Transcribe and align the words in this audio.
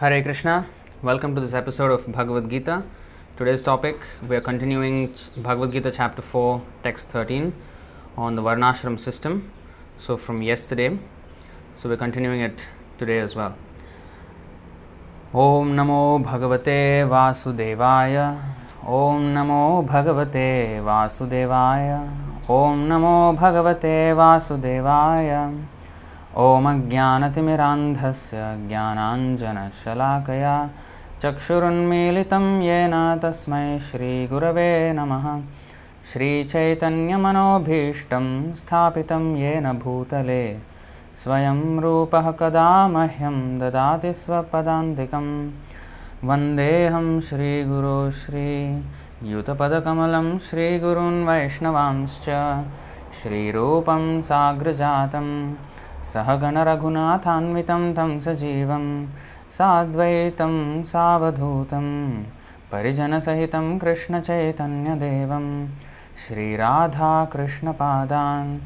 Hare 0.00 0.22
Krishna, 0.22 0.64
welcome 1.02 1.34
to 1.34 1.40
this 1.40 1.52
episode 1.52 1.90
of 1.90 2.12
Bhagavad 2.12 2.48
Gita. 2.48 2.84
Today's 3.36 3.62
topic 3.62 3.96
we 4.28 4.36
are 4.36 4.40
continuing 4.40 5.12
Bhagavad 5.36 5.72
Gita 5.72 5.90
chapter 5.90 6.22
4, 6.22 6.62
text 6.84 7.08
13 7.08 7.52
on 8.16 8.36
the 8.36 8.42
Varnashram 8.42 9.00
system. 9.00 9.50
So, 9.96 10.16
from 10.16 10.40
yesterday, 10.40 10.96
so 11.74 11.88
we're 11.88 11.96
continuing 11.96 12.42
it 12.42 12.68
today 12.96 13.18
as 13.18 13.34
well. 13.34 13.56
ॐ 15.34 15.74
नमो 15.76 16.18
भगवते 16.26 16.78
वासुदेवाय 17.10 18.16
ॐ 18.98 19.26
नमो 19.34 19.64
भगवते 19.90 20.46
वासुदेवाय 20.90 21.90
ॐ 22.50 22.86
नमो 22.92 23.16
भगवते 23.40 23.96
वासुदेवाय 24.20 25.34
ॐ 26.36 26.66
अज्ञानतिमिरान्धस्य 26.66 28.66
ज्ञानाञ्जनशलाकया 28.68 30.70
चक्षुरुन्मीलितं 31.22 32.62
येन 32.62 33.20
तस्मै 33.22 33.78
श्रीगुरवे 33.78 34.92
नमः। 34.92 35.42
श्रीचैतन्यमनोभीष्टं 36.12 38.54
स्थापितं 38.54 39.36
येन 39.36 39.72
भूतले। 39.72 40.58
स्वयं 41.16 41.80
रूपः 41.80 42.30
कदा 42.30 42.88
मह्यं 42.88 43.58
ददाति 43.58 44.12
स्वपदान्तिकं। 44.12 45.52
वन्देऽहं 46.24 47.20
श्रीगुरो 47.20 48.10
श्रीयुतपदकमलं 48.10 50.38
श्रीगुरून् 50.38 51.26
वैष्णवांश्च। 51.26 52.30
श्रीरूपं 53.22 54.20
साग्रजातं 56.14 56.14
सहगणरघुनाथान्वितं 56.14 57.92
तं 57.92 58.20
सजीवं 58.20 59.06
साद्वैतं 59.50 60.82
सावधूतं 60.82 62.22
परिजनसहितं 62.72 63.78
कृष्णचैतन्यदेवं 63.78 65.68
श्रीराधाकृष्णपादान् 66.26 68.58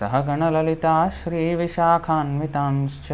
सहगणललिता 0.00 1.08
श्रीविशाखान्वितांश्च। 1.12 3.12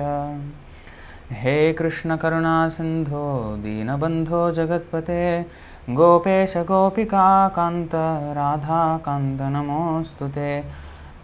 हे 1.33 1.73
कृष्णकरुणासिन्धो 1.73 3.57
दीनबन्धो 3.57 4.51
जगत्पते 4.51 5.47
गोपेश 5.91 6.57
गोपिकान्त 6.57 7.91
राधाकान्त 8.37 9.43
नमोऽस्तु 9.43 10.29
ते 10.29 10.63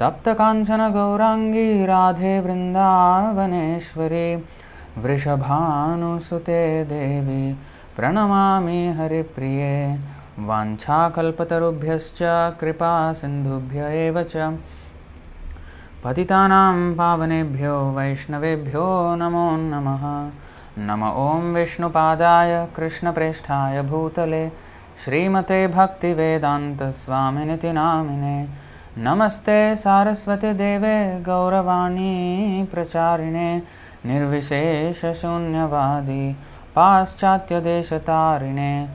तप्तकाञ्चन 0.01 0.81
गौराङ्गी 0.95 1.69
राधे 1.87 2.33
वृन्दावनेश्वरी 2.41 4.29
वृषभानुसुते 5.05 6.59
देवी 6.91 7.45
प्रणमामि 7.97 8.81
हरिप्रिये 8.99 9.79
वाञ्छाकल्पतरुभ्यश्च 10.49 12.21
कृपा 12.61 12.91
सिन्धुभ्य 13.21 13.81
एव 14.01 14.17
च। 14.23 14.35
पतितानां 16.05 16.77
पावनेभ्यो 16.99 17.77
वैष्णवेभ्यो 17.97 18.87
नमो 19.23 19.47
नमः। 19.63 20.05
नम 20.87 21.03
ॐ 21.09 21.55
विष्णुपादाय 21.55 22.53
कृष्णप्रेष्ठाय 22.77 23.77
भूतले 23.83 24.45
श्रीमते 25.05 25.61
भक्तिवेदान्तस्वामिनिति 25.69 27.71
नामिने 27.73 28.66
नमस्ते 28.99 29.77
सारस्वतीदेवे 29.77 31.23
गौरवाणी 31.27 32.65
प्रचारिणे 32.73 33.63
निर्विशेषशून्यवादी 34.05 36.37
पाश्चात्यदेशतारिणे 36.75 38.87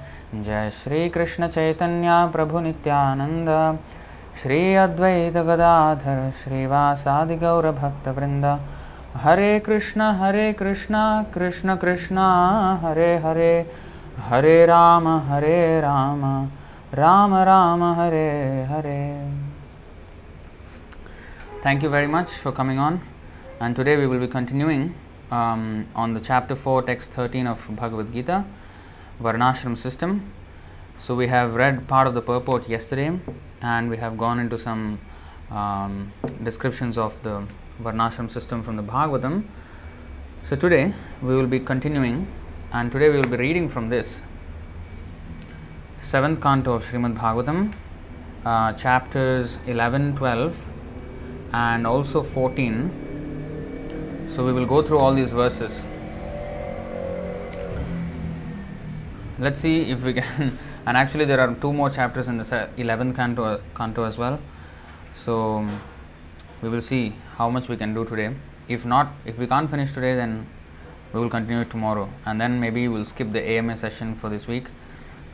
जय 0.45 0.69
श्रीकृष्णचैतन्या 0.71 2.25
प्रभुनित्यानन्द 2.25 3.77
श्री 4.41 4.75
अद्वैत 4.75 5.37
गदाधर 5.37 6.29
श्रीवासादि 6.33 7.35
गौरभक्तवृन्द 7.35 8.45
हरे 9.15 9.59
कृष्ण 9.59 10.01
हरे 10.01 10.51
कृष्ण 10.51 11.23
कृष्ण 11.33 11.75
कृष्ण, 11.75 12.17
हरे 12.81 13.17
हरे। 13.17 13.71
हरे 14.17 14.65
राम 14.65 15.07
हरे 15.07 15.81
Ram. 15.81 16.47
Ram 16.93 17.35
Ram, 17.35 17.83
Hare 17.83 18.63
Hare. 18.63 19.50
Thank 21.63 21.83
you 21.83 21.89
very 21.89 22.07
much 22.07 22.31
for 22.31 22.51
coming 22.51 22.79
on. 22.79 23.01
And 23.59 23.75
today 23.75 23.95
we 23.95 24.07
will 24.07 24.17
be 24.17 24.27
continuing 24.27 24.95
um, 25.29 25.87
on 25.93 26.15
the 26.15 26.19
chapter 26.19 26.55
4, 26.55 26.81
text 26.81 27.11
13 27.11 27.45
of 27.45 27.63
Bhagavad 27.75 28.11
Gita, 28.11 28.45
Varnashram 29.21 29.77
system. 29.77 30.33
So 30.97 31.13
we 31.13 31.27
have 31.27 31.53
read 31.53 31.87
part 31.87 32.07
of 32.07 32.15
the 32.15 32.21
purport 32.23 32.67
yesterday 32.67 33.11
and 33.61 33.91
we 33.91 33.97
have 33.97 34.17
gone 34.17 34.39
into 34.39 34.57
some 34.57 35.01
um, 35.51 36.11
descriptions 36.43 36.97
of 36.97 37.21
the 37.21 37.45
Varnashram 37.79 38.31
system 38.31 38.63
from 38.63 38.75
the 38.75 38.83
Bhagavatam. 38.83 39.43
So 40.41 40.55
today 40.55 40.95
we 41.21 41.35
will 41.35 41.45
be 41.45 41.59
continuing 41.59 42.25
and 42.73 42.91
today 42.91 43.09
we 43.09 43.17
will 43.17 43.29
be 43.29 43.37
reading 43.37 43.69
from 43.69 43.89
this 43.89 44.23
seventh 46.01 46.41
canto 46.41 46.73
of 46.73 46.83
Srimad 46.83 47.19
Bhagavatam, 47.19 47.71
uh, 48.45 48.73
chapters 48.73 49.59
11, 49.67 50.15
12, 50.15 50.67
and 51.53 51.85
also 51.85 52.23
14. 52.23 54.27
So 54.29 54.45
we 54.45 54.53
will 54.53 54.65
go 54.65 54.81
through 54.81 54.99
all 54.99 55.13
these 55.13 55.31
verses. 55.31 55.83
Let's 59.39 59.59
see 59.59 59.91
if 59.91 60.03
we 60.03 60.13
can. 60.13 60.57
And 60.83 60.97
actually, 60.97 61.25
there 61.25 61.39
are 61.39 61.53
two 61.53 61.71
more 61.71 61.91
chapters 61.91 62.27
in 62.27 62.37
the 62.37 62.43
11th 62.43 63.15
canto, 63.15 63.61
canto 63.75 64.03
as 64.03 64.17
well. 64.17 64.39
So 65.15 65.67
we 66.63 66.69
will 66.69 66.81
see 66.81 67.13
how 67.37 67.51
much 67.51 67.69
we 67.69 67.77
can 67.77 67.93
do 67.93 68.03
today. 68.03 68.33
If 68.67 68.83
not, 68.83 69.13
if 69.23 69.37
we 69.37 69.45
can't 69.45 69.69
finish 69.69 69.91
today, 69.91 70.15
then 70.15 70.47
we 71.13 71.19
will 71.19 71.29
continue 71.29 71.65
tomorrow. 71.65 72.09
And 72.25 72.41
then 72.41 72.59
maybe 72.59 72.87
we'll 72.87 73.05
skip 73.05 73.31
the 73.31 73.43
AMA 73.43 73.77
session 73.77 74.15
for 74.15 74.29
this 74.29 74.47
week 74.47 74.65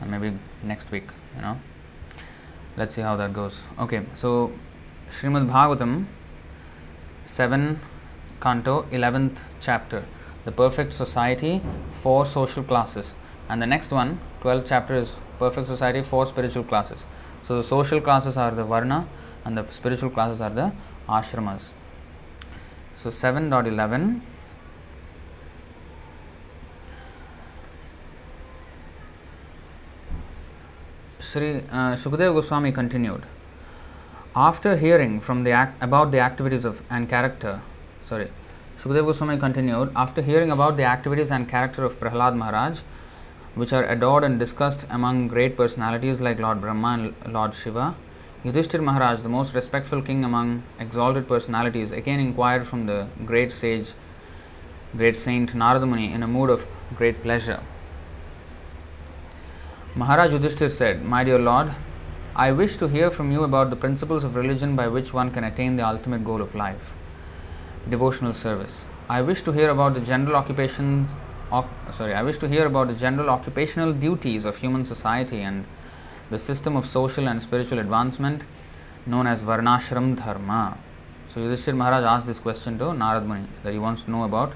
and 0.00 0.10
maybe 0.10 0.36
next 0.62 0.90
week, 0.90 1.08
you 1.34 1.42
know. 1.42 1.58
Let's 2.76 2.94
see 2.94 3.02
how 3.02 3.16
that 3.16 3.32
goes. 3.32 3.62
Okay, 3.78 4.02
so 4.14 4.52
Srimad 5.10 5.48
Bhagavatam, 5.50 6.06
7 7.24 7.80
canto, 8.40 8.82
11th 8.92 9.40
chapter, 9.60 10.04
the 10.44 10.52
perfect 10.52 10.92
society 10.92 11.62
for 11.90 12.26
social 12.26 12.62
classes. 12.62 13.14
And 13.48 13.62
the 13.62 13.66
next 13.66 13.90
one, 13.90 14.20
12th 14.42 14.66
chapter, 14.68 14.94
is 14.94 15.16
perfect 15.38 15.66
society 15.66 16.02
for 16.02 16.26
spiritual 16.26 16.64
classes. 16.64 17.06
So 17.42 17.56
the 17.56 17.62
social 17.62 18.00
classes 18.00 18.36
are 18.36 18.50
the 18.50 18.64
Varna 18.64 19.08
and 19.44 19.56
the 19.56 19.66
spiritual 19.70 20.10
classes 20.10 20.40
are 20.40 20.50
the 20.50 20.72
ashramas. 21.08 21.70
So 22.94 23.10
7.11 23.10 24.20
Sri 31.20 31.62
uh, 31.70 31.96
Goswami 31.96 32.72
continued. 32.72 33.22
After 34.40 34.76
hearing 34.76 35.18
from 35.18 35.42
the 35.42 35.50
act, 35.50 35.82
about 35.82 36.12
the 36.12 36.20
activities 36.20 36.64
of 36.64 36.80
and 36.88 37.08
character, 37.08 37.60
sorry, 38.04 38.28
Shukadeva 38.76 39.06
Goswami 39.06 39.36
continued. 39.36 39.90
After 39.96 40.22
hearing 40.22 40.52
about 40.52 40.76
the 40.76 40.84
activities 40.84 41.32
and 41.32 41.48
character 41.48 41.82
of 41.82 41.98
Prahlad 41.98 42.36
Maharaj, 42.36 42.78
which 43.56 43.72
are 43.72 43.82
adored 43.84 44.22
and 44.22 44.38
discussed 44.38 44.86
among 44.90 45.26
great 45.26 45.56
personalities 45.56 46.20
like 46.20 46.38
Lord 46.38 46.60
Brahma 46.60 46.90
and 46.98 47.34
Lord 47.34 47.52
Shiva, 47.52 47.96
Yudhishthir 48.44 48.80
Maharaj, 48.80 49.22
the 49.22 49.28
most 49.28 49.54
respectful 49.54 50.02
king 50.02 50.22
among 50.24 50.62
exalted 50.78 51.26
personalities, 51.26 51.90
again 51.90 52.20
inquired 52.20 52.64
from 52.64 52.86
the 52.86 53.08
great 53.26 53.50
sage, 53.50 53.92
great 54.96 55.16
saint 55.16 55.52
Narada 55.52 55.84
Muni 55.84 56.12
in 56.12 56.22
a 56.22 56.28
mood 56.28 56.48
of 56.48 56.68
great 56.94 57.24
pleasure. 57.24 57.60
Maharaj 59.96 60.32
Yudhishthir 60.32 60.70
said, 60.70 61.04
My 61.04 61.24
dear 61.24 61.40
Lord, 61.40 61.74
I 62.40 62.52
wish 62.52 62.76
to 62.76 62.86
hear 62.86 63.10
from 63.10 63.32
you 63.32 63.42
about 63.42 63.68
the 63.68 63.74
principles 63.74 64.22
of 64.22 64.36
religion 64.36 64.76
by 64.76 64.86
which 64.86 65.12
one 65.12 65.32
can 65.32 65.42
attain 65.42 65.74
the 65.74 65.84
ultimate 65.84 66.24
goal 66.24 66.40
of 66.40 66.54
life 66.54 66.92
devotional 67.90 68.32
service. 68.32 68.84
I 69.08 69.22
wish 69.22 69.42
to 69.42 69.50
hear 69.50 69.70
about 69.70 69.94
the 69.94 70.00
general 70.00 70.36
occupations. 70.36 71.08
Sorry, 71.92 72.14
I 72.14 72.22
wish 72.22 72.38
to 72.38 72.46
hear 72.46 72.66
about 72.66 72.86
the 72.86 72.94
general 72.94 73.28
occupational 73.28 73.92
duties 73.92 74.44
of 74.44 74.58
human 74.58 74.84
society 74.84 75.40
and 75.40 75.64
the 76.30 76.38
system 76.38 76.76
of 76.76 76.86
social 76.86 77.26
and 77.26 77.42
spiritual 77.42 77.80
advancement 77.80 78.42
known 79.04 79.26
as 79.26 79.42
Varnashram 79.42 80.16
Dharma. 80.16 80.78
So 81.30 81.40
Yudhishthir 81.40 81.74
Maharaj 81.74 82.04
asked 82.04 82.28
this 82.28 82.38
question 82.38 82.78
to 82.78 82.84
Narad 82.84 83.26
Muni 83.26 83.48
that 83.64 83.72
he 83.72 83.80
wants 83.80 84.02
to 84.02 84.12
know 84.12 84.22
about 84.22 84.52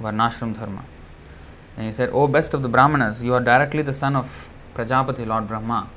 Varnashram 0.00 0.58
Dharma. 0.58 0.86
And 1.76 1.86
he 1.86 1.92
said, 1.92 2.08
O 2.14 2.26
best 2.28 2.54
of 2.54 2.62
the 2.62 2.68
Brahmanas, 2.70 3.22
you 3.22 3.34
are 3.34 3.40
directly 3.40 3.82
the 3.82 3.92
son 3.92 4.16
of 4.16 4.48
Prajapati, 4.74 5.26
Lord 5.26 5.46
Brahma. 5.46 5.90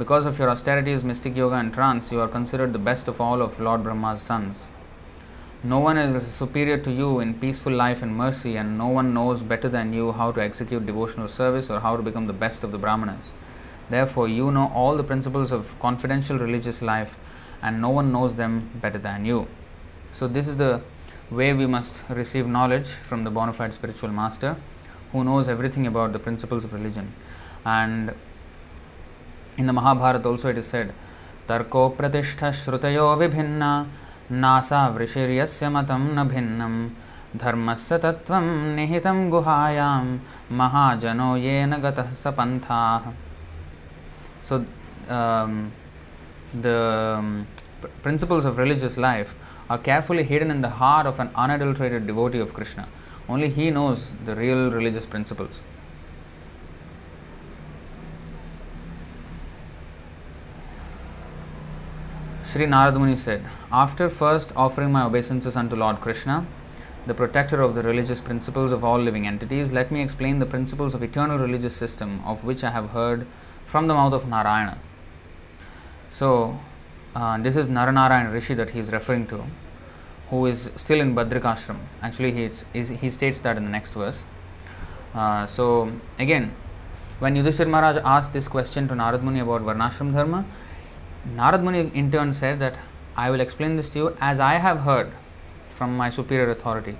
Because 0.00 0.24
of 0.24 0.38
your 0.38 0.48
austerities, 0.48 1.04
mystic 1.04 1.36
yoga, 1.36 1.56
and 1.56 1.74
trance, 1.74 2.10
you 2.10 2.22
are 2.22 2.26
considered 2.26 2.72
the 2.72 2.78
best 2.78 3.06
of 3.06 3.20
all 3.20 3.42
of 3.42 3.60
Lord 3.60 3.82
Brahma's 3.82 4.22
sons. 4.22 4.66
No 5.62 5.78
one 5.78 5.98
is 5.98 6.26
superior 6.26 6.78
to 6.78 6.90
you 6.90 7.20
in 7.20 7.34
peaceful 7.34 7.74
life 7.74 8.00
and 8.00 8.16
mercy, 8.16 8.56
and 8.56 8.78
no 8.78 8.86
one 8.86 9.12
knows 9.12 9.42
better 9.42 9.68
than 9.68 9.92
you 9.92 10.12
how 10.12 10.32
to 10.32 10.40
execute 10.40 10.86
devotional 10.86 11.28
service 11.28 11.68
or 11.68 11.80
how 11.80 11.98
to 11.98 12.02
become 12.02 12.26
the 12.28 12.32
best 12.32 12.64
of 12.64 12.72
the 12.72 12.78
Brahmanas. 12.78 13.26
Therefore, 13.90 14.26
you 14.26 14.50
know 14.50 14.72
all 14.74 14.96
the 14.96 15.04
principles 15.04 15.52
of 15.52 15.78
confidential 15.80 16.38
religious 16.38 16.80
life, 16.80 17.18
and 17.60 17.82
no 17.82 17.90
one 17.90 18.10
knows 18.10 18.36
them 18.36 18.70
better 18.76 18.98
than 18.98 19.26
you. 19.26 19.48
So, 20.12 20.26
this 20.26 20.48
is 20.48 20.56
the 20.56 20.80
way 21.30 21.52
we 21.52 21.66
must 21.66 22.02
receive 22.08 22.46
knowledge 22.46 22.88
from 22.88 23.24
the 23.24 23.30
bona 23.30 23.52
fide 23.52 23.74
spiritual 23.74 24.08
master 24.08 24.56
who 25.12 25.24
knows 25.24 25.46
everything 25.46 25.86
about 25.86 26.14
the 26.14 26.18
principles 26.18 26.64
of 26.64 26.72
religion. 26.72 27.12
And 27.66 28.14
in 29.58 29.66
the 29.66 29.72
Mahabharata 29.72 30.26
also 30.26 30.48
it 30.48 30.58
is 30.58 30.70
तर्को 30.70 30.90
tarko 31.48 31.96
pratishtha 31.96 32.50
shrutayo 32.50 33.16
vibhinna, 33.18 33.86
nasa 34.30 34.94
vrishiryasya 34.94 35.70
matam 35.70 36.14
na 36.14 36.24
bhinnam 36.24 36.90
धर्मस्य 37.38 37.98
तत्त्वं 38.02 38.46
निहितं 38.76 39.28
गुहायां 39.30 40.04
महाजनो 40.58 41.36
येन 41.36 41.74
गतः 41.82 42.12
स 42.22 42.32
so 44.48 44.58
the 46.64 46.74
principles 48.02 48.46
of 48.46 48.58
religious 48.60 48.98
life 48.98 49.34
are 49.70 49.78
carefully 49.86 50.22
hidden 50.30 50.50
in 50.50 50.62
the 50.62 50.72
heart 50.80 51.08
of 51.08 51.20
an 51.20 51.28
unadulterated 51.42 52.06
devotee 52.06 52.40
of 52.40 52.54
Krishna 52.56 52.84
only 53.30 53.48
he 53.58 53.70
knows 53.78 54.00
the 54.26 54.34
real 54.38 54.70
religious 54.74 55.06
principles 55.10 55.62
Sri 62.50 62.66
Narad 62.66 63.16
said, 63.16 63.44
After 63.70 64.10
first 64.10 64.50
offering 64.56 64.90
my 64.90 65.04
obeisances 65.04 65.54
unto 65.54 65.76
Lord 65.76 66.00
Krishna, 66.00 66.48
the 67.06 67.14
protector 67.14 67.62
of 67.62 67.76
the 67.76 67.82
religious 67.84 68.20
principles 68.20 68.72
of 68.72 68.82
all 68.82 68.98
living 68.98 69.24
entities, 69.24 69.70
let 69.70 69.92
me 69.92 70.02
explain 70.02 70.40
the 70.40 70.46
principles 70.46 70.92
of 70.92 71.00
eternal 71.00 71.38
religious 71.38 71.76
system 71.76 72.20
of 72.26 72.42
which 72.42 72.64
I 72.64 72.70
have 72.70 72.90
heard 72.90 73.24
from 73.66 73.86
the 73.86 73.94
mouth 73.94 74.12
of 74.14 74.26
Narayana. 74.26 74.78
So, 76.10 76.58
uh, 77.14 77.38
this 77.38 77.54
is 77.54 77.68
Naranarayan 77.68 78.32
Rishi 78.32 78.54
that 78.54 78.70
he 78.70 78.80
is 78.80 78.90
referring 78.90 79.28
to, 79.28 79.44
who 80.30 80.46
is 80.46 80.72
still 80.74 81.00
in 81.00 81.14
Badrikashram. 81.14 81.78
Actually, 82.02 82.32
he, 82.32 82.50
is, 82.74 82.88
he 82.88 83.10
states 83.10 83.38
that 83.38 83.58
in 83.58 83.62
the 83.62 83.70
next 83.70 83.94
verse. 83.94 84.24
Uh, 85.14 85.46
so, 85.46 85.92
again, 86.18 86.50
when 87.20 87.36
Yudhishthir 87.36 87.70
Maharaj 87.70 88.02
asked 88.04 88.32
this 88.32 88.48
question 88.48 88.88
to 88.88 88.94
Narad 88.94 89.22
Muni 89.22 89.38
about 89.38 89.62
Varnashram 89.62 90.12
Dharma, 90.12 90.44
Narad 91.28 91.62
Muni 91.62 91.90
in 91.94 92.10
turn 92.10 92.32
said 92.32 92.58
that 92.60 92.74
I 93.16 93.30
will 93.30 93.40
explain 93.40 93.76
this 93.76 93.90
to 93.90 93.98
you 93.98 94.16
as 94.20 94.40
I 94.40 94.54
have 94.54 94.80
heard 94.80 95.12
from 95.68 95.96
my 95.96 96.10
superior 96.10 96.50
authority. 96.50 96.96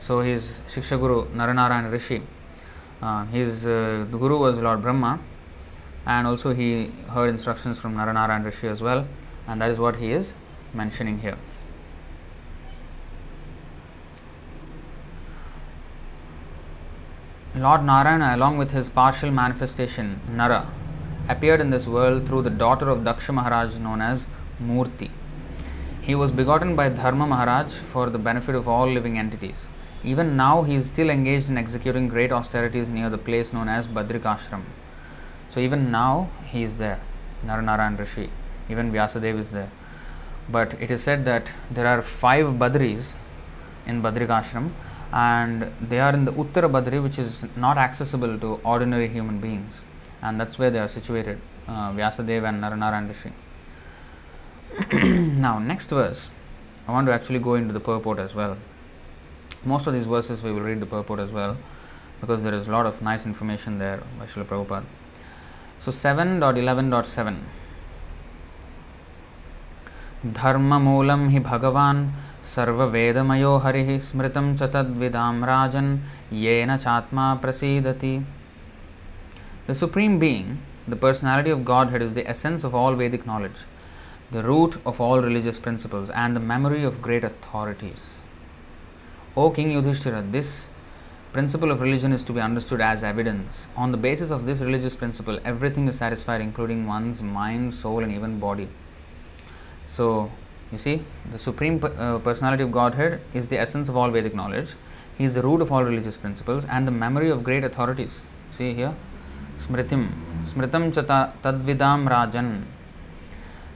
So, 0.00 0.20
his 0.20 0.60
Shiksha 0.66 0.98
Guru 0.98 1.26
Naranarayan 1.28 1.90
Rishi, 1.90 2.22
uh, 3.00 3.24
his 3.26 3.66
uh, 3.66 4.06
Guru 4.10 4.38
was 4.38 4.58
Lord 4.58 4.82
Brahma, 4.82 5.20
and 6.04 6.26
also 6.26 6.52
he 6.52 6.86
heard 7.10 7.30
instructions 7.30 7.78
from 7.78 7.94
Naranarayan 7.94 8.44
Rishi 8.44 8.66
as 8.66 8.82
well, 8.82 9.06
and 9.46 9.60
that 9.60 9.70
is 9.70 9.78
what 9.78 9.96
he 9.96 10.10
is 10.10 10.34
mentioning 10.74 11.20
here. 11.20 11.38
Lord 17.54 17.84
Narayana, 17.84 18.34
along 18.34 18.56
with 18.58 18.72
his 18.72 18.88
partial 18.88 19.30
manifestation, 19.30 20.20
Nara, 20.28 20.66
appeared 21.28 21.60
in 21.60 21.70
this 21.70 21.86
world 21.86 22.26
through 22.26 22.42
the 22.42 22.50
daughter 22.50 22.88
of 22.88 23.00
Daksha 23.00 23.32
Maharaj 23.32 23.78
known 23.78 24.00
as 24.00 24.26
Murti. 24.60 25.10
He 26.00 26.14
was 26.14 26.32
begotten 26.32 26.74
by 26.74 26.88
Dharma 26.88 27.26
Maharaj 27.26 27.72
for 27.74 28.10
the 28.10 28.18
benefit 28.18 28.54
of 28.54 28.68
all 28.68 28.90
living 28.90 29.18
entities. 29.18 29.68
Even 30.02 30.36
now, 30.36 30.62
he 30.62 30.74
is 30.74 30.88
still 30.88 31.08
engaged 31.08 31.48
in 31.48 31.56
executing 31.56 32.08
great 32.08 32.32
austerities 32.32 32.88
near 32.88 33.08
the 33.08 33.18
place 33.18 33.52
known 33.52 33.68
as 33.68 33.86
Badrikashram. 33.86 34.62
So, 35.48 35.60
even 35.60 35.92
now, 35.92 36.30
he 36.46 36.64
is 36.64 36.78
there, 36.78 37.00
Naranarayan 37.46 37.96
Rishi. 37.98 38.30
Even 38.68 38.90
Vyasadeva 38.90 39.38
is 39.38 39.50
there. 39.50 39.70
But 40.48 40.74
it 40.80 40.90
is 40.90 41.04
said 41.04 41.24
that 41.26 41.52
there 41.70 41.86
are 41.86 42.02
five 42.02 42.46
Badris 42.46 43.14
in 43.86 44.02
Badrikashram 44.02 44.70
and 45.12 45.70
they 45.80 46.00
are 46.00 46.12
in 46.12 46.24
the 46.24 46.32
Uttara 46.32 46.68
Badri, 46.68 47.00
which 47.00 47.18
is 47.18 47.44
not 47.54 47.78
accessible 47.78 48.38
to 48.40 48.60
ordinary 48.64 49.06
human 49.06 49.38
beings 49.38 49.82
And 50.21 50.39
that's 50.39 50.57
where 50.57 50.71
they 50.71 50.79
are 50.79 50.87
situated, 50.87 51.39
uh, 51.67 51.91
Vyasadeva 51.91 52.49
and 52.49 52.63
Naranarayan 52.63 53.07
Rishi. 53.07 53.31
now, 55.39 55.59
next 55.59 55.89
verse, 55.89 56.29
I 56.87 56.91
want 56.91 57.07
to 57.07 57.13
actually 57.13 57.39
go 57.39 57.55
into 57.55 57.73
the 57.73 57.79
purport 57.79 58.19
as 58.19 58.33
well. 58.33 58.57
Most 59.65 59.87
of 59.87 59.93
these 59.93 60.05
verses 60.05 60.43
we 60.43 60.51
will 60.51 60.61
read 60.61 60.79
the 60.79 60.85
purport 60.85 61.19
as 61.19 61.31
well 61.31 61.57
because 62.21 62.43
there 62.43 62.53
is 62.53 62.67
a 62.67 62.71
lot 62.71 62.85
of 62.85 63.01
nice 63.01 63.25
information 63.25 63.79
there 63.79 64.01
by 64.19 64.25
Srila 64.25 64.45
Prabhupada. 64.45 64.85
So, 65.79 65.91
7.11.7 65.91 67.35
धर्ममूलं 70.25 71.27
हि 71.29 71.39
भगवान् 71.39 71.99
सर्ववेदमयो 72.53 73.51
हरिः 73.63 73.89
स्मृतं 74.05 74.55
च 74.57 74.69
तद्विदां 74.73 75.33
राजन् 75.49 75.89
येन 76.43 76.75
चात्मा 76.77 77.33
प्रसीदति 77.43 78.13
the 79.64 79.76
Supreme 79.76 80.18
Being, 80.18 80.60
the 80.88 80.96
personality 80.96 81.50
of 81.50 81.64
Godhead, 81.64 82.02
is 82.02 82.14
the 82.14 82.28
essence 82.28 82.64
of 82.64 82.74
all 82.74 82.96
Vedic 82.96 83.24
knowledge, 83.24 83.62
the 84.32 84.42
root 84.42 84.78
of 84.84 85.00
all 85.00 85.22
religious 85.22 85.60
principles, 85.60 86.10
and 86.10 86.34
the 86.34 86.40
memory 86.40 86.82
of 86.82 87.00
great 87.00 87.22
authorities. 87.22 88.22
O 89.36 89.50
King 89.50 89.70
Yudhishthira, 89.70 90.20
this 90.20 90.68
principle 91.32 91.70
of 91.70 91.80
religion 91.80 92.12
is 92.12 92.24
to 92.24 92.32
be 92.32 92.40
understood 92.40 92.80
as 92.80 93.04
evidence. 93.04 93.68
On 93.76 93.92
the 93.92 93.96
basis 93.96 94.32
of 94.32 94.46
this 94.46 94.58
religious 94.60 94.96
principle, 94.96 95.38
everything 95.44 95.86
is 95.86 95.96
satisfied, 95.96 96.40
including 96.40 96.88
one's 96.88 97.22
mind, 97.22 97.72
soul, 97.72 98.02
and 98.02 98.12
even 98.12 98.40
body. 98.40 98.66
So, 99.86 100.32
you 100.72 100.78
see, 100.78 101.04
the 101.30 101.38
Supreme 101.38 101.82
uh, 101.84 102.18
Personality 102.18 102.64
of 102.64 102.72
Godhead 102.72 103.20
is 103.32 103.48
the 103.48 103.60
essence 103.60 103.88
of 103.88 103.96
all 103.96 104.10
Vedic 104.10 104.34
knowledge. 104.34 104.74
He 105.16 105.22
is 105.22 105.34
the 105.34 105.42
root 105.42 105.60
of 105.60 105.70
all 105.70 105.84
religious 105.84 106.16
principles 106.16 106.64
and 106.64 106.84
the 106.84 106.90
memory 106.90 107.30
of 107.30 107.44
great 107.44 107.62
authorities. 107.62 108.22
See 108.50 108.74
here, 108.74 108.96
Smritim, 109.66 110.08
Smritam 110.44 110.92
Chata 110.92 111.32
Tadvidam 111.42 112.08
Rajan. 112.08 112.62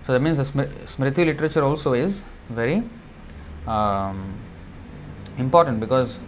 So 0.04 0.12
that 0.12 0.20
means 0.20 0.38
Smriti 0.38 1.24
literature 1.24 1.64
also 1.64 1.92
is 1.92 2.22
very 2.48 2.82
um, 3.66 4.34
important 5.38 5.80
because 5.80 6.18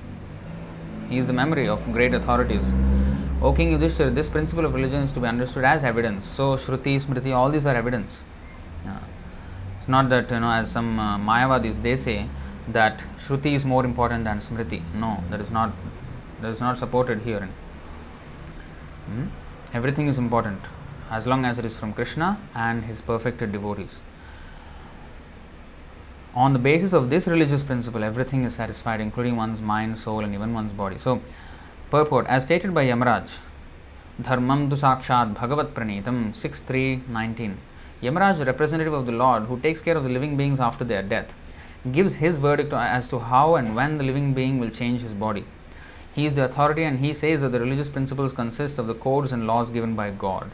he 1.09 1.19
is 1.19 1.27
the 1.27 1.33
memory 1.33 1.69
of 1.69 1.85
great 1.93 2.15
authorities. 2.15 2.63
O 3.41 3.53
King 3.53 3.71
Yudhishthira, 3.73 4.11
this 4.11 4.29
principle 4.29 4.65
of 4.65 4.75
religion 4.75 5.03
is 5.03 5.13
to 5.13 5.21
be 5.21 5.27
understood 5.27 5.65
as 5.65 5.85
evidence. 5.85 6.29
So 6.29 6.57
Shruti, 6.57 6.97
Smriti, 7.01 7.35
all 7.35 7.51
these 7.51 7.67
are 7.67 7.75
evidence. 7.75 8.23
It's 9.79 9.89
not 9.89 10.09
that 10.11 10.31
you 10.31 10.41
know, 10.41 10.51
as 10.51 10.71
some 10.71 10.99
uh, 10.99 11.17
Mayavadis 11.17 11.83
they 11.83 11.97
say 11.97 12.27
that 12.69 13.05
Shruti 13.17 13.55
is 13.55 13.65
more 13.65 13.85
important 13.85 14.25
than 14.25 14.41
Smriti. 14.41 14.83
No, 14.95 15.23
that 15.31 15.41
is 15.41 15.51
not 15.51 15.73
that 16.43 16.49
is 16.51 16.61
not 16.61 16.79
supported 16.79 17.23
here. 17.23 17.49
Hmm? 19.07 19.29
Everything 19.75 20.09
is 20.09 20.17
important 20.17 20.63
as 21.11 21.27
long 21.27 21.45
as 21.45 21.59
it 21.59 21.65
is 21.67 21.77
from 21.77 21.93
Krishna 21.93 22.39
and 22.55 22.85
his 22.85 23.03
perfected 23.03 23.53
devotees. 23.53 23.99
On 26.35 26.55
the 26.55 26.59
basis 26.59 26.95
of 26.95 27.11
this 27.11 27.27
religious 27.27 27.63
principle, 27.63 28.03
everything 28.03 28.45
is 28.45 28.55
satisfied, 28.55 28.99
including 29.01 29.37
one's 29.37 29.61
mind, 29.61 29.99
soul, 29.99 30.21
and 30.21 30.35
even 30.35 30.55
one's 30.55 30.73
body. 30.73 30.97
So, 30.97 31.21
purport 31.91 32.27
as 32.29 32.45
stated 32.45 32.73
by 32.73 32.87
Yamaraj, 32.87 33.39
Dharmam 34.23 34.71
tu 34.71 34.77
sakshat 34.77 35.35
bhagavat 35.35 35.75
pranitam 35.75 36.35
6319. 36.35 37.59
Yamaraj, 38.03 38.47
representative 38.47 38.95
of 38.95 39.05
the 39.05 39.13
Lord 39.13 39.45
who 39.45 39.61
takes 39.61 39.83
care 39.83 39.99
of 39.99 40.03
the 40.03 40.09
living 40.09 40.37
beings 40.39 40.61
after 40.61 40.85
their 40.85 41.03
death, 41.03 41.35
gives 41.93 42.15
his 42.15 42.37
verdict 42.37 42.73
as 42.73 43.07
to 43.09 43.19
how 43.19 43.55
and 43.55 43.77
when 43.77 43.99
the 43.99 44.05
living 44.05 44.33
being 44.33 44.59
will 44.59 44.71
change 44.71 45.03
his 45.03 45.13
body. 45.13 45.45
He 46.19 46.27
is 46.27 46.35
the 46.35 46.43
authority 46.43 46.83
and 46.83 46.99
he 46.99 47.15
says 47.15 47.43
that 47.43 47.53
the 47.53 47.61
religious 47.61 47.89
principles 47.89 48.33
consist 48.33 48.77
of 48.81 48.89
the 48.89 48.95
codes 48.95 49.31
and 49.31 49.47
laws 49.47 49.71
given 49.71 49.95
by 49.95 50.11
God. 50.11 50.51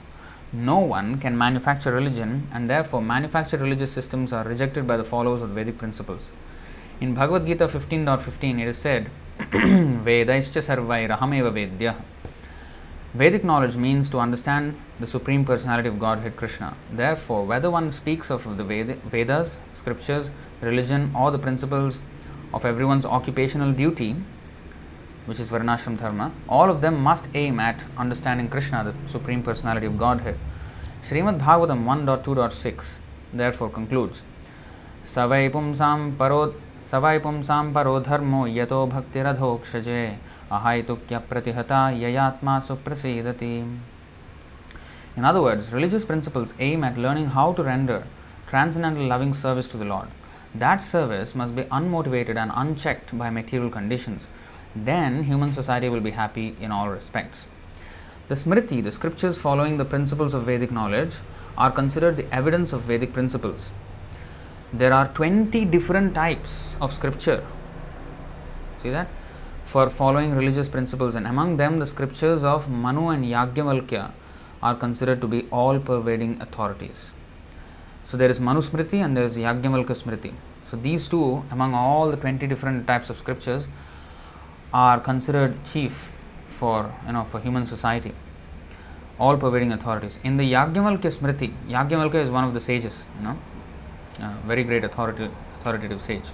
No 0.53 0.79
one 0.79 1.19
can 1.19 1.39
manufacture 1.39 1.91
religion 1.91 2.49
and 2.53 2.69
therefore 2.69 3.01
manufactured 3.01 3.63
religious 3.63 3.91
systems 3.91 4.31
are 4.35 4.45
rejected 4.45 4.87
by 4.87 4.99
the 4.99 5.05
followers 5.05 5.41
of 5.41 5.49
the 5.49 5.55
Vedic 5.55 5.79
principles. 5.79 6.29
In 7.01 7.15
Bhagavad 7.15 7.47
Gita 7.47 7.67
15.15 7.67 8.61
it 8.61 8.69
is 8.69 8.77
said, 8.77 9.11
Vedaischa 9.39 10.61
sarvairahameva 10.67 11.51
vedya. 11.51 11.97
Vedic 13.15 13.43
knowledge 13.43 13.77
means 13.77 14.11
to 14.11 14.19
understand 14.19 14.79
the 15.01 15.07
Supreme 15.07 15.47
Personality 15.47 15.89
of 15.89 15.99
Godhead 15.99 16.37
Krishna. 16.37 16.77
Therefore, 16.93 17.47
whether 17.47 17.71
one 17.71 17.91
speaks 17.91 18.31
of 18.31 18.59
the 18.59 18.65
Vedas, 18.65 19.57
scriptures, 19.73 20.31
religion, 20.61 21.11
or 21.17 21.31
the 21.31 21.39
principles 21.39 22.01
of 22.53 22.67
everyone's 22.67 23.07
occupational 23.07 23.73
duty, 23.73 24.17
which 25.26 25.40
is 25.40 25.50
Varnashram 25.50 26.00
Dharma, 26.00 26.32
all 26.48 26.70
of 26.70 26.82
them 26.82 27.02
must 27.02 27.28
aim 27.34 27.60
at 27.60 27.84
understanding 27.98 28.50
Krishna, 28.50 28.84
the 28.84 29.10
Supreme 29.10 29.44
Personality 29.44 29.86
of 29.86 29.98
Godhead. 29.98 30.38
Srimad 31.04 31.40
Bhagavatam 31.40 31.86
1.2.6 31.86 32.98
therefore 33.34 33.70
concludes 33.70 34.22
Savai 35.04 35.52
pumsam 35.52 36.18
parot 36.18 36.56
स 36.90 37.00
वै 37.04 37.18
पुंसां 37.24 37.64
परो 37.74 38.00
धर्मो 38.06 38.46
यतो 38.48 38.78
भक्तिरधोक्षजे 38.92 40.04
अहैतुक्यप्रतिहता 40.58 41.82
ययात्मा 42.04 42.60
सुप्रसीदति 42.68 43.56
In 45.18 45.26
other 45.26 45.42
words, 45.42 45.72
religious 45.74 46.06
principles 46.06 46.54
aim 46.60 46.84
at 46.84 46.98
learning 46.98 47.28
how 47.36 47.52
to 47.54 47.64
render 47.64 48.00
transcendental 48.48 49.06
loving 49.06 49.34
service 49.34 49.68
to 49.68 49.78
the 49.78 49.86
Lord. 49.86 50.08
That 50.56 50.82
service 50.82 51.36
must 51.36 51.56
be 51.56 51.64
unmotivated 51.80 52.38
and 52.38 52.52
unchecked 52.56 53.16
by 53.18 53.30
material 53.30 53.70
conditions. 53.70 54.28
Then 54.75 55.25
human 55.25 55.53
society 55.53 55.89
will 55.89 56.01
be 56.01 56.13
happy 56.13 56.57
in 56.61 56.73
all 56.73 56.89
respects. 56.89 57.47
The 58.29 58.35
Smriti, 58.35 58.83
the 58.83 58.91
scriptures 58.91 59.39
following 59.39 59.77
the 59.77 59.85
principles 59.85 60.35
of 60.35 60.45
Vedic 60.45 60.71
knowledge, 60.71 61.17
are 61.57 61.71
considered 61.71 62.17
the 62.17 62.33
evidence 62.35 62.73
of 62.73 62.83
Vedic 62.83 63.13
principles. 63.13 63.71
There 64.73 64.93
are 64.93 65.09
20 65.09 65.65
different 65.67 66.15
types 66.15 66.77
of 66.81 66.93
scripture. 66.93 67.45
See 68.83 68.91
that? 68.91 69.09
For 69.65 69.89
following 69.89 70.35
religious 70.35 70.69
principles, 70.69 71.15
and 71.15 71.27
among 71.27 71.57
them, 71.59 71.79
the 71.79 71.87
scriptures 71.87 72.43
of 72.43 72.69
Manu 72.69 73.09
and 73.09 73.25
Yagyavalkya 73.25 74.11
are 74.63 74.75
considered 74.75 75.21
to 75.21 75.29
be 75.29 75.47
all 75.51 75.79
pervading 75.79 76.41
authorities. 76.41 77.13
So 78.07 78.17
there 78.17 78.31
is 78.31 78.41
Manusmriti 78.41 79.05
and 79.05 79.17
there 79.17 79.25
is 79.25 79.37
Yagyavalkya 79.37 80.03
Smriti. 80.03 80.33
So 80.67 80.77
these 80.77 81.09
two, 81.09 81.45
among 81.51 81.75
all 81.75 82.11
the 82.11 82.17
20 82.17 82.47
different 82.47 82.87
types 82.87 83.11
of 83.11 83.17
scriptures, 83.17 83.67
are 84.74 85.00
considered 85.00 85.64
chief 85.66 86.12
for 86.48 86.94
you 87.06 87.14
know 87.14 87.24
for 87.24 87.40
human 87.40 87.66
society. 87.66 88.14
All 89.20 89.38
pervading 89.38 89.72
authorities. 89.74 90.18
In 90.24 90.38
the 90.38 90.50
Yagyavalkya 90.50 91.12
Smriti, 91.12 91.54
Yagyavalkya 91.68 92.22
is 92.24 92.30
one 92.30 92.46
of 92.46 92.54
the 92.54 92.62
sages, 92.62 93.04
you 93.18 93.26
know, 93.26 93.38
uh, 94.22 94.34
very 94.48 94.64
great 94.64 94.86
authoritative, 94.86 95.34
authoritative 95.60 96.02
sage. 96.02 96.32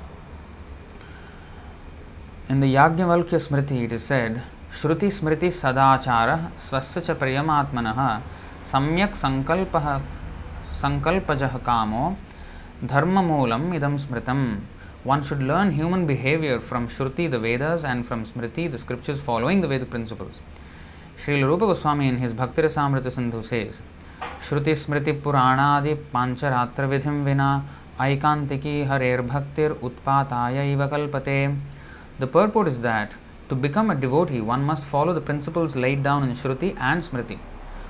In 2.48 2.60
the 2.60 2.68
Yagyavalkya 2.76 3.40
Smriti, 3.48 3.86
it 3.86 3.92
is 3.92 4.04
said 4.04 4.44
श्रुति 4.82 5.10
स्मृति 5.12 5.50
सदाचार 5.52 6.30
स्वस्य 6.60 7.02
च 7.02 7.12
प्रियमात्मनः 7.20 8.00
सम्यक् 8.72 9.16
संकल्पः 9.16 9.86
संकल्पजः 10.82 11.58
कामो 11.68 12.18
धर्ममूलम् 12.84 13.74
idam 13.74 13.96
smritam. 13.98 14.60
One 15.04 15.24
should 15.24 15.42
learn 15.42 15.72
human 15.72 16.06
behavior 16.06 16.60
from 16.60 16.88
Shruti, 16.88 17.30
the 17.30 17.40
Vedas, 17.40 17.84
and 17.84 18.06
from 18.06 18.26
Smriti, 18.26 18.70
the 18.72 18.78
scriptures 18.78 19.22
following 19.22 19.62
the 19.62 19.68
Vedic 19.68 19.90
principles. 19.90 20.40
Srila 21.18 21.48
Rupa 21.48 21.66
Goswami 21.68 22.08
in 22.08 22.18
his 22.18 22.34
Bhakti 22.34 22.62
Rasamrita 22.62 23.12
Sindhu 23.12 23.44
says, 23.44 23.82
श्रुति 24.48 24.76
स्मृति 24.76 25.12
पुराणादि 25.24 25.94
पांचरात्र 26.14 26.86
विधिम 26.86 27.24
विना 27.26 27.50
ऐकांतिकी 28.02 28.82
हरेर 28.90 29.22
भक्तिर 29.22 29.72
उत्पाताय 29.84 30.72
इव 30.72 30.86
कल्पते 30.88 31.38
The 32.20 32.28
purport 32.28 32.68
is 32.68 32.82
that 32.82 33.14
To 33.50 33.56
become 33.56 33.92
a 33.92 33.96
devotee, 33.96 34.42
one 34.42 34.64
must 34.64 34.86
follow 34.86 35.14
the 35.14 35.22
principles 35.22 35.76
laid 35.76 36.02
down 36.02 36.24
in 36.24 36.32
Shruti 36.32 36.76
and 36.80 37.04
Smriti. 37.04 37.38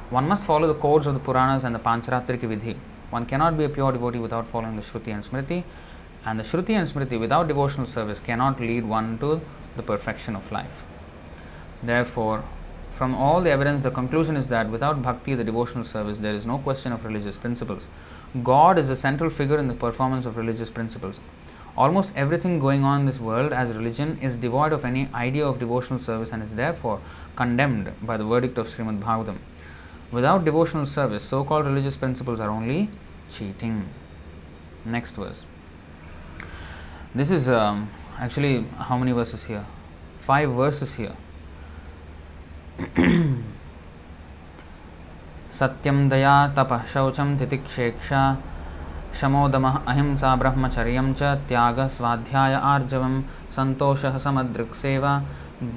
One 0.10 0.28
must 0.28 0.44
follow 0.44 0.68
the 0.68 0.74
codes 0.74 1.08
of 1.08 1.14
the 1.14 1.20
Puranas 1.22 1.64
and 1.64 1.74
the 1.74 1.80
Pancharatrika 1.80 2.42
Vidhi. 2.42 2.76
One 3.10 3.26
cannot 3.26 3.58
be 3.58 3.64
a 3.64 3.70
pure 3.70 3.94
devotee 3.94 4.20
without 4.20 4.48
following 4.48 4.76
the 4.76 4.82
Shruti 4.82 5.14
and 5.14 5.24
Smriti, 5.24 5.64
and 6.25 6.39
the 6.39 6.45
Shruti 6.45 6.71
and 6.71 6.87
Smriti 6.87 7.19
without 7.19 7.49
devotional 7.49 7.87
service 7.87 8.21
cannot 8.21 8.61
lead 8.61 8.85
one 8.85 9.19
to 9.19 9.41
the 9.77 9.83
perfection 9.83 10.37
of 10.37 10.53
life. 10.53 10.85
Therefore, 11.83 12.45
from 12.91 13.15
all 13.15 13.41
the 13.41 13.51
evidence, 13.51 13.83
the 13.83 13.91
conclusion 13.91 14.37
is 14.37 14.49
that 14.49 14.69
without 14.69 15.03
bhakti, 15.03 15.35
the 15.35 15.45
devotional 15.45 15.85
service, 15.85 16.19
there 16.19 16.35
is 16.35 16.45
no 16.45 16.59
question 16.59 16.93
of 16.93 17.05
religious 17.05 17.37
principles. 17.37 17.89
God 18.43 18.79
is 18.79 18.89
the 18.89 18.97
central 18.97 19.31
figure 19.31 19.59
in 19.59 19.69
the 19.69 19.75
performance 19.75 20.27
of 20.27 20.37
religious 20.37 20.69
principles. 20.69 21.21
Almost 21.77 22.13
everything 22.15 22.59
going 22.59 22.85
on 22.85 23.01
in 23.01 23.07
this 23.07 23.19
world 23.19 23.53
as 23.53 23.73
religion 23.73 24.19
is 24.21 24.37
devoid 24.37 24.73
of 24.73 24.85
any 24.85 25.09
idea 25.15 25.47
of 25.47 25.59
devotional 25.59 25.99
service 25.99 26.33
and 26.33 26.43
is 26.43 26.55
therefore 26.55 27.01
condemned 27.37 27.93
by 28.03 28.17
the 28.17 28.25
verdict 28.25 28.59
of 28.59 28.67
Srimad 28.67 29.01
Bhagavatam. 29.01 29.39
Without 30.13 30.45
devotional 30.45 30.85
service, 30.85 31.25
so 31.25 31.45
called 31.45 31.65
religious 31.65 31.97
principles 31.97 32.41
are 32.41 32.51
only 32.51 32.91
cheating. 33.31 33.89
Next 34.85 35.17
verse. 35.17 35.45
This 37.13 37.33
is 37.33 37.49
um, 37.49 37.91
actually 38.21 38.65
how 38.79 38.97
many 38.97 39.11
verses 39.11 39.43
here? 39.43 39.67
Five 40.21 40.51
verses 40.53 40.95
here. 40.95 41.17
सत्यं 45.61 46.09
दया 46.09 46.35
तपः 46.57 46.85
शौचं 46.93 47.37
तितिक्षेक्षा 47.39 48.21
शमोदमः 49.21 49.77
अहिंसा 49.93 50.35
ब्रह्मचर्यं 50.43 51.13
च 51.15 51.23
त्यागः 51.49 51.89
स्वाध्याय 51.97 52.55
आर्जवं 52.55 53.21
सन्तोषः 53.57 54.19
समदृक्सेवा 54.25 55.13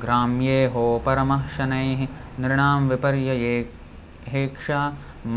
ग्राम्येहो 0.06 0.86
परमः 1.06 1.48
शनैः 1.58 2.06
नृणां 2.42 2.80
विपर्यये 2.90 3.56
हेक्षा 4.34 4.82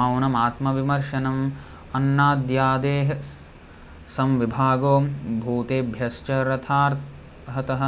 मौनमात्मविमर्शनम् 0.00 1.42
अन्नाद्यादेः 1.96 3.12
संविभागो 4.14 4.94
भूतेभ्यश्च 5.44 6.28
रथार्थतः 6.48 7.82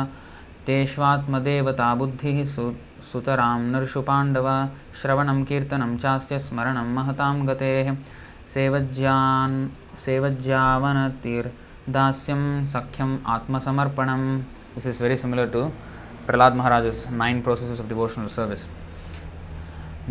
तेष्वात्मदेवता 0.67 1.89
बुद्धिः 2.01 2.39
सु 2.55 2.65
सुतरां 3.11 3.59
नृषुपाण्डव 3.73 4.47
श्रवणं 5.01 5.39
कीर्तनं 5.49 5.93
चास्य 6.03 6.35
स्मरणं 6.47 6.89
महतां 6.95 7.37
गतेः 7.49 7.89
सेवज्यान्, 8.55 9.57
सेवज्यावनतिर्दास्यं 10.05 12.43
सख्यम् 12.73 13.15
आत्मसमर्पणं 13.35 14.23
this 14.75 14.89
is 14.91 15.03
very 15.03 15.17
similar 15.23 15.53
to 15.53 15.63
Prahlada 16.27 16.53
Maharaja's 16.61 17.01
nine 17.21 17.43
processes 17.43 17.81
of 17.81 17.89
devotional 17.89 18.29
service 18.37 18.63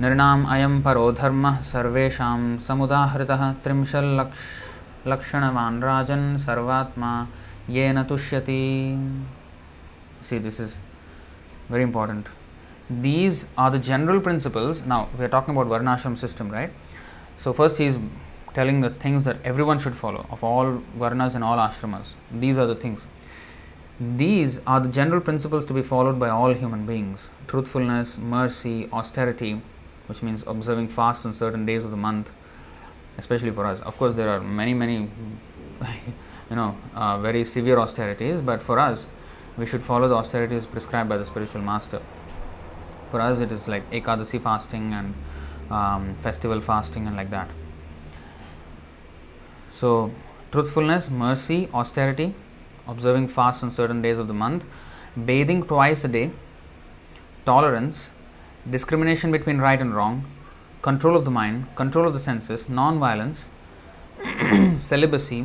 निर्णाम 0.04 0.40
अयं 0.54 0.74
परो 0.86 1.06
धर्मः 1.20 1.56
सर्वेषां 1.74 2.40
समुदाहृतः 2.68 3.42
त्रिंशल्लक्ष 3.64 4.42
लक्षणवान् 5.07 5.83
राजन् 5.83 6.39
सर्वात्मा 6.47 7.13
येन 7.77 8.03
तुष्यति 8.11 8.63
see 10.25 10.39
this 10.39 10.59
is 10.61 10.77
very 11.69 11.83
important 11.83 12.27
these 12.89 13.47
are 13.59 13.71
the 13.71 13.79
general 13.79 14.21
principles 14.21 14.83
now 14.83 15.09
we 15.19 15.25
are 15.25 15.29
talking 15.29 15.57
about 15.57 15.67
varnashram 15.67 16.17
system 16.17 16.51
right 16.51 16.71
so 17.37 17.53
first 17.53 17.79
he 17.79 17.87
is 17.87 17.99
telling 18.55 18.81
the 18.83 18.91
things 18.91 19.25
that 19.25 19.39
everyone 19.45 19.79
should 19.79 19.95
follow 19.95 20.27
of 20.31 20.45
all 20.45 20.83
varnas 20.99 21.35
and 21.35 21.45
all 21.45 21.57
ashramas. 21.57 22.13
These 22.31 22.59
are 22.59 22.67
the 22.67 22.75
things. 22.75 23.07
These 24.01 24.61
are 24.67 24.81
the 24.81 24.89
general 24.89 25.21
principles 25.21 25.65
to 25.67 25.75
be 25.75 25.83
followed 25.83 26.19
by 26.19 26.29
all 26.29 26.55
human 26.55 26.87
beings 26.87 27.31
truthfulness, 27.47 28.19
mercy, 28.19 28.89
austerity, 28.93 29.61
which 30.07 30.23
means 30.23 30.45
observing 30.47 30.89
fast 30.89 31.25
on 31.25 31.35
certain 31.35 31.65
days 31.65 31.85
of 31.85 31.91
the 31.91 31.97
month, 31.97 32.31
especially 33.18 33.52
for 33.52 33.66
us. 33.66 33.82
Of 33.82 33.98
course, 33.98 34.16
there 34.16 34.30
are 34.30 34.40
many, 34.40 34.74
many, 34.74 35.10
you 36.50 36.56
know, 36.56 36.78
uh, 36.96 37.18
very 37.20 37.44
severe 37.44 37.80
austerities, 37.80 38.42
but 38.42 38.62
for 38.62 38.80
us, 38.80 39.08
we 39.58 39.66
should 39.66 39.82
follow 39.82 40.08
the 40.08 40.16
austerities 40.16 40.66
prescribed 40.66 41.10
by 41.10 41.18
the 41.18 41.26
spiritual 41.26 41.62
master. 41.62 42.02
For 43.10 43.22
us, 43.22 43.40
it 43.40 43.52
is 43.52 43.68
like 43.68 43.90
Ekadasi 43.92 44.42
fasting 44.42 44.94
and 44.94 45.14
um, 45.72 46.16
festival 46.16 46.62
fasting 46.62 47.08
and 47.08 47.16
like 47.16 47.30
that. 47.32 47.50
So, 49.72 50.12
truthfulness, 50.52 51.10
mercy, 51.10 51.70
austerity, 51.74 52.36
observing 52.88 53.28
fast 53.28 53.64
on 53.64 53.72
certain 53.72 54.02
days 54.02 54.18
of 54.18 54.28
the 54.28 54.34
month, 54.34 54.66
bathing 55.26 55.64
twice 55.64 56.04
a 56.04 56.08
day, 56.08 56.32
tolerance, 57.46 58.12
discrimination 58.70 59.32
between 59.32 59.58
right 59.58 59.80
and 59.80 59.96
wrong, 59.96 60.26
control 60.88 61.18
of 61.18 61.26
the 61.26 61.32
mind, 61.32 61.66
control 61.76 62.08
of 62.08 62.14
the 62.14 62.20
senses, 62.28 62.70
non 62.70 62.98
violence, 62.98 63.50
celibacy, 64.78 65.40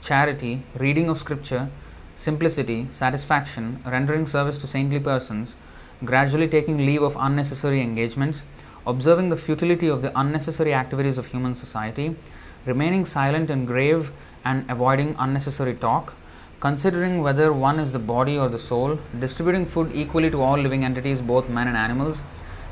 charity, 0.00 0.62
reading 0.76 1.08
of 1.08 1.18
scripture, 1.18 1.68
simplicity, 2.14 2.86
satisfaction, 2.92 3.82
rendering 3.84 4.28
service 4.28 4.58
to 4.58 4.68
saintly 4.68 5.00
persons, 5.00 5.56
gradually 6.04 6.46
taking 6.46 6.86
leave 6.86 7.02
of 7.02 7.16
unnecessary 7.18 7.80
engagements, 7.80 8.44
observing 8.86 9.28
the 9.30 9.36
futility 9.36 9.88
of 9.88 10.02
the 10.02 10.12
unnecessary 10.20 10.72
activities 10.72 11.18
of 11.18 11.26
human 11.26 11.56
society, 11.56 12.14
remaining 12.64 13.04
silent 13.04 13.50
and 13.50 13.66
grave 13.66 14.12
and 14.44 14.70
avoiding 14.70 15.16
unnecessary 15.18 15.74
talk, 15.74 16.14
considering 16.60 17.22
whether 17.22 17.52
one 17.52 17.80
is 17.80 17.90
the 17.90 18.04
body 18.14 18.38
or 18.38 18.48
the 18.48 18.64
soul, 18.70 19.00
distributing 19.18 19.66
food 19.66 19.90
equally 19.92 20.30
to 20.30 20.40
all 20.40 20.56
living 20.56 20.84
entities, 20.84 21.20
both 21.20 21.48
men 21.48 21.66
and 21.66 21.76
animals, 21.76 22.22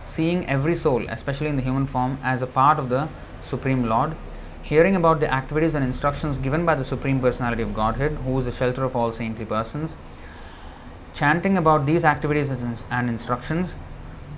seeing 0.09 0.49
every 0.49 0.75
soul, 0.75 1.05
especially 1.09 1.49
in 1.49 1.57
the 1.57 1.63
human 1.63 1.87
form, 1.87 2.19
as 2.23 2.43
a 2.43 2.47
part 2.47 2.79
of 2.79 2.89
the 2.89 3.09
Supreme 3.43 3.89
Lord, 3.89 4.17
hearing 4.63 4.97
about 4.97 5.21
the 5.21 5.33
activities 5.33 5.75
and 5.75 5.85
instructions 5.85 6.39
given 6.39 6.65
by 6.65 6.75
the 6.75 6.85
Supreme 6.85 7.21
Personality 7.21 7.63
of 7.63 7.75
Godhead, 7.75 8.13
who 8.25 8.39
is 8.39 8.47
the 8.47 8.53
shelter 8.53 8.85
of 8.85 8.97
all 8.97 9.13
saintly 9.13 9.45
persons, 9.45 9.97
chanting 11.15 11.57
about 11.57 11.87
these 11.87 12.05
activities 12.05 12.51
and 12.51 13.09
instructions, 13.09 13.75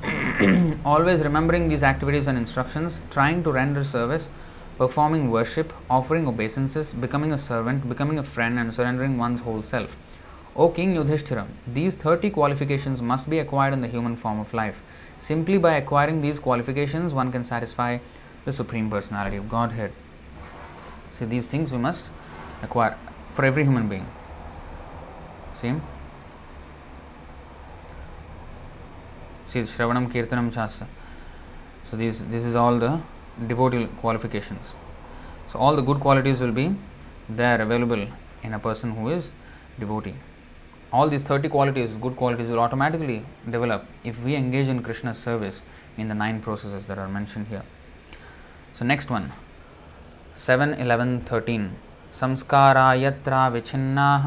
always 0.85 1.23
remembering 1.23 1.69
these 1.69 1.83
activities 1.83 2.27
and 2.27 2.39
instructions, 2.39 3.01
trying 3.11 3.43
to 3.45 3.53
render 3.53 3.85
service 3.85 4.29
performing 4.81 5.31
worship, 5.31 5.75
offering 5.91 6.27
obeisances, 6.27 6.95
becoming 6.95 7.35
a 7.35 7.37
servant, 7.37 7.87
becoming 7.87 8.19
a 8.19 8.23
friend, 8.23 8.59
and 8.59 8.73
surrendering 8.73 9.19
one's 9.19 9.43
whole 9.43 9.63
self. 9.63 9.99
O 10.57 10.71
King 10.71 10.95
Yudhishthira, 10.95 11.47
these 11.67 11.97
30 11.97 12.31
qualifications 12.31 13.03
must 13.03 13.29
be 13.29 13.39
acquired 13.39 13.75
in 13.75 13.83
the 13.83 13.89
human 13.89 14.17
form 14.17 14.41
of 14.41 14.55
life. 14.55 14.81
Simply 15.21 15.59
by 15.59 15.75
acquiring 15.75 16.23
these 16.23 16.39
qualifications, 16.39 17.13
one 17.13 17.31
can 17.31 17.45
satisfy 17.45 17.99
the 18.47 18.53
Supreme 18.53 18.91
Personality 18.91 19.37
of 19.37 19.49
Godhead. 19.51 19.93
See, 21.15 21.27
these 21.27 21.47
things 21.47 21.71
we 21.73 21.79
must 21.79 22.07
acquire 22.63 22.97
for 23.31 23.45
every 23.45 23.65
human 23.65 23.87
being. 23.89 24.07
See? 25.61 25.75
See, 29.47 29.61
Shravanam, 29.61 30.11
Kirtanam, 30.11 30.51
Chasa. 30.53 30.87
So, 31.85 31.97
these, 31.97 32.23
this 32.25 32.45
is 32.45 32.55
all 32.55 32.79
the 32.79 33.01
devotee 33.47 33.89
qualifications. 34.01 34.73
So, 35.53 35.59
all 35.59 35.77
the 35.77 35.83
good 35.83 36.01
qualities 36.01 36.41
will 36.41 36.53
be 36.53 36.75
there 37.29 37.61
available 37.61 38.07
in 38.43 38.55
a 38.55 38.59
person 38.59 38.93
who 38.93 39.11
is 39.11 39.29
devotee. 39.79 40.15
All 40.93 41.09
these 41.09 41.23
30 41.23 41.49
qualities, 41.49 41.93
good 41.93 42.17
qualities, 42.17 42.49
will 42.49 42.59
automatically 42.59 43.25
develop 43.49 43.87
if 44.05 44.23
we 44.25 44.35
engage 44.35 44.69
in 44.69 44.83
Krishna's 44.83 45.19
service 45.19 45.63
in 45.97 46.09
the 46.09 46.15
nine 46.15 46.41
processes 46.41 46.87
that 46.87 46.99
are 46.99 47.09
mentioned 47.09 47.47
here. 47.49 47.63
So, 48.75 48.85
next 48.85 49.11
one 49.11 49.33
7, 50.35 50.75
11, 50.75 51.21
13. 51.23 51.77
संस्कारा 52.19 52.85
यत्रा 53.01 53.41
विच्छिन्नाः 53.55 54.23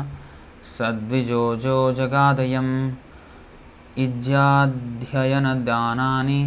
सद्विजोजो 0.73 1.73
जगादयम् 1.97 2.69
इज्याध्ययनदानानि 4.03 6.37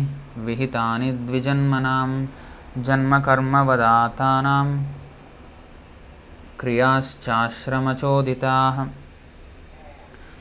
विहितानि 0.47 1.11
द्विजन्मनां 1.27 2.11
जन्मकर्मवदातानां 2.87 4.69
क्रियाश्चाश्रमचोदिताः 6.61 8.77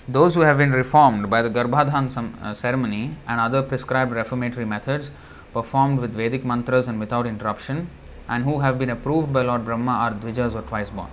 Those 0.08 0.36
who 0.36 0.42
have 0.42 0.60
been 0.60 0.72
reformed 0.72 1.32
by 1.32 1.42
the 1.42 1.50
Garbhadhan 1.50 2.40
uh, 2.40 2.54
ceremony 2.54 3.18
and 3.28 3.42
other 3.42 3.64
prescribed 3.64 4.12
reformatory 4.12 4.64
methods 4.64 5.10
performed 5.52 6.00
with 6.00 6.14
Vedic 6.14 6.46
mantras 6.46 6.88
and 6.88 7.00
without 7.00 7.26
interruption, 7.26 7.90
and 8.30 8.44
who 8.44 8.60
have 8.60 8.78
been 8.78 8.92
approved 8.92 9.34
by 9.34 9.42
Lord 9.42 9.66
Brahma 9.66 9.92
are 9.92 10.12
Dvijas 10.12 10.54
or 10.54 10.62
twice 10.62 10.92
born. 10.92 11.10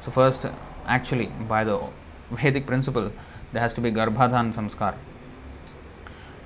So, 0.00 0.10
first, 0.10 0.44
actually, 0.86 1.26
by 1.26 1.62
the 1.62 1.80
Vedic 2.32 2.66
principle, 2.66 3.12
there 3.52 3.62
has 3.62 3.72
to 3.74 3.80
be 3.80 3.92
Garbhadhan 3.92 4.52
samskar. 4.52 4.96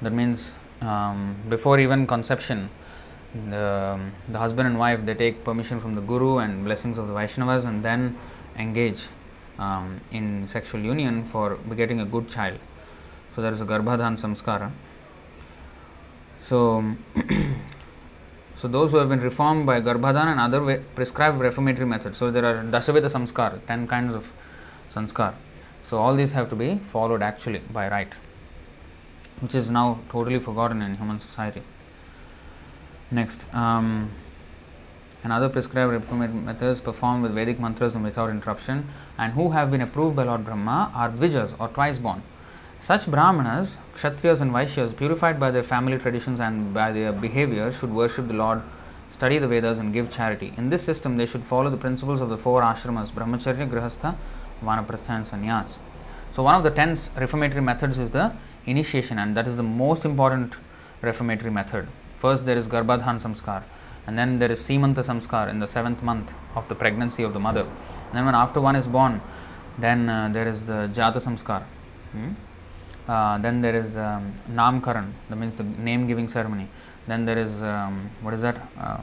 That 0.02 0.12
means, 0.12 0.52
um, 0.82 1.36
before 1.48 1.80
even 1.80 2.06
conception, 2.06 2.68
the, 3.32 3.98
the 4.28 4.38
husband 4.38 4.68
and 4.68 4.78
wife 4.78 5.06
they 5.06 5.14
take 5.14 5.44
permission 5.44 5.80
from 5.80 5.94
the 5.94 6.02
Guru 6.02 6.38
and 6.38 6.62
blessings 6.62 6.98
of 6.98 7.08
the 7.08 7.14
Vaishnavas 7.14 7.64
and 7.64 7.82
then 7.82 8.18
engage 8.58 9.04
um, 9.60 10.00
in 10.10 10.48
sexual 10.48 10.80
union 10.80 11.24
for 11.24 11.56
getting 11.76 12.00
a 12.00 12.04
good 12.04 12.28
child. 12.28 12.58
So 13.36 13.42
there 13.42 13.52
is 13.52 13.60
a 13.60 13.64
Garbhadhan 13.64 14.18
samskara. 14.18 14.72
So, 16.40 16.96
so 18.56 18.66
those 18.66 18.90
who 18.90 18.96
have 18.96 19.08
been 19.08 19.20
reformed 19.20 19.66
by 19.66 19.80
Garbhadhan 19.80 20.26
and 20.32 20.40
other 20.40 20.64
way, 20.64 20.82
prescribed 20.94 21.38
reformatory 21.38 21.86
methods. 21.86 22.18
So 22.18 22.30
there 22.30 22.44
are 22.44 22.64
Dasavita 22.64 23.10
samskar, 23.10 23.64
ten 23.66 23.86
kinds 23.86 24.14
of 24.14 24.32
sanskar. 24.90 25.34
So 25.84 25.98
all 25.98 26.14
these 26.16 26.32
have 26.32 26.48
to 26.50 26.56
be 26.56 26.76
followed 26.78 27.22
actually 27.22 27.58
by 27.58 27.88
right, 27.88 28.12
which 29.40 29.54
is 29.54 29.68
now 29.68 30.00
totally 30.08 30.38
forgotten 30.38 30.82
in 30.82 30.96
human 30.96 31.20
society. 31.20 31.62
Next. 33.10 33.44
Um, 33.54 34.10
and 35.22 35.32
other 35.32 35.48
prescribed 35.48 35.92
reformatory 35.92 36.38
methods 36.38 36.80
performed 36.80 37.22
with 37.22 37.32
Vedic 37.32 37.60
mantras 37.60 37.94
and 37.94 38.04
without 38.04 38.30
interruption, 38.30 38.88
and 39.20 39.34
who 39.34 39.50
have 39.50 39.70
been 39.70 39.82
approved 39.82 40.16
by 40.16 40.24
Lord 40.24 40.44
Brahma 40.46 40.90
are 40.94 41.10
Dvijas 41.10 41.54
or 41.60 41.68
twice 41.68 41.98
born. 41.98 42.22
Such 42.78 43.06
Brahmanas, 43.06 43.76
Kshatriyas, 43.94 44.40
and 44.40 44.50
Vaishyas, 44.50 44.96
purified 44.96 45.38
by 45.38 45.50
their 45.50 45.62
family 45.62 45.98
traditions 45.98 46.40
and 46.40 46.72
by 46.72 46.90
their 46.90 47.12
behavior, 47.12 47.70
should 47.70 47.90
worship 47.90 48.28
the 48.28 48.32
Lord, 48.32 48.62
study 49.10 49.36
the 49.36 49.46
Vedas, 49.46 49.78
and 49.78 49.92
give 49.92 50.10
charity. 50.10 50.54
In 50.56 50.70
this 50.70 50.82
system, 50.82 51.18
they 51.18 51.26
should 51.26 51.44
follow 51.44 51.68
the 51.68 51.76
principles 51.76 52.22
of 52.22 52.30
the 52.30 52.38
four 52.38 52.62
ashramas 52.62 53.10
Brahmacharya, 53.10 53.68
Grihastha, 53.68 54.16
Vanaprastha, 54.64 55.10
and 55.10 55.26
Sannyas. 55.26 55.76
So, 56.32 56.42
one 56.42 56.54
of 56.54 56.62
the 56.62 56.70
ten 56.70 56.96
reformatory 57.14 57.60
methods 57.60 57.98
is 57.98 58.12
the 58.12 58.32
initiation, 58.64 59.18
and 59.18 59.36
that 59.36 59.46
is 59.46 59.58
the 59.58 59.62
most 59.62 60.06
important 60.06 60.54
reformatory 61.02 61.50
method. 61.50 61.88
First, 62.16 62.46
there 62.46 62.56
is 62.56 62.68
Garbhadhan 62.68 63.20
Samskar 63.20 63.64
and 64.06 64.18
then 64.18 64.38
there 64.38 64.50
is 64.50 64.60
Simanta 64.60 65.02
Samskar 65.04 65.48
in 65.48 65.58
the 65.58 65.66
seventh 65.66 66.02
month 66.02 66.32
of 66.54 66.68
the 66.68 66.74
pregnancy 66.74 67.22
of 67.22 67.32
the 67.32 67.40
mother. 67.40 67.62
And 67.62 68.14
then 68.14 68.24
when 68.24 68.34
after 68.34 68.60
one 68.60 68.76
is 68.76 68.86
born, 68.86 69.20
then 69.78 70.08
uh, 70.08 70.28
there 70.32 70.48
is 70.48 70.64
the 70.64 70.90
Jata 70.92 71.16
Samskar. 71.16 71.62
Hmm? 72.12 72.32
Uh, 73.08 73.38
then 73.38 73.60
there 73.60 73.74
is 73.74 73.96
um, 73.96 74.32
Namkaran, 74.50 75.12
that 75.28 75.36
means 75.36 75.56
the 75.56 75.64
name 75.64 76.06
giving 76.06 76.28
ceremony. 76.28 76.68
Then 77.06 77.24
there 77.24 77.38
is, 77.38 77.62
um, 77.62 78.10
what 78.20 78.34
is 78.34 78.42
that? 78.42 78.56
Uh, 78.78 79.00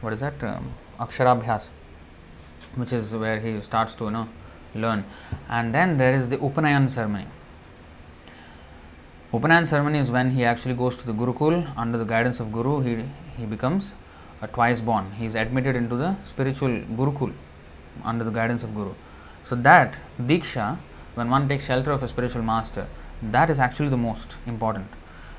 what 0.00 0.12
is 0.12 0.20
that? 0.20 0.42
Um, 0.42 0.74
Aksharabhyas, 0.98 1.68
which 2.74 2.92
is 2.92 3.14
where 3.14 3.38
he 3.40 3.60
starts 3.60 3.94
to 3.96 4.04
you 4.04 4.10
know 4.10 4.28
learn. 4.74 5.04
And 5.48 5.74
then 5.74 5.96
there 5.96 6.12
is 6.12 6.28
the 6.28 6.38
Upanayan 6.38 6.90
ceremony. 6.90 7.26
Upanayan 9.32 9.66
ceremony 9.66 9.98
is 9.98 10.10
when 10.10 10.32
he 10.32 10.44
actually 10.44 10.74
goes 10.74 10.96
to 10.98 11.06
the 11.06 11.12
Gurukul 11.14 11.72
under 11.76 11.96
the 11.96 12.04
guidance 12.04 12.40
of 12.40 12.52
Guru. 12.52 12.80
He 12.80 13.04
he 13.36 13.46
becomes 13.46 13.92
a 14.40 14.48
twice 14.48 14.80
born. 14.80 15.12
He 15.12 15.26
is 15.26 15.34
admitted 15.34 15.76
into 15.76 15.96
the 15.96 16.16
spiritual 16.24 16.68
Gurukul 16.68 17.32
under 18.04 18.24
the 18.24 18.30
guidance 18.30 18.62
of 18.62 18.74
Guru. 18.74 18.94
So 19.44 19.56
that 19.56 19.94
Diksha, 20.20 20.78
when 21.14 21.30
one 21.30 21.48
takes 21.48 21.66
shelter 21.66 21.92
of 21.92 22.02
a 22.02 22.08
spiritual 22.08 22.42
master, 22.42 22.86
that 23.22 23.50
is 23.50 23.60
actually 23.60 23.88
the 23.88 23.96
most 23.96 24.36
important. 24.46 24.88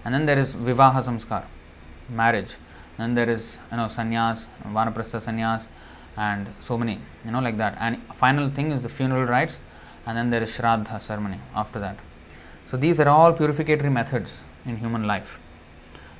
And 0.05 0.13
then 0.13 0.25
there 0.25 0.39
is 0.39 0.55
Vivaha 0.55 1.03
Samskar, 1.03 1.43
marriage. 2.09 2.55
Then 2.97 3.15
there 3.15 3.29
is 3.29 3.57
you 3.71 3.77
know 3.77 3.87
sannyas, 3.87 4.45
vanaprastha 4.65 5.21
sannyas, 5.21 5.67
and 6.15 6.47
so 6.59 6.77
many 6.77 6.99
you 7.25 7.31
know 7.31 7.39
like 7.39 7.57
that. 7.57 7.77
And 7.79 8.01
final 8.13 8.49
thing 8.49 8.71
is 8.71 8.83
the 8.83 8.89
funeral 8.89 9.25
rites, 9.25 9.59
and 10.05 10.17
then 10.17 10.29
there 10.29 10.43
is 10.43 10.55
Shraddha 10.55 11.01
ceremony 11.01 11.39
after 11.55 11.79
that. 11.79 11.97
So 12.65 12.77
these 12.77 12.99
are 12.99 13.09
all 13.09 13.33
purificatory 13.33 13.91
methods 13.91 14.39
in 14.65 14.77
human 14.77 15.07
life. 15.07 15.39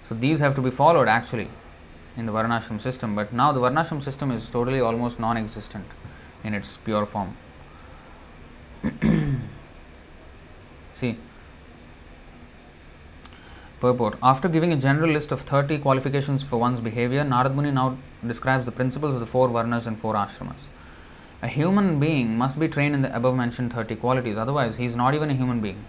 So 0.04 0.16
these 0.16 0.40
have 0.40 0.56
to 0.56 0.62
be 0.62 0.72
followed 0.72 1.08
actually 1.08 1.50
in 2.16 2.26
the 2.26 2.32
Varnashram 2.32 2.80
system, 2.82 3.16
but 3.16 3.34
now 3.34 3.52
the 3.52 3.60
Varnashram 3.60 4.02
system 4.02 4.32
is 4.32 4.50
totally 4.50 4.80
almost 4.80 5.20
non 5.20 5.38
existent 5.38 5.86
in 6.44 6.54
its 6.54 6.78
pure 6.78 7.06
form. 7.06 7.36
See, 10.94 11.18
purport. 13.80 14.18
After 14.22 14.48
giving 14.48 14.72
a 14.72 14.78
general 14.78 15.10
list 15.10 15.32
of 15.32 15.42
30 15.42 15.80
qualifications 15.80 16.44
for 16.44 16.58
one's 16.58 16.80
behavior, 16.80 17.24
Narad 17.24 17.56
Muni 17.56 17.72
now 17.72 17.98
describes 18.26 18.66
the 18.66 18.72
principles 18.72 19.14
of 19.14 19.20
the 19.20 19.26
four 19.26 19.50
Varnas 19.50 19.88
and 19.88 20.00
four 20.00 20.14
Ashramas. 20.14 20.68
A 21.42 21.48
human 21.48 22.00
being 22.00 22.38
must 22.38 22.60
be 22.60 22.70
trained 22.70 22.96
in 22.96 23.02
the 23.02 23.14
above 23.14 23.36
mentioned 23.36 23.74
30 23.74 23.98
qualities, 23.98 24.38
otherwise, 24.38 24.78
he 24.78 24.86
is 24.86 24.96
not 24.96 25.14
even 25.14 25.30
a 25.30 25.34
human 25.34 25.60
being. 25.60 25.84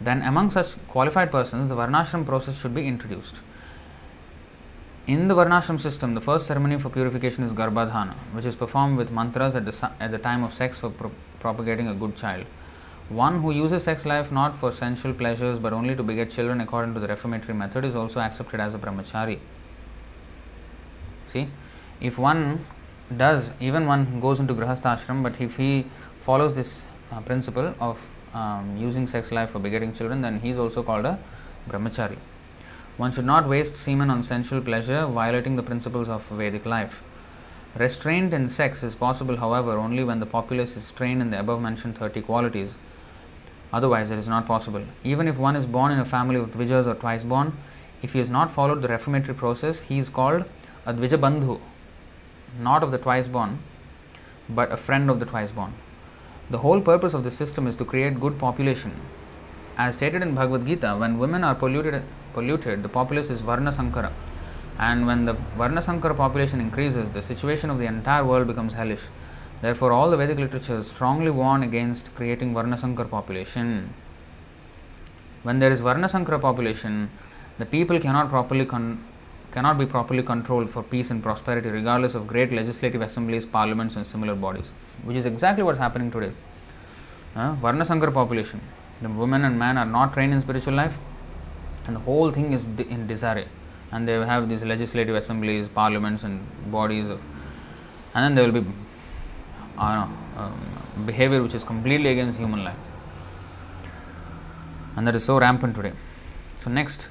Then, 0.00 0.22
among 0.22 0.50
such 0.50 0.84
qualified 0.88 1.30
persons, 1.30 1.68
the 1.68 1.76
Varnashram 1.76 2.26
process 2.26 2.60
should 2.60 2.74
be 2.74 2.88
introduced. 2.88 3.36
In 5.04 5.26
the 5.26 5.34
Varnashram 5.34 5.80
system, 5.80 6.14
the 6.14 6.20
first 6.20 6.46
ceremony 6.46 6.78
for 6.78 6.88
purification 6.88 7.42
is 7.42 7.52
Garbhadhana, 7.52 8.14
which 8.34 8.46
is 8.46 8.54
performed 8.54 8.96
with 8.96 9.10
mantras 9.10 9.56
at 9.56 9.64
the, 9.64 9.90
at 9.98 10.12
the 10.12 10.18
time 10.18 10.44
of 10.44 10.54
sex 10.54 10.78
for 10.78 10.90
pro- 10.90 11.10
propagating 11.40 11.88
a 11.88 11.94
good 11.94 12.14
child. 12.14 12.46
One 13.08 13.42
who 13.42 13.50
uses 13.50 13.82
sex 13.82 14.06
life 14.06 14.30
not 14.30 14.54
for 14.54 14.70
sensual 14.70 15.12
pleasures 15.12 15.58
but 15.58 15.72
only 15.72 15.96
to 15.96 16.04
beget 16.04 16.30
children 16.30 16.60
according 16.60 16.94
to 16.94 17.00
the 17.00 17.08
reformatory 17.08 17.52
method 17.52 17.84
is 17.84 17.96
also 17.96 18.20
accepted 18.20 18.60
as 18.60 18.74
a 18.74 18.78
brahmachari. 18.78 19.40
See, 21.26 21.48
if 22.00 22.16
one 22.16 22.64
does, 23.16 23.50
even 23.58 23.88
one 23.88 24.20
goes 24.20 24.38
into 24.38 24.54
grihastha 24.54 24.96
ashram, 24.96 25.24
but 25.24 25.40
if 25.40 25.56
he 25.56 25.86
follows 26.20 26.54
this 26.54 26.82
uh, 27.10 27.20
principle 27.22 27.74
of 27.80 28.06
um, 28.34 28.76
using 28.76 29.08
sex 29.08 29.32
life 29.32 29.50
for 29.50 29.58
begetting 29.58 29.92
children, 29.92 30.22
then 30.22 30.38
he 30.38 30.50
is 30.50 30.58
also 30.60 30.84
called 30.84 31.06
a 31.06 31.18
brahmachari. 31.68 32.18
One 32.98 33.10
should 33.10 33.24
not 33.24 33.48
waste 33.48 33.74
semen 33.74 34.10
on 34.10 34.22
sensual 34.22 34.60
pleasure, 34.60 35.06
violating 35.06 35.56
the 35.56 35.62
principles 35.62 36.08
of 36.08 36.28
Vedic 36.28 36.66
life. 36.66 37.02
Restraint 37.74 38.34
in 38.34 38.50
sex 38.50 38.82
is 38.82 38.94
possible, 38.94 39.38
however, 39.38 39.78
only 39.78 40.04
when 40.04 40.20
the 40.20 40.26
populace 40.26 40.76
is 40.76 40.90
trained 40.90 41.22
in 41.22 41.30
the 41.30 41.40
above 41.40 41.62
mentioned 41.62 41.96
30 41.96 42.20
qualities. 42.20 42.74
Otherwise, 43.72 44.10
it 44.10 44.18
is 44.18 44.28
not 44.28 44.46
possible. 44.46 44.82
Even 45.02 45.26
if 45.26 45.38
one 45.38 45.56
is 45.56 45.64
born 45.64 45.90
in 45.90 45.98
a 45.98 46.04
family 46.04 46.36
of 46.38 46.50
Dvijas 46.50 46.86
or 46.86 46.94
twice 46.94 47.24
born, 47.24 47.56
if 48.02 48.12
he 48.12 48.18
has 48.18 48.28
not 48.28 48.50
followed 48.50 48.82
the 48.82 48.88
reformatory 48.88 49.34
process, 49.34 49.80
he 49.80 49.98
is 49.98 50.10
called 50.10 50.44
a 50.84 50.92
Dvija 50.92 51.18
Bandhu, 51.18 51.60
not 52.60 52.82
of 52.82 52.90
the 52.90 52.98
twice 52.98 53.26
born, 53.26 53.60
but 54.50 54.70
a 54.70 54.76
friend 54.76 55.08
of 55.08 55.18
the 55.18 55.24
twice 55.24 55.50
born. 55.50 55.72
The 56.50 56.58
whole 56.58 56.82
purpose 56.82 57.14
of 57.14 57.24
the 57.24 57.30
system 57.30 57.66
is 57.66 57.76
to 57.76 57.86
create 57.86 58.20
good 58.20 58.38
population. 58.38 58.92
As 59.78 59.94
stated 59.94 60.20
in 60.20 60.34
Bhagavad 60.34 60.66
Gita, 60.66 60.96
when 60.98 61.18
women 61.18 61.42
are 61.42 61.54
polluted, 61.54 62.02
polluted 62.34 62.82
the 62.82 62.88
populace 62.88 63.30
is 63.30 63.40
Varna 63.40 63.72
Sankara. 63.72 64.12
And 64.78 65.06
when 65.06 65.26
the 65.26 65.34
Varna 65.34 65.82
Sankara 65.82 66.14
population 66.14 66.60
increases, 66.60 67.10
the 67.10 67.22
situation 67.22 67.70
of 67.70 67.78
the 67.78 67.86
entire 67.86 68.24
world 68.24 68.46
becomes 68.46 68.72
hellish. 68.74 69.02
Therefore, 69.60 69.92
all 69.92 70.10
the 70.10 70.16
Vedic 70.16 70.38
literatures 70.38 70.90
strongly 70.90 71.30
warn 71.30 71.62
against 71.62 72.12
creating 72.16 72.52
Varnasankar 72.52 73.08
population. 73.08 73.94
When 75.44 75.60
there 75.60 75.70
is 75.70 75.80
Varnasankara 75.80 76.40
population, 76.40 77.10
the 77.58 77.66
people 77.66 78.00
cannot 78.00 78.28
properly 78.28 78.64
con- 78.64 79.04
cannot 79.52 79.78
be 79.78 79.86
properly 79.86 80.22
controlled 80.22 80.68
for 80.70 80.82
peace 80.82 81.10
and 81.10 81.22
prosperity, 81.22 81.68
regardless 81.68 82.14
of 82.14 82.26
great 82.26 82.50
legislative 82.52 83.02
assemblies, 83.02 83.46
parliaments, 83.46 83.94
and 83.94 84.06
similar 84.06 84.34
bodies, 84.34 84.70
which 85.04 85.16
is 85.16 85.26
exactly 85.26 85.62
what's 85.62 85.78
happening 85.78 86.10
today. 86.10 86.32
Uh, 87.36 87.54
Varnasankara 87.56 88.12
population, 88.12 88.60
the 89.00 89.08
women 89.08 89.44
and 89.44 89.58
men 89.58 89.78
are 89.78 89.86
not 89.86 90.12
trained 90.14 90.32
in 90.32 90.40
spiritual 90.40 90.74
life, 90.74 90.98
and 91.85 91.95
the 91.95 92.01
whole 92.01 92.31
thing 92.31 92.53
is 92.53 92.65
di- 92.65 92.89
in 92.89 93.07
disarray. 93.07 93.47
And 93.91 94.07
they 94.07 94.13
have 94.13 94.47
these 94.49 94.63
legislative 94.63 95.15
assemblies, 95.15 95.69
parliaments, 95.69 96.23
and 96.23 96.41
bodies 96.71 97.09
of, 97.09 97.21
and 98.13 98.23
then 98.23 98.35
there 98.35 98.45
will 98.45 98.61
be, 98.61 98.67
I 99.77 99.95
don't 99.95 100.09
know, 100.09 100.15
um, 100.41 100.59
behavior 101.05 101.41
which 101.41 101.55
is 101.55 101.63
completely 101.63 102.11
against 102.11 102.37
human 102.37 102.63
life, 102.63 102.75
and 104.95 105.07
that 105.07 105.15
is 105.15 105.23
so 105.23 105.39
rampant 105.39 105.75
today. 105.75 105.93
So 106.57 106.69
next, 106.69 107.07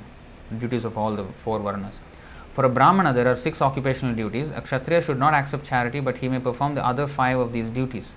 duties 0.58 0.86
of 0.86 0.97
all 0.97 1.15
the 1.15 1.25
four 1.38 1.60
varnas. 1.60 1.93
For 2.51 2.65
a 2.65 2.69
Brahmana, 2.69 3.13
there 3.13 3.27
are 3.27 3.36
six 3.36 3.62
occupational 3.62 4.15
duties. 4.15 4.51
A 4.51 4.62
Kshatriya 4.62 5.01
should 5.01 5.19
not 5.19 5.34
accept 5.34 5.65
charity, 5.65 5.99
but 5.99 6.17
he 6.17 6.27
may 6.27 6.39
perform 6.39 6.75
the 6.75 6.86
other 6.86 7.08
five 7.08 7.38
of 7.38 7.53
these 7.53 7.69
duties. 7.69 8.13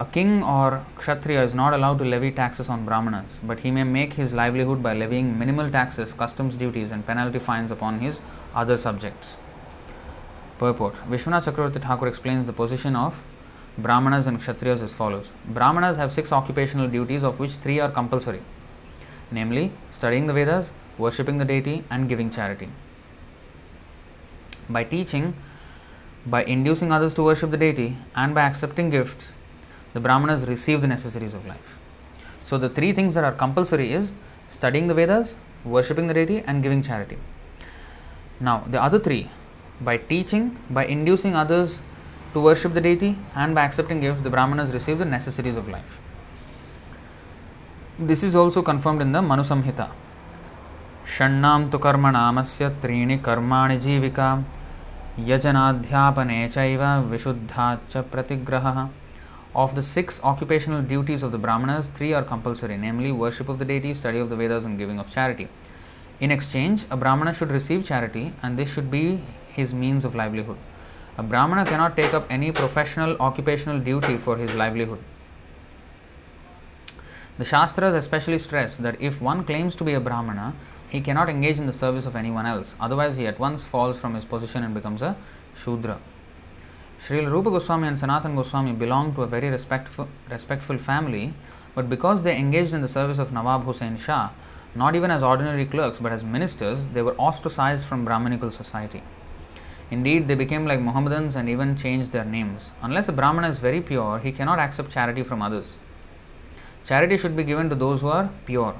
A 0.00 0.04
king 0.04 0.42
or 0.42 0.84
Kshatriya 0.96 1.44
is 1.44 1.54
not 1.54 1.72
allowed 1.72 1.98
to 1.98 2.04
levy 2.04 2.32
taxes 2.32 2.68
on 2.68 2.84
Brahmanas, 2.84 3.38
but 3.44 3.60
he 3.60 3.70
may 3.70 3.84
make 3.84 4.14
his 4.14 4.34
livelihood 4.34 4.82
by 4.82 4.92
levying 4.92 5.38
minimal 5.38 5.70
taxes, 5.70 6.12
customs 6.12 6.56
duties, 6.56 6.90
and 6.90 7.06
penalty 7.06 7.38
fines 7.38 7.70
upon 7.70 8.00
his 8.00 8.20
other 8.54 8.76
subjects. 8.76 9.36
Purport 10.58 10.94
Vishwanath 11.08 11.46
Chakravarti 11.50 11.80
Thakur 11.80 12.08
explains 12.08 12.46
the 12.46 12.52
position 12.52 12.96
of 12.96 13.22
Brahmanas 13.76 14.26
and 14.26 14.38
Kshatriyas 14.38 14.82
as 14.82 14.92
follows 14.92 15.26
Brahmanas 15.46 15.96
have 15.96 16.12
six 16.12 16.32
occupational 16.32 16.88
duties, 16.88 17.22
of 17.22 17.40
which 17.40 17.52
three 17.52 17.80
are 17.80 17.90
compulsory 17.90 18.40
namely, 19.30 19.72
studying 19.90 20.26
the 20.26 20.32
Vedas, 20.32 20.70
worshipping 20.98 21.38
the 21.38 21.44
deity, 21.44 21.84
and 21.90 22.08
giving 22.08 22.30
charity. 22.30 22.68
By 24.68 24.84
teaching, 24.84 25.34
by 26.26 26.44
inducing 26.44 26.92
others 26.92 27.14
to 27.14 27.22
worship 27.22 27.50
the 27.50 27.56
deity, 27.56 27.96
and 28.14 28.34
by 28.34 28.42
accepting 28.42 28.90
gifts, 28.90 29.32
the 29.92 30.00
Brahmanas 30.00 30.46
receive 30.46 30.80
the 30.80 30.86
necessaries 30.86 31.34
of 31.34 31.46
life. 31.46 31.78
So, 32.44 32.58
the 32.58 32.68
three 32.68 32.92
things 32.92 33.14
that 33.14 33.24
are 33.24 33.32
compulsory 33.32 33.92
is 33.92 34.12
studying 34.48 34.86
the 34.86 34.94
Vedas, 34.94 35.36
worshipping 35.64 36.06
the 36.06 36.14
deity, 36.14 36.42
and 36.46 36.62
giving 36.62 36.82
charity. 36.82 37.18
Now, 38.40 38.64
the 38.66 38.82
other 38.82 38.98
three, 38.98 39.30
by 39.80 39.96
teaching, 39.98 40.56
by 40.70 40.86
inducing 40.86 41.34
others 41.34 41.80
to 42.33 42.39
worship 42.39 42.73
the 42.73 42.81
deity, 42.81 43.17
and 43.35 43.55
by 43.55 43.63
accepting 43.63 43.99
gifts, 43.99 44.21
the 44.21 44.29
Brahmanas 44.29 44.71
receive 44.71 44.99
the 44.99 45.05
necessaries 45.05 45.55
of 45.55 45.67
life. 45.67 45.99
This 47.97 48.23
is 48.23 48.35
also 48.35 48.61
confirmed 48.61 49.01
in 49.01 49.11
the 49.11 49.21
Manu 49.21 49.43
Samhita. 49.43 49.89
षण्णां 51.17 51.69
तु 51.69 51.77
कर्मणामस्य 51.83 52.69
त्रीणि 52.81 53.17
कर्माणि 53.25 53.77
जीविका 53.85 54.27
यजनाध्यापने 55.29 56.47
चैव 56.49 56.83
विशुद्धाच्च 57.11 57.97
प्रतिग्रहः 58.11 58.87
Of 59.55 59.73
the 59.73 59.81
six 59.81 60.21
occupational 60.23 60.83
duties 60.83 61.23
of 61.23 61.31
the 61.31 61.39
Brahmanas, 61.39 61.89
three 61.89 62.13
are 62.13 62.21
compulsory, 62.21 62.77
namely 62.77 63.11
worship 63.11 63.49
of 63.49 63.57
the 63.57 63.65
deity, 63.65 63.95
study 63.95 64.19
of 64.19 64.29
the 64.29 64.35
Vedas, 64.35 64.63
and 64.63 64.77
giving 64.77 64.99
of 64.99 65.09
charity. 65.09 65.47
In 66.19 66.29
exchange, 66.29 66.85
a 66.91 66.95
Brahmana 66.95 67.33
should 67.33 67.49
receive 67.49 67.83
charity, 67.83 68.31
and 68.43 68.59
this 68.59 68.71
should 68.71 68.91
be 68.91 69.23
his 69.51 69.73
means 69.73 70.05
of 70.05 70.13
livelihood. 70.13 70.57
A 71.16 71.22
Brahmana 71.22 71.64
cannot 71.64 71.96
take 71.96 72.12
up 72.12 72.26
any 72.28 72.50
professional 72.50 73.16
occupational 73.20 73.78
duty 73.78 74.16
for 74.16 74.36
his 74.36 74.54
livelihood. 74.54 74.98
The 77.38 77.44
Shastras 77.44 77.94
especially 77.94 78.38
stress 78.38 78.76
that 78.78 79.00
if 79.00 79.20
one 79.20 79.44
claims 79.44 79.76
to 79.76 79.84
be 79.84 79.94
a 79.94 80.00
Brahmana, 80.00 80.54
he 80.88 81.00
cannot 81.00 81.28
engage 81.28 81.58
in 81.58 81.66
the 81.66 81.72
service 81.72 82.06
of 82.06 82.16
anyone 82.16 82.46
else, 82.46 82.74
otherwise, 82.80 83.16
he 83.16 83.26
at 83.26 83.38
once 83.38 83.62
falls 83.62 83.98
from 83.98 84.14
his 84.14 84.24
position 84.24 84.64
and 84.64 84.74
becomes 84.74 85.02
a 85.02 85.16
Shudra. 85.56 85.98
Srila 87.00 87.30
Rupa 87.30 87.50
Goswami 87.50 87.88
and 87.88 87.98
Sanatan 87.98 88.34
Goswami 88.34 88.72
belonged 88.72 89.14
to 89.14 89.22
a 89.22 89.26
very 89.26 89.50
respectful, 89.50 90.08
respectful 90.30 90.78
family, 90.78 91.34
but 91.74 91.88
because 91.90 92.22
they 92.22 92.36
engaged 92.36 92.72
in 92.72 92.82
the 92.82 92.88
service 92.88 93.18
of 93.18 93.32
Nawab 93.32 93.64
Hussain 93.64 93.96
Shah, 93.96 94.30
not 94.74 94.96
even 94.96 95.10
as 95.10 95.22
ordinary 95.22 95.66
clerks 95.66 95.98
but 95.98 96.12
as 96.12 96.24
ministers, 96.24 96.86
they 96.88 97.02
were 97.02 97.14
ostracized 97.16 97.86
from 97.86 98.04
Brahmanical 98.04 98.50
society. 98.50 99.02
Indeed, 99.94 100.26
they 100.26 100.34
became 100.34 100.64
like 100.66 100.80
Mohammedans 100.80 101.36
and 101.36 101.48
even 101.48 101.76
changed 101.76 102.10
their 102.10 102.24
names. 102.24 102.70
Unless 102.82 103.08
a 103.08 103.12
Brahmana 103.12 103.48
is 103.48 103.58
very 103.58 103.80
pure, 103.80 104.18
he 104.18 104.32
cannot 104.32 104.58
accept 104.58 104.90
charity 104.90 105.22
from 105.22 105.40
others. 105.40 105.68
Charity 106.84 107.16
should 107.16 107.36
be 107.36 107.44
given 107.44 107.68
to 107.68 107.76
those 107.76 108.00
who 108.00 108.08
are 108.08 108.28
pure. 108.44 108.74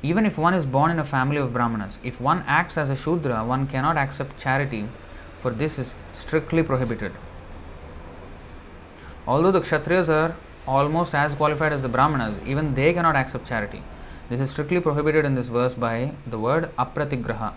Even 0.00 0.24
if 0.24 0.38
one 0.38 0.54
is 0.54 0.64
born 0.64 0.90
in 0.90 0.98
a 0.98 1.04
family 1.04 1.36
of 1.36 1.52
Brahmanas, 1.52 1.98
if 2.02 2.18
one 2.18 2.42
acts 2.46 2.78
as 2.78 2.88
a 2.88 2.96
Shudra, 2.96 3.44
one 3.44 3.66
cannot 3.66 3.98
accept 3.98 4.38
charity, 4.38 4.88
for 5.36 5.50
this 5.50 5.78
is 5.78 5.94
strictly 6.14 6.62
prohibited. 6.62 7.12
Although 9.26 9.52
the 9.52 9.60
Kshatriyas 9.60 10.08
are 10.08 10.34
almost 10.66 11.14
as 11.14 11.34
qualified 11.34 11.74
as 11.74 11.82
the 11.82 11.94
Brahmanas, 11.96 12.38
even 12.46 12.74
they 12.74 12.94
cannot 12.94 13.16
accept 13.16 13.46
charity. 13.46 13.82
This 14.30 14.40
is 14.40 14.50
strictly 14.50 14.80
prohibited 14.80 15.26
in 15.26 15.34
this 15.34 15.48
verse 15.48 15.74
by 15.74 16.12
the 16.26 16.38
word 16.38 16.70
apratigraha. 16.78 17.52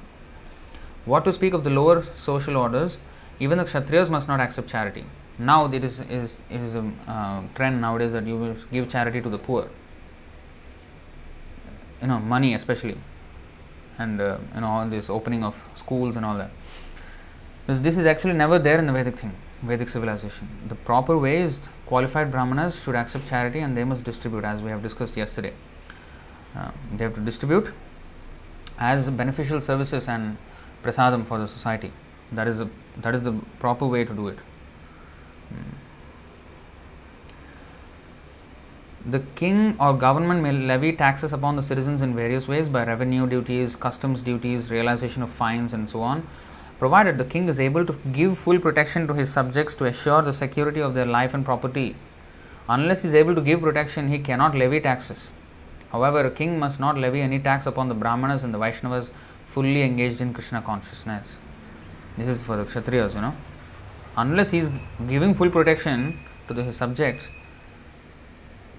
What 1.05 1.25
to 1.25 1.33
speak 1.33 1.53
of 1.53 1.63
the 1.63 1.69
lower 1.69 2.03
social 2.15 2.55
orders, 2.55 2.97
even 3.39 3.57
the 3.57 3.63
Kshatriyas 3.63 4.09
must 4.09 4.27
not 4.27 4.39
accept 4.39 4.67
charity. 4.69 5.05
Now, 5.39 5.65
there 5.65 5.83
is, 5.83 5.99
is, 6.01 6.37
is, 6.49 6.75
a 6.75 6.91
uh, 7.07 7.41
trend 7.55 7.81
nowadays 7.81 8.11
that 8.11 8.27
you 8.27 8.37
will 8.37 8.55
give 8.71 8.89
charity 8.89 9.21
to 9.21 9.29
the 9.29 9.39
poor. 9.39 9.69
You 12.01 12.07
know, 12.07 12.19
money 12.19 12.53
especially, 12.53 12.97
and 13.97 14.21
uh, 14.21 14.37
you 14.53 14.61
know, 14.61 14.67
all 14.67 14.87
this 14.87 15.09
opening 15.09 15.43
of 15.43 15.63
schools 15.75 16.15
and 16.15 16.25
all 16.25 16.37
that. 16.37 16.51
This, 17.65 17.79
this 17.79 17.97
is 17.97 18.05
actually 18.05 18.33
never 18.33 18.59
there 18.59 18.77
in 18.77 18.85
the 18.85 18.93
Vedic 18.93 19.17
thing, 19.17 19.33
Vedic 19.63 19.89
civilization. 19.89 20.47
The 20.67 20.75
proper 20.75 21.17
way 21.17 21.41
is 21.41 21.59
qualified 21.87 22.31
Brahmanas 22.31 22.83
should 22.83 22.95
accept 22.95 23.27
charity 23.27 23.59
and 23.59 23.75
they 23.75 23.83
must 23.83 24.03
distribute, 24.03 24.43
as 24.43 24.61
we 24.61 24.69
have 24.69 24.83
discussed 24.83 25.17
yesterday. 25.17 25.53
Uh, 26.55 26.71
they 26.95 27.03
have 27.03 27.15
to 27.15 27.21
distribute 27.21 27.73
as 28.77 29.09
beneficial 29.09 29.61
services 29.61 30.07
and 30.07 30.37
prasadam 30.84 31.26
for 31.26 31.38
the 31.38 31.48
society. 31.48 31.91
That 32.32 32.48
is 32.48 32.58
the 32.58 32.70
that 32.98 33.15
is 33.15 33.24
the 33.24 33.34
proper 33.60 33.86
way 33.86 34.04
to 34.06 34.13
do 34.13 34.28
it. 34.28 34.39
The 39.06 39.20
king 39.36 39.76
or 39.80 39.94
government 39.94 40.44
may 40.44 40.52
levy 40.52 40.94
taxes 40.94 41.34
upon 41.34 41.56
the 41.56 41.63
citizens 41.63 42.04
in 42.04 42.13
various 42.15 42.48
ways 42.48 42.70
by 42.70 42.86
revenue 42.86 43.28
duties, 43.28 43.76
customs 43.76 44.22
duties, 44.22 44.70
realization 44.70 45.24
of 45.24 45.32
fines, 45.32 45.74
and 45.74 45.89
so 45.89 46.02
on, 46.02 46.28
provided 46.78 47.17
the 47.17 47.26
king 47.26 47.50
is 47.50 47.60
able 47.60 47.84
to 47.84 47.98
give 48.12 48.38
full 48.38 48.60
protection 48.60 49.08
to 49.08 49.15
his 49.15 49.34
subjects 49.34 49.74
to 49.76 49.86
assure 49.86 50.22
the 50.22 50.34
security 50.34 50.80
of 50.80 50.94
their 50.94 51.08
life 51.08 51.34
and 51.34 51.44
property. 51.44 51.96
Unless 52.70 53.02
he 53.02 53.08
is 53.08 53.15
able 53.15 53.34
to 53.34 53.41
give 53.41 53.62
protection, 53.62 54.10
he 54.10 54.20
cannot 54.20 54.56
levy 54.56 54.80
taxes. 54.80 55.32
However, 55.91 56.20
a 56.20 56.32
king 56.32 56.60
must 56.60 56.80
not 56.80 56.98
levy 56.98 57.22
any 57.22 57.39
tax 57.39 57.65
upon 57.65 57.89
the 57.89 57.96
Brahmanas 57.96 58.44
and 58.44 58.54
the 58.54 58.60
Vaishnavas 58.60 59.10
fully 59.53 59.83
engaged 59.83 60.21
in 60.21 60.33
Krishna 60.33 60.61
consciousness. 60.61 61.37
This 62.17 62.27
is 62.27 62.43
for 62.43 62.55
the 62.57 62.63
Kshatriyas, 62.63 63.15
you 63.15 63.21
know. 63.21 63.35
Unless 64.17 64.51
he 64.51 64.59
is 64.59 64.71
giving 65.07 65.33
full 65.33 65.49
protection 65.49 66.19
to 66.47 66.53
the, 66.53 66.63
his 66.63 66.75
subjects 66.77 67.29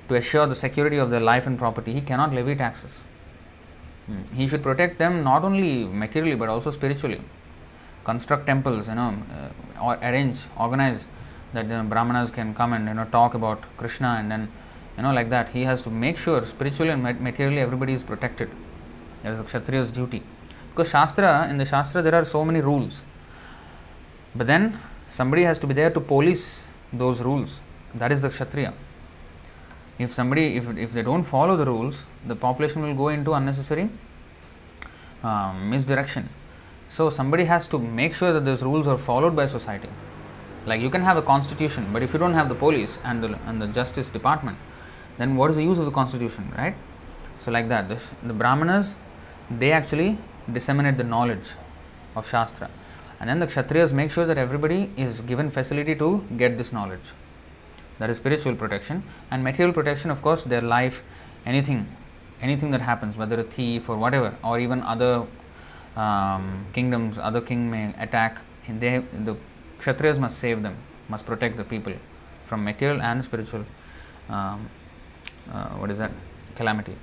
to 0.08 0.14
assure 0.14 0.46
the 0.46 0.54
security 0.54 0.98
of 0.98 1.10
their 1.10 1.20
life 1.20 1.46
and 1.46 1.58
property, 1.58 1.92
he 1.92 2.00
cannot 2.00 2.34
levy 2.34 2.54
taxes. 2.54 2.90
Hmm. 4.06 4.22
He 4.34 4.48
should 4.48 4.62
protect 4.62 4.98
them 4.98 5.22
not 5.22 5.44
only 5.44 5.84
materially 5.84 6.36
but 6.36 6.48
also 6.48 6.70
spiritually. 6.70 7.20
Construct 8.04 8.46
temples, 8.46 8.88
you 8.88 8.94
know, 8.94 9.14
uh, 9.32 9.84
or 9.84 9.94
arrange, 10.02 10.40
organize 10.58 11.04
that 11.52 11.66
you 11.66 11.70
know, 11.70 11.84
Brahmanas 11.84 12.30
can 12.30 12.54
come 12.54 12.72
and 12.72 12.88
you 12.88 12.94
know 12.94 13.04
talk 13.04 13.34
about 13.34 13.62
Krishna 13.76 14.16
and 14.18 14.30
then 14.30 14.50
you 14.96 15.02
know 15.02 15.12
like 15.12 15.30
that. 15.30 15.50
He 15.50 15.64
has 15.64 15.82
to 15.82 15.90
make 15.90 16.18
sure 16.18 16.44
spiritually 16.44 16.90
and 16.90 17.02
materially 17.20 17.60
everybody 17.60 17.92
is 17.92 18.02
protected. 18.02 18.50
That 19.22 19.34
is 19.34 19.40
a 19.40 19.44
Kshatriya's 19.44 19.90
duty. 19.90 20.22
Because 20.72 20.90
Shastra, 20.90 21.48
in 21.50 21.58
the 21.58 21.66
Shastra, 21.66 22.00
there 22.00 22.14
are 22.14 22.24
so 22.24 22.44
many 22.44 22.62
rules. 22.62 23.02
But 24.34 24.46
then 24.46 24.78
somebody 25.10 25.42
has 25.42 25.58
to 25.58 25.66
be 25.66 25.74
there 25.74 25.90
to 25.90 26.00
police 26.00 26.62
those 26.92 27.20
rules. 27.20 27.60
That 27.94 28.10
is 28.10 28.22
the 28.22 28.30
Kshatriya. 28.30 28.72
If 29.98 30.14
somebody, 30.14 30.56
if, 30.56 30.66
if 30.78 30.92
they 30.92 31.02
don't 31.02 31.24
follow 31.24 31.56
the 31.58 31.66
rules, 31.66 32.06
the 32.26 32.34
population 32.34 32.80
will 32.80 32.94
go 32.94 33.08
into 33.08 33.34
unnecessary 33.34 33.90
um, 35.22 35.68
misdirection. 35.68 36.30
So 36.88 37.10
somebody 37.10 37.44
has 37.44 37.68
to 37.68 37.78
make 37.78 38.14
sure 38.14 38.32
that 38.32 38.46
those 38.46 38.62
rules 38.62 38.86
are 38.86 38.96
followed 38.96 39.36
by 39.36 39.46
society. 39.46 39.90
Like 40.64 40.80
you 40.80 40.88
can 40.88 41.02
have 41.02 41.18
a 41.18 41.22
constitution, 41.22 41.88
but 41.92 42.02
if 42.02 42.14
you 42.14 42.18
don't 42.18 42.34
have 42.34 42.48
the 42.48 42.54
police 42.54 42.98
and 43.04 43.22
the, 43.22 43.38
and 43.46 43.60
the 43.60 43.66
justice 43.66 44.08
department, 44.08 44.56
then 45.18 45.36
what 45.36 45.50
is 45.50 45.56
the 45.56 45.64
use 45.64 45.78
of 45.78 45.84
the 45.84 45.90
constitution, 45.90 46.50
right? 46.56 46.74
So 47.40 47.50
like 47.50 47.68
that, 47.68 47.88
this, 47.88 48.10
the 48.22 48.32
Brahmanas, 48.32 48.94
they 49.50 49.72
actually 49.72 50.18
disseminate 50.50 50.96
the 50.96 51.04
knowledge 51.04 51.50
of 52.14 52.28
Shastra. 52.28 52.70
And 53.20 53.28
then 53.28 53.38
the 53.38 53.46
Kshatriyas 53.46 53.92
make 53.92 54.10
sure 54.10 54.26
that 54.26 54.36
everybody 54.36 54.90
is 54.96 55.20
given 55.20 55.50
facility 55.50 55.94
to 55.94 56.24
get 56.36 56.58
this 56.58 56.72
knowledge. 56.72 57.12
That 57.98 58.10
is 58.10 58.16
spiritual 58.16 58.56
protection. 58.56 59.04
And 59.30 59.44
material 59.44 59.72
protection, 59.72 60.10
of 60.10 60.22
course, 60.22 60.42
their 60.42 60.60
life, 60.60 61.02
anything, 61.46 61.86
anything 62.40 62.72
that 62.72 62.80
happens, 62.80 63.16
whether 63.16 63.38
a 63.38 63.44
thief 63.44 63.88
or 63.88 63.96
whatever, 63.96 64.34
or 64.42 64.58
even 64.58 64.82
other 64.82 65.26
um, 65.94 66.66
kingdoms, 66.72 67.18
other 67.18 67.40
king 67.40 67.70
may 67.70 67.94
attack, 67.98 68.40
they, 68.68 68.98
the 68.98 69.36
Kshatriyas 69.78 70.18
must 70.18 70.38
save 70.38 70.62
them, 70.62 70.76
must 71.08 71.26
protect 71.26 71.56
the 71.56 71.64
people 71.64 71.92
from 72.44 72.64
material 72.64 73.00
and 73.00 73.24
spiritual, 73.24 73.64
um, 74.28 74.68
uh, 75.52 75.68
what 75.70 75.90
is 75.90 75.98
that, 75.98 76.10
calamity. 76.56 76.96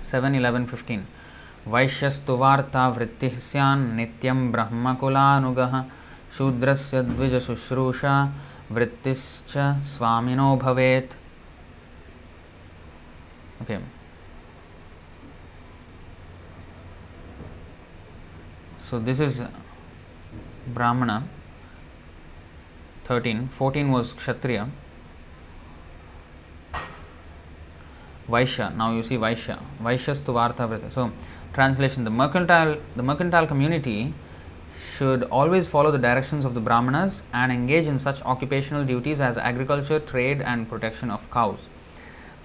7, 0.00 0.34
11, 0.34 0.66
15. 0.66 1.06
वैश्यस्तुवार्ता 1.72 2.88
वृत्ति 2.88 3.28
San 3.42 3.78
नित्यं 3.96 4.50
ब्रह्मकुलानुग, 4.52 5.60
शूद्रस्य 6.36 7.02
द्विज 7.02 7.34
शुश्रूषा 7.42 8.14
वृत्तिश्च 8.72 9.52
स्वामिनो 9.90 10.56
भवेत्। 10.56 11.14
Okay. 13.62 13.78
So 18.88 18.98
this 19.00 19.20
is 19.20 19.42
brahmana 20.74 21.10
thirteen 23.10 23.46
14 23.58 23.90
was 23.92 24.12
kshatriya 24.18 24.60
vaishya 28.30 28.68
now 28.76 28.92
you 28.92 29.02
सी 29.02 29.16
वैश्य 29.16 29.56
वैश्यस्तु 29.82 30.32
वार्ता 30.32 30.64
वृत्ति 30.64 30.90
सो 30.94 31.06
translation 31.52 32.04
the 32.04 32.10
mercantile 32.10 32.76
the 32.96 33.02
mercantile 33.02 33.46
community 33.46 34.14
should 34.78 35.24
always 35.24 35.68
follow 35.68 35.90
the 35.90 35.98
directions 35.98 36.44
of 36.44 36.54
the 36.54 36.60
brahmanas 36.60 37.22
and 37.32 37.50
engage 37.50 37.86
in 37.86 37.98
such 37.98 38.22
occupational 38.22 38.84
duties 38.84 39.20
as 39.20 39.36
agriculture 39.36 39.98
trade 39.98 40.40
and 40.40 40.68
protection 40.68 41.10
of 41.10 41.30
cows 41.30 41.66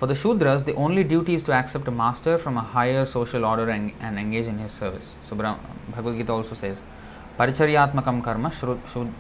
for 0.03 0.07
the 0.07 0.15
Shudras, 0.15 0.65
the 0.65 0.73
only 0.73 1.03
duty 1.05 1.35
is 1.35 1.43
to 1.45 1.53
accept 1.53 1.87
a 1.87 1.91
master 1.91 2.37
from 2.37 2.57
a 2.57 2.61
higher 2.61 3.05
social 3.05 3.45
order 3.45 3.69
and, 3.69 3.93
and 4.01 4.19
engage 4.19 4.47
in 4.47 4.57
his 4.57 4.71
service. 4.71 5.13
So, 5.23 5.35
Bhagavad 5.35 6.17
Gita 6.17 6.33
also 6.33 6.55
says, 6.55 6.81
Paricharyatmakam 7.39 8.23
karma 8.23 8.49
shudrasyapi 8.49 9.15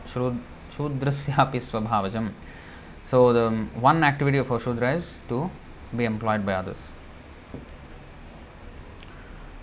svabhavajam. 0.75 2.31
So, 3.05 3.33
the 3.33 3.45
um, 3.47 3.69
one 3.79 4.03
activity 4.03 4.39
of 4.39 4.51
a 4.51 4.59
Shudra 4.59 4.93
is 4.95 5.13
to 5.29 5.49
be 5.95 6.05
employed 6.05 6.45
by 6.45 6.53
others 6.55 6.91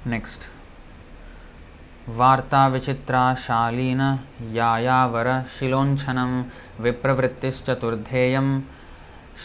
next 0.06 0.48
वार्ताविचित्रा 2.18 3.22
Shalin 3.38 4.00
यायावर 4.52 5.28
शिलोञ्छनं 5.58 6.30
विप्रवृत्तिश्चतुर्धेयं 6.82 8.60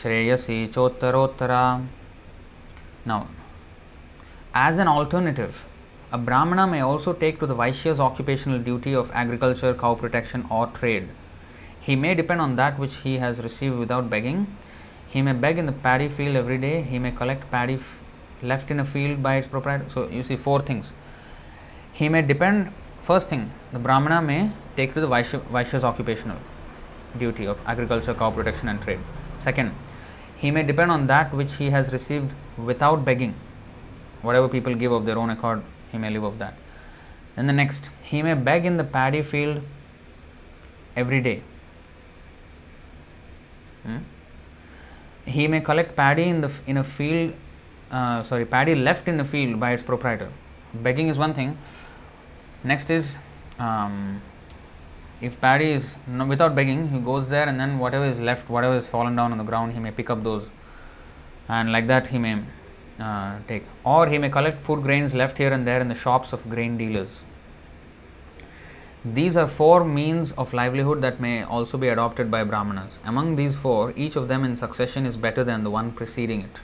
Shreyasi 0.01 0.65
चोत्तरोत्तरा 0.67 1.65
Now, 3.05 3.27
As 4.53 4.77
an 4.77 4.87
alternative, 4.87 5.65
a 6.11 6.17
Brahmana 6.17 6.65
may 6.65 6.79
also 6.79 7.11
take 7.11 7.39
to 7.39 7.45
the 7.45 7.53
Vaishya's 7.53 7.99
occupational 7.99 8.57
duty 8.57 8.95
of 8.95 9.11
agriculture, 9.13 9.73
cow 9.73 9.95
protection, 9.95 10.45
or 10.49 10.67
trade. 10.67 11.09
He 11.81 11.97
may 11.97 12.15
depend 12.15 12.39
on 12.39 12.55
that 12.55 12.79
which 12.79 12.95
he 13.03 13.17
has 13.17 13.43
received 13.43 13.77
without 13.77 14.09
begging. 14.09 14.47
He 15.09 15.21
may 15.21 15.33
beg 15.33 15.57
in 15.57 15.65
the 15.65 15.73
paddy 15.73 16.07
field 16.07 16.37
every 16.37 16.57
day. 16.57 16.81
He 16.81 16.99
may 16.99 17.11
collect 17.11 17.51
paddy 17.51 17.77
left 18.41 18.71
in 18.71 18.79
a 18.79 18.85
field 18.85 19.21
by 19.23 19.35
its 19.35 19.47
proprietor. 19.47 19.89
So, 19.89 20.07
you 20.09 20.23
see 20.23 20.35
four 20.35 20.61
things. 20.61 20.93
He 21.93 22.09
may 22.09 22.21
depend, 22.21 22.71
first 22.99 23.29
thing, 23.29 23.51
the 23.71 23.79
Brahmana 23.79 24.21
may 24.21 24.51
take 24.75 24.93
to 24.93 25.01
the 25.01 25.07
Vaishya, 25.07 25.39
Vaishya's 25.41 25.83
occupational 25.83 26.37
duty 27.17 27.47
of 27.47 27.61
agriculture, 27.65 28.13
cow 28.13 28.31
protection, 28.31 28.67
and 28.67 28.81
trade. 28.81 28.99
Second, 29.37 29.71
he 30.37 30.51
may 30.51 30.63
depend 30.63 30.91
on 30.91 31.07
that 31.07 31.33
which 31.33 31.53
he 31.55 31.69
has 31.69 31.91
received 31.91 32.33
without 32.57 33.05
begging. 33.05 33.35
Whatever 34.21 34.49
people 34.49 34.75
give 34.75 34.91
of 34.91 35.05
their 35.05 35.17
own 35.17 35.29
accord, 35.29 35.63
he 35.91 35.97
may 35.97 36.09
live 36.09 36.23
of 36.23 36.39
that. 36.39 36.55
Then 37.35 37.47
the 37.47 37.53
next, 37.53 37.89
he 38.03 38.21
may 38.21 38.33
beg 38.33 38.65
in 38.65 38.77
the 38.77 38.83
paddy 38.83 39.21
field 39.21 39.61
every 40.95 41.21
day. 41.21 41.41
Hmm? 43.83 43.97
He 45.25 45.47
may 45.47 45.61
collect 45.61 45.95
paddy 45.95 46.23
in 46.23 46.41
the 46.41 46.51
in 46.65 46.77
a 46.77 46.83
field, 46.83 47.33
uh, 47.95 48.23
sorry, 48.23 48.45
paddy 48.45 48.75
left 48.75 49.07
in 49.07 49.17
the 49.17 49.25
field 49.33 49.59
by 49.59 49.71
its 49.71 49.83
proprietor. 49.83 50.31
Begging 50.73 51.07
is 51.07 51.17
one 51.17 51.33
thing. 51.33 51.57
Next 52.63 52.89
is 52.89 53.15
um, 53.57 54.21
if 55.21 55.39
paddy 55.39 55.71
is 55.71 55.95
no, 56.07 56.25
without 56.25 56.55
begging, 56.55 56.89
he 56.89 56.99
goes 56.99 57.29
there 57.29 57.47
and 57.47 57.59
then 57.59 57.79
whatever 57.79 58.05
is 58.05 58.19
left, 58.19 58.49
whatever 58.49 58.75
is 58.75 58.85
fallen 58.85 59.15
down 59.15 59.31
on 59.31 59.37
the 59.37 59.43
ground, 59.43 59.73
he 59.73 59.79
may 59.79 59.91
pick 59.91 60.09
up 60.09 60.23
those, 60.23 60.49
and 61.47 61.71
like 61.71 61.87
that 61.87 62.07
he 62.07 62.17
may 62.17 62.41
uh, 62.99 63.37
take. 63.47 63.63
Or 63.85 64.07
he 64.07 64.17
may 64.17 64.29
collect 64.29 64.59
food 64.59 64.83
grains 64.83 65.13
left 65.13 65.37
here 65.37 65.53
and 65.53 65.65
there 65.65 65.79
in 65.79 65.87
the 65.87 65.95
shops 65.95 66.33
of 66.33 66.49
grain 66.49 66.77
dealers. 66.77 67.23
These 69.05 69.37
are 69.37 69.47
four 69.47 69.85
means 69.85 70.31
of 70.33 70.53
livelihood 70.53 71.01
that 71.01 71.19
may 71.21 71.43
also 71.43 71.77
be 71.77 71.87
adopted 71.87 72.31
by 72.31 72.43
Brahmanas. 72.43 72.99
Among 73.05 73.35
these 73.35 73.55
four, 73.55 73.93
each 73.95 74.15
of 74.15 74.27
them 74.27 74.43
in 74.43 74.57
succession 74.57 75.05
is 75.05 75.15
better 75.15 75.43
than 75.43 75.63
the 75.63 75.69
one 75.69 75.91
preceding 75.91 76.41
it. 76.41 76.59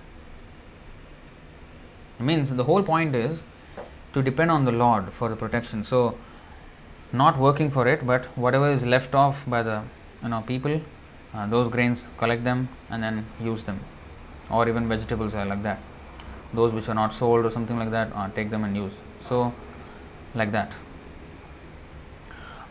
Means 2.21 2.53
the 2.53 2.63
whole 2.65 2.84
point 2.84 3.15
is 3.15 3.43
to 4.13 4.21
depend 4.21 4.51
on 4.51 4.65
the 4.65 4.71
Lord 4.71 5.12
for 5.12 5.29
the 5.29 5.36
protection. 5.36 5.84
So, 5.84 6.17
not 7.12 7.38
working 7.38 7.71
for 7.71 7.88
it, 7.88 8.05
but 8.05 8.25
whatever 8.38 8.69
is 8.69 8.86
left 8.86 9.15
off 9.15 9.49
by 9.49 9.63
the 9.63 9.84
you 10.21 10.29
know 10.29 10.41
people, 10.41 10.81
uh, 11.34 11.47
those 11.47 11.69
grains 11.69 12.05
collect 12.17 12.43
them 12.43 12.69
and 12.89 13.01
then 13.01 13.25
use 13.41 13.63
them, 13.63 13.79
or 14.49 14.67
even 14.69 14.88
vegetables 14.88 15.34
are 15.34 15.45
like 15.45 15.63
that. 15.63 15.79
Those 16.53 16.73
which 16.73 16.89
are 16.89 16.95
not 16.95 17.13
sold 17.13 17.45
or 17.45 17.51
something 17.51 17.79
like 17.79 17.91
that, 17.91 18.12
uh, 18.13 18.29
take 18.29 18.49
them 18.49 18.63
and 18.63 18.75
use. 18.75 18.93
So, 19.27 19.53
like 20.36 20.51
that. 20.51 20.73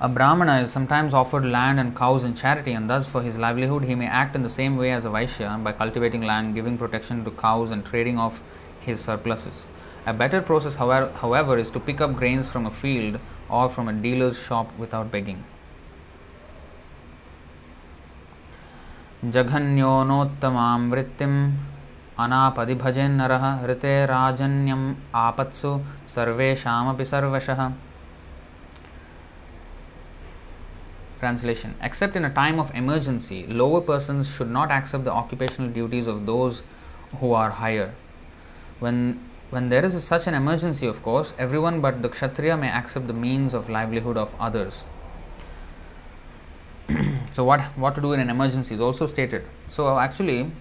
A 0.03 0.09
Brahmana 0.09 0.63
is 0.63 0.73
sometimes 0.73 1.13
offered 1.13 1.45
land 1.45 1.79
and 1.79 1.95
cows 1.95 2.25
in 2.25 2.35
charity, 2.35 2.73
and 2.73 2.89
thus 2.89 3.07
for 3.07 3.21
his 3.21 3.37
livelihood 3.37 3.85
he 3.85 3.95
may 3.95 4.07
act 4.07 4.35
in 4.35 4.43
the 4.43 4.49
same 4.49 4.79
way 4.79 4.93
as 4.93 5.05
a 5.05 5.09
Vaishya 5.09 5.63
by 5.63 5.73
cultivating 5.73 6.23
land, 6.23 6.55
giving 6.55 6.79
protection 6.79 7.23
to 7.25 7.31
cows, 7.31 7.71
and 7.71 7.85
trading 7.85 8.19
off 8.19 8.41
his 8.82 9.02
surpluses. 9.02 9.66
A 10.06 10.14
better 10.14 10.42
process, 10.42 10.76
however, 10.76 11.12
however, 11.22 11.58
is 11.58 11.72
to 11.72 11.80
pick 11.80 12.00
up 12.00 12.16
grains 12.16 12.50
from 12.50 12.66
a 12.66 12.72
field 12.72 13.20
or 13.50 13.70
from 13.70 13.88
a 13.88 13.94
dealer's 13.94 14.42
shop 14.42 14.72
without 14.78 15.12
begging. 15.12 15.44
जघन्योनोत्तमां 19.26 20.80
वृत्तिम् 20.92 21.38
अनापदि 22.24 22.76
भजेन्नरः 22.84 23.46
ऋते 23.68 23.94
राजन्यम् 24.06 24.86
आपत्सु 25.16 25.72
सर्वेषामपि 26.16 27.06
सर्वशः 27.06 27.72
Translation 31.20 31.76
Except 31.82 32.16
in 32.16 32.26
a 32.26 32.30
time 32.30 32.60
of 32.60 32.74
emergency, 32.76 33.48
lower 33.48 33.82
persons 33.82 34.30
should 34.30 34.50
not 34.50 34.70
accept 34.70 35.06
the 35.06 35.12
occupational 35.12 35.72
duties 35.72 36.08
of 36.08 36.26
those 36.26 36.62
who 37.20 37.34
are 37.34 37.50
higher. 37.52 37.94
When 38.81 39.21
when 39.51 39.69
there 39.69 39.85
is 39.85 39.97
a, 39.97 40.01
such 40.01 40.29
an 40.29 40.35
emergency, 40.35 40.87
of 40.87 41.03
course, 41.03 41.35
everyone 41.37 41.81
but 41.81 42.03
the 42.03 42.09
Kshatriya 42.09 42.57
may 42.57 42.71
accept 42.71 43.09
the 43.09 43.13
means 43.13 43.53
of 43.53 43.69
livelihood 43.69 44.17
of 44.17 44.35
others. 44.39 44.85
so, 47.33 47.43
what, 47.43 47.61
what 47.77 47.97
to 47.97 48.01
do 48.01 48.13
in 48.13 48.21
an 48.21 48.31
emergency 48.31 48.77
is 48.77 48.81
also 48.81 49.09
stated. 49.09 49.45
So, 49.71 49.99
actually, 49.99 50.53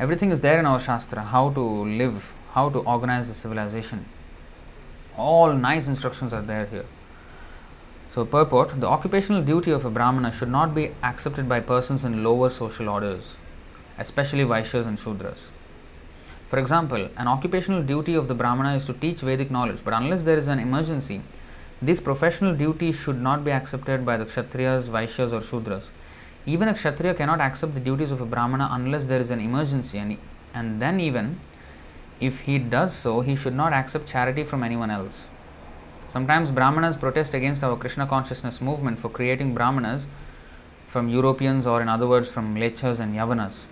everything 0.00 0.32
is 0.32 0.40
there 0.40 0.58
in 0.58 0.66
our 0.66 0.80
Shastra 0.80 1.22
how 1.22 1.50
to 1.50 1.60
live, 1.60 2.32
how 2.54 2.70
to 2.70 2.80
organize 2.80 3.28
a 3.28 3.34
civilization. 3.36 4.06
All 5.16 5.52
nice 5.52 5.86
instructions 5.86 6.32
are 6.32 6.42
there 6.42 6.66
here. 6.66 6.86
So, 8.12 8.24
purport 8.24 8.80
the 8.80 8.88
occupational 8.88 9.42
duty 9.42 9.70
of 9.70 9.84
a 9.84 9.90
Brahmana 9.90 10.32
should 10.32 10.50
not 10.50 10.74
be 10.74 10.90
accepted 11.04 11.48
by 11.48 11.60
persons 11.60 12.02
in 12.02 12.24
lower 12.24 12.50
social 12.50 12.88
orders, 12.88 13.36
especially 13.96 14.42
Vaishyas 14.42 14.86
and 14.86 14.98
Shudras. 14.98 15.38
For 16.52 16.58
example, 16.58 17.08
an 17.16 17.28
occupational 17.28 17.82
duty 17.82 18.14
of 18.14 18.28
the 18.28 18.34
Brahmana 18.34 18.74
is 18.74 18.84
to 18.84 18.92
teach 18.92 19.22
Vedic 19.22 19.50
knowledge, 19.50 19.82
but 19.82 19.94
unless 19.94 20.24
there 20.24 20.36
is 20.36 20.48
an 20.48 20.58
emergency, 20.58 21.22
this 21.80 21.98
professional 21.98 22.54
duty 22.54 22.92
should 22.92 23.18
not 23.18 23.42
be 23.42 23.50
accepted 23.50 24.04
by 24.04 24.18
the 24.18 24.26
Kshatriyas, 24.26 24.90
Vaishyas, 24.90 25.32
or 25.32 25.40
Shudras. 25.40 25.86
Even 26.44 26.68
a 26.68 26.74
Kshatriya 26.74 27.14
cannot 27.14 27.40
accept 27.40 27.72
the 27.72 27.80
duties 27.80 28.12
of 28.12 28.20
a 28.20 28.26
Brahmana 28.26 28.68
unless 28.70 29.06
there 29.06 29.18
is 29.18 29.30
an 29.30 29.40
emergency, 29.40 29.96
and, 29.96 30.18
and 30.52 30.82
then, 30.82 31.00
even 31.00 31.40
if 32.20 32.40
he 32.40 32.58
does 32.58 32.94
so, 32.94 33.22
he 33.22 33.34
should 33.34 33.54
not 33.54 33.72
accept 33.72 34.06
charity 34.06 34.44
from 34.44 34.62
anyone 34.62 34.90
else. 34.90 35.28
Sometimes 36.10 36.50
Brahmanas 36.50 36.98
protest 36.98 37.32
against 37.32 37.64
our 37.64 37.78
Krishna 37.78 38.06
consciousness 38.06 38.60
movement 38.60 38.98
for 38.98 39.08
creating 39.08 39.54
Brahmanas 39.54 40.06
from 40.86 41.08
Europeans 41.08 41.66
or, 41.66 41.80
in 41.80 41.88
other 41.88 42.06
words, 42.06 42.30
from 42.30 42.54
Mlecchas 42.54 43.00
and 43.00 43.14
Yavanas. 43.14 43.64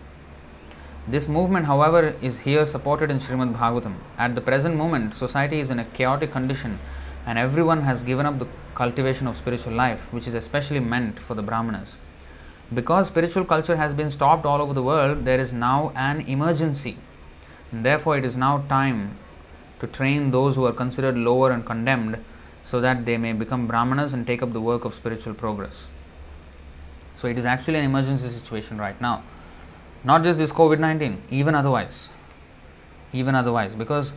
This 1.10 1.26
movement, 1.26 1.66
however, 1.66 2.14
is 2.22 2.38
here 2.40 2.64
supported 2.64 3.10
in 3.10 3.18
Srimad 3.18 3.56
Bhagavatam. 3.56 3.94
At 4.16 4.36
the 4.36 4.40
present 4.40 4.76
moment, 4.76 5.16
society 5.16 5.58
is 5.58 5.68
in 5.68 5.80
a 5.80 5.84
chaotic 5.84 6.30
condition 6.30 6.78
and 7.26 7.36
everyone 7.36 7.82
has 7.82 8.04
given 8.04 8.26
up 8.26 8.38
the 8.38 8.46
cultivation 8.76 9.26
of 9.26 9.36
spiritual 9.36 9.72
life, 9.72 10.12
which 10.12 10.28
is 10.28 10.34
especially 10.34 10.78
meant 10.78 11.18
for 11.18 11.34
the 11.34 11.42
Brahmanas. 11.42 11.96
Because 12.72 13.08
spiritual 13.08 13.44
culture 13.44 13.74
has 13.74 13.92
been 13.92 14.12
stopped 14.12 14.46
all 14.46 14.62
over 14.62 14.72
the 14.72 14.84
world, 14.84 15.24
there 15.24 15.40
is 15.40 15.52
now 15.52 15.90
an 15.96 16.20
emergency. 16.28 16.96
Therefore, 17.72 18.16
it 18.16 18.24
is 18.24 18.36
now 18.36 18.58
time 18.68 19.18
to 19.80 19.88
train 19.88 20.30
those 20.30 20.54
who 20.54 20.64
are 20.64 20.72
considered 20.72 21.18
lower 21.18 21.50
and 21.50 21.66
condemned 21.66 22.24
so 22.62 22.80
that 22.80 23.04
they 23.04 23.16
may 23.16 23.32
become 23.32 23.66
Brahmanas 23.66 24.12
and 24.12 24.24
take 24.24 24.44
up 24.44 24.52
the 24.52 24.60
work 24.60 24.84
of 24.84 24.94
spiritual 24.94 25.34
progress. 25.34 25.88
So, 27.16 27.26
it 27.26 27.36
is 27.36 27.44
actually 27.44 27.80
an 27.80 27.84
emergency 27.84 28.28
situation 28.28 28.78
right 28.78 29.00
now. 29.00 29.24
Not 30.02 30.24
just 30.24 30.38
this 30.38 30.52
COVID 30.52 30.78
19, 30.78 31.22
even 31.30 31.54
otherwise. 31.54 32.08
Even 33.12 33.34
otherwise, 33.34 33.74
because 33.74 34.12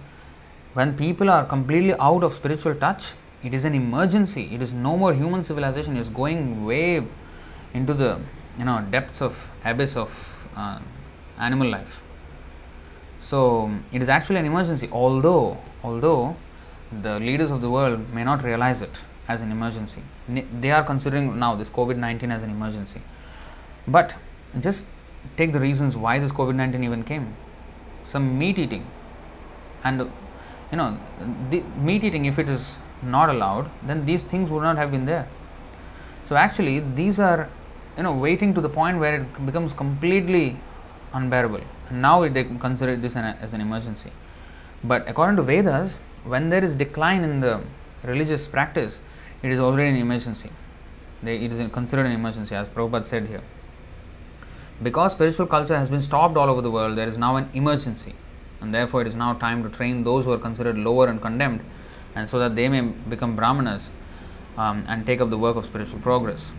when 0.74 0.96
people 0.96 1.30
are 1.30 1.46
completely 1.46 1.94
out 2.00 2.24
of 2.24 2.34
spiritual 2.34 2.76
touch, 2.76 3.14
it 3.44 3.54
is 3.54 3.66
an 3.66 3.76
emergency. 3.76 4.50
It 4.54 4.62
is 4.62 4.72
no 4.72 4.96
more 4.98 5.14
human 5.14 5.44
civilization. 5.44 5.98
It 5.98 6.00
is 6.00 6.10
going 6.10 6.66
way 6.66 7.06
into 7.74 7.94
the 7.94 8.20
you 8.58 8.66
know 8.66 8.86
depths 8.90 9.22
of 9.22 9.50
abyss 9.66 9.98
of 9.98 10.12
uh, 10.56 10.80
animal 11.38 11.70
life. 11.70 12.02
So 13.20 13.72
it 13.92 14.02
is 14.02 14.10
actually 14.10 14.40
an 14.40 14.46
emergency. 14.46 14.90
Although 14.92 15.58
although 15.84 16.36
the 17.02 17.20
leaders 17.20 17.52
of 17.52 17.62
the 17.62 17.70
world 17.70 18.14
may 18.14 18.24
not 18.24 18.44
realize 18.44 18.82
it 18.82 19.02
as 19.28 19.42
an 19.42 19.52
emergency, 19.52 20.02
they 20.28 20.72
are 20.72 20.84
considering 20.84 21.38
now 21.40 21.56
this 21.56 21.70
COVID 21.70 21.98
nineteen 21.98 22.32
as 22.32 22.44
an 22.44 22.50
emergency. 22.50 23.02
But 23.88 24.16
just 24.60 24.86
take 25.38 25.54
the 25.54 25.60
reasons 25.60 25.96
why 25.96 26.20
this 26.20 26.32
COVID 26.32 26.56
nineteen 26.56 26.84
even 26.84 27.04
came. 27.04 27.36
Some 28.06 28.38
meat 28.38 28.60
eating, 28.60 28.86
and 29.84 30.00
you 30.72 30.78
know, 30.78 31.00
the 31.50 31.62
meat 31.78 32.04
eating 32.04 32.26
if 32.26 32.38
it 32.40 32.50
is 32.50 32.76
not 33.02 33.30
allowed, 33.30 33.70
then 33.86 34.06
these 34.06 34.24
things 34.24 34.50
would 34.50 34.64
not 34.64 34.78
have 34.78 34.92
been 34.92 35.06
there. 35.06 35.28
So 36.26 36.36
actually, 36.36 36.80
these 36.80 37.20
are 37.20 37.50
you 37.98 38.04
know 38.04 38.14
waiting 38.14 38.54
to 38.54 38.62
the 38.62 38.70
point 38.70 39.00
where 39.00 39.22
it 39.22 39.46
becomes 39.46 39.74
completely 39.74 40.58
unbearable. 41.14 41.62
Now 41.92 42.28
they 42.28 42.44
consider 42.44 42.96
this 42.96 43.16
an, 43.16 43.38
as 43.40 43.54
an 43.54 43.62
emergency. 43.62 44.12
But 44.84 45.08
according 45.08 45.38
to 45.38 45.44
Vedas, 45.44 46.00
when 46.24 46.50
there 46.50 46.64
is 46.64 46.76
decline 46.76 47.24
in 47.24 47.40
the 47.40 47.62
religious 48.04 48.48
practice, 48.48 49.00
it 49.42 49.52
is 49.52 49.60
already 49.60 49.90
an 49.90 49.96
emergency. 49.98 50.50
They, 51.22 51.38
it 51.38 51.52
is 51.52 51.72
considered 51.72 52.06
an 52.06 52.12
emergency, 52.12 52.56
as 52.56 52.68
Prabhupada 52.68 53.06
said 53.06 53.28
here. 53.28 53.42
Because 54.82 55.14
spiritual 55.14 55.48
culture 55.48 55.78
has 55.78 55.90
been 55.90 56.02
stopped 56.02 56.36
all 56.36 56.50
over 56.50 56.62
the 56.62 56.72
world, 56.72 56.98
there 56.98 57.08
is 57.08 57.18
now 57.18 57.36
an 57.36 57.50
emergency. 57.54 58.16
And 58.60 58.74
therefore, 58.74 59.02
it 59.02 59.08
is 59.08 59.16
now 59.16 59.34
time 59.34 59.62
to 59.64 59.70
train 59.70 60.04
those 60.04 60.26
who 60.26 60.32
are 60.32 60.38
considered 60.38 60.78
lower 60.78 61.08
and 61.08 61.22
condemned, 61.22 61.62
and 62.16 62.30
so 62.30 62.40
that 62.40 62.56
they 62.56 62.70
may 62.70 62.82
become 62.82 63.36
brahmanas 63.36 63.92
um, 64.58 64.86
and 64.88 65.06
take 65.06 65.22
up 65.22 65.30
the 65.30 65.38
work 65.38 65.56
of 65.56 65.66
spiritual 65.66 66.00
progress. 66.00 66.52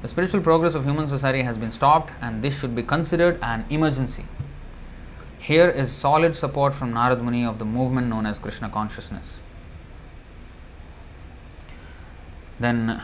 The 0.00 0.08
spiritual 0.08 0.40
progress 0.40 0.74
of 0.74 0.84
human 0.84 1.08
society 1.08 1.42
has 1.42 1.58
been 1.58 1.70
stopped, 1.70 2.12
and 2.20 2.42
this 2.42 2.58
should 2.58 2.74
be 2.74 2.82
considered 2.82 3.38
an 3.42 3.64
emergency. 3.70 4.24
Here 5.38 5.68
is 5.68 5.92
solid 5.92 6.36
support 6.36 6.74
from 6.74 6.92
Narad 6.92 7.20
Muni 7.20 7.44
of 7.44 7.58
the 7.58 7.64
movement 7.64 8.08
known 8.08 8.26
as 8.26 8.38
Krishna 8.38 8.68
consciousness. 8.68 9.36
Then 12.58 13.02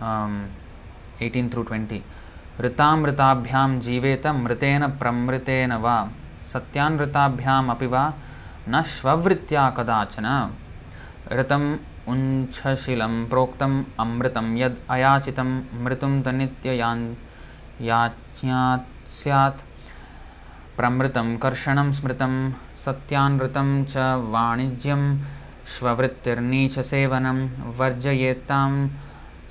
um, 0.00 0.50
18 1.20 1.50
through 1.50 1.64
20. 1.64 2.02
ऋतामृताभ्याम 2.60 3.80
जीवेत 3.80 4.26
मृतेन 4.26 4.86
प्रमृतेन 4.86 5.72
वा। 5.72 6.08
सत्यानृताभ्याम 6.42 7.70
अपि 7.70 7.86
वा 7.86 8.14
न 8.68 8.82
श्ववृत्त्या 8.82 9.70
कदाचन। 9.70 10.54
ऋतम् 11.32 11.76
उञ्छशिलं 12.08 13.28
प्रोक्तम् 13.28 13.84
अमृतं 14.00 14.56
यद् 14.56 14.90
अयाचितं 14.90 15.62
मृतुं 15.84 16.22
तनित्ययान् 16.22 17.14
याच्यात्। 17.80 19.10
स्यात् 19.10 19.60
प्रमृतं 20.76 21.36
कर्षणं 21.36 21.92
स्मृतं 21.92 22.52
सत्यानृतं 22.76 23.84
च 23.84 23.96
वाणिज्यं 24.30 25.18
श्ववृत्तिर्नीचसेवनं 25.66 27.46
वर्जयेत्तां 27.78 28.88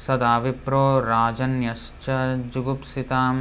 सदा 0.06 0.38
विप्रो 0.46 0.86
राजन्यश्च 1.02 2.06
जुगुप्सितां 2.54 3.36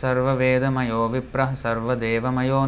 सर्ववेदमयो 0.00 1.06
विप्रः 1.08 1.54
सर्वदेवमयो 1.62 2.60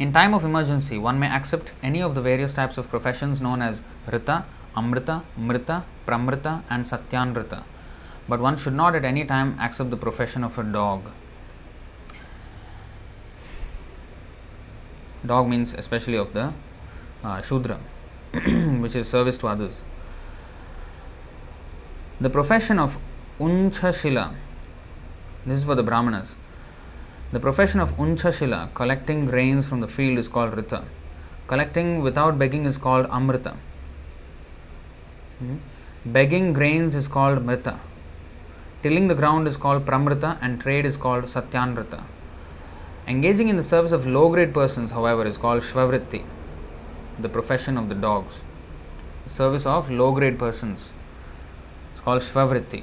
in 0.00 0.12
time 0.12 0.34
of 0.34 0.44
emergency 0.46 0.98
one 0.98 1.14
may 1.14 1.28
accept 1.36 1.72
any 1.84 2.02
of 2.02 2.14
the 2.14 2.18
various 2.26 2.56
types 2.56 2.78
of 2.78 2.88
professions 2.90 3.42
known 3.42 3.62
as 3.62 3.82
ऋत 4.14 4.30
अमृत 4.76 5.10
मृत 5.40 5.70
pramrita 6.06 6.46
and 6.46 6.84
सत्यानृत 6.86 7.54
but 8.30 8.40
one 8.40 8.56
should 8.56 8.74
not 8.74 8.94
at 8.94 9.04
any 9.04 9.24
time 9.34 9.52
accept 9.64 9.90
the 9.90 9.98
profession 10.00 10.44
of 10.44 10.60
a 10.60 10.64
dog 10.72 11.12
dog 15.26 15.48
means 15.48 15.74
especially 15.74 16.18
of 16.18 16.32
the 16.36 17.42
shudra 17.44 17.76
which 18.34 18.96
is 18.96 19.06
service 19.06 19.40
to 19.40 19.48
others 19.48 19.82
The 22.22 22.28
profession 22.28 22.78
of 22.78 22.98
Unchashila, 23.38 24.34
this 25.46 25.60
is 25.60 25.64
for 25.64 25.74
the 25.74 25.82
Brahmanas. 25.82 26.34
The 27.32 27.40
profession 27.40 27.80
of 27.80 27.96
Unchashila, 27.96 28.74
collecting 28.74 29.24
grains 29.24 29.66
from 29.66 29.80
the 29.80 29.88
field, 29.88 30.18
is 30.18 30.28
called 30.28 30.54
Rita. 30.54 30.84
Collecting 31.46 32.02
without 32.02 32.38
begging 32.38 32.66
is 32.66 32.76
called 32.76 33.06
Amrita. 33.06 33.56
Hmm? 35.38 35.56
Begging 36.04 36.52
grains 36.52 36.94
is 36.94 37.08
called 37.08 37.38
Mrita. 37.38 37.78
Tilling 38.82 39.08
the 39.08 39.14
ground 39.14 39.48
is 39.48 39.56
called 39.56 39.86
Pramrita 39.86 40.36
and 40.42 40.60
trade 40.60 40.84
is 40.84 40.98
called 40.98 41.24
Satyanrita. 41.24 42.02
Engaging 43.06 43.48
in 43.48 43.56
the 43.56 43.64
service 43.64 43.92
of 43.92 44.06
low 44.06 44.28
grade 44.28 44.52
persons, 44.52 44.90
however, 44.90 45.24
is 45.24 45.38
called 45.38 45.62
Shvavritti, 45.62 46.24
the 47.18 47.30
profession 47.30 47.78
of 47.78 47.88
the 47.88 47.94
dogs. 47.94 48.42
Service 49.26 49.64
of 49.64 49.90
low 49.90 50.12
grade 50.12 50.38
persons 50.38 50.92
is 52.00 52.04
called 52.04 52.22
Shvavritti, 52.22 52.82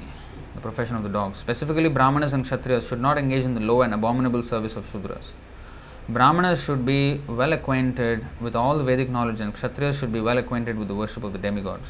the 0.54 0.60
profession 0.60 0.94
of 0.94 1.02
the 1.02 1.08
dogs. 1.08 1.38
Specifically, 1.38 1.88
Brahmanas 1.88 2.32
and 2.34 2.44
Kshatriyas 2.44 2.88
should 2.88 3.00
not 3.00 3.18
engage 3.18 3.42
in 3.44 3.54
the 3.54 3.60
low 3.60 3.82
and 3.82 3.92
abominable 3.92 4.44
service 4.44 4.76
of 4.76 4.86
Shudras. 4.90 5.32
Brahmanas 6.08 6.62
should 6.64 6.86
be 6.86 7.20
well 7.26 7.52
acquainted 7.52 8.24
with 8.40 8.54
all 8.54 8.78
the 8.78 8.84
Vedic 8.84 9.10
knowledge, 9.10 9.40
and 9.40 9.52
Kshatriyas 9.52 9.98
should 9.98 10.12
be 10.12 10.20
well 10.20 10.38
acquainted 10.38 10.78
with 10.78 10.86
the 10.86 10.94
worship 10.94 11.24
of 11.24 11.32
the 11.32 11.38
demigods. 11.38 11.88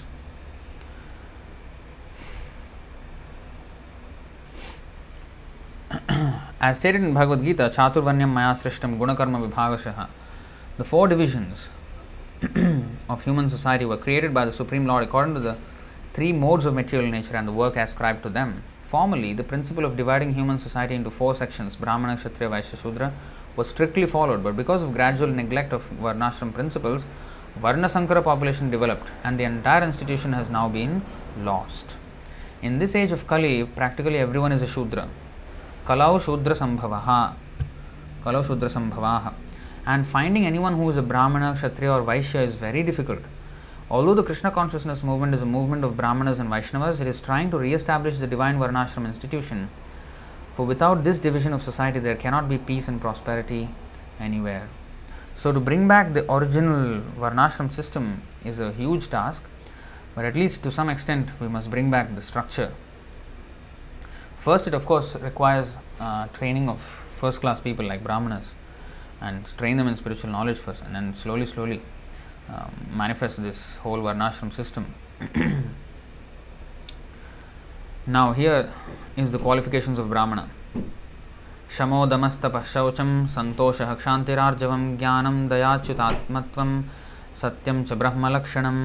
As 6.61 6.79
stated 6.79 7.03
in 7.03 7.13
Bhagavad 7.13 7.45
Gita, 7.45 7.65
Chaturvarnyam 7.65 8.31
Maya 8.31 8.55
Srishtam 8.55 8.99
Gunakarma 8.99 9.47
Vibhagashaha, 9.49 10.09
the 10.79 10.85
four 10.85 11.07
divisions 11.07 11.69
of 13.11 13.25
human 13.25 13.51
society 13.51 13.85
were 13.85 13.99
created 13.99 14.33
by 14.33 14.47
the 14.47 14.53
Supreme 14.53 14.87
Lord 14.87 15.03
according 15.05 15.35
to 15.35 15.41
the 15.41 15.57
three 16.19 16.33
modes 16.33 16.67
of 16.67 16.75
material 16.75 17.09
nature 17.09 17.37
and 17.37 17.47
the 17.47 17.53
work 17.53 17.77
ascribed 17.77 18.25
to 18.25 18.29
them. 18.29 18.65
Formerly, 18.83 19.35
the 19.35 19.45
principle 19.45 19.85
of 19.85 19.97
dividing 19.97 20.35
human 20.35 20.59
society 20.59 20.97
into 20.97 21.11
four 21.11 21.33
sections, 21.33 21.77
Brahmana, 21.77 22.17
Kshatriya, 22.17 22.51
Vaishya, 22.51 22.77
Shudra, 22.83 23.13
was 23.55 23.69
strictly 23.69 24.05
followed, 24.05 24.43
but 24.43 24.57
because 24.57 24.83
of 24.83 24.93
gradual 24.93 25.29
neglect 25.29 25.73
of 25.73 25.89
Varnashram 25.91 26.53
principles, 26.53 27.07
Varna 27.55 27.89
Sankara 27.89 28.21
population 28.21 28.69
developed 28.69 29.09
and 29.23 29.39
the 29.39 29.45
entire 29.45 29.85
institution 29.85 30.33
has 30.33 30.51
now 30.51 30.69
been 30.69 31.03
lost. 31.45 31.95
In 32.63 32.81
this 32.81 32.97
age 32.97 33.13
of 33.13 33.29
Kali, 33.29 33.65
practically 33.65 34.19
everyone 34.19 34.51
is 34.51 34.63
a 34.63 34.67
Shudra. 34.67 35.09
Kalau 35.87 36.19
Shudra 36.19 36.57
Sambhavaha. 36.57 37.35
Kalau 38.25 38.43
Shudra 38.43 38.69
Sambhavaha. 38.69 39.35
And 39.87 40.05
finding 40.05 40.47
anyone 40.47 40.75
who 40.75 40.91
is 40.91 40.97
a 40.97 41.03
Brahmana, 41.03 41.55
Kshatriya, 41.55 41.93
or 41.93 42.03
Vaishya 42.03 42.43
is 42.43 42.57
very 42.57 42.83
difficult. 42.83 43.21
Although 43.91 44.15
the 44.15 44.23
Krishna 44.23 44.51
consciousness 44.51 45.03
movement 45.03 45.35
is 45.35 45.41
a 45.41 45.47
movement 45.47 45.83
of 45.83 45.97
Brahmanas 45.97 46.39
and 46.39 46.51
Vaishnavas, 46.51 47.01
it 47.01 47.07
is 47.07 47.23
trying 47.23 47.51
to 47.51 47.59
re 47.59 47.73
establish 47.73 48.19
the 48.19 48.27
divine 48.27 48.59
Varnashram 48.59 49.07
institution. 49.07 49.71
For 50.53 50.67
without 50.67 51.05
this 51.05 51.21
division 51.21 51.55
of 51.55 51.63
society, 51.63 51.99
there 51.99 52.15
cannot 52.15 52.51
be 52.51 52.59
peace 52.59 52.87
and 52.87 53.01
prosperity 53.01 53.71
anywhere. 54.21 54.69
So, 55.37 55.53
to 55.53 55.61
bring 55.61 55.89
back 55.89 56.13
the 56.13 56.31
original 56.31 57.01
Varnashram 57.19 57.73
system 57.73 58.23
is 58.45 58.59
a 58.59 58.73
huge 58.73 59.09
task, 59.09 59.45
but 60.15 60.27
at 60.27 60.35
least 60.35 60.63
to 60.65 60.71
some 60.71 60.91
extent, 60.91 61.31
we 61.41 61.49
must 61.49 61.71
bring 61.71 61.91
back 61.91 62.15
the 62.15 62.21
structure. 62.21 62.73
First, 64.37 64.67
it 64.67 64.75
of 64.75 64.85
course 64.85 65.15
requires 65.15 65.79
uh, 65.99 66.27
training 66.29 66.69
of 66.69 66.83
first 66.83 67.41
class 67.41 67.59
people 67.59 67.87
like 67.87 68.05
Brahmanas 68.05 68.49
and 69.19 69.47
train 69.57 69.79
them 69.79 69.89
in 69.89 69.97
spiritual 69.97 70.31
knowledge 70.31 70.59
first, 70.59 70.83
and 70.83 70.95
then 70.95 71.15
slowly, 71.15 71.47
slowly 71.47 71.81
um, 72.50 72.72
manifest 72.94 73.42
this 73.42 73.78
whole 73.78 74.00
Varnashram 74.00 74.52
system. 74.54 74.94
now, 78.08 78.34
here 78.34 78.72
is 79.16 79.32
the 79.32 79.40
qualifications 79.40 79.98
of 79.98 80.10
Brahmana. 80.10 80.50
शमोदमस्तपः 81.76 82.64
शौचं 82.72 83.12
सन्तोषः 83.36 83.94
क्षान्तिरार्जवं 84.00 84.82
ज्ञानं 84.98 85.38
दयाच्युतात्मत्वं 85.50 86.70
सत्यं 87.42 87.84
च 87.86 87.94
ब्रह्मलक्षणम् 88.02 88.84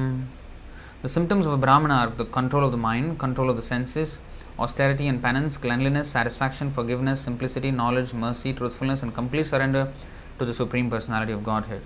The 1.01 1.09
symptoms 1.09 1.45
of 1.45 1.53
a 1.53 1.57
Brahmana 1.57 1.93
are 1.93 2.09
the 2.09 2.25
control 2.25 2.65
of 2.65 2.71
the 2.71 2.77
mind, 2.77 3.19
control 3.19 3.49
of 3.49 3.55
the 3.55 3.61
senses, 3.61 4.19
austerity 4.57 5.07
and 5.07 5.21
penance, 5.21 5.55
cleanliness, 5.55 6.09
satisfaction, 6.09 6.71
forgiveness, 6.71 7.21
simplicity, 7.21 7.71
knowledge, 7.71 8.13
mercy, 8.13 8.53
truthfulness, 8.53 9.01
and 9.01 9.15
complete 9.15 9.47
surrender 9.47 9.93
to 10.39 10.45
the 10.45 10.53
Supreme 10.53 10.89
Personality 10.89 11.31
of 11.31 11.43
Godhead. 11.43 11.81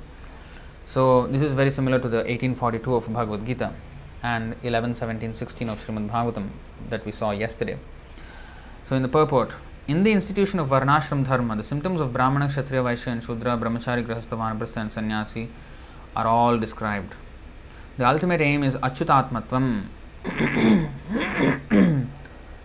So, 0.88 1.26
this 1.26 1.42
is 1.42 1.52
very 1.52 1.70
similar 1.70 1.98
to 1.98 2.08
the 2.08 2.16
1842 2.16 2.94
of 2.94 3.12
Bhagavad 3.12 3.44
Gita 3.44 3.74
and 4.22 4.56
11, 4.62 4.94
17, 4.94 5.34
16 5.34 5.68
of 5.68 5.86
Srimad 5.86 6.08
Bhagavatam 6.08 6.48
that 6.88 7.04
we 7.04 7.12
saw 7.12 7.30
yesterday. 7.30 7.76
So, 8.88 8.96
in 8.96 9.02
the 9.02 9.08
purport, 9.08 9.54
in 9.86 10.02
the 10.02 10.12
institution 10.12 10.58
of 10.58 10.68
Varnashram 10.70 11.26
Dharma, 11.26 11.56
the 11.56 11.62
symptoms 11.62 12.00
of 12.00 12.14
Brahmana, 12.14 12.48
Kshatriya, 12.48 12.82
Vaishya, 12.82 13.08
and 13.08 13.22
Shudra, 13.22 13.58
Brahmachari, 13.58 14.02
Grahastha, 14.06 14.38
Vanaprastha, 14.38 14.78
and 14.78 14.90
Sannyasi 14.90 15.50
are 16.16 16.26
all 16.26 16.56
described. 16.56 17.14
The 17.98 18.08
ultimate 18.08 18.40
aim 18.40 18.64
is 18.64 18.76
Achyutatmatvam. 18.76 19.88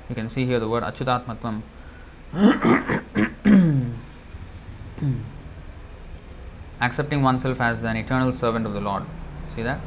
you 0.08 0.16
can 0.16 0.30
see 0.30 0.46
here 0.46 0.62
the 0.62 0.70
word 0.70 0.84
Achyutatmatvam 0.84 1.62
Accepting 6.83 7.23
oneself 7.23 7.61
as 7.61 7.85
an 7.85 7.97
eternal 7.97 8.33
servant 8.33 8.67
of 8.67 8.73
the 8.73 8.81
Lord. 8.81 9.05
See 9.55 9.63
that? 9.63 9.81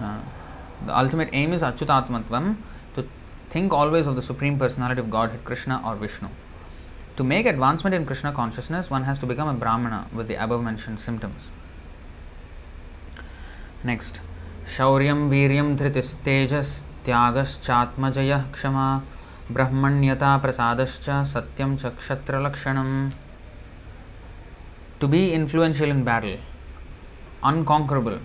Uh, 0.00 0.18
the 0.86 0.98
ultimate 0.98 1.28
aim 1.32 1.52
is 1.52 1.62
Achyutatmatvam 1.62 2.56
to 2.94 3.06
think 3.50 3.72
always 3.72 4.06
of 4.06 4.14
the 4.16 4.22
Supreme 4.22 4.58
Personality 4.58 5.00
of 5.00 5.10
Godhead, 5.10 5.44
Krishna 5.44 5.82
or 5.84 5.96
Vishnu. 5.96 6.28
To 7.16 7.24
make 7.24 7.46
advancement 7.46 7.94
in 7.94 8.06
Krishna 8.06 8.32
consciousness, 8.32 8.90
one 8.90 9.04
has 9.04 9.18
to 9.18 9.26
become 9.26 9.48
a 9.48 9.54
Brahmana 9.54 10.06
with 10.14 10.28
the 10.28 10.42
above 10.42 10.62
mentioned 10.62 10.98
symptoms. 10.98 11.50
Next, 13.84 14.22
शौर्यं 14.66 15.28
वीर्यं 15.30 15.76
धृतिस्तेजस्त्यागश्चात्मजयः 15.76 18.42
क्षमा 18.52 19.02
ब्रह्मण्यता 19.56 20.30
प्रसादश्च 20.42 21.06
सत्यं 21.32 21.70
च 21.76 21.82
क्षत्रलक्षणम् 21.98 22.92
to 24.99 25.07
be 25.07 25.31
influential 25.31 25.91
in 25.91 26.03
battle, 26.03 26.37
unconquerable, 27.43 28.19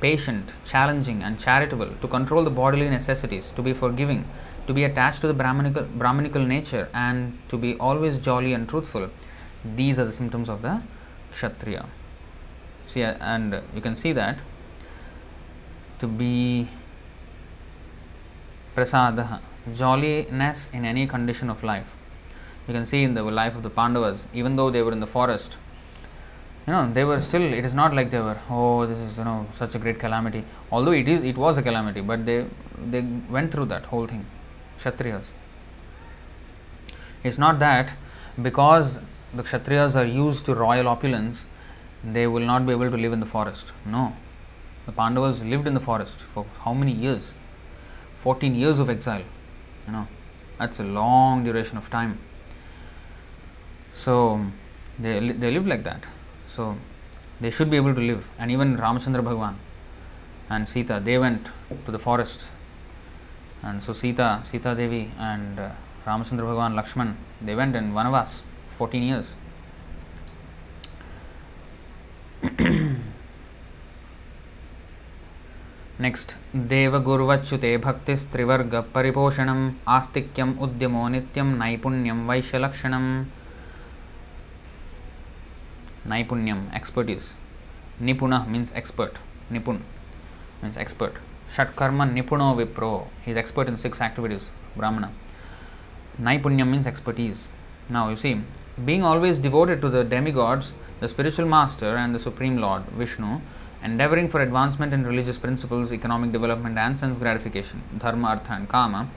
patient, 0.00 0.52
challenging, 0.64 1.22
and 1.22 1.38
charitable, 1.40 1.90
to 2.02 2.08
control 2.08 2.44
the 2.44 2.50
bodily 2.50 2.90
necessities, 2.90 3.50
to 3.52 3.62
be 3.62 3.72
forgiving, 3.72 4.26
to 4.66 4.74
be 4.74 4.84
attached 4.84 5.22
to 5.22 5.26
the 5.26 5.32
Brahmanical, 5.32 5.84
Brahmanical 5.84 6.44
nature, 6.44 6.88
and 6.92 7.38
to 7.48 7.56
be 7.56 7.76
always 7.76 8.18
jolly 8.18 8.52
and 8.52 8.68
truthful. 8.68 9.08
These 9.64 9.98
are 9.98 10.04
the 10.04 10.12
symptoms 10.12 10.50
of 10.50 10.60
the 10.60 10.82
Kshatriya. 11.32 11.86
See, 12.86 13.02
uh, 13.02 13.14
and 13.20 13.62
you 13.74 13.80
can 13.80 13.96
see 13.96 14.12
that 14.12 14.38
to 15.98 16.06
be 16.06 16.68
prasada, 18.76 19.40
jolliness 19.72 20.68
in 20.74 20.84
any 20.84 21.06
condition 21.06 21.48
of 21.48 21.62
life. 21.62 21.96
You 22.68 22.74
can 22.74 22.84
see 22.84 23.02
in 23.02 23.14
the 23.14 23.22
life 23.22 23.56
of 23.56 23.62
the 23.62 23.70
Pandavas, 23.70 24.26
even 24.34 24.56
though 24.56 24.70
they 24.70 24.82
were 24.82 24.92
in 24.92 25.00
the 25.00 25.06
forest, 25.06 25.56
you 26.66 26.72
know, 26.72 26.92
they 26.92 27.04
were 27.04 27.20
still, 27.20 27.42
it 27.42 27.64
is 27.64 27.74
not 27.74 27.94
like 27.94 28.10
they 28.10 28.20
were, 28.20 28.38
oh, 28.48 28.86
this 28.86 28.98
is, 28.98 29.18
you 29.18 29.24
know, 29.24 29.46
such 29.52 29.74
a 29.74 29.78
great 29.78 29.98
calamity. 29.98 30.44
Although 30.70 30.92
it 30.92 31.08
is, 31.08 31.24
it 31.24 31.36
was 31.36 31.58
a 31.58 31.62
calamity, 31.62 32.00
but 32.00 32.24
they, 32.24 32.46
they 32.90 33.00
went 33.28 33.50
through 33.50 33.66
that 33.66 33.86
whole 33.86 34.06
thing. 34.06 34.24
Kshatriyas. 34.78 35.24
It's 37.24 37.38
not 37.38 37.58
that 37.58 37.90
because 38.40 38.98
the 39.34 39.42
Kshatriyas 39.42 39.96
are 39.96 40.04
used 40.04 40.44
to 40.46 40.54
royal 40.54 40.86
opulence, 40.86 41.46
they 42.04 42.26
will 42.26 42.46
not 42.46 42.64
be 42.64 42.72
able 42.72 42.90
to 42.90 42.96
live 42.96 43.12
in 43.12 43.20
the 43.20 43.26
forest. 43.26 43.66
No. 43.84 44.14
The 44.86 44.92
Pandavas 44.92 45.40
lived 45.40 45.66
in 45.66 45.74
the 45.74 45.80
forest 45.80 46.18
for 46.18 46.46
how 46.64 46.74
many 46.74 46.92
years? 46.92 47.32
14 48.16 48.54
years 48.54 48.78
of 48.78 48.88
exile. 48.88 49.24
You 49.86 49.92
know, 49.92 50.08
that's 50.58 50.78
a 50.78 50.84
long 50.84 51.44
duration 51.44 51.76
of 51.76 51.90
time. 51.90 52.18
So, 53.92 54.46
they, 54.98 55.32
they 55.32 55.50
lived 55.50 55.66
like 55.66 55.82
that. 55.84 56.04
So, 56.51 56.75
they 57.39 57.49
should 57.49 57.69
be 57.69 57.77
able 57.77 57.93
to 57.93 58.01
live. 58.01 58.29
And 58.39 58.51
even 58.51 58.77
Ramachandra 58.77 59.23
Bhagwan 59.23 59.57
and 60.49 60.67
Sita, 60.67 61.01
they 61.03 61.17
went 61.17 61.47
to 61.85 61.91
the 61.91 61.99
forest. 61.99 62.47
And 63.63 63.83
so, 63.83 63.93
Sita, 63.93 64.41
Sita 64.43 64.75
Devi, 64.75 65.11
and 65.19 65.59
uh, 65.59 65.69
Ramachandra 66.05 66.45
Bhagwan, 66.45 66.73
Lakshman, 66.73 67.15
they 67.41 67.55
went 67.55 67.75
in 67.75 67.93
Vanavas 67.93 68.41
14 68.77 69.03
years. 69.03 69.33
Next 76.01 76.33
देवगुर्वच्युते 76.71 77.69
भक्तिस्त्रिवर्गपरिपोषणम् 77.85 79.63
आस्तिक्यम् 79.89 80.53
उद्यमो 80.65 81.07
नित्यं 81.13 81.47
नैपुण्यं 81.61 82.19
वैश्यलक्षणम् 82.27 83.07
Naipunyam, 86.06 86.72
expertise. 86.74 87.34
Nipuna 88.00 88.48
means 88.48 88.72
expert. 88.72 89.16
Nipun 89.50 89.80
means 90.62 90.76
expert. 90.76 91.14
Shatkarma 91.48 92.10
Nipuno 92.12 92.56
Vipro. 92.56 93.06
He 93.24 93.30
is 93.30 93.36
expert 93.36 93.68
in 93.68 93.76
six 93.76 94.00
activities. 94.00 94.48
Brahmana. 94.76 95.12
Naipunyam 96.20 96.68
means 96.70 96.86
expertise. 96.86 97.48
Now 97.88 98.08
you 98.08 98.16
see, 98.16 98.40
being 98.84 99.04
always 99.04 99.38
devoted 99.38 99.80
to 99.82 99.88
the 99.88 100.02
demigods, 100.02 100.72
the 101.00 101.08
spiritual 101.08 101.46
master, 101.46 101.96
and 101.96 102.14
the 102.14 102.18
supreme 102.18 102.56
lord 102.58 102.84
Vishnu, 102.86 103.40
endeavoring 103.82 104.28
for 104.28 104.40
advancement 104.40 104.92
in 104.92 105.04
religious 105.04 105.38
principles, 105.38 105.92
economic 105.92 106.32
development, 106.32 106.78
and 106.78 106.98
sense 106.98 107.18
gratification, 107.18 107.82
dharma, 107.98 108.28
artha, 108.28 108.52
and 108.52 108.68
kama, 108.68 109.08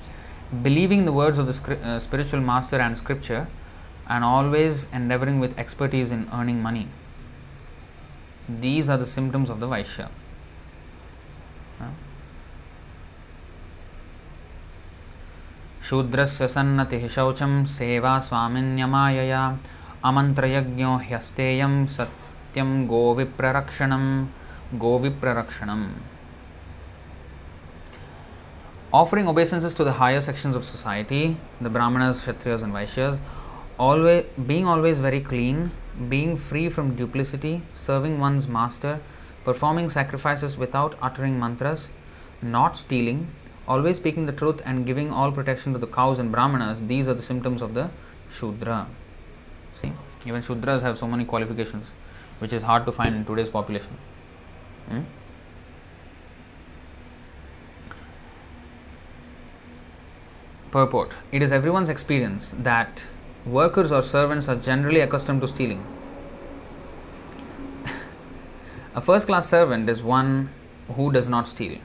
believing 0.62 1.06
the 1.06 1.12
words 1.12 1.40
of 1.40 1.48
the 1.48 1.78
uh, 1.78 2.00
spiritual 2.00 2.42
master 2.42 2.78
and 2.78 2.98
scripture, 2.98 3.48
and 4.09 4.25
always 4.25 4.87
endeavoring 4.93 5.39
with 5.41 5.59
expertise 5.59 6.11
in 6.11 6.29
earning 6.33 6.63
money. 6.63 6.89
These 8.49 8.89
are 8.89 8.97
the 8.97 9.07
symptoms 9.07 9.51
of 9.51 9.61
the 9.61 9.69
Vaishya. 9.69 10.09
शूद्रस्य 15.91 16.47
सन्नतिः 16.49 17.07
शौचं 17.15 17.53
सेवा 17.77 18.19
स्वामिन्यमायया 18.27 19.41
अमन्त्रयज्ञो 20.09 20.91
ह्यस्तेयं 21.07 21.75
सत्यं 21.97 22.69
गोविप्ररक्षणं 22.89 24.05
गोविप्ररक्षणम् 24.85 25.87
Offering 28.93 29.29
obeisances 29.29 29.73
to 29.75 29.85
the 29.85 29.93
higher 29.93 30.21
sections 30.21 30.57
of 30.57 30.65
society, 30.65 31.37
the 31.61 31.71
Brahmanas, 31.71 32.23
Kshatriyas, 32.23 32.65
and 32.65 32.73
Vaishyas, 32.73 33.21
always 33.78 34.26
being 34.48 34.66
always 34.66 35.00
very 35.00 35.22
clean, 35.22 35.72
being 36.10 36.38
free 36.38 36.70
from 36.70 36.96
duplicity, 36.96 37.62
serving 37.74 38.20
one's 38.20 38.48
master, 38.48 39.00
performing 39.44 39.90
sacrifices 39.90 40.58
without 40.58 40.98
uttering 41.02 41.40
mantras, 41.40 41.90
not 42.42 42.78
stealing, 42.78 43.28
always 43.68 43.98
speaking 43.98 44.26
the 44.26 44.32
truth 44.32 44.62
and 44.66 44.86
giving 44.86 45.12
all 45.12 45.32
protection 45.32 45.74
to 45.74 45.80
the 45.80 45.88
cows 45.88 46.20
and 46.20 46.32
brahmanas, 46.32 46.82
these 46.88 47.08
are 47.08 47.14
the 47.14 47.22
symptoms 47.22 47.62
of 47.62 47.74
the 47.74 47.90
Shudra. 48.30 48.88
See, 49.82 49.92
even 50.26 50.42
Shudras 50.42 50.82
have 50.82 50.98
so 50.98 51.08
many 51.08 51.26
qualifications, 51.26 51.88
which 52.40 52.54
is 52.54 52.64
hard 52.64 52.86
to 52.86 52.92
find 52.92 53.16
in 53.16 53.26
today's 53.26 53.50
population. 53.50 53.98
Hmm? 54.90 55.02
Purport 60.72 61.12
It 61.32 61.42
is 61.42 61.52
everyone's 61.54 61.90
experience 61.90 62.54
that 62.58 63.04
workers 63.46 63.92
or 63.92 64.02
servants 64.02 64.50
are 64.50 64.56
generally 64.56 65.02
accustomed 65.02 65.40
to 65.40 65.48
stealing. 65.48 65.86
a 68.96 69.02
first 69.02 69.28
class 69.28 69.48
servant 69.48 69.88
is 69.88 70.02
one 70.02 70.50
who 70.96 71.12
does 71.12 71.30
not 71.30 71.48
steal. 71.48 71.78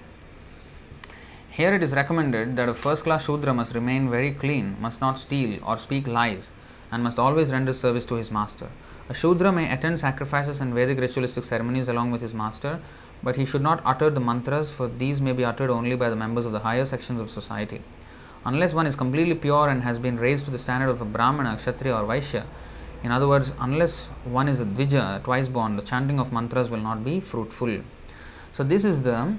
Here 1.51 1.75
it 1.75 1.83
is 1.83 1.93
recommended 1.93 2.57
that 2.57 2.71
a 2.71 2.75
first 2.75 3.05
class 3.05 3.27
Shudra 3.27 3.53
must 3.53 3.75
remain 3.75 4.09
very 4.09 4.31
clean, 4.33 4.77
must 4.81 5.03
not 5.03 5.19
steal 5.19 5.59
or 5.63 5.77
speak 5.77 6.07
lies, 6.07 6.51
and 6.91 7.05
must 7.05 7.19
always 7.19 7.53
render 7.53 7.75
service 7.75 8.07
to 8.07 8.15
his 8.15 8.31
master. 8.31 8.69
A 9.11 9.15
Shudra 9.15 9.53
may 9.53 9.71
attend 9.71 10.01
sacrifices 10.01 10.61
and 10.61 10.73
Vedic 10.73 10.99
ritualistic 10.99 11.45
ceremonies 11.45 11.89
along 11.89 12.11
with 12.11 12.23
his 12.23 12.33
master, 12.33 12.81
but 13.23 13.37
he 13.37 13.45
should 13.45 13.61
not 13.61 13.83
utter 13.85 14.09
the 14.09 14.21
mantras, 14.21 14.71
for 14.71 14.89
these 14.89 15.21
may 15.21 15.33
be 15.33 15.45
uttered 15.45 15.69
only 15.69 15.95
by 15.95 16.09
the 16.09 16.17
members 16.17 16.47
of 16.47 16.53
the 16.53 16.61
higher 16.61 16.87
sections 16.87 17.21
of 17.21 17.29
society. 17.29 17.83
Unless 18.45 18.73
one 18.73 18.87
is 18.87 18.97
completely 18.97 19.35
pure 19.35 19.69
and 19.69 19.83
has 19.83 19.99
been 19.99 20.19
raised 20.19 20.47
to 20.47 20.51
the 20.51 20.59
standard 20.59 20.89
of 20.89 21.01
a 21.01 21.05
Brahmana, 21.05 21.57
Kshatriya, 21.57 21.95
or 21.95 22.05
Vaishya, 22.05 22.45
In 23.03 23.11
other 23.11 23.27
words, 23.27 23.53
unless 23.59 24.07
one 24.25 24.47
is 24.49 24.61
a 24.61 24.65
dvija, 24.65 25.23
twice 25.23 25.49
born, 25.49 25.77
the 25.77 25.83
chanting 25.83 26.21
of 26.21 26.33
mantras 26.33 26.69
will 26.69 26.81
not 26.81 27.03
be 27.03 27.21
fruitful. 27.21 27.81
So, 28.53 28.63
this 28.63 28.85
is 28.85 29.03
the, 29.03 29.37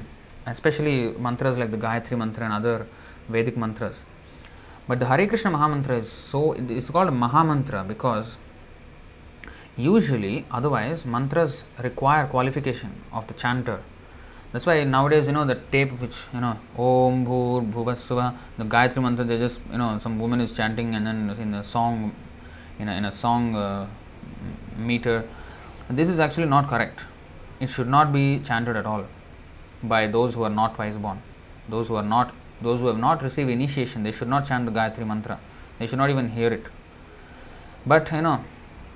especially 0.47 1.11
mantras 1.11 1.57
like 1.57 1.69
the 1.69 1.77
Gayatri 1.77 2.17
mantra 2.17 2.45
and 2.45 2.53
other 2.53 2.87
Vedic 3.29 3.55
mantras. 3.55 4.03
But 4.87 4.99
the 4.99 5.05
Hare 5.05 5.27
Krishna 5.27 5.51
Mahamantra 5.51 5.99
is 5.99 6.11
so, 6.11 6.53
it's 6.53 6.89
called 6.89 7.09
Mahamantra 7.09 7.87
because 7.87 8.37
usually, 9.77 10.45
otherwise, 10.49 11.05
mantras 11.05 11.65
require 11.83 12.25
qualification 12.25 13.03
of 13.13 13.27
the 13.27 13.35
chanter. 13.35 13.81
That's 14.51 14.65
why 14.65 14.83
nowadays, 14.83 15.27
you 15.27 15.33
know, 15.33 15.45
the 15.45 15.55
tape 15.55 15.91
which, 16.01 16.17
you 16.33 16.41
know, 16.41 16.57
Om 16.77 17.25
Bhur 17.25 17.71
Bhuvasuva, 17.71 18.35
the 18.57 18.65
Gayatri 18.65 19.01
mantra, 19.01 19.23
they 19.23 19.37
just, 19.37 19.61
you 19.71 19.77
know, 19.77 19.97
some 19.99 20.19
woman 20.19 20.41
is 20.41 20.51
chanting 20.51 20.93
and 20.93 21.07
then 21.07 21.29
in 21.39 21.53
a 21.53 21.63
song, 21.63 22.13
in 22.77 22.89
a, 22.89 22.93
in 22.93 23.05
a 23.05 23.11
song 23.13 23.55
uh, 23.55 23.87
meter. 24.77 25.23
This 25.89 26.09
is 26.09 26.19
actually 26.19 26.47
not 26.47 26.67
correct. 26.67 26.99
It 27.61 27.69
should 27.69 27.87
not 27.87 28.11
be 28.11 28.39
chanted 28.39 28.75
at 28.75 28.85
all 28.85 29.05
by 29.83 30.07
those 30.07 30.33
who 30.33 30.43
are 30.43 30.49
not 30.49 30.75
twice 30.75 30.95
born. 30.95 31.21
Those 31.69 31.87
who 31.87 31.95
are 31.95 32.03
not, 32.03 32.33
those 32.61 32.81
who 32.81 32.87
have 32.87 32.99
not 32.99 33.23
received 33.23 33.49
initiation, 33.49 34.03
they 34.03 34.11
should 34.11 34.27
not 34.27 34.45
chant 34.45 34.65
the 34.65 34.71
Gayatri 34.71 35.07
mantra. 35.07 35.39
They 35.79 35.87
should 35.87 35.97
not 35.97 36.09
even 36.09 36.29
hear 36.29 36.51
it. 36.51 36.65
But, 37.85 38.11
you 38.11 38.21
know, 38.21 38.43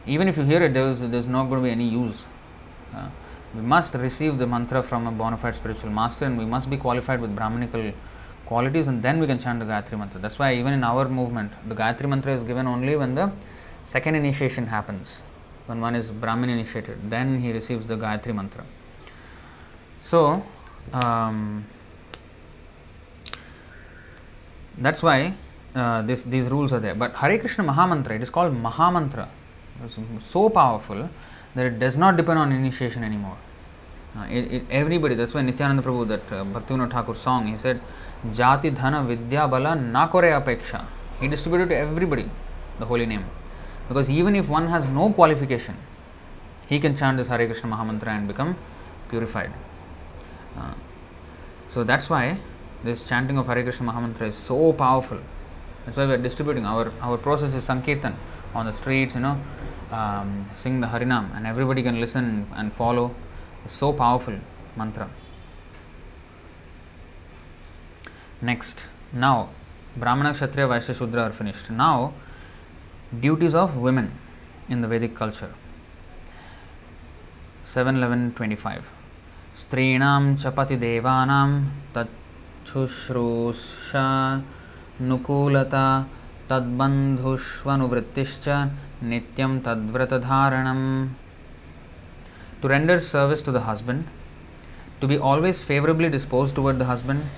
even 0.05 0.27
if 0.27 0.35
you 0.35 0.43
hear 0.43 0.61
it, 0.61 0.73
there 0.73 0.89
is, 0.89 0.99
there's 0.99 1.27
not 1.27 1.45
going 1.45 1.61
to 1.61 1.65
be 1.65 1.71
any 1.71 1.87
use. 1.87 2.23
Uh, 2.93 3.07
we 3.55 3.61
must 3.61 3.93
receive 3.93 4.37
the 4.37 4.45
mantra 4.45 4.83
from 4.83 5.07
a 5.07 5.11
bona 5.11 5.37
fide 5.37 5.55
spiritual 5.55 5.89
master 5.89 6.25
and 6.25 6.37
we 6.37 6.45
must 6.45 6.69
be 6.69 6.77
qualified 6.77 7.21
with 7.21 7.33
Brahmanical 7.35 7.93
qualities 8.45 8.87
and 8.87 9.01
then 9.01 9.19
we 9.19 9.27
can 9.27 9.39
chant 9.39 9.59
the 9.59 9.65
Gayatri 9.65 9.97
mantra. 9.97 10.19
That's 10.19 10.37
why 10.37 10.53
even 10.55 10.73
in 10.73 10.83
our 10.83 11.07
movement, 11.07 11.53
the 11.67 11.75
Gayatri 11.75 12.09
mantra 12.09 12.33
is 12.33 12.43
given 12.43 12.67
only 12.67 12.95
when 12.95 13.15
the 13.15 13.31
second 13.85 14.15
initiation 14.15 14.67
happens. 14.67 15.21
When 15.67 15.79
one 15.81 15.95
is 15.95 16.11
Brahmin 16.11 16.49
initiated, 16.49 17.09
then 17.09 17.39
he 17.39 17.51
receives 17.51 17.87
the 17.87 17.95
Gayatri 17.95 18.35
mantra. 18.35 18.65
So, 20.03 20.43
um, 20.93 21.65
that's 24.77 25.01
why 25.01 25.33
uh, 25.73 26.01
this, 26.01 26.23
these 26.23 26.47
rules 26.49 26.73
are 26.73 26.79
there. 26.79 26.93
But 26.93 27.15
Hare 27.15 27.39
Krishna 27.39 27.63
Mahamantra, 27.63 28.11
it 28.11 28.21
is 28.21 28.29
called 28.29 28.53
Mahamantra. 28.53 29.29
It's 29.83 29.97
so 30.19 30.49
powerful 30.49 31.09
that 31.55 31.65
it 31.65 31.79
does 31.79 31.97
not 31.97 32.17
depend 32.17 32.37
on 32.37 32.51
initiation 32.51 33.03
anymore. 33.03 33.37
It, 34.29 34.63
everybody, 34.69 35.15
that's 35.15 35.33
why 35.33 35.41
Nityananda 35.41 35.83
Prabhu, 35.83 36.07
that 36.07 36.31
uh, 36.31 36.45
Bhaktivinoda 36.45 36.91
Thakur 36.91 37.15
song, 37.15 37.47
he 37.47 37.57
said, 37.57 37.81
Jati 38.27 38.73
Dhana 38.73 39.05
Vidya 39.05 39.47
Bala 39.47 39.75
Nakore 39.75 40.31
Apeksha. 40.41 40.85
He 41.19 41.27
distributed 41.27 41.69
to 41.69 41.75
everybody 41.75 42.29
the 42.79 42.85
holy 42.85 43.05
name. 43.05 43.25
Because 43.87 44.09
even 44.09 44.35
if 44.35 44.49
one 44.49 44.67
has 44.67 44.87
no 44.87 45.11
qualification, 45.11 45.75
he 46.67 46.79
can 46.79 46.95
chant 46.95 47.17
this 47.17 47.27
Hare 47.27 47.45
Krishna 47.45 47.69
Mahamantra 47.69 48.07
and 48.07 48.27
become 48.27 48.57
purified. 49.09 49.51
Uh, 50.57 50.73
so 51.69 51.83
that's 51.83 52.09
why 52.09 52.39
this 52.83 53.07
chanting 53.07 53.37
of 53.37 53.47
Hare 53.47 53.61
Krishna 53.63 53.91
Mahamantra 53.91 54.29
is 54.29 54.35
so 54.35 54.73
powerful. 54.73 55.19
That's 55.85 55.97
why 55.97 56.05
we 56.05 56.13
are 56.13 56.17
distributing. 56.17 56.65
Our, 56.65 56.91
our 57.01 57.17
process 57.17 57.53
is 57.53 57.65
Sankirtan 57.65 58.15
on 58.55 58.65
the 58.65 58.73
streets, 58.73 59.15
you 59.15 59.21
know, 59.21 59.39
um, 59.91 60.49
sing 60.55 60.79
the 60.79 60.87
Harinam 60.87 61.35
and 61.35 61.45
everybody 61.45 61.83
can 61.83 61.99
listen 61.99 62.47
and 62.55 62.73
follow 62.73 63.13
It's 63.64 63.74
so 63.74 63.92
powerful 63.92 64.38
mantra. 64.76 65.10
Next, 68.40 68.84
now 69.12 69.50
Brahmana, 69.96 70.32
Kshatriya, 70.32 70.68
Vaishya, 70.68 70.94
Shudra 70.94 71.24
are 71.24 71.32
finished. 71.32 71.68
Now, 71.70 72.12
duties 73.18 73.54
of 73.54 73.76
women 73.76 74.12
in 74.68 74.82
the 74.82 74.88
Vedic 74.88 75.16
culture. 75.16 75.52
7.11.25 77.66 78.82
स्त्रीणां 79.60 80.22
च 80.42 80.44
पतिदेवानां 80.56 81.48
तच्छुश्रूषा 81.94 84.04
नुकूलता 85.08 85.86
तद्बन्धुष्वनुवृत्तिश्च 86.50 88.46
नित्यं 89.10 89.52
तद्व्रतधारणम् 89.66 90.86
to 92.61 92.67
render 92.67 92.99
service 92.99 93.41
to 93.43 93.51
the 93.51 93.61
husband, 93.61 94.07
to 95.01 95.07
be 95.07 95.17
always 95.17 95.61
favorably 95.61 96.09
disposed 96.09 96.55
toward 96.55 96.79
the 96.79 96.85
husband, 96.85 97.29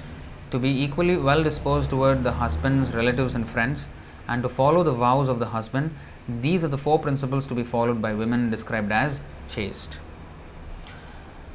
to 0.51 0.59
be 0.59 0.69
equally 0.83 1.17
well 1.17 1.43
disposed 1.43 1.89
toward 1.89 2.23
the 2.23 2.33
husband's 2.33 2.93
relatives 2.93 3.35
and 3.35 3.49
friends, 3.49 3.87
and 4.27 4.43
to 4.43 4.49
follow 4.49 4.83
the 4.83 4.91
vows 4.91 5.27
of 5.27 5.39
the 5.39 5.47
husband, 5.47 5.93
these 6.29 6.63
are 6.63 6.67
the 6.67 6.77
four 6.77 6.99
principles 6.99 7.45
to 7.47 7.55
be 7.55 7.63
followed 7.63 8.01
by 8.01 8.13
women 8.13 8.49
described 8.49 8.91
as 8.91 9.21
chaste. 9.47 9.97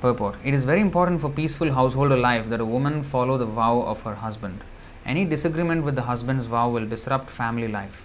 Purport 0.01 0.37
It 0.45 0.55
is 0.55 0.65
very 0.65 0.81
important 0.81 1.21
for 1.21 1.31
peaceful 1.31 1.73
household 1.73 2.19
life 2.19 2.49
that 2.49 2.61
a 2.61 2.65
woman 2.65 3.03
follow 3.03 3.39
the 3.39 3.47
vow 3.47 3.83
of 3.83 4.03
her 4.03 4.17
husband. 4.17 4.61
Any 5.07 5.25
disagreement 5.25 5.85
with 5.85 5.95
the 5.95 6.03
husband's 6.03 6.47
vow 6.47 6.69
will 6.69 6.87
disrupt 6.87 7.31
family 7.31 7.69
life. 7.69 8.03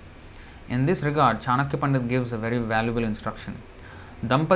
In 0.69 0.85
this 0.85 1.01
regard, 1.03 1.41
Chanakya 1.41 1.79
Pandit 1.79 2.07
gives 2.07 2.33
a 2.33 2.37
very 2.37 2.59
valuable 2.59 3.03
instruction. 3.03 3.57
When 4.19 4.47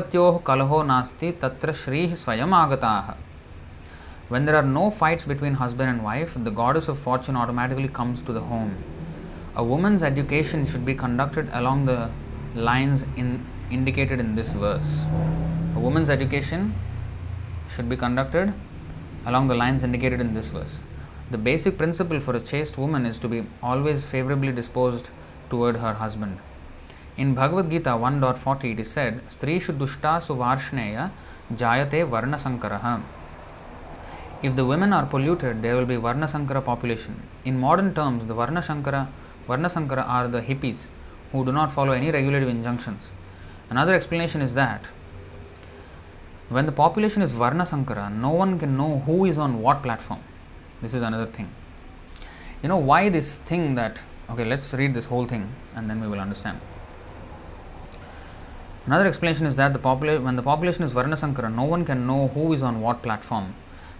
there 4.45 4.55
are 4.55 4.64
no 4.64 4.89
fights 4.89 5.26
between 5.26 5.53
husband 5.53 5.88
and 5.88 6.03
wife, 6.03 6.36
the 6.36 6.49
goddess 6.49 6.88
of 6.88 6.97
fortune 6.97 7.36
automatically 7.36 7.88
comes 7.88 8.24
to 8.24 8.34
the 8.34 8.41
home. 8.41 8.84
A 9.55 9.64
woman's 9.64 10.01
education 10.01 10.66
should 10.66 10.84
be 10.84 10.95
conducted 10.95 11.47
along 11.53 11.86
the 11.86 12.09
lines 12.55 13.03
in, 13.16 13.45
indicated 13.70 14.20
in 14.20 14.34
this 14.34 14.51
verse. 14.53 15.03
A 15.76 15.80
woman's 15.80 16.09
education 16.09 16.74
should 17.70 17.88
be 17.88 17.95
conducted 17.95 18.55
along 19.28 19.47
the 19.47 19.53
lines 19.53 19.84
indicated 19.84 20.20
in 20.20 20.34
this 20.34 20.49
verse. 20.49 20.80
The 21.30 21.38
basic 21.38 21.78
principle 21.78 22.20
for 22.20 22.36
a 22.36 22.39
chaste 22.39 22.80
woman 22.80 23.05
is 23.05 23.20
to 23.20 23.28
be 23.28 23.45
always 23.62 24.07
favorably 24.07 24.51
disposed 24.51 25.09
toward 25.51 25.76
her 25.76 25.93
husband. 25.93 26.39
In 27.20 27.34
Bhagavad Gita 27.36 27.95
one 27.95 28.20
dot 28.22 28.36
forty 28.38 28.72
it 28.72 28.80
is 28.80 28.93
said 28.95 29.20
स्त्रीषु 29.32 29.74
दुष्टासु 29.74 30.36
वार्षणेय 30.36 31.09
जायते 31.53 32.03
वर्णसंकर 32.12 32.78
if 34.45 34.53
the 34.53 34.59
women 34.59 34.93
are 34.93 35.05
polluted 35.05 35.62
they 35.62 35.74
will 35.74 35.86
be 35.86 35.95
varna 36.03 36.26
sankara 36.28 36.59
population 36.59 37.16
in 37.47 37.57
modern 37.59 37.89
terms 37.91 38.26
the 38.26 38.32
varnasankara 38.39 38.95
varnasankara 39.49 39.99
are 39.99 40.28
the 40.28 40.43
hippies 40.47 40.88
who 41.34 41.43
do 41.43 41.51
not 41.51 41.70
follow 41.70 41.93
any 41.93 42.12
regulative 42.12 42.49
injunctions 42.49 43.12
another 43.72 43.93
explanation 43.93 44.41
is 44.41 44.55
that 44.55 44.88
when 46.51 46.66
the 46.66 46.74
population 46.78 47.24
is 47.24 47.36
varna 47.36 47.41
varnasankara 47.43 48.07
no 48.12 48.30
one 48.32 48.57
can 48.59 48.72
know 48.76 48.88
who 49.07 49.26
is 49.26 49.39
on 49.39 49.55
what 49.62 49.82
platform 49.84 50.22
this 50.82 50.95
is 50.95 51.03
another 51.03 51.32
thing 51.39 51.47
you 52.64 52.70
know 52.70 52.82
why 52.86 53.09
this 53.09 53.39
thing 53.51 53.76
that 53.76 53.99
okay 54.32 54.43
let's 54.43 54.74
read 54.76 54.93
this 54.93 55.12
whole 55.12 55.28
thing 55.32 55.43
and 55.78 55.88
then 55.88 56.01
we 56.01 56.07
will 56.07 56.20
understand 56.20 56.70
Another 58.88 59.05
explanation 59.05 59.45
is 59.45 59.57
that 59.57 59.73
the 59.73 59.79
popula- 59.79 60.23
when 60.23 60.36
the 60.36 60.41
population 60.41 60.84
is 60.84 60.91
Varnasankara, 60.91 61.53
no 61.53 61.63
one 61.63 61.86
can 61.86 62.07
know 62.07 62.29
who 62.29 62.51
is 62.51 62.63
on 62.63 62.82
what 62.82 63.03
platform. 63.03 63.53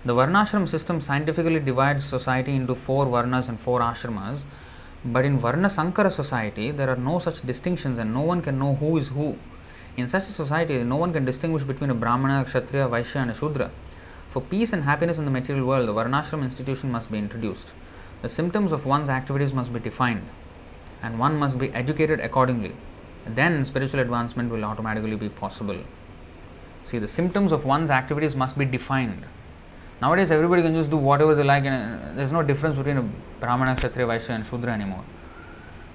The 0.04 0.16
Varnashram 0.16 0.68
system 0.68 1.02
scientifically 1.02 1.60
divides 1.60 2.04
society 2.04 2.56
into 2.56 2.74
four 2.74 3.06
Varnas 3.06 3.48
and 3.48 3.60
four 3.60 3.80
Ashramas, 3.80 4.40
but 5.06 5.24
in 5.24 5.38
Varna 5.38 5.70
Sankara 5.70 6.10
society, 6.10 6.72
there 6.72 6.90
are 6.90 6.96
no 6.96 7.20
such 7.20 7.46
distinctions 7.46 8.00
and 8.00 8.12
no 8.12 8.22
one 8.22 8.42
can 8.42 8.58
know 8.58 8.74
who 8.74 8.98
is 8.98 9.10
who. 9.10 9.38
In 9.98 10.08
such 10.08 10.24
a 10.24 10.32
society, 10.32 10.84
no 10.84 10.96
one 10.96 11.14
can 11.14 11.26
distinguish 11.26 11.64
between 11.64 11.92
a 11.92 11.94
Brahmana, 11.94 12.42
a 12.42 12.46
Kshatriya, 12.46 12.88
Vaishya, 12.88 13.18
and 13.18 13.30
a 13.30 13.36
Shudra. 13.36 13.70
For 14.30 14.42
peace 14.42 14.74
and 14.74 14.86
happiness 14.86 15.20
in 15.20 15.26
the 15.26 15.32
material 15.32 15.68
world, 15.68 15.90
the 15.90 15.94
Varnashram 15.94 16.42
institution 16.42 16.92
must 16.92 17.12
be 17.12 17.20
introduced. 17.20 17.68
The 18.24 18.30
symptoms 18.30 18.72
of 18.72 18.88
one's 18.88 19.10
activities 19.10 19.54
must 19.54 19.72
be 19.72 19.80
defined, 19.80 20.28
and 21.04 21.20
one 21.20 21.38
must 21.38 21.60
be 21.60 21.72
educated 21.72 22.20
accordingly. 22.20 22.74
Then 23.26 23.66
spiritual 23.66 24.00
advancement 24.00 24.52
will 24.52 24.64
automatically 24.66 25.16
be 25.16 25.30
possible. 25.30 25.78
See, 26.86 26.98
the 26.98 27.08
symptoms 27.08 27.52
of 27.52 27.66
one's 27.66 27.90
activities 27.90 28.36
must 28.36 28.58
be 28.58 28.66
defined. 28.66 29.24
Nowadays, 30.02 30.32
everybody 30.32 30.64
can 30.64 30.74
just 30.74 30.90
do 30.90 30.98
whatever 30.98 31.36
they 31.36 31.44
like, 31.44 31.64
and 31.64 32.02
uh, 32.02 32.14
there's 32.16 32.32
no 32.32 32.42
difference 32.42 32.76
between 32.76 32.98
a 32.98 33.04
Brahmana, 33.40 33.76
Kshatriya, 33.76 34.08
Vaishya, 34.08 34.32
and 34.32 34.46
Shudra 34.46 34.74
anymore. 34.74 35.04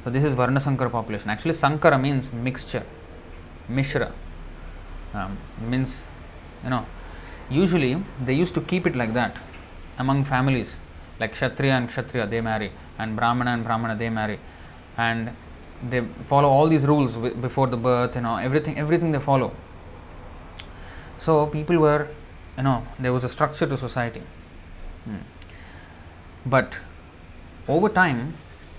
So, 0.05 0.11
this 0.11 0.23
is 0.23 0.33
Varna 0.33 0.61
Sankara 0.61 0.89
population. 0.89 1.29
Actually, 1.31 1.55
Sankara 1.55 1.99
means 1.99 2.33
mixture, 2.33 2.85
Mishra 3.69 4.13
um, 5.13 5.37
means, 5.61 6.05
you 6.63 6.71
know, 6.71 6.87
usually 7.51 8.03
they 8.25 8.35
used 8.35 8.55
to 8.55 8.61
keep 8.61 8.87
it 8.87 8.95
like 8.95 9.13
that 9.15 9.37
among 9.99 10.25
families, 10.25 10.77
like 11.19 11.33
Kshatriya 11.33 11.73
and 11.73 11.89
Kshatriya, 11.89 12.27
they 12.27 12.41
marry, 12.41 12.71
and 12.99 13.17
Brahmana 13.17 13.53
and 13.53 13.65
Brahmana, 13.65 13.97
they 13.97 14.11
marry, 14.11 14.39
and 14.97 15.31
they 15.91 16.01
follow 16.23 16.49
all 16.49 16.69
these 16.69 16.87
rules 16.87 17.15
w- 17.15 17.35
before 17.35 17.67
the 17.67 17.77
birth, 17.77 18.15
you 18.15 18.23
know, 18.23 18.37
everything, 18.37 18.79
everything 18.79 19.13
they 19.13 19.19
follow. 19.21 19.53
So, 21.19 21.47
people 21.47 21.79
were 21.79 22.09
you 22.57 22.63
know 22.63 22.87
there 22.99 23.13
was 23.13 23.25
a 23.25 23.29
structure 23.29 23.67
to 23.67 23.77
society 23.77 24.23
hmm. 25.05 25.19
but 26.45 26.77
over 27.69 27.89
time 27.89 28.35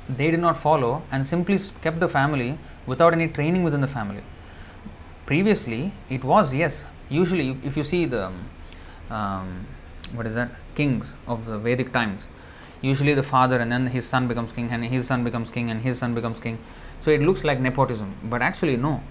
they 0.09 0.31
did 0.31 0.39
not 0.39 0.57
follow 0.57 1.03
and 1.11 1.27
simply 1.27 1.59
kept 1.81 1.99
the 1.99 2.07
family 2.09 2.57
without 2.85 3.13
any 3.13 3.27
training 3.27 3.63
within 3.63 3.81
the 3.81 3.87
family. 3.89 4.23
Previously, 5.25 5.91
it 6.09 6.23
was 6.23 6.53
yes. 6.53 6.85
Usually, 7.09 7.57
if 7.61 7.75
you 7.75 7.83
see 7.83 8.05
the 8.05 8.31
um, 9.09 9.67
what 10.13 10.25
is 10.25 10.33
that 10.35 10.51
kings 10.75 11.17
of 11.27 11.43
the 11.43 11.57
Vedic 11.57 11.91
times, 11.91 12.29
usually 12.81 13.13
the 13.13 13.23
father 13.23 13.57
and 13.57 13.69
then 13.69 13.87
his 13.87 14.07
son 14.07 14.29
becomes 14.29 14.53
king 14.53 14.69
and 14.71 14.85
his 14.85 15.05
son 15.07 15.25
becomes 15.25 15.49
king 15.49 15.69
and 15.69 15.81
his 15.81 15.99
son 15.99 16.15
becomes 16.15 16.39
king. 16.39 16.57
So 17.01 17.11
it 17.11 17.21
looks 17.21 17.43
like 17.43 17.59
nepotism, 17.59 18.15
but 18.23 18.41
actually 18.41 18.77
no. 18.77 19.01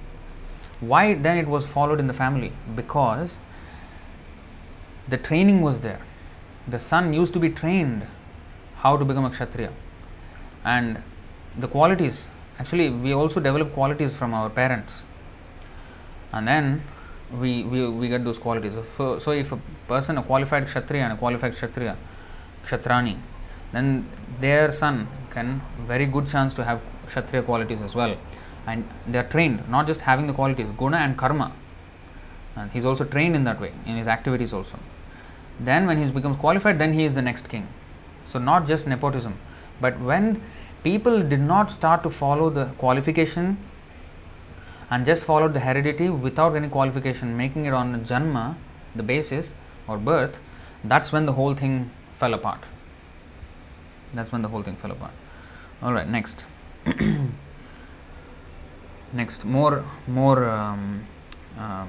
Why 0.80 1.14
then 1.14 1.38
it 1.38 1.46
was 1.46 1.66
followed 1.66 2.00
in 2.00 2.06
the 2.06 2.12
family? 2.12 2.52
Because 2.74 3.38
the 5.08 5.16
training 5.16 5.62
was 5.62 5.80
there. 5.80 6.00
The 6.68 6.78
son 6.78 7.14
used 7.14 7.32
to 7.34 7.38
be 7.38 7.48
trained 7.48 8.06
how 8.76 8.96
to 8.96 9.04
become 9.04 9.24
a 9.24 9.30
kshatriya 9.30 9.72
and 10.64 11.02
the 11.56 11.68
qualities 11.68 12.26
actually 12.58 12.90
we 12.90 13.12
also 13.12 13.40
develop 13.40 13.72
qualities 13.72 14.14
from 14.14 14.34
our 14.34 14.50
parents 14.50 15.02
and 16.32 16.46
then 16.46 16.82
we, 17.32 17.64
we, 17.64 17.88
we 17.88 18.08
get 18.08 18.24
those 18.24 18.38
qualities. 18.38 18.74
So, 18.96 19.18
so 19.18 19.32
if 19.32 19.52
a 19.52 19.58
person, 19.88 20.18
a 20.18 20.22
qualified 20.22 20.66
kshatriya 20.66 21.04
and 21.04 21.12
a 21.14 21.16
qualified 21.16 21.54
kshatriya, 21.54 21.96
kshatrani, 22.64 23.18
then 23.72 24.08
their 24.40 24.72
son 24.72 25.08
can 25.30 25.60
very 25.86 26.06
good 26.06 26.28
chance 26.28 26.54
to 26.54 26.64
have 26.64 26.80
kshatriya 27.08 27.42
qualities 27.42 27.82
as 27.82 27.94
well. 27.94 28.16
And 28.66 28.88
they 29.06 29.18
are 29.18 29.28
trained, 29.28 29.68
not 29.68 29.86
just 29.86 30.02
having 30.02 30.26
the 30.26 30.32
qualities, 30.32 30.68
guna 30.76 30.98
and 30.98 31.16
karma. 31.16 31.52
And 32.56 32.70
he's 32.70 32.84
also 32.84 33.04
trained 33.04 33.36
in 33.36 33.44
that 33.44 33.60
way, 33.60 33.72
in 33.84 33.96
his 33.96 34.08
activities 34.08 34.52
also. 34.52 34.78
Then 35.60 35.86
when 35.86 35.98
he 35.98 36.10
becomes 36.10 36.36
qualified, 36.36 36.78
then 36.78 36.92
he 36.92 37.04
is 37.04 37.14
the 37.14 37.22
next 37.22 37.48
king. 37.48 37.68
So 38.26 38.38
not 38.38 38.66
just 38.66 38.86
nepotism. 38.86 39.38
But 39.80 40.00
when 40.00 40.42
people 40.82 41.22
did 41.22 41.40
not 41.40 41.70
start 41.70 42.02
to 42.02 42.10
follow 42.10 42.50
the 42.50 42.66
qualification 42.78 43.58
and 44.90 45.04
just 45.04 45.24
followed 45.24 45.54
the 45.54 45.60
heredity 45.60 46.08
without 46.08 46.56
any 46.56 46.68
qualification, 46.68 47.36
making 47.36 47.66
it 47.66 47.72
on 47.72 48.04
janma, 48.04 48.56
the 48.94 49.02
basis 49.02 49.52
or 49.86 49.98
birth, 49.98 50.38
that's 50.84 51.12
when 51.12 51.26
the 51.26 51.32
whole 51.32 51.54
thing 51.54 51.90
fell 52.12 52.34
apart. 52.34 52.60
That's 54.14 54.32
when 54.32 54.42
the 54.42 54.48
whole 54.48 54.62
thing 54.62 54.76
fell 54.76 54.90
apart. 54.90 55.12
All 55.82 55.92
right, 55.92 56.08
next. 56.08 56.46
next, 59.12 59.44
more 59.44 59.84
more 60.06 60.48
um, 60.48 61.04
um, 61.58 61.88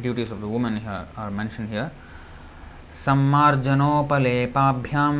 duties 0.00 0.32
of 0.32 0.40
the 0.40 0.48
woman 0.48 0.78
here 0.78 1.06
are 1.16 1.30
mentioned 1.30 1.68
here. 1.68 1.92
सम्मार्जनोपलेपाभ्यां 3.00 5.12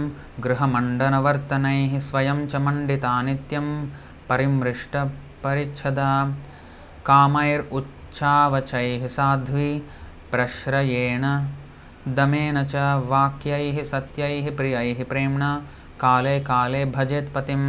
गृहमण्डनवर्तनैः 0.44 1.92
स्वयं 2.08 2.40
च 2.46 2.56
मण्डिता 2.64 3.12
नित्यं 3.28 3.68
परिमृष्टपरिच्छदा 4.28 6.10
कामैरुच्चावचैः 7.08 9.06
साध्वी 9.16 9.70
प्रश्रयेण 10.32 11.24
दमेन 12.18 12.56
च 12.72 12.74
वाक्यैः 13.14 13.82
सत्यैः 13.92 14.46
प्रियैः 14.56 15.00
प्रेम्णा 15.12 15.50
काले 16.04 16.36
काले 16.50 16.82
भजेत् 16.98 17.34
पतिम् 17.34 17.66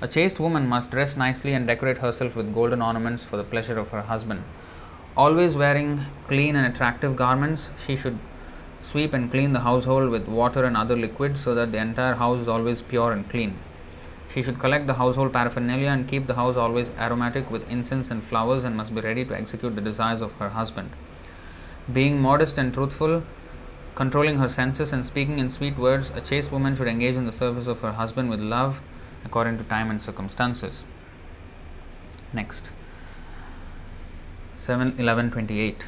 A 0.00 0.06
chaste 0.06 0.38
woman 0.38 0.68
must 0.68 0.92
dress 0.92 1.16
nicely 1.16 1.52
and 1.52 1.66
decorate 1.66 1.98
herself 1.98 2.36
with 2.36 2.54
golden 2.54 2.80
ornaments 2.80 3.24
for 3.24 3.36
the 3.36 3.42
pleasure 3.42 3.80
of 3.80 3.88
her 3.88 4.02
husband. 4.02 4.44
Always 5.16 5.56
wearing 5.56 6.06
clean 6.28 6.54
and 6.54 6.64
attractive 6.64 7.16
garments, 7.16 7.72
she 7.76 7.96
should 7.96 8.16
sweep 8.80 9.12
and 9.12 9.28
clean 9.28 9.54
the 9.54 9.60
household 9.60 10.10
with 10.10 10.28
water 10.28 10.64
and 10.64 10.76
other 10.76 10.96
liquids 10.96 11.40
so 11.40 11.52
that 11.56 11.72
the 11.72 11.78
entire 11.78 12.14
house 12.14 12.38
is 12.42 12.46
always 12.46 12.80
pure 12.80 13.10
and 13.10 13.28
clean. 13.28 13.58
She 14.32 14.40
should 14.40 14.60
collect 14.60 14.86
the 14.86 14.94
household 14.94 15.32
paraphernalia 15.32 15.88
and 15.88 16.06
keep 16.06 16.28
the 16.28 16.36
house 16.36 16.56
always 16.56 16.92
aromatic 16.92 17.50
with 17.50 17.68
incense 17.68 18.08
and 18.12 18.22
flowers 18.22 18.62
and 18.62 18.76
must 18.76 18.94
be 18.94 19.00
ready 19.00 19.24
to 19.24 19.36
execute 19.36 19.74
the 19.74 19.80
desires 19.80 20.20
of 20.20 20.34
her 20.34 20.50
husband. 20.50 20.90
Being 21.92 22.22
modest 22.22 22.56
and 22.56 22.72
truthful, 22.72 23.24
controlling 23.96 24.38
her 24.38 24.48
senses 24.48 24.92
and 24.92 25.04
speaking 25.04 25.40
in 25.40 25.50
sweet 25.50 25.76
words, 25.76 26.12
a 26.14 26.20
chaste 26.20 26.52
woman 26.52 26.76
should 26.76 26.86
engage 26.86 27.16
in 27.16 27.26
the 27.26 27.32
service 27.32 27.66
of 27.66 27.80
her 27.80 27.94
husband 27.94 28.30
with 28.30 28.38
love 28.38 28.80
according 29.24 29.58
to 29.58 29.64
time 29.64 29.90
and 29.90 30.02
circumstances. 30.02 30.84
Next, 32.32 32.70
Seven 34.58 34.94
eleven 34.98 35.30
twenty 35.30 35.60
eight, 35.60 35.86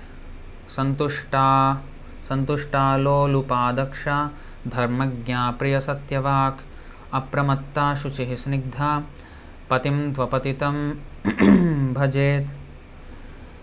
Santushta, 0.66 1.80
Santushta 2.26 2.98
Lolupadaksha, 2.98 4.30
Dharmagya 4.66 5.58
Priya 5.58 5.78
Satyavak, 5.78 6.60
Apramatta 7.12 7.94
Shuchih 7.94 8.32
Snigdha, 8.32 9.04
Patim 9.68 10.14
Tvapatitam 10.14 10.98
Bhajet. 11.92 12.48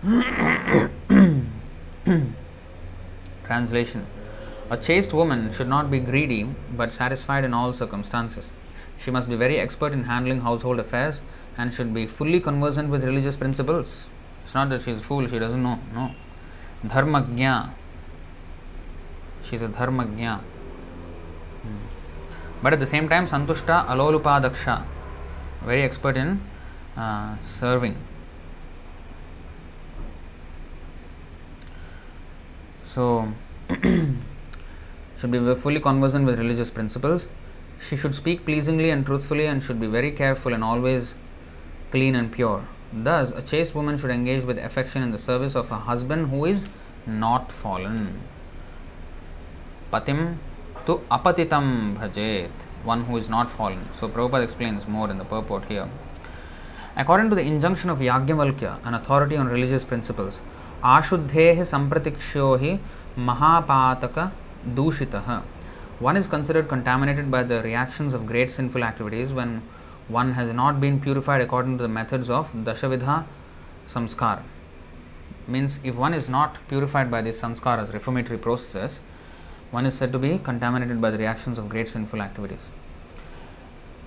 Translation 3.45 4.05
A 4.70 4.78
chaste 4.78 5.13
woman 5.13 5.51
should 5.51 5.68
not 5.68 5.89
be 5.89 5.99
greedy 5.99 6.47
but 6.76 6.93
satisfied 6.93 7.43
in 7.43 7.53
all 7.53 7.74
circumstances. 7.74 8.51
She 8.98 9.12
must 9.12 9.30
be 9.30 9.36
very 9.36 9.60
expert 9.60 9.93
in 9.93 10.04
handling 10.06 10.41
household 10.41 10.80
affairs 10.80 11.22
and 11.58 11.74
should 11.74 11.93
be 11.93 12.06
fully 12.08 12.39
conversant 12.39 12.89
with 12.89 13.04
religious 13.04 13.38
principles. 13.38 14.06
It's 14.43 14.54
not 14.54 14.70
that 14.70 14.82
she's 14.82 15.00
a 15.00 15.02
fool, 15.02 15.28
she 15.28 15.39
doesn't 15.39 15.62
know. 15.62 15.80
No. 15.93 16.12
Dharmagya. 16.86 17.72
She's 19.43 19.62
a 19.62 19.68
dharmagya. 19.68 20.39
Hmm. 21.62 21.78
But 22.62 22.74
at 22.74 22.80
the 22.80 22.86
same 22.86 23.10
time, 23.10 23.28
Santushta 23.28 23.86
Alolupa 23.88 24.84
Very 25.64 25.84
expert 25.84 26.18
in 26.18 26.41
uh, 26.95 27.36
serving. 27.43 27.95
So, 32.88 33.32
should 33.70 35.32
be 35.32 35.56
fully 35.56 35.80
conversant 35.80 36.26
with 36.26 36.39
religious 36.39 36.72
principles 36.72 37.28
she 37.80 37.97
should 37.97 38.14
speak 38.14 38.45
pleasingly 38.45 38.91
and 38.91 39.05
truthfully 39.05 39.47
and 39.47 39.62
should 39.62 39.80
be 39.80 39.87
very 39.87 40.11
careful 40.12 40.55
and 40.55 40.62
always 40.62 41.16
clean 41.91 42.14
and 42.14 42.30
pure. 42.30 42.64
Thus, 42.93 43.33
a 43.33 43.43
chaste 43.43 43.74
woman 43.74 43.97
should 43.97 44.11
engage 44.11 44.45
with 44.45 44.59
affection 44.59 45.03
in 45.03 45.12
the 45.12 45.18
service 45.18 45.55
of 45.57 45.70
a 45.70 45.78
husband 45.78 46.28
who 46.30 46.45
is 46.45 46.68
not 47.07 47.51
fallen. 47.51 48.22
Patim 49.93 50.37
tu 50.87 51.01
apatitam 51.11 51.97
bhajet, 51.97 52.51
one 52.85 53.05
who 53.05 53.16
is 53.16 53.28
not 53.28 53.51
fallen. 53.51 53.89
So, 53.99 54.09
Prabhupada 54.09 54.45
explains 54.45 54.87
more 54.87 55.11
in 55.11 55.18
the 55.18 55.24
purport 55.24 55.64
here. 55.66 55.89
According 56.97 57.30
to 57.30 57.37
the 57.37 57.43
injunction 57.43 57.89
of 57.89 57.99
Yagyavalkya, 57.99 58.85
an 58.85 58.95
authority 58.95 59.37
on 59.37 59.49
religious 59.49 59.85
principles, 59.85 60.41
आशुद्धेः 60.85 61.62
सम्प्रतिक्ष्यो 61.72 62.55
हि 62.61 62.78
महापातक 63.18 64.16
दूषितः 64.76 65.28
one 66.00 66.16
is 66.16 66.28
considered 66.28 66.68
contaminated 66.68 67.32
by 67.32 67.41
the 67.41 67.62
reactions 67.64 68.14
of 68.14 68.28
great 68.28 68.52
sinful 68.52 68.84
activities 68.84 69.32
when 69.34 69.64
one 70.08 70.34
has 70.34 70.52
not 70.52 70.80
been 70.80 71.00
purified 71.02 71.41
according 71.41 71.78
to 71.78 71.82
the 71.82 71.89
methods 71.89 72.30
of 72.30 72.52
Dashavidha 72.54 73.26
samskar. 73.88 74.43
Means, 75.48 75.80
if 75.84 75.95
one 75.95 76.14
is 76.14 76.30
not 76.30 76.58
purified 76.68 77.10
by 77.10 77.22
these 77.22 77.41
samskaras, 77.41 77.91
reformatory 77.93 78.38
processes, 78.38 79.00
one 79.72 79.86
is 79.86 79.95
said 79.95 80.12
to 80.12 80.20
be 80.20 80.38
contaminated 80.38 81.02
by 81.02 81.10
the 81.10 81.18
reactions 81.18 81.58
of 81.58 81.68
great 81.68 81.89
sinful 81.89 82.22
activities. 82.22 82.68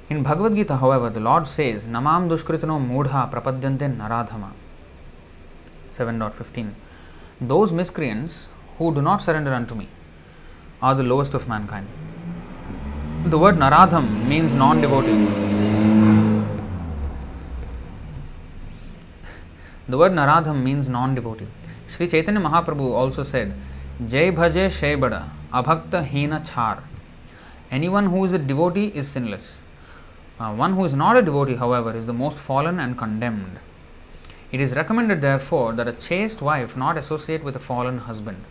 In 0.09 0.23
Bhagavad 0.23 0.55
Gita, 0.55 0.77
however, 0.77 1.11
the 1.11 1.21
Lord 1.21 1.49
says, 1.49 1.87
Namam 1.87 2.29
dushkritano 2.29 2.79
mudha 2.79 3.31
prapadyante 3.31 3.97
naradhama. 3.97 4.53
7.15 5.91 6.73
Those 7.41 7.73
miscreants 7.73 8.49
who 8.79 8.95
do 8.95 9.03
not 9.03 9.23
surrender 9.23 9.53
unto 9.53 9.75
me 9.75 9.89
are 10.83 10.95
the 10.95 11.03
lowest 11.03 11.35
of 11.35 11.49
mankind. 11.49 11.87
The 13.25 13.39
word 13.39 13.57
Naradham 13.57 14.27
means 14.27 14.55
non 14.55 14.81
devotee. 14.81 15.27
The 19.89 19.99
word 19.99 20.13
Naradham 20.13 20.63
means 20.63 20.89
non 20.89 21.15
devotee. 21.15 21.49
Sri 21.87 22.09
Chaitanya 22.09 22.41
Mahaprabhu 22.41 22.93
also 22.93 23.23
said, 23.23 23.53
Jai 24.09 24.31
Bhaje 24.31 24.67
Shaibada, 24.69 25.29
Abhakta 25.53 26.09
Hina 26.09 26.43
Char. 26.45 26.83
Anyone 27.71 28.07
who 28.07 28.25
is 28.25 28.33
a 28.33 28.39
devotee 28.39 28.87
is 28.95 29.09
sinless. 29.09 29.59
Uh, 30.39 30.55
one 30.55 30.73
who 30.73 30.85
is 30.87 30.95
not 30.95 31.17
a 31.17 31.23
devotee, 31.23 31.57
however, 31.57 31.95
is 31.95 32.07
the 32.07 32.15
most 32.15 32.39
fallen 32.39 32.81
and 32.81 32.97
condemned. 32.97 33.59
It 34.51 34.61
is 34.61 34.75
recommended, 34.75 35.21
therefore, 35.21 35.75
that 35.75 35.87
a 35.87 35.93
chaste 35.93 36.41
wife 36.41 36.77
not 36.77 36.97
associate 36.97 37.45
with 37.45 37.55
a 37.55 37.61
fallen 37.61 37.99
husband. 37.99 38.45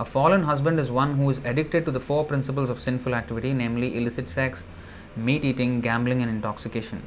A 0.00 0.04
fallen 0.04 0.42
husband 0.42 0.80
is 0.80 0.90
one 0.90 1.14
who 1.16 1.30
is 1.30 1.38
addicted 1.44 1.84
to 1.84 1.92
the 1.92 2.00
four 2.00 2.24
principles 2.24 2.68
of 2.68 2.80
sinful 2.80 3.14
activity, 3.14 3.52
namely 3.52 3.96
illicit 3.96 4.28
sex, 4.28 4.64
meat 5.16 5.44
eating, 5.44 5.80
gambling, 5.80 6.20
and 6.20 6.30
intoxication. 6.30 7.02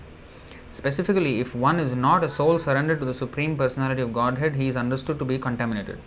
Specifically, 0.71 1.39
if 1.39 1.53
one 1.53 1.79
is 1.79 1.93
not 1.93 2.23
a 2.23 2.29
soul 2.29 2.59
surrendered 2.59 2.99
to 2.99 3.05
the 3.05 3.13
Supreme 3.13 3.57
Personality 3.57 4.01
of 4.01 4.13
Godhead, 4.13 4.55
he 4.55 4.67
is 4.67 4.77
understood 4.77 5.19
to 5.19 5.25
be 5.25 5.37
contaminated. 5.37 5.99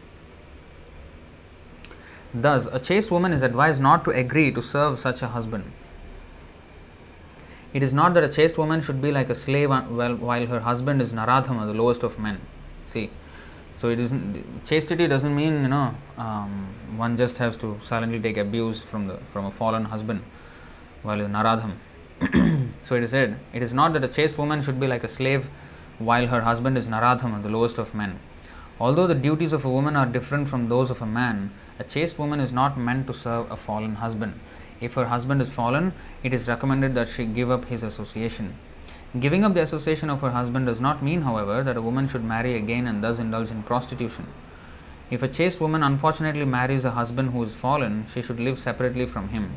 Thus, 2.32 2.66
a 2.66 2.78
chaste 2.78 3.10
woman 3.10 3.32
is 3.32 3.42
advised 3.42 3.82
not 3.82 4.04
to 4.04 4.10
agree 4.10 4.52
to 4.52 4.62
serve 4.62 4.98
such 4.98 5.22
a 5.22 5.28
husband. 5.28 5.64
it 7.72 7.82
is 7.82 7.92
not 7.94 8.14
that 8.14 8.24
a 8.24 8.28
chaste 8.28 8.58
woman 8.58 8.80
should 8.80 9.00
be 9.00 9.12
like 9.12 9.28
a 9.30 9.34
slave 9.34 9.70
while, 9.70 10.46
her 10.46 10.60
husband 10.60 11.00
is 11.00 11.12
Naradhama, 11.12 11.66
the 11.66 11.74
lowest 11.74 12.02
of 12.02 12.18
men. 12.18 12.40
See, 12.88 13.10
so 13.80 13.88
it 13.88 13.98
isn't 13.98 14.64
chastity 14.64 15.06
doesn't 15.08 15.34
mean 15.34 15.62
you 15.62 15.68
know 15.68 15.94
um, 16.18 16.52
one 16.96 17.16
just 17.16 17.38
has 17.38 17.56
to 17.56 17.78
silently 17.82 18.20
take 18.20 18.36
abuse 18.36 18.80
from 18.80 19.06
the 19.08 19.16
from 19.32 19.46
a 19.46 19.50
fallen 19.50 19.86
husband 19.86 20.22
while 21.02 21.20
in 21.20 21.32
Naradham. 21.32 21.72
so 22.82 22.96
it 22.96 23.02
is 23.02 23.10
said, 23.10 23.38
it 23.54 23.62
is 23.62 23.72
not 23.72 23.94
that 23.94 24.04
a 24.04 24.08
chaste 24.08 24.36
woman 24.36 24.60
should 24.60 24.78
be 24.78 24.86
like 24.86 25.02
a 25.02 25.08
slave 25.08 25.48
while 25.98 26.26
her 26.26 26.42
husband 26.42 26.76
is 26.76 26.86
naradham, 26.86 27.42
the 27.42 27.48
lowest 27.48 27.78
of 27.78 27.94
men. 27.94 28.18
Although 28.78 29.06
the 29.06 29.14
duties 29.14 29.54
of 29.54 29.64
a 29.64 29.70
woman 29.70 29.96
are 29.96 30.04
different 30.04 30.48
from 30.48 30.68
those 30.68 30.90
of 30.90 31.00
a 31.00 31.06
man, 31.06 31.50
a 31.78 31.84
chaste 31.84 32.18
woman 32.18 32.40
is 32.40 32.52
not 32.52 32.78
meant 32.78 33.06
to 33.06 33.14
serve 33.14 33.50
a 33.50 33.56
fallen 33.56 33.96
husband. 33.96 34.38
If 34.80 34.94
her 34.94 35.06
husband 35.06 35.40
is 35.40 35.50
fallen, 35.50 35.94
it 36.22 36.34
is 36.34 36.48
recommended 36.48 36.94
that 36.94 37.08
she 37.08 37.24
give 37.24 37.50
up 37.50 37.66
his 37.66 37.82
association. 37.82 38.54
Giving 39.18 39.44
up 39.44 39.54
the 39.54 39.62
association 39.62 40.08
of 40.08 40.20
her 40.20 40.30
husband 40.30 40.66
does 40.66 40.80
not 40.80 41.02
mean, 41.02 41.22
however, 41.22 41.64
that 41.64 41.76
a 41.76 41.82
woman 41.82 42.06
should 42.06 42.22
marry 42.22 42.54
again 42.54 42.86
and 42.86 43.02
thus 43.02 43.18
indulge 43.18 43.50
in 43.50 43.64
prostitution. 43.64 44.28
If 45.10 45.24
a 45.24 45.28
chaste 45.28 45.60
woman 45.60 45.82
unfortunately 45.82 46.44
marries 46.44 46.84
a 46.84 46.92
husband 46.92 47.30
who 47.30 47.42
is 47.42 47.52
fallen, 47.52 48.06
she 48.14 48.22
should 48.22 48.38
live 48.38 48.60
separately 48.60 49.06
from 49.06 49.30
him. 49.30 49.50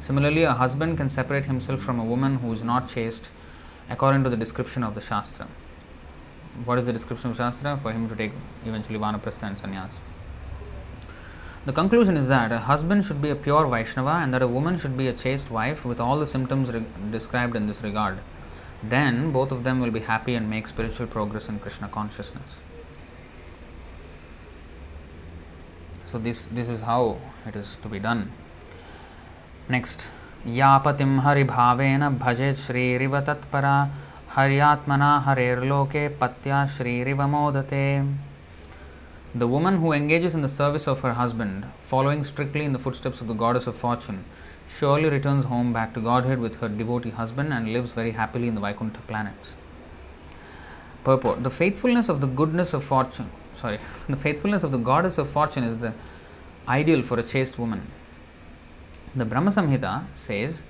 Similarly, 0.00 0.42
a 0.42 0.52
husband 0.52 0.96
can 0.96 1.10
separate 1.10 1.44
himself 1.44 1.80
from 1.80 2.00
a 2.00 2.04
woman 2.04 2.36
who 2.36 2.52
is 2.52 2.64
not 2.64 2.88
chaste 2.88 3.28
according 3.88 4.24
to 4.24 4.30
the 4.30 4.36
description 4.36 4.82
of 4.82 4.96
the 4.96 5.00
Shastra. 5.00 5.46
What 6.64 6.78
is 6.78 6.86
the 6.86 6.92
description 6.92 7.30
of 7.30 7.36
Shastra? 7.36 7.76
For 7.76 7.92
him 7.92 8.08
to 8.08 8.16
take 8.16 8.32
eventually 8.66 8.98
Vanaprastha 8.98 9.44
and 9.44 9.56
Sannyas. 9.56 9.94
The 11.66 11.72
conclusion 11.72 12.16
is 12.16 12.26
that 12.26 12.50
a 12.50 12.58
husband 12.58 13.04
should 13.04 13.22
be 13.22 13.30
a 13.30 13.36
pure 13.36 13.68
Vaishnava 13.68 14.20
and 14.22 14.34
that 14.34 14.42
a 14.42 14.48
woman 14.48 14.76
should 14.76 14.96
be 14.96 15.06
a 15.06 15.12
chaste 15.12 15.52
wife 15.52 15.84
with 15.84 16.00
all 16.00 16.18
the 16.18 16.26
symptoms 16.26 16.72
re- 16.72 16.82
described 17.12 17.54
in 17.54 17.68
this 17.68 17.82
regard 17.82 18.18
Then 18.83 19.31
both 19.31 19.51
of 19.51 19.63
them 19.63 19.79
will 19.79 19.91
be 19.91 20.01
happy 20.01 20.35
and 20.35 20.49
make 20.49 20.67
spiritual 20.67 21.07
progress 21.07 21.47
in 21.47 21.59
Krishna 21.59 21.87
consciousness. 21.87 22.59
So, 26.05 26.19
this, 26.19 26.45
this 26.51 26.67
is 26.67 26.81
how 26.81 27.17
it 27.47 27.55
is 27.55 27.77
to 27.81 27.89
be 27.89 27.99
done. 27.99 28.31
Next, 29.69 30.09
यापतिं 30.47 31.19
हरिभावेन 31.23 32.07
भजेत् 32.19 32.57
श्रीरिव 32.59 33.19
तत्परा 33.27 33.75
हर्यात्मना 34.35 35.17
हरेर्लोके 35.25 36.07
पत्या 36.21 36.65
श्रीरिव 36.75 37.21
मोदते 37.27 37.85
The 39.35 39.47
woman 39.47 39.77
who 39.77 39.93
engages 39.93 40.35
in 40.35 40.41
the 40.41 40.49
service 40.49 40.85
of 40.85 40.99
her 40.99 41.13
husband, 41.13 41.65
following 41.79 42.23
strictly 42.23 42.65
in 42.65 42.73
the 42.73 42.77
footsteps 42.79 43.19
of 43.19 43.27
the 43.27 43.33
goddess 43.33 43.65
of 43.65 43.75
fortune, 43.75 44.25
surely 44.68 45.08
returns 45.08 45.46
home 45.46 45.72
back 45.72 45.94
to 45.94 46.00
Godhead 46.00 46.38
with 46.38 46.60
her 46.60 46.68
devotee 46.68 47.10
husband 47.10 47.52
and 47.52 47.72
lives 47.72 47.92
very 47.92 48.12
happily 48.12 48.48
in 48.48 48.54
the 48.54 48.60
Vaikuntha 48.60 49.00
planets. 49.06 49.56
Purport 51.04 51.42
The 51.42 51.50
faithfulness 51.50 52.08
of 52.08 52.20
the 52.20 52.26
goodness 52.26 52.74
of 52.74 52.84
fortune, 52.84 53.30
sorry, 53.54 53.78
the 54.08 54.16
faithfulness 54.16 54.62
of 54.62 54.72
the 54.72 54.78
goddess 54.78 55.18
of 55.18 55.28
fortune 55.28 55.64
is 55.64 55.80
the 55.80 55.94
ideal 56.68 57.02
for 57.02 57.18
a 57.18 57.22
chaste 57.22 57.58
woman. 57.58 57.86
The 59.16 59.24
Brahma 59.24 59.50
Samhita 59.50 60.04
says 60.14 60.62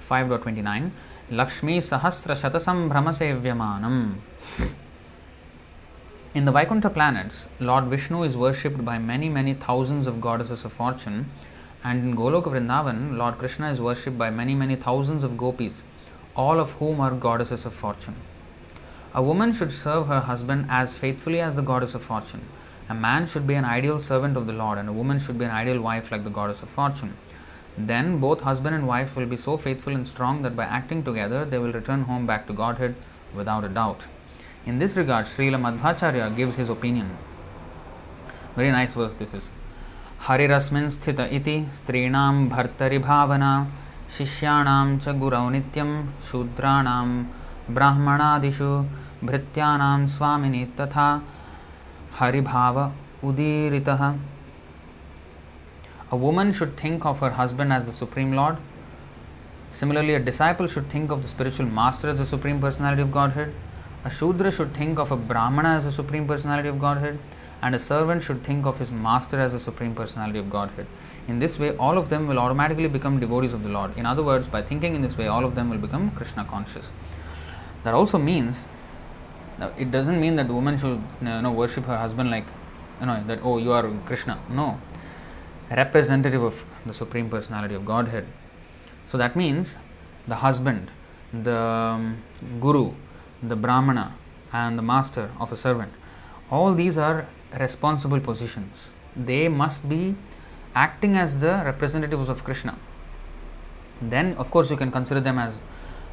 5.29 0.00 0.90
Lakshmi 1.30 1.78
Sahasra 1.78 2.34
Shatasam 2.36 2.88
Brahma. 2.88 3.12
In 6.34 6.44
the 6.44 6.52
Vaikuntha 6.52 6.90
planets, 6.90 7.48
Lord 7.60 7.84
Vishnu 7.84 8.22
is 8.22 8.36
worshipped 8.36 8.84
by 8.84 8.98
many, 8.98 9.28
many 9.28 9.54
thousands 9.54 10.06
of 10.06 10.20
goddesses 10.20 10.64
of 10.64 10.72
fortune, 10.72 11.30
and 11.84 12.02
in 12.02 12.16
Goloka 12.16 12.50
Vrindavan, 12.50 13.16
Lord 13.16 13.38
Krishna 13.38 13.70
is 13.70 13.80
worshipped 13.80 14.18
by 14.18 14.30
many, 14.30 14.54
many 14.54 14.76
thousands 14.76 15.22
of 15.22 15.36
gopis, 15.36 15.84
all 16.34 16.58
of 16.60 16.72
whom 16.72 17.00
are 17.00 17.12
goddesses 17.12 17.64
of 17.64 17.72
fortune. 17.72 18.16
A 19.14 19.22
woman 19.22 19.52
should 19.52 19.72
serve 19.72 20.06
her 20.08 20.20
husband 20.20 20.66
as 20.68 20.96
faithfully 20.96 21.40
as 21.40 21.56
the 21.56 21.62
goddess 21.62 21.94
of 21.94 22.02
fortune. 22.02 22.42
A 22.88 22.94
man 22.94 23.26
should 23.26 23.46
be 23.46 23.54
an 23.54 23.64
ideal 23.64 23.98
servant 23.98 24.36
of 24.36 24.46
the 24.46 24.52
Lord, 24.52 24.78
and 24.78 24.88
a 24.88 24.92
woman 24.92 25.18
should 25.18 25.38
be 25.38 25.44
an 25.44 25.50
ideal 25.50 25.80
wife 25.80 26.10
like 26.10 26.24
the 26.24 26.30
goddess 26.30 26.62
of 26.62 26.68
fortune. 26.68 27.16
Then 27.76 28.18
both 28.18 28.40
husband 28.40 28.74
and 28.74 28.86
wife 28.86 29.14
will 29.14 29.26
be 29.26 29.36
so 29.36 29.56
faithful 29.56 29.94
and 29.94 30.08
strong 30.08 30.42
that 30.42 30.56
by 30.56 30.64
acting 30.64 31.04
together 31.04 31.44
they 31.44 31.58
will 31.58 31.72
return 31.72 32.02
home 32.02 32.26
back 32.26 32.46
to 32.48 32.52
Godhead 32.52 32.96
without 33.34 33.64
a 33.64 33.68
doubt. 33.68 34.04
In 34.66 34.78
this 34.78 34.96
regard, 34.96 35.26
Srila 35.26 35.60
Madhvacharya 35.60 36.34
gives 36.34 36.56
his 36.56 36.68
opinion. 36.68 37.16
Very 38.56 38.72
nice 38.72 38.94
verse 38.94 39.14
this 39.14 39.32
is. 39.32 39.50
हरिस्थित 40.26 41.20
स्त्रीण 41.74 42.14
Bhartari 42.48 42.98
भावना 42.98 43.50
शिष्याण 44.16 44.68
गुरौ 45.18 45.48
नि 45.50 45.60
शूद्राण 46.30 46.86
ब्राह्मणादिषु, 47.74 48.70
भृत्याना 49.24 49.90
स्वामी 50.06 50.64
तथा 50.80 51.06
हरिभाव 52.18 52.80
उदीरितः। 53.28 54.02
A 56.12 56.16
woman 56.16 56.52
should 56.52 56.70
think 56.82 57.06
of 57.06 57.24
her 57.24 57.32
husband 57.38 57.72
as 57.72 57.88
the 57.88 57.92
supreme 57.92 58.32
lord 58.34 58.56
similarly 59.78 60.14
a 60.14 60.18
disciple 60.24 60.66
should 60.74 60.92
think 60.94 61.12
of 61.12 61.20
the 61.20 61.26
spiritual 61.26 61.68
master 61.72 62.08
as 62.08 62.20
the 62.20 62.24
supreme 62.26 62.62
personality 62.62 63.02
of 63.02 63.10
God 63.18 63.32
a 64.04 64.08
shudra 64.18 64.50
should 64.50 64.78
think 64.78 64.98
of 65.00 65.12
a 65.12 65.16
brahmana 65.32 65.66
as 65.66 65.86
the 65.86 65.90
supreme 65.96 66.28
personality 66.28 66.68
of 66.68 66.76
God 66.86 66.98
And 67.60 67.74
a 67.74 67.78
servant 67.78 68.22
should 68.22 68.44
think 68.44 68.66
of 68.66 68.78
his 68.78 68.90
master 68.90 69.40
as 69.40 69.52
the 69.52 69.58
Supreme 69.58 69.94
Personality 69.94 70.38
of 70.38 70.48
Godhead. 70.48 70.86
In 71.26 71.38
this 71.40 71.58
way, 71.58 71.76
all 71.76 71.98
of 71.98 72.08
them 72.08 72.26
will 72.26 72.38
automatically 72.38 72.88
become 72.88 73.18
devotees 73.20 73.52
of 73.52 73.62
the 73.62 73.68
Lord. 73.68 73.96
In 73.96 74.06
other 74.06 74.22
words, 74.22 74.48
by 74.48 74.62
thinking 74.62 74.94
in 74.94 75.02
this 75.02 75.18
way, 75.18 75.26
all 75.26 75.44
of 75.44 75.54
them 75.54 75.68
will 75.68 75.78
become 75.78 76.10
Krishna 76.12 76.44
conscious. 76.44 76.90
That 77.82 77.94
also 77.94 78.18
means, 78.18 78.64
now 79.58 79.72
it 79.76 79.90
doesn't 79.90 80.20
mean 80.20 80.36
that 80.36 80.46
the 80.46 80.54
woman 80.54 80.78
should 80.78 81.02
you 81.20 81.42
know, 81.42 81.52
worship 81.52 81.84
her 81.84 81.98
husband 81.98 82.30
like, 82.30 82.46
you 83.00 83.06
know, 83.06 83.22
that, 83.26 83.40
oh, 83.42 83.58
you 83.58 83.72
are 83.72 83.90
Krishna. 84.06 84.38
No 84.48 84.78
representative 85.70 86.42
of 86.42 86.64
the 86.86 86.94
Supreme 86.94 87.28
Personality 87.28 87.74
of 87.74 87.84
Godhead. 87.84 88.26
So 89.06 89.18
that 89.18 89.36
means 89.36 89.78
the 90.26 90.36
husband, 90.36 90.90
the 91.32 91.56
um, 91.56 92.22
guru, 92.60 92.92
the 93.42 93.56
brahmana, 93.56 94.14
and 94.52 94.78
the 94.78 94.82
master 94.82 95.30
of 95.38 95.52
a 95.52 95.56
servant, 95.56 95.92
all 96.50 96.74
these 96.74 96.96
are 96.96 97.26
responsible 97.59 98.19
positions. 98.19 98.89
They 99.15 99.47
must 99.47 99.87
be 99.87 100.15
acting 100.75 101.15
as 101.15 101.39
the 101.39 101.61
representatives 101.65 102.29
of 102.29 102.43
Krishna. 102.43 102.77
Then, 104.01 104.33
of 104.35 104.49
course, 104.51 104.71
you 104.71 104.77
can 104.77 104.91
consider 104.91 105.21
them 105.21 105.37
as 105.37 105.61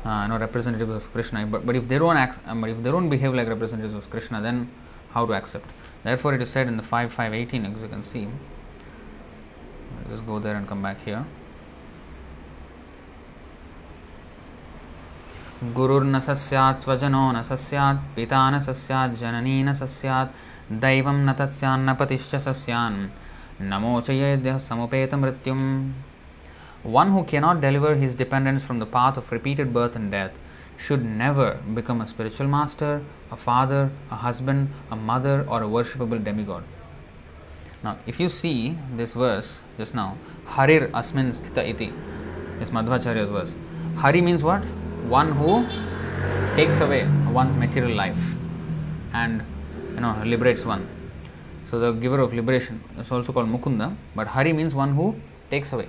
uh, 0.04 0.22
you 0.22 0.28
know 0.28 0.38
representatives 0.38 0.90
of 0.90 1.12
Krishna. 1.12 1.46
But, 1.46 1.66
but 1.66 1.76
if 1.76 1.88
they 1.88 1.98
don't 1.98 2.16
act, 2.16 2.38
um, 2.46 2.64
if 2.64 2.82
they 2.82 2.90
don't 2.90 3.08
behave 3.08 3.34
like 3.34 3.48
representatives 3.48 3.94
of 3.94 4.08
Krishna, 4.10 4.40
then 4.40 4.70
how 5.12 5.26
to 5.26 5.32
accept? 5.32 5.66
Therefore, 6.04 6.34
it 6.34 6.42
is 6.42 6.50
said 6.50 6.68
in 6.68 6.76
the 6.76 6.82
five 6.82 7.12
five 7.12 7.34
eighteen, 7.34 7.66
as 7.66 7.82
you 7.82 7.88
can 7.88 8.02
see. 8.02 8.28
I'll 9.98 10.10
just 10.10 10.26
go 10.26 10.38
there 10.38 10.54
and 10.54 10.68
come 10.68 10.82
back 10.82 11.04
here. 11.04 11.26
गुरुर्न 15.60 16.18
स 16.20 16.30
स्यात् 16.40 16.78
स्वजनो 16.80 17.32
न 17.32 17.42
स 17.44 17.52
स्यात् 17.60 17.98
पिता 18.16 18.38
न 18.50 18.60
स 18.60 18.70
स्यात् 18.82 19.14
जननी 19.20 19.62
न 19.62 19.72
स 19.74 19.82
स्यात् 19.82 20.30
दैवं 20.84 21.24
न 21.26 21.32
तत्स्यान्न 21.38 21.94
पतिश्च 22.00 22.34
स 22.36 22.48
स्यान् 22.62 23.00
नमोचयेद्यः 23.70 24.58
समुपेतमृत्युम् 24.68 25.66
One 26.82 27.12
who 27.12 27.24
cannot 27.24 27.60
deliver 27.60 27.94
his 27.94 28.14
dependents 28.14 28.64
from 28.64 28.78
the 28.78 28.86
path 28.86 29.18
of 29.18 29.30
repeated 29.30 29.74
birth 29.74 29.94
and 29.94 30.10
death 30.10 30.32
should 30.78 31.04
never 31.04 31.58
become 31.74 32.00
a 32.00 32.06
spiritual 32.06 32.48
master, 32.48 33.02
a 33.30 33.36
father, 33.36 33.90
a 34.10 34.16
husband, 34.16 34.70
a 34.90 34.96
mother, 34.96 35.44
or 35.46 35.62
a 35.62 35.66
worshipable 35.66 36.24
demigod. 36.24 36.64
Now, 37.84 37.98
if 38.06 38.18
you 38.18 38.30
see 38.30 38.78
this 38.96 39.12
verse 39.12 39.60
just 39.76 39.94
now, 39.94 40.16
Harir 40.46 40.90
Asmin 40.92 41.32
Sthita 41.32 41.68
Iti, 41.68 41.92
is 42.62 42.70
Madhvacharya's 42.70 43.28
verse. 43.28 43.54
Hari 43.96 44.22
means 44.22 44.42
what? 44.42 44.62
One 45.04 45.32
who 45.32 45.66
takes 46.56 46.80
away 46.80 47.06
one's 47.30 47.56
material 47.56 47.94
life 47.94 48.20
and 49.12 49.42
you 49.95 50.01
know 50.01 50.21
liberates 50.23 50.65
one. 50.65 50.87
So 51.65 51.79
the 51.79 51.91
giver 51.93 52.19
of 52.19 52.33
liberation 52.33 52.83
is 52.99 53.11
also 53.11 53.33
called 53.33 53.49
Mukunda, 53.49 53.95
but 54.15 54.27
Hari 54.27 54.53
means 54.53 54.75
one 54.75 54.93
who 54.93 55.15
takes 55.49 55.73
away. 55.73 55.87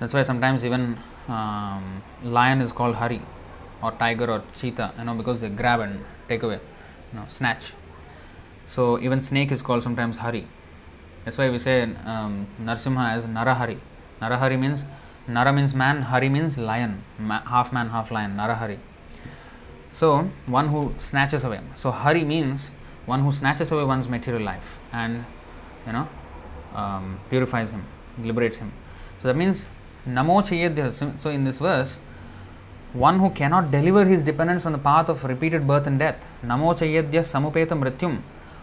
That's 0.00 0.12
why 0.12 0.22
sometimes 0.22 0.64
even 0.64 0.98
um, 1.28 2.02
lion 2.24 2.60
is 2.60 2.72
called 2.72 2.96
Hari 2.96 3.20
or 3.82 3.92
tiger 3.92 4.30
or 4.30 4.42
cheetah, 4.56 4.92
you 4.98 5.04
know, 5.04 5.14
because 5.14 5.40
they 5.40 5.48
grab 5.48 5.80
and 5.80 6.04
take 6.28 6.42
away, 6.42 6.58
you 7.12 7.18
know, 7.18 7.26
snatch. 7.28 7.72
So 8.66 8.98
even 8.98 9.20
snake 9.22 9.52
is 9.52 9.62
called 9.62 9.82
sometimes 9.82 10.16
Hari. 10.16 10.46
That's 11.24 11.38
why 11.38 11.50
we 11.50 11.58
say 11.58 11.82
um, 12.04 12.48
Narsimha 12.60 13.12
as 13.12 13.24
Narahari. 13.24 13.78
Narahari 14.20 14.58
means 14.58 14.84
Nara 15.28 15.52
means 15.52 15.72
man, 15.72 16.02
Hari 16.02 16.28
means 16.28 16.58
lion, 16.58 17.04
ma- 17.18 17.42
half 17.42 17.72
man, 17.72 17.90
half 17.90 18.10
lion, 18.10 18.36
Narahari. 18.36 18.78
So 19.92 20.30
one 20.46 20.68
who 20.68 20.94
snatches 20.98 21.44
away. 21.44 21.60
So 21.76 21.90
Hari 21.90 22.24
means 22.24 22.72
one 23.06 23.20
who 23.20 23.32
snatches 23.32 23.72
away 23.72 23.84
one's 23.84 24.08
material 24.08 24.42
life 24.42 24.78
and 24.92 25.24
you 25.86 25.92
know 25.92 26.08
um, 26.74 27.20
purifies 27.28 27.70
him, 27.70 27.84
liberates 28.18 28.58
him. 28.58 28.72
So 29.20 29.28
that 29.28 29.36
means 29.36 29.66
Namo 30.06 30.42
Chayadya. 30.42 31.20
So, 31.22 31.30
in 31.30 31.44
this 31.44 31.58
verse, 31.58 32.00
one 32.92 33.20
who 33.20 33.30
cannot 33.30 33.70
deliver 33.70 34.04
his 34.04 34.22
dependents 34.24 34.64
from 34.64 34.72
the 34.72 34.78
path 34.78 35.08
of 35.08 35.22
repeated 35.24 35.66
birth 35.66 35.86
and 35.86 35.98
death. 35.98 36.16
Namo 36.44 36.74
Chayadya 36.74 37.22
Samupeta 37.22 37.78
Mrityum. 37.78 38.20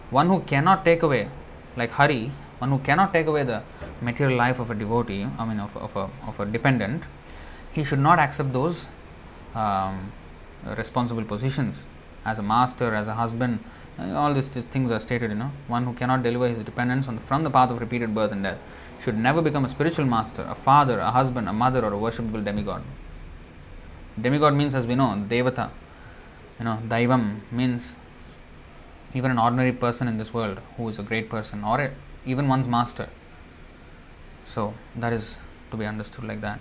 One 0.10 0.28
who 0.28 0.42
cannot 0.42 0.84
take 0.84 1.02
away, 1.04 1.30
like 1.78 1.92
Hari, 1.92 2.32
one 2.58 2.72
who 2.72 2.80
cannot 2.80 3.14
take 3.14 3.28
away 3.28 3.44
the 3.44 3.64
material 4.02 4.38
life 4.38 4.60
of 4.60 4.70
a 4.70 4.76
devotee, 4.76 5.28
I 5.38 5.46
mean, 5.46 5.60
of, 5.60 5.78
of, 5.78 5.96
a, 5.96 6.10
of 6.28 6.40
a 6.40 6.46
dependent, 6.46 7.04
he 7.72 7.84
should 7.84 8.00
not 8.00 8.20
accept 8.20 8.52
those 8.52 8.86
um, 9.56 10.12
responsible 10.66 11.24
positions 11.24 11.84
as 12.26 12.40
a 12.40 12.44
master, 12.44 12.94
as 12.94 13.08
a 13.08 13.16
husband. 13.16 13.64
Eh, 13.98 14.12
all 14.12 14.34
these, 14.34 14.50
things 14.50 14.92
are 14.92 15.00
stated, 15.00 15.32
you 15.32 15.38
know. 15.38 15.52
One 15.68 15.86
who 15.86 15.94
cannot 15.94 16.24
deliver 16.24 16.48
his 16.48 16.60
dependents 16.60 17.08
the, 17.08 17.18
from 17.18 17.44
the 17.44 17.50
path 17.50 17.72
of 17.72 17.80
repeated 17.80 18.14
birth 18.14 18.32
and 18.32 18.44
death 18.44 18.60
should 19.00 19.18
never 19.18 19.42
become 19.42 19.66
a 19.66 19.70
spiritual 19.70 20.06
master, 20.06 20.44
a 20.44 20.56
father, 20.56 21.00
a 21.00 21.12
husband, 21.12 21.48
a 21.48 21.54
mother, 21.54 21.84
or 21.84 21.94
a 21.94 21.98
worshipable 21.98 22.44
demigod. 22.44 22.84
Demigod 24.20 24.54
means, 24.54 24.76
as 24.76 24.86
we 24.86 24.96
know, 24.96 25.26
Devata. 25.28 25.70
You 26.60 26.66
know, 26.66 26.80
Daivam 26.86 27.40
means 27.52 27.96
even 29.14 29.32
an 29.32 29.40
ordinary 29.40 29.72
person 29.72 30.08
in 30.08 30.18
this 30.18 30.34
world 30.34 30.60
who 30.76 30.90
is 30.90 31.00
a 31.00 31.04
great 31.04 31.30
person, 31.30 31.64
or 31.64 31.92
even 32.26 32.48
one's 32.48 32.68
master. 32.68 33.10
So, 34.46 34.74
that 34.96 35.14
is 35.14 35.38
to 35.72 35.78
be 35.78 35.86
understood 35.86 36.26
like 36.26 36.42
that. 36.42 36.60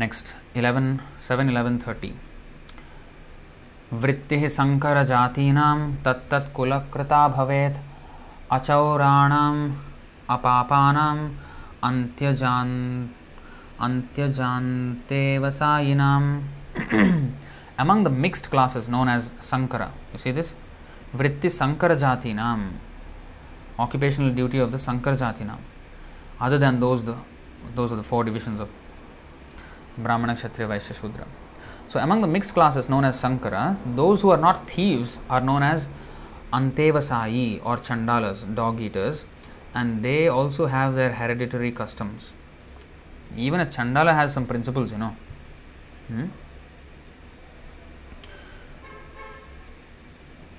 Next 0.00 0.56
eleven 0.56 0.86
seven 1.28 1.48
eleven 1.50 1.74
thirty 1.78 2.12
वृत्ति 3.94 4.48
शंकर 4.50 5.02
जातीना 5.04 5.66
तत्कुलता 6.04 7.20
भवेत 7.28 7.74
अचौराण 8.52 9.32
अपापा 10.30 10.80
अंत्यजान 11.82 12.70
अंत्यजातेवसायिना 13.80 14.50
among 17.80 18.06
the 18.06 18.08
mixed 18.16 18.46
classes 18.50 18.88
known 18.90 19.08
as 19.08 19.30
sankara 19.44 19.82
you 19.82 20.18
see 20.18 20.32
this 20.32 20.48
वृत्ति 21.16 21.50
शंकर 21.52 21.94
जातीना 21.98 22.46
occupational 23.80 24.28
duty 24.34 24.58
of 24.60 24.70
the 24.70 24.76
Shankar 24.80 25.14
जातीना 25.22 25.54
other 26.40 26.58
than 26.58 26.74
those 26.80 26.98
those 27.76 27.88
are 27.92 27.98
the 27.98 28.02
four 28.04 28.24
divisions 28.24 28.60
of 28.60 28.79
Brahmana, 30.02 30.36
Kshatriya, 30.36 30.68
Vaishya, 30.68 31.00
Shudra. 31.00 31.26
So, 31.88 31.98
among 31.98 32.20
the 32.20 32.28
mixed 32.28 32.54
classes 32.54 32.88
known 32.88 33.04
as 33.04 33.18
Sankara, 33.18 33.76
those 33.84 34.22
who 34.22 34.30
are 34.30 34.36
not 34.36 34.70
thieves 34.70 35.18
are 35.28 35.40
known 35.40 35.62
as 35.62 35.88
Antevasai 36.52 37.60
or 37.64 37.78
Chandalas, 37.78 38.54
dog 38.54 38.80
eaters, 38.80 39.24
and 39.74 40.04
they 40.04 40.28
also 40.28 40.66
have 40.66 40.94
their 40.94 41.12
hereditary 41.12 41.72
customs. 41.72 42.32
Even 43.36 43.60
a 43.60 43.66
Chandala 43.66 44.14
has 44.14 44.32
some 44.32 44.46
principles, 44.46 44.92
you 44.92 44.98
know. 44.98 45.16
Hmm? 46.08 46.26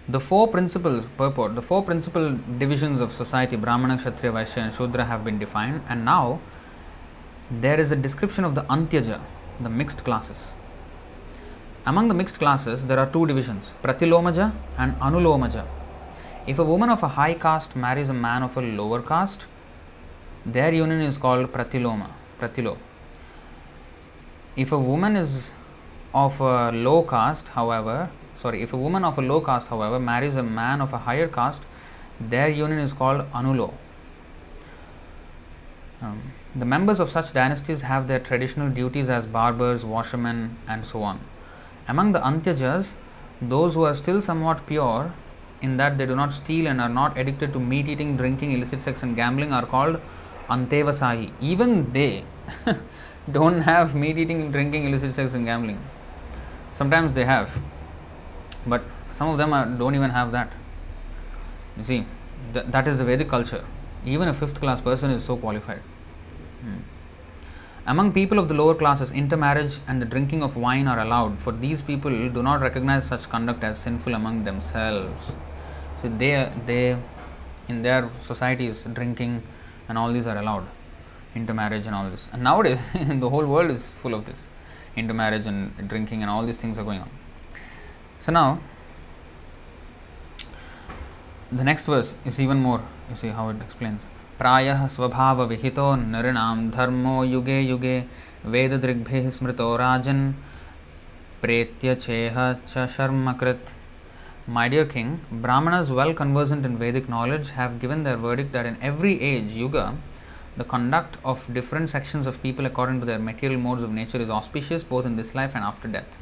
The 0.07 0.19
four 0.19 0.47
principles, 0.47 1.05
purport, 1.17 1.55
the 1.55 1.61
four 1.61 1.83
principal 1.83 2.37
divisions 2.57 2.99
of 2.99 3.11
society, 3.11 3.55
Brahmana, 3.55 3.97
Kshatriya, 3.97 4.33
Vaishya, 4.33 4.63
and 4.63 4.73
Shudra, 4.73 5.05
have 5.05 5.23
been 5.23 5.39
defined, 5.39 5.83
and 5.87 6.03
now 6.03 6.41
there 7.59 7.79
is 7.79 7.91
a 7.91 7.95
description 7.95 8.45
of 8.45 8.55
the 8.55 8.61
Antyaja, 8.63 9.19
the 9.59 9.69
mixed 9.69 10.03
classes. 10.03 10.53
Among 11.85 12.07
the 12.07 12.13
mixed 12.13 12.37
classes, 12.39 12.85
there 12.85 12.99
are 12.99 13.07
two 13.07 13.25
divisions 13.25 13.73
Pratilomaja 13.83 14.53
and 14.77 14.95
Anulomaja. 14.99 15.65
If 16.47 16.59
a 16.59 16.63
woman 16.63 16.89
of 16.89 17.03
a 17.03 17.09
high 17.09 17.33
caste 17.33 17.75
marries 17.75 18.09
a 18.09 18.13
man 18.13 18.43
of 18.43 18.55
a 18.55 18.61
lower 18.61 19.01
caste, 19.01 19.45
their 20.45 20.73
union 20.73 21.01
is 21.01 21.17
called 21.17 21.51
Pratiloma. 21.51 22.09
Pratilo. 22.39 22.77
If 24.55 24.71
a 24.71 24.79
woman 24.79 25.15
is 25.15 25.51
of 26.13 26.41
a 26.41 26.71
low 26.71 27.03
caste, 27.03 27.49
however, 27.49 28.09
sorry, 28.35 28.63
if 28.63 28.73
a 28.73 28.77
woman 28.77 29.05
of 29.05 29.17
a 29.17 29.21
low 29.21 29.41
caste, 29.41 29.69
however, 29.69 29.99
marries 29.99 30.35
a 30.35 30.43
man 30.43 30.81
of 30.81 30.93
a 30.93 30.97
higher 30.97 31.27
caste, 31.27 31.61
their 32.19 32.49
union 32.49 32.79
is 32.79 32.93
called 32.93 33.31
Anulo. 33.31 33.73
Um, 36.01 36.33
the 36.53 36.65
members 36.65 36.99
of 36.99 37.09
such 37.09 37.31
dynasties 37.33 37.83
have 37.83 38.07
their 38.07 38.19
traditional 38.19 38.69
duties 38.69 39.09
as 39.09 39.25
barbers, 39.25 39.85
washermen, 39.85 40.57
and 40.67 40.85
so 40.85 41.01
on. 41.01 41.21
Among 41.87 42.11
the 42.11 42.19
Antyajas, 42.19 42.95
those 43.41 43.73
who 43.73 43.83
are 43.83 43.95
still 43.95 44.21
somewhat 44.21 44.65
pure 44.67 45.13
in 45.61 45.77
that 45.77 45.97
they 45.97 46.05
do 46.05 46.15
not 46.15 46.33
steal 46.33 46.67
and 46.67 46.81
are 46.81 46.89
not 46.89 47.17
addicted 47.17 47.53
to 47.53 47.59
meat 47.59 47.87
eating, 47.87 48.17
drinking, 48.17 48.51
illicit 48.51 48.81
sex, 48.81 49.01
and 49.01 49.15
gambling 49.15 49.53
are 49.53 49.65
called 49.65 50.01
Antevasai. 50.49 51.31
Even 51.39 51.91
they 51.93 52.25
don't 53.31 53.61
have 53.61 53.95
meat 53.95 54.17
eating, 54.17 54.51
drinking, 54.51 54.85
illicit 54.85 55.13
sex, 55.13 55.33
and 55.33 55.45
gambling. 55.45 55.79
Sometimes 56.73 57.13
they 57.13 57.25
have, 57.25 57.59
but 58.65 58.83
some 59.13 59.29
of 59.29 59.37
them 59.37 59.53
are, 59.53 59.65
don't 59.65 59.95
even 59.95 60.09
have 60.09 60.31
that. 60.33 60.51
You 61.77 61.83
see, 61.83 62.05
th- 62.53 62.65
that 62.67 62.87
is 62.87 62.97
the 62.97 63.05
Vedic 63.05 63.29
culture. 63.29 63.63
Even 64.05 64.27
a 64.27 64.33
fifth 64.33 64.59
class 64.59 64.81
person 64.81 65.11
is 65.11 65.23
so 65.23 65.37
qualified. 65.37 65.81
Among 67.87 68.13
people 68.13 68.37
of 68.37 68.47
the 68.47 68.53
lower 68.53 68.75
classes, 68.75 69.11
intermarriage 69.11 69.79
and 69.87 69.99
the 70.01 70.05
drinking 70.05 70.43
of 70.43 70.55
wine 70.55 70.87
are 70.87 70.99
allowed, 70.99 71.39
for 71.39 71.51
these 71.51 71.81
people 71.81 72.11
do 72.29 72.43
not 72.43 72.61
recognize 72.61 73.07
such 73.07 73.27
conduct 73.27 73.63
as 73.63 73.79
sinful 73.79 74.13
among 74.13 74.43
themselves. 74.43 75.31
So 75.99 76.07
they, 76.09 76.51
they 76.65 76.97
in 77.67 77.81
their 77.81 78.09
societies, 78.21 78.83
drinking 78.83 79.41
and 79.89 79.97
all 79.97 80.13
these 80.13 80.27
are 80.27 80.37
allowed, 80.37 80.67
intermarriage 81.33 81.87
and 81.87 81.95
all 81.95 82.09
this. 82.09 82.27
And 82.31 82.43
nowadays, 82.43 82.79
the 82.93 83.29
whole 83.29 83.45
world 83.45 83.71
is 83.71 83.89
full 83.89 84.13
of 84.13 84.25
this 84.25 84.47
intermarriage 84.95 85.45
and 85.45 85.87
drinking 85.87 86.21
and 86.21 86.29
all 86.29 86.45
these 86.45 86.57
things 86.57 86.77
are 86.77 86.83
going 86.83 86.99
on. 86.99 87.09
So 88.19 88.31
now, 88.31 88.61
the 91.51 91.63
next 91.63 91.85
verse 91.85 92.15
is 92.25 92.39
even 92.39 92.59
more. 92.59 92.81
You 93.09 93.15
see 93.15 93.29
how 93.29 93.49
it 93.49 93.61
explains. 93.61 94.03
प्रायः 94.41 94.85
स्वभावविहितो 94.93 95.83
नृणां 95.95 96.57
धर्मो 96.75 97.23
युगे 97.23 97.59
युगे 97.61 97.97
वेददृग्भिः 98.53 99.29
स्मृतो 99.35 99.75
राजन् 99.81 100.23
प्रेत्य 101.41 101.93
चेह 101.95 102.37
च 102.67 102.87
शर्मकृत् 102.95 103.69
My 104.47 104.67
dear 104.67 104.85
king, 104.85 105.09
Brahmanas 105.31 105.91
well 105.91 106.13
conversant 106.15 106.65
in 106.65 106.77
Vedic 106.77 107.07
knowledge 107.07 107.49
have 107.51 107.79
given 107.79 108.01
their 108.03 108.17
verdict 108.17 108.51
that 108.53 108.65
in 108.65 108.77
every 108.81 109.21
age, 109.21 109.51
yuga, 109.55 109.95
the 110.57 110.63
conduct 110.63 111.17
of 111.23 111.45
different 111.53 111.91
sections 111.91 112.25
of 112.25 112.41
people 112.41 112.65
according 112.65 112.99
to 113.01 113.05
their 113.05 113.19
material 113.19 113.59
modes 113.59 113.83
of 113.83 113.91
nature 113.91 114.17
is 114.17 114.31
auspicious 114.31 114.83
both 114.83 115.05
in 115.05 115.15
this 115.17 115.35
life 115.35 115.51
and 115.53 115.63
after 115.63 115.87
death. 115.87 116.17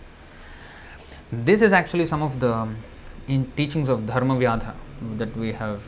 This 1.32 1.62
is 1.62 1.72
actually 1.72 2.06
some 2.06 2.22
of 2.22 2.42
the 2.42 2.68
in 3.30 3.50
teachings 3.56 3.88
of 3.88 4.06
Dharma 4.06 4.36
Vyadha 4.36 4.74
that 5.18 5.38
we 5.38 5.54
have 5.54 5.82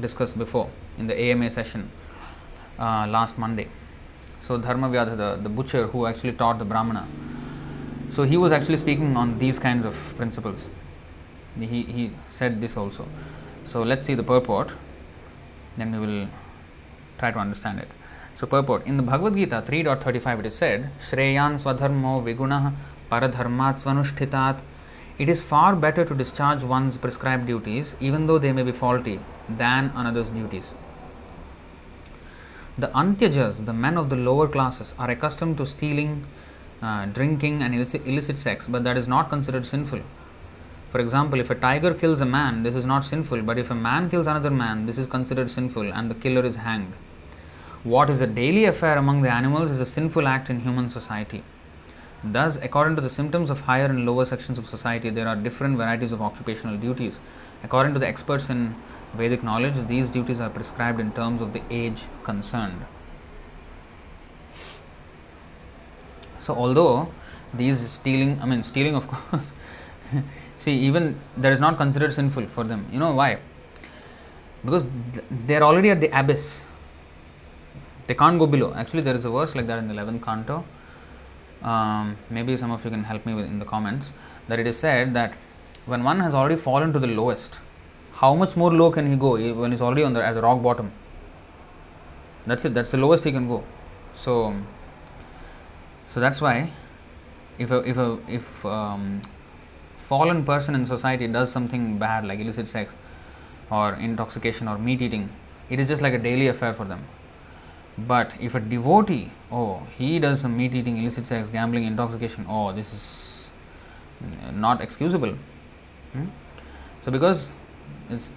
discussed 0.00 0.36
before 0.36 0.68
in 0.98 1.06
the 1.06 1.18
AMA 1.18 1.50
session 1.50 1.90
uh, 2.78 3.06
last 3.06 3.38
Monday. 3.38 3.68
So, 4.42 4.58
Dharma 4.58 4.88
Vyadha, 4.88 5.16
the, 5.16 5.42
the 5.42 5.48
butcher 5.48 5.88
who 5.88 6.06
actually 6.06 6.32
taught 6.32 6.58
the 6.58 6.64
Brahmana, 6.64 7.06
so 8.10 8.22
he 8.22 8.36
was 8.36 8.52
actually 8.52 8.76
speaking 8.76 9.16
on 9.16 9.38
these 9.38 9.58
kinds 9.58 9.84
of 9.84 10.14
principles. 10.16 10.68
He, 11.58 11.82
he 11.82 12.12
said 12.28 12.60
this 12.60 12.76
also. 12.76 13.08
So, 13.64 13.82
let's 13.82 14.06
see 14.06 14.14
the 14.14 14.22
purport, 14.22 14.72
then 15.76 15.92
we 15.92 15.98
will 15.98 16.28
try 17.18 17.30
to 17.30 17.38
understand 17.38 17.80
it. 17.80 17.88
So, 18.36 18.46
purport 18.46 18.86
in 18.86 18.96
the 18.96 19.02
Bhagavad 19.02 19.34
Gita 19.34 19.64
3.35 19.66 20.40
it 20.40 20.46
is 20.46 20.54
said, 20.54 20.90
Shreyan 21.00 21.58
swadharmo 21.58 22.22
vigunah 22.22 22.74
paradharmat 23.10 23.82
svanushthitat. 23.82 24.60
It 25.18 25.30
is 25.30 25.40
far 25.40 25.74
better 25.74 26.04
to 26.04 26.14
discharge 26.14 26.62
one's 26.62 26.98
prescribed 26.98 27.46
duties, 27.46 27.96
even 28.00 28.26
though 28.26 28.38
they 28.38 28.52
may 28.52 28.62
be 28.62 28.72
faulty, 28.72 29.18
than 29.48 29.90
another's 29.94 30.30
duties. 30.30 30.74
The 32.78 32.88
Antyajas, 32.88 33.64
the 33.64 33.72
men 33.72 33.96
of 33.96 34.10
the 34.10 34.16
lower 34.16 34.46
classes, 34.46 34.94
are 34.98 35.10
accustomed 35.10 35.56
to 35.56 35.64
stealing, 35.64 36.26
uh, 36.82 37.06
drinking, 37.06 37.62
and 37.62 37.74
illicit, 37.74 38.06
illicit 38.06 38.36
sex, 38.36 38.66
but 38.66 38.84
that 38.84 38.98
is 38.98 39.08
not 39.08 39.30
considered 39.30 39.66
sinful. 39.66 40.00
For 40.90 41.00
example, 41.00 41.40
if 41.40 41.48
a 41.48 41.54
tiger 41.54 41.94
kills 41.94 42.20
a 42.20 42.26
man, 42.26 42.64
this 42.64 42.74
is 42.74 42.84
not 42.84 43.06
sinful, 43.06 43.40
but 43.42 43.56
if 43.56 43.70
a 43.70 43.74
man 43.74 44.10
kills 44.10 44.26
another 44.26 44.50
man, 44.50 44.84
this 44.84 44.98
is 44.98 45.06
considered 45.06 45.50
sinful 45.50 45.90
and 45.90 46.10
the 46.10 46.14
killer 46.14 46.44
is 46.44 46.56
hanged. 46.56 46.92
What 47.82 48.10
is 48.10 48.20
a 48.20 48.26
daily 48.26 48.66
affair 48.66 48.98
among 48.98 49.22
the 49.22 49.32
animals 49.32 49.70
is 49.70 49.80
a 49.80 49.86
sinful 49.86 50.28
act 50.28 50.50
in 50.50 50.60
human 50.60 50.90
society. 50.90 51.44
Thus, 52.22 52.56
according 52.56 52.96
to 52.96 53.02
the 53.02 53.08
symptoms 53.08 53.48
of 53.48 53.60
higher 53.60 53.86
and 53.86 54.04
lower 54.04 54.26
sections 54.26 54.58
of 54.58 54.66
society, 54.66 55.08
there 55.08 55.28
are 55.28 55.36
different 55.36 55.78
varieties 55.78 56.12
of 56.12 56.20
occupational 56.20 56.76
duties. 56.76 57.20
According 57.62 57.94
to 57.94 58.00
the 58.00 58.06
experts 58.06 58.50
in 58.50 58.74
Vedic 59.14 59.42
knowledge, 59.42 59.86
these 59.86 60.10
duties 60.10 60.40
are 60.40 60.50
prescribed 60.50 61.00
in 61.00 61.12
terms 61.12 61.40
of 61.40 61.52
the 61.52 61.62
age 61.70 62.04
concerned. 62.22 62.84
So, 66.40 66.54
although 66.54 67.12
these 67.52 67.88
stealing, 67.90 68.40
I 68.40 68.46
mean, 68.46 68.62
stealing, 68.62 68.94
of 68.94 69.08
course, 69.12 69.52
see, 70.58 70.72
even 70.72 71.18
that 71.36 71.52
is 71.52 71.60
not 71.60 71.76
considered 71.76 72.12
sinful 72.14 72.46
for 72.46 72.64
them. 72.64 72.86
You 72.92 72.98
know 72.98 73.12
why? 73.12 73.38
Because 74.64 74.86
they 75.30 75.56
are 75.56 75.62
already 75.62 75.90
at 75.90 76.00
the 76.00 76.08
abyss. 76.18 76.62
They 78.06 78.14
can't 78.14 78.38
go 78.38 78.46
below. 78.46 78.72
Actually, 78.74 79.02
there 79.02 79.14
is 79.14 79.24
a 79.24 79.30
verse 79.30 79.54
like 79.54 79.66
that 79.66 79.78
in 79.78 79.88
the 79.88 79.94
11th 79.94 80.22
canto. 80.22 80.64
Um, 81.62 82.16
maybe 82.30 82.56
some 82.56 82.70
of 82.70 82.84
you 82.84 82.90
can 82.90 83.04
help 83.04 83.26
me 83.26 83.34
with 83.34 83.46
in 83.46 83.58
the 83.58 83.64
comments. 83.64 84.12
That 84.48 84.60
it 84.60 84.66
is 84.66 84.78
said 84.78 85.14
that 85.14 85.34
when 85.86 86.04
one 86.04 86.20
has 86.20 86.34
already 86.34 86.56
fallen 86.56 86.92
to 86.92 86.98
the 86.98 87.06
lowest, 87.06 87.58
how 88.20 88.34
much 88.34 88.56
more 88.56 88.72
low 88.72 88.90
can 88.90 89.10
he 89.10 89.16
go 89.16 89.32
when 89.54 89.72
he's 89.72 89.80
already 89.80 90.02
on 90.02 90.12
the 90.14 90.24
at 90.24 90.34
the 90.34 90.42
rock 90.42 90.62
bottom? 90.62 90.92
That's 92.46 92.64
it. 92.64 92.74
That's 92.74 92.90
the 92.92 92.98
lowest 92.98 93.24
he 93.24 93.32
can 93.32 93.48
go. 93.48 93.64
So, 94.14 94.54
so 96.08 96.20
that's 96.20 96.40
why, 96.40 96.70
if 97.58 97.70
a 97.70 97.78
if 97.78 97.98
a 97.98 98.18
if 98.28 98.64
um, 98.64 99.22
fallen 99.96 100.44
person 100.44 100.74
in 100.74 100.86
society 100.86 101.26
does 101.26 101.52
something 101.52 101.98
bad 101.98 102.26
like 102.26 102.38
illicit 102.38 102.68
sex, 102.68 102.94
or 103.70 103.94
intoxication 103.94 104.68
or 104.68 104.78
meat 104.78 105.02
eating, 105.02 105.28
it 105.68 105.80
is 105.80 105.88
just 105.88 106.02
like 106.02 106.14
a 106.14 106.18
daily 106.18 106.46
affair 106.46 106.72
for 106.72 106.84
them. 106.84 107.04
But 107.98 108.34
if 108.40 108.54
a 108.54 108.60
devotee, 108.60 109.30
oh, 109.50 109.82
he 109.98 110.18
does 110.18 110.40
some 110.40 110.56
meat 110.56 110.74
eating, 110.74 110.98
illicit 110.98 111.26
sex, 111.26 111.48
gambling, 111.48 111.84
intoxication, 111.84 112.46
oh, 112.48 112.72
this 112.72 112.92
is 112.92 113.48
not 114.52 114.80
excusable. 114.80 115.36
Hmm? 116.12 116.26
So, 117.00 117.10
because 117.10 117.46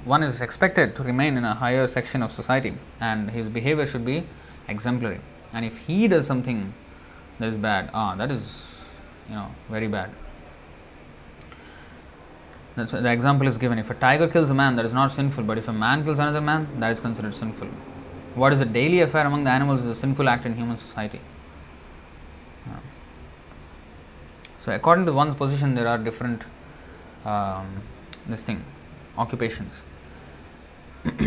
one 0.03 0.23
is 0.23 0.41
expected 0.41 0.95
to 0.95 1.03
remain 1.03 1.37
in 1.37 1.45
a 1.45 1.53
higher 1.53 1.87
section 1.87 2.23
of 2.23 2.31
society 2.31 2.73
and 2.99 3.31
his 3.31 3.49
behavior 3.49 3.85
should 3.85 4.05
be 4.05 4.23
exemplary. 4.67 5.19
And 5.53 5.65
if 5.65 5.77
he 5.79 6.07
does 6.07 6.25
something 6.25 6.73
that 7.39 7.49
is 7.49 7.55
bad, 7.55 7.89
ah, 7.93 8.15
that 8.15 8.31
is, 8.31 8.41
you 9.27 9.35
know, 9.35 9.53
very 9.69 9.87
bad. 9.87 10.11
That's 12.75 12.91
the 12.91 13.11
example 13.11 13.47
is 13.47 13.57
given. 13.57 13.77
If 13.77 13.89
a 13.89 13.93
tiger 13.93 14.27
kills 14.27 14.49
a 14.49 14.53
man, 14.53 14.75
that 14.77 14.85
is 14.85 14.93
not 14.93 15.11
sinful, 15.11 15.43
but 15.43 15.57
if 15.57 15.67
a 15.67 15.73
man 15.73 16.03
kills 16.03 16.19
another 16.19 16.41
man, 16.41 16.79
that 16.79 16.91
is 16.91 16.99
considered 16.99 17.35
sinful. 17.35 17.67
What 18.35 18.53
is 18.53 18.61
a 18.61 18.65
daily 18.65 19.01
affair 19.01 19.25
among 19.25 19.43
the 19.43 19.49
animals 19.49 19.81
is 19.81 19.87
a 19.87 19.95
sinful 19.95 20.29
act 20.29 20.45
in 20.45 20.55
human 20.55 20.77
society. 20.77 21.19
So, 24.59 24.73
according 24.73 25.05
to 25.05 25.13
one's 25.13 25.35
position, 25.35 25.73
there 25.73 25.87
are 25.87 25.97
different 25.97 26.43
um, 27.25 27.81
this 28.27 28.43
thing 28.43 28.63
occupations. 29.18 29.82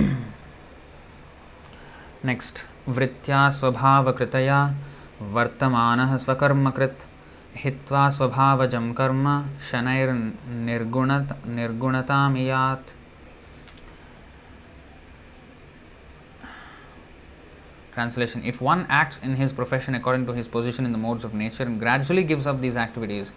Next, 2.23 2.65
वृत्त्या 2.87 3.49
स्वभावकृतया 3.59 4.59
वर्तमानः 5.33 6.15
स्वकर्मकृत् 6.17 7.05
हित्वा 7.63 8.09
स्वभावजं 8.17 8.91
कर्म 8.93 9.25
शनैर्निर्गुणत 9.69 11.35
निर्गुणतामियात् 11.57 12.95
Translation 17.97 18.43
If 18.45 18.61
one 18.61 18.85
acts 18.89 19.17
in 19.17 19.37
his 19.37 19.51
profession 19.51 19.95
according 19.95 20.27
to 20.27 20.33
his 20.33 20.47
position 20.47 20.85
in 20.85 20.91
the 20.91 20.99
modes 20.99 21.23
of 21.23 21.33
nature 21.33 21.63
and 21.63 21.79
gradually 21.79 22.23
gives 22.23 22.45
up 22.45 22.61
these 22.61 22.75
activities, 22.77 23.33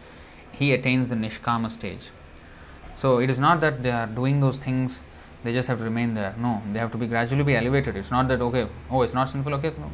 he 0.53 0.75
attains 0.75 1.09
the 1.09 1.15
Nishkama 1.15 1.71
stage. 1.71 2.11
So 2.96 3.20
it 3.20 3.30
is 3.30 3.40
not 3.40 3.62
that 3.62 3.84
they 3.84 3.92
are 3.92 4.08
doing 4.08 4.40
those 4.40 4.58
things, 4.58 5.00
they 5.44 5.54
just 5.54 5.68
have 5.68 5.78
to 5.78 5.84
remain 5.84 6.14
there. 6.14 6.34
No, 6.38 6.62
they 6.72 6.80
have 6.80 6.92
to 6.92 6.98
be 6.98 7.08
gradually 7.08 7.44
be 7.44 7.56
elevated. 7.56 7.96
It's 7.96 8.12
not 8.12 8.28
that, 8.30 8.42
okay, 8.42 8.68
oh, 8.90 9.02
it's 9.02 9.14
not 9.14 9.30
sinful, 9.30 9.54
okay. 9.56 9.74
No. 9.78 9.92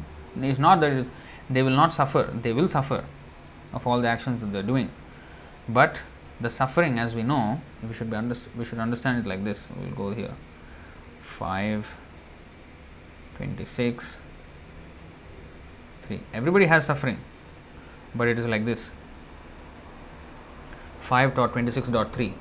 It's 0.48 0.58
not 0.58 0.80
that 0.80 0.92
it 0.92 0.98
is, 0.98 1.10
they 1.50 1.62
will 1.62 1.76
not 1.76 1.92
suffer, 1.92 2.30
they 2.42 2.52
will 2.52 2.68
suffer 2.68 3.04
of 3.72 3.86
all 3.86 4.00
the 4.00 4.08
actions 4.08 4.40
that 4.40 4.52
they 4.52 4.60
are 4.60 4.62
doing. 4.62 4.90
But 5.68 6.00
the 6.40 6.48
suffering, 6.48 6.98
as 6.98 7.14
we 7.14 7.22
know, 7.22 7.60
we 7.86 7.92
should, 7.92 8.10
be 8.10 8.16
underst- 8.16 8.48
we 8.56 8.64
should 8.64 8.78
understand 8.78 9.18
it 9.18 9.28
like 9.28 9.44
this. 9.44 9.66
We 9.78 9.86
will 9.88 9.96
go 9.96 10.14
here 10.14 10.34
5, 11.20 11.96
26, 13.36 14.18
3. 16.02 16.20
Everybody 16.32 16.66
has 16.66 16.86
suffering, 16.86 17.18
but 18.14 18.28
it 18.28 18.38
is 18.38 18.46
like 18.46 18.64
this 18.64 18.92
5.26.3 21.02 22.32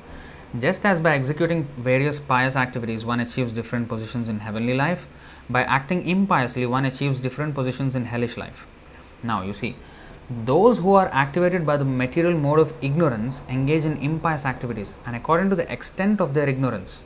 just 0.60 0.86
as 0.86 1.00
by 1.00 1.16
executing 1.16 1.64
various 1.78 2.20
pious 2.20 2.56
activities 2.58 3.06
one 3.06 3.22
achieves 3.22 3.54
different 3.54 3.88
positions 3.88 4.28
in 4.28 4.40
heavenly 4.40 4.74
life, 4.74 5.08
by 5.50 5.64
acting 5.64 6.06
impiously 6.06 6.66
one 6.66 6.86
achieves 6.86 7.22
different 7.22 7.56
positions 7.56 7.96
in 7.96 8.06
hellish 8.06 8.36
life. 8.36 8.68
Now, 9.24 9.44
you 9.44 9.54
see, 9.54 9.76
those 10.30 10.80
who 10.80 10.94
are 10.94 11.10
activated 11.14 11.66
by 11.66 11.78
the 11.78 11.86
material 11.86 12.38
mode 12.38 12.60
of 12.60 12.74
ignorance 12.82 13.42
engage 13.48 13.86
in 13.86 13.98
impious 13.98 14.46
activities, 14.46 14.96
and 15.06 15.16
according 15.16 15.50
to 15.52 15.56
the 15.56 15.72
extent 15.72 16.20
of 16.20 16.34
their 16.34 16.50
ignorance, 16.50 17.04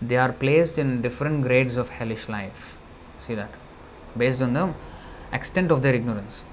they 0.00 0.16
are 0.16 0.32
placed 0.32 0.78
in 0.78 1.02
different 1.02 1.42
grades 1.42 1.76
of 1.76 1.88
hellish 1.88 2.28
life. 2.28 2.78
See 3.18 3.34
that? 3.34 3.50
Based 4.16 4.42
on 4.42 4.52
the 4.52 4.74
extent 5.32 5.72
of 5.72 5.82
their 5.82 5.94
ignorance. 5.94 6.44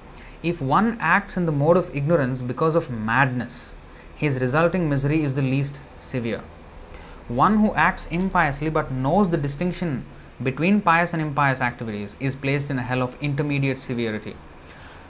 If 0.42 0.60
one 0.60 0.98
acts 1.00 1.36
in 1.36 1.46
the 1.46 1.52
mode 1.52 1.76
of 1.76 1.94
ignorance 1.94 2.42
because 2.42 2.74
of 2.74 2.90
madness, 2.90 3.74
his 4.16 4.40
resulting 4.40 4.88
misery 4.88 5.22
is 5.22 5.34
the 5.34 5.42
least 5.42 5.80
severe. 6.14 6.42
One 7.28 7.58
who 7.58 7.74
acts 7.74 8.08
impiously 8.10 8.70
but 8.70 8.92
knows 9.04 9.30
the 9.30 9.44
distinction 9.46 10.04
between 10.42 10.80
pious 10.80 11.12
and 11.12 11.22
impious 11.22 11.60
activities 11.60 12.16
is 12.20 12.36
placed 12.36 12.70
in 12.70 12.78
a 12.78 12.82
hell 12.90 13.02
of 13.02 13.16
intermediate 13.20 13.78
severity. 13.78 14.36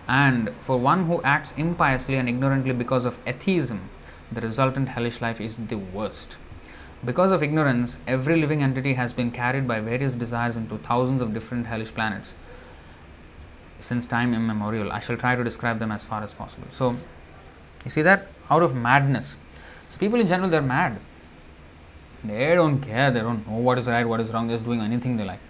And 0.06 0.50
for 0.60 0.76
one 0.76 1.06
who 1.06 1.22
acts 1.22 1.54
impiously 1.56 2.16
and 2.16 2.28
ignorantly 2.28 2.72
because 2.72 3.04
of 3.04 3.18
atheism, 3.26 3.90
the 4.30 4.40
resultant 4.40 4.90
hellish 4.90 5.20
life 5.20 5.40
is 5.40 5.56
the 5.56 5.76
worst. 5.76 6.36
Because 7.04 7.32
of 7.32 7.42
ignorance, 7.42 7.98
every 8.06 8.36
living 8.40 8.62
entity 8.62 8.94
has 8.94 9.12
been 9.12 9.30
carried 9.30 9.66
by 9.68 9.80
various 9.80 10.14
desires 10.14 10.56
into 10.56 10.78
thousands 10.78 11.20
of 11.20 11.34
different 11.34 11.66
hellish 11.66 11.92
planets 11.94 12.34
since 13.80 14.06
time 14.06 14.32
immemorial. 14.34 14.90
I 14.90 15.00
shall 15.00 15.16
try 15.16 15.36
to 15.36 15.44
describe 15.44 15.78
them 15.78 15.92
as 15.92 16.04
far 16.04 16.22
as 16.22 16.32
possible. 16.32 16.68
So, 16.70 16.96
you 17.84 17.90
see 17.90 18.02
that 18.02 18.28
out 18.50 18.62
of 18.62 18.74
madness. 18.74 19.36
So 19.88 19.98
people 19.98 20.20
in 20.20 20.28
general 20.28 20.50
they're 20.50 20.62
mad. 20.62 20.98
They 22.22 22.54
don't 22.54 22.80
care. 22.80 23.10
They 23.10 23.20
don't 23.20 23.46
know 23.46 23.58
what 23.58 23.78
is 23.78 23.86
right, 23.86 24.06
what 24.06 24.20
is 24.20 24.30
wrong. 24.30 24.48
They're 24.48 24.56
just 24.56 24.64
doing 24.64 24.80
anything 24.80 25.16
they 25.16 25.24
like. 25.24 25.40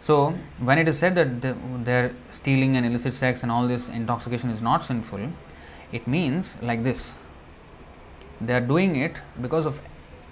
So 0.00 0.36
when 0.58 0.78
it 0.78 0.88
is 0.88 0.98
said 0.98 1.14
that 1.14 1.84
they're 1.84 2.12
stealing 2.32 2.76
and 2.76 2.84
illicit 2.84 3.14
sex 3.14 3.42
and 3.44 3.52
all 3.52 3.68
this 3.68 3.88
intoxication 3.88 4.50
is 4.50 4.60
not 4.60 4.84
sinful, 4.84 5.28
it 5.92 6.08
means 6.08 6.56
like 6.60 6.82
this. 6.82 7.14
They 8.40 8.54
are 8.54 8.60
doing 8.60 8.96
it 8.96 9.22
because 9.40 9.64
of 9.64 9.80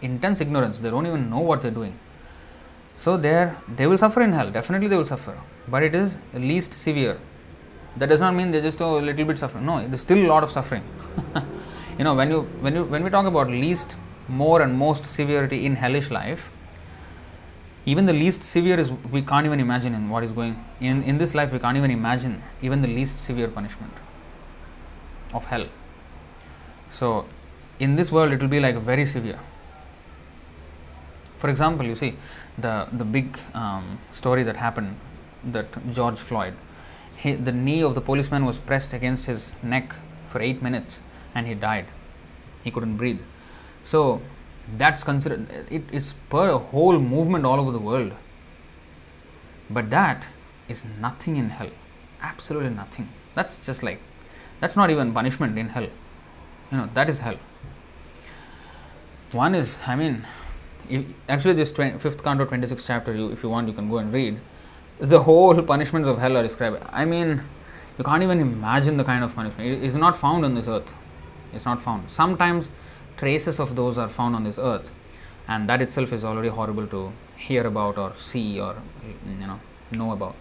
intense 0.02 0.40
ignorance. 0.40 0.78
They 0.78 0.90
don't 0.90 1.06
even 1.06 1.30
know 1.30 1.38
what 1.38 1.62
they're 1.62 1.70
doing. 1.70 1.98
So 2.96 3.16
they 3.16 3.52
they 3.68 3.86
will 3.86 3.98
suffer 3.98 4.22
in 4.22 4.32
hell. 4.32 4.50
Definitely 4.50 4.88
they 4.88 4.96
will 4.96 5.10
suffer, 5.14 5.38
but 5.68 5.82
it 5.84 5.94
is 5.94 6.18
least 6.34 6.74
severe. 6.74 7.18
That 7.96 8.08
does 8.08 8.20
not 8.20 8.34
mean 8.34 8.50
they 8.50 8.60
just 8.60 8.80
oh, 8.82 8.98
a 8.98 9.00
little 9.00 9.24
bit 9.24 9.38
suffering. 9.38 9.64
No, 9.66 9.78
is 9.78 10.00
still 10.00 10.18
a 10.18 10.28
lot 10.34 10.42
of 10.42 10.50
suffering. 10.50 10.82
you 12.00 12.04
know 12.08 12.14
when 12.14 12.30
you 12.34 12.40
when 12.66 12.80
you 12.80 12.84
when 12.94 13.04
we 13.04 13.10
talk 13.16 13.26
about 13.30 13.48
least 13.64 13.96
more 14.42 14.62
and 14.62 14.78
most 14.86 15.04
severity 15.04 15.64
in 15.66 15.76
hellish 15.84 16.10
life 16.10 16.50
even 17.86 18.06
the 18.06 18.12
least 18.12 18.42
severe 18.44 18.78
is 18.78 18.90
we 19.10 19.22
can't 19.22 19.46
even 19.46 19.60
imagine 19.60 19.94
in 19.94 20.08
what 20.10 20.22
is 20.22 20.32
going 20.32 20.54
in 20.80 21.02
in 21.02 21.18
this 21.18 21.34
life 21.34 21.52
we 21.52 21.58
can't 21.58 21.76
even 21.76 21.90
imagine 21.90 22.42
even 22.62 22.82
the 22.82 22.88
least 22.88 23.18
severe 23.24 23.48
punishment 23.48 23.92
of 25.32 25.46
hell. 25.46 25.66
So 26.90 27.26
in 27.78 27.96
this 27.96 28.12
world 28.12 28.32
it 28.32 28.40
will 28.40 28.48
be 28.48 28.60
like 28.60 28.76
very 28.76 29.06
severe. 29.06 29.38
For 31.38 31.48
example 31.48 31.86
you 31.86 31.94
see 31.94 32.16
the 32.58 32.88
the 32.92 33.04
big 33.04 33.38
um, 33.54 33.98
story 34.12 34.42
that 34.42 34.56
happened 34.56 34.96
that 35.42 35.76
george 35.98 36.18
floyd 36.18 36.54
he, 37.16 37.32
the 37.32 37.52
knee 37.52 37.82
of 37.82 37.94
the 37.94 38.00
policeman 38.02 38.44
was 38.44 38.58
pressed 38.58 38.92
against 38.92 39.24
his 39.24 39.54
neck 39.62 39.94
for 40.26 40.42
8 40.42 40.60
minutes 40.60 41.00
and 41.34 41.46
he 41.46 41.54
died. 41.54 41.86
He 42.64 42.70
couldn't 42.70 42.96
breathe. 42.96 43.20
So 43.84 44.22
that's 44.76 45.02
considered 45.02 45.48
it, 45.70 45.82
it's 45.90 46.12
per 46.28 46.50
a 46.50 46.58
whole 46.58 46.98
movement 46.98 47.44
all 47.44 47.60
over 47.60 47.72
the 47.72 47.78
world. 47.78 48.12
But 49.68 49.90
that 49.90 50.26
is 50.68 50.84
nothing 50.84 51.36
in 51.36 51.50
hell. 51.50 51.70
Absolutely 52.20 52.70
nothing. 52.70 53.08
That's 53.34 53.64
just 53.64 53.82
like 53.82 54.00
that's 54.60 54.76
not 54.76 54.90
even 54.90 55.12
punishment 55.12 55.58
in 55.58 55.70
hell. 55.70 55.88
You 56.70 56.78
know, 56.78 56.88
that 56.94 57.08
is 57.08 57.18
hell. 57.18 57.36
One 59.32 59.54
is, 59.54 59.78
I 59.86 59.96
mean, 59.96 60.26
actually, 61.28 61.54
this 61.54 61.72
20, 61.72 61.98
fifth 61.98 62.22
canto, 62.22 62.44
26th 62.44 62.86
chapter, 62.86 63.14
you, 63.14 63.30
if 63.30 63.42
you 63.42 63.48
want, 63.48 63.68
you 63.68 63.74
can 63.74 63.88
go 63.88 63.98
and 63.98 64.12
read. 64.12 64.38
The 64.98 65.22
whole 65.22 65.62
punishments 65.62 66.08
of 66.08 66.18
hell 66.18 66.36
are 66.36 66.42
described. 66.42 66.82
I 66.90 67.04
mean, 67.04 67.42
you 67.96 68.04
can't 68.04 68.22
even 68.22 68.40
imagine 68.40 68.96
the 68.96 69.04
kind 69.04 69.24
of 69.24 69.34
punishment. 69.34 69.68
It 69.68 69.82
is 69.82 69.94
not 69.94 70.16
found 70.16 70.44
on 70.44 70.54
this 70.54 70.66
earth 70.66 70.92
is 71.54 71.64
not 71.64 71.80
found. 71.80 72.10
Sometimes 72.10 72.70
traces 73.16 73.58
of 73.60 73.76
those 73.76 73.98
are 73.98 74.08
found 74.08 74.34
on 74.34 74.44
this 74.44 74.58
earth, 74.58 74.90
and 75.48 75.68
that 75.68 75.82
itself 75.82 76.12
is 76.12 76.24
already 76.24 76.48
horrible 76.48 76.86
to 76.88 77.12
hear 77.36 77.66
about 77.66 77.98
or 77.98 78.14
see 78.16 78.60
or 78.60 78.76
you 79.40 79.46
know 79.46 79.60
know 79.92 80.12
about. 80.12 80.36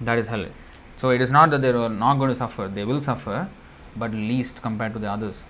That 0.00 0.18
is 0.18 0.26
hell. 0.26 0.46
So 0.96 1.10
it 1.10 1.20
is 1.20 1.30
not 1.30 1.50
that 1.50 1.62
they 1.62 1.70
are 1.70 1.88
not 1.88 2.16
going 2.16 2.30
to 2.30 2.36
suffer; 2.36 2.68
they 2.68 2.84
will 2.84 3.00
suffer, 3.00 3.48
but 3.96 4.12
least 4.12 4.62
compared 4.62 4.92
to 4.94 4.98
the 4.98 5.10
others. 5.10 5.44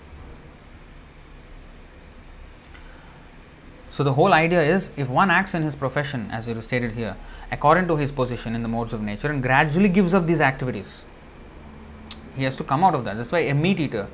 So 3.91 4.03
the 4.03 4.15
whole 4.15 4.33
idea 4.33 4.63
is 4.63 4.91
if 4.97 5.11
one 5.11 5.31
acts 5.31 5.53
in 5.53 5.63
his 5.63 5.75
profession, 5.77 6.31
as 6.31 6.49
it 6.49 6.57
is 6.57 6.65
stated 6.65 6.93
here, 6.93 7.15
according 7.51 7.89
to 7.89 7.97
his 7.97 8.11
position 8.11 8.55
in 8.55 8.63
the 8.63 8.69
modes 8.69 8.95
of 8.95 9.03
nature 9.03 9.31
and 9.31 9.43
gradually 9.43 9.91
gives 9.91 10.15
up 10.15 10.27
these 10.27 10.41
activities, 10.41 11.05
he 12.35 12.45
has 12.45 12.57
to 12.57 12.65
come 12.65 12.83
out 12.85 12.95
of 12.95 13.05
that. 13.05 13.19
That's 13.19 13.31
why 13.31 13.41
a 13.41 13.55
meat 13.55 13.79
eater, 13.81 14.09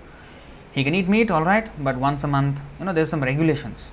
he 0.73 0.85
can 0.85 0.95
eat 0.95 1.09
meat, 1.09 1.31
all 1.31 1.45
right, 1.45 1.71
but 1.83 1.97
once 1.97 2.25
a 2.25 2.29
month, 2.29 2.61
you 2.79 2.85
know, 2.85 2.93
there's 2.93 3.11
some 3.11 3.23
regulations. 3.23 3.91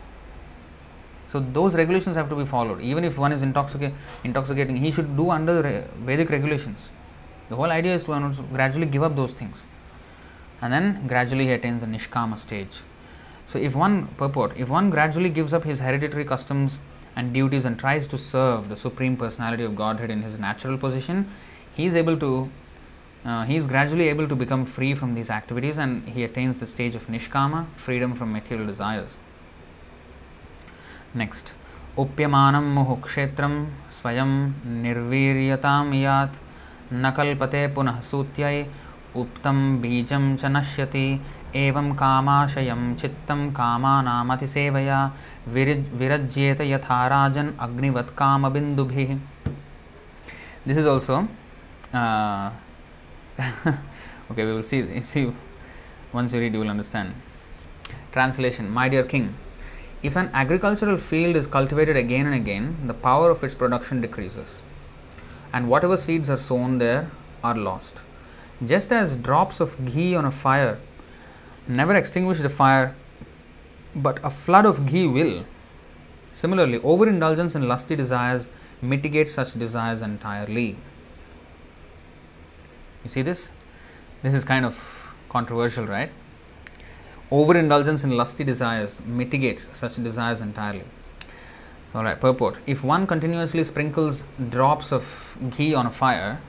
So 1.28 1.39
those 1.39 1.76
regulations 1.76 2.15
have 2.15 2.30
to 2.30 2.36
be 2.36 2.45
followed. 2.45 2.82
Even 2.82 3.03
if 3.03 3.17
one 3.17 3.32
is 3.32 3.43
intoxica- 3.43 3.93
intoxicating, 4.23 4.78
he 4.78 4.91
should 4.91 5.17
do 5.17 5.32
under 5.32 5.61
re- 5.61 5.84
Vedic 5.97 6.30
regulations. 6.30 6.89
The 7.49 7.55
whole 7.55 7.71
idea 7.71 7.95
is 7.95 8.03
to 8.05 8.43
gradually 8.53 8.86
give 8.86 9.03
up 9.03 9.15
those 9.15 9.34
things. 9.34 9.63
And 10.61 10.71
then 10.71 11.07
gradually 11.07 11.45
he 11.45 11.51
attains 11.51 11.82
the 11.82 11.88
Nishkama 11.88 12.39
stage. 12.39 12.82
So, 13.47 13.59
if 13.59 13.76
one 13.76 14.07
purport, 14.17 14.53
if 14.57 14.69
one 14.69 14.89
gradually 14.89 15.30
gives 15.30 15.53
up 15.53 15.63
his 15.63 15.80
hereditary 15.80 16.26
customs 16.26 16.80
and 17.15 17.34
duties 17.34 17.65
and 17.65 17.78
tries 17.78 18.07
to 18.07 18.17
serve 18.17 18.69
the 18.69 18.76
Supreme 18.76 19.15
Personality 19.15 19.63
of 19.63 19.76
Godhead 19.76 20.09
in 20.09 20.23
his 20.23 20.39
natural 20.39 20.78
position, 20.78 21.30
he 21.76 21.86
is 21.86 21.95
able 21.95 22.17
to, 22.17 22.49
uh, 23.24 23.44
he 23.44 23.56
is 23.56 23.66
gradually 23.66 24.08
able 24.08 24.26
to 24.28 24.36
become 24.36 24.64
free 24.64 24.94
from 24.94 25.14
these 25.14 25.30
activities 25.30 25.78
and 25.78 26.08
he 26.08 26.24
attains 26.24 26.58
the 26.58 26.66
stage 26.66 26.94
of 26.94 27.06
Nishkama, 27.06 27.66
freedom 27.74 28.14
from 28.14 28.32
material 28.32 28.66
desires. 28.66 29.16
Next. 31.14 31.54
उप्यमानं 31.98 32.66
मुहुक्षेत्रं 32.74 33.54
स्वयं 33.90 34.30
निर्वीर्यतां 34.82 35.94
यात् 35.94 36.36
न 36.92 37.11
कल्पते 37.16 37.66
पुनः 37.74 38.00
सूत्यै 38.11 38.62
उक्तं 39.22 39.58
बीजं 39.80 40.36
च 40.36 40.44
नश्यति 40.56 41.04
एवं 41.64 41.92
कामाशयं 42.02 42.94
चित्तं 43.00 43.50
कामानामतिसेवया 43.58 45.00
विरज 45.54 45.84
विरज्येत 46.00 46.61
यथा 46.72 47.06
राजन् 47.14 47.50
अग्निवत् 47.66 48.16
कामबिन्दुभिः 48.20 49.18
This 50.66 50.76
is 50.76 50.86
also 50.86 51.26
uh, 51.94 52.50
okay. 54.31 54.45
We 54.45 54.53
will 54.53 54.63
see. 54.63 55.01
See, 55.11 55.31
once 56.13 56.33
you 56.33 56.39
read, 56.39 56.53
you 56.53 56.59
will 56.59 56.69
understand. 56.69 57.13
Translation: 58.11 58.69
My 58.69 58.88
dear 58.89 59.03
king, 59.03 59.36
if 60.03 60.15
an 60.15 60.29
agricultural 60.33 60.97
field 60.97 61.36
is 61.36 61.47
cultivated 61.47 61.97
again 61.97 62.25
and 62.25 62.36
again, 62.36 62.88
the 62.88 62.93
power 62.93 63.29
of 63.29 63.43
its 63.43 63.55
production 63.55 64.01
decreases, 64.01 64.61
and 65.51 65.69
whatever 65.69 65.97
seeds 65.97 66.29
are 66.29 66.38
sown 66.38 66.77
there 66.77 67.09
are 67.43 67.55
lost. 67.55 67.95
Just 68.65 68.91
as 68.91 69.15
drops 69.15 69.59
of 69.59 69.77
ghee 69.86 70.15
on 70.15 70.23
a 70.23 70.31
fire 70.31 70.77
never 71.67 71.95
extinguish 71.95 72.39
the 72.39 72.49
fire, 72.49 72.95
but 73.95 74.19
a 74.23 74.29
flood 74.29 74.65
of 74.65 74.86
ghee 74.86 75.07
will. 75.07 75.45
Similarly, 76.33 76.79
overindulgence 76.79 77.55
in 77.55 77.67
lusty 77.67 77.95
desires 77.95 78.49
mitigates 78.81 79.33
such 79.33 79.57
desires 79.57 80.01
entirely. 80.01 80.77
You 83.05 83.11
see 83.11 83.21
this? 83.21 83.49
This 84.23 84.33
is 84.33 84.43
kind 84.43 84.65
of 84.65 85.13
controversial, 85.29 85.85
right? 85.85 86.09
Overindulgence 87.31 88.03
in 88.03 88.17
lusty 88.17 88.43
desires 88.43 88.99
mitigates 89.05 89.69
such 89.73 90.03
desires 90.03 90.41
entirely. 90.41 90.85
So, 91.91 91.99
all 91.99 92.03
right, 92.03 92.19
purport. 92.19 92.57
If 92.65 92.83
one 92.83 93.05
continuously 93.05 93.63
sprinkles 93.63 94.23
drops 94.49 94.91
of 94.91 95.37
ghee 95.55 95.75
on 95.75 95.85
a 95.85 95.91
fire, 95.91 96.41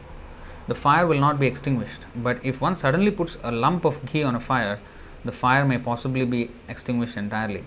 the 0.66 0.74
fire 0.74 1.06
will 1.06 1.20
not 1.20 1.38
be 1.38 1.46
extinguished. 1.46 2.00
But 2.16 2.40
if 2.42 2.62
one 2.62 2.74
suddenly 2.74 3.10
puts 3.10 3.36
a 3.42 3.52
lump 3.52 3.84
of 3.84 4.04
ghee 4.06 4.22
on 4.22 4.34
a 4.34 4.40
fire, 4.40 4.80
the 5.26 5.32
fire 5.32 5.66
may 5.66 5.76
possibly 5.76 6.24
be 6.24 6.50
extinguished 6.68 7.18
entirely. 7.18 7.64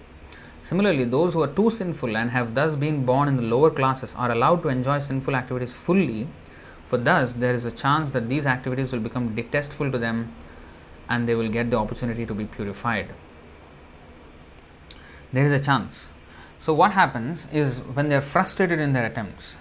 Similarly, 0.63 1.05
those 1.05 1.35
who 1.35 1.43
are 1.43 1.47
too 1.47 1.69
sinful 1.69 2.17
and 2.17 2.31
have 2.31 2.55
thus 2.55 2.73
been 2.73 3.05
born 3.05 3.27
in 3.27 3.35
the 3.35 3.43
lower 3.43 3.69
classes 3.69 4.15
are 4.17 4.31
allowed 4.31 4.63
to 4.63 4.69
enjoy 4.69 4.97
sinful 4.97 5.35
activities 5.35 5.73
fully, 5.73 6.27
for 6.89 6.97
thus 6.97 7.35
there 7.35 7.53
is 7.53 7.65
a 7.65 7.71
chance 7.71 8.11
that 8.11 8.27
these 8.29 8.47
activities 8.47 8.91
will 8.91 8.99
become 8.99 9.35
detestful 9.35 9.91
to 9.91 9.99
them 9.99 10.31
and 11.07 11.27
they 11.29 11.35
will 11.35 11.49
get 11.49 11.69
the 11.69 11.77
opportunity 11.77 12.25
to 12.25 12.33
be 12.33 12.45
purified. 12.45 13.13
There 15.31 15.45
is 15.45 15.51
a 15.51 15.59
chance. 15.59 16.07
So, 16.59 16.73
what 16.73 16.93
happens 16.93 17.45
is 17.53 17.79
when 17.79 18.09
they 18.09 18.15
are 18.15 18.21
frustrated 18.21 18.79
in 18.79 18.93
their 18.93 19.05
attempts, 19.05 19.55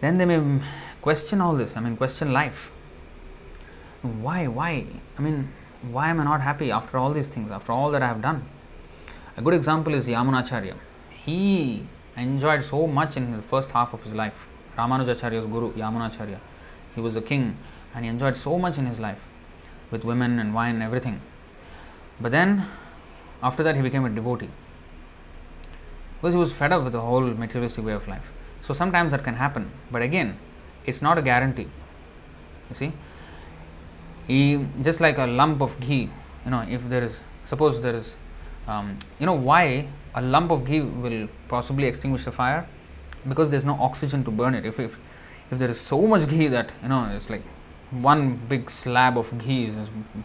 then 0.00 0.18
they 0.18 0.24
may 0.24 0.60
question 1.02 1.40
all 1.40 1.54
this, 1.54 1.76
I 1.76 1.80
mean, 1.80 1.96
question 1.96 2.32
life. 2.32 2.70
Why? 4.02 4.46
Why? 4.46 4.86
I 5.18 5.22
mean, 5.22 5.52
why 5.82 6.08
am 6.08 6.20
I 6.20 6.24
not 6.24 6.40
happy 6.40 6.70
after 6.70 6.98
all 6.98 7.12
these 7.12 7.28
things, 7.28 7.50
after 7.50 7.72
all 7.72 7.90
that 7.90 8.02
I 8.02 8.06
have 8.06 8.22
done? 8.22 8.48
A 9.36 9.42
good 9.42 9.54
example 9.54 9.94
is 9.94 10.06
Yamunacharya. 10.06 10.76
He 11.10 11.86
enjoyed 12.16 12.62
so 12.62 12.86
much 12.86 13.16
in 13.16 13.32
the 13.32 13.42
first 13.42 13.72
half 13.72 13.92
of 13.92 14.04
his 14.04 14.14
life. 14.14 14.46
Ramanujacharya's 14.80 15.46
guru, 15.46 15.72
Yamunacharya. 15.72 16.38
He 16.94 17.00
was 17.00 17.16
a 17.16 17.22
king 17.22 17.56
and 17.94 18.04
he 18.04 18.10
enjoyed 18.10 18.36
so 18.36 18.58
much 18.58 18.78
in 18.78 18.86
his 18.86 18.98
life 18.98 19.26
with 19.90 20.04
women 20.04 20.38
and 20.38 20.54
wine 20.54 20.76
and 20.76 20.82
everything. 20.82 21.20
But 22.20 22.32
then, 22.32 22.66
after 23.42 23.62
that, 23.62 23.76
he 23.76 23.82
became 23.82 24.04
a 24.04 24.10
devotee 24.10 24.50
because 26.20 26.34
he 26.34 26.40
was 26.40 26.52
fed 26.52 26.72
up 26.72 26.84
with 26.84 26.92
the 26.92 27.00
whole 27.00 27.22
materialistic 27.22 27.84
way 27.84 27.92
of 27.92 28.06
life. 28.06 28.30
So, 28.62 28.74
sometimes 28.74 29.12
that 29.12 29.24
can 29.24 29.34
happen, 29.34 29.70
but 29.90 30.02
again, 30.02 30.38
it's 30.84 31.00
not 31.00 31.16
a 31.18 31.22
guarantee. 31.22 31.68
You 32.68 32.76
see, 32.76 32.92
he, 34.26 34.66
just 34.82 35.00
like 35.00 35.18
a 35.18 35.26
lump 35.26 35.62
of 35.62 35.80
ghee, 35.80 36.10
you 36.44 36.50
know, 36.50 36.60
if 36.68 36.88
there 36.88 37.02
is, 37.02 37.22
suppose 37.44 37.80
there 37.80 37.96
is, 37.96 38.14
um, 38.68 38.98
you 39.18 39.26
know, 39.26 39.32
why 39.34 39.88
a 40.14 40.22
lump 40.22 40.50
of 40.50 40.66
ghee 40.66 40.82
will 40.82 41.28
possibly 41.48 41.86
extinguish 41.86 42.24
the 42.26 42.32
fire? 42.32 42.66
Because 43.28 43.50
there's 43.50 43.64
no 43.64 43.74
oxygen 43.74 44.24
to 44.24 44.30
burn 44.30 44.54
it. 44.54 44.64
If, 44.64 44.80
if, 44.80 44.98
if 45.50 45.58
there 45.58 45.68
is 45.68 45.80
so 45.80 46.06
much 46.06 46.28
ghee 46.28 46.48
that, 46.48 46.70
you 46.82 46.88
know, 46.88 47.10
it's 47.14 47.28
like 47.28 47.42
one 47.90 48.36
big 48.36 48.70
slab 48.70 49.18
of 49.18 49.36
ghee 49.38 49.66
is 49.66 49.74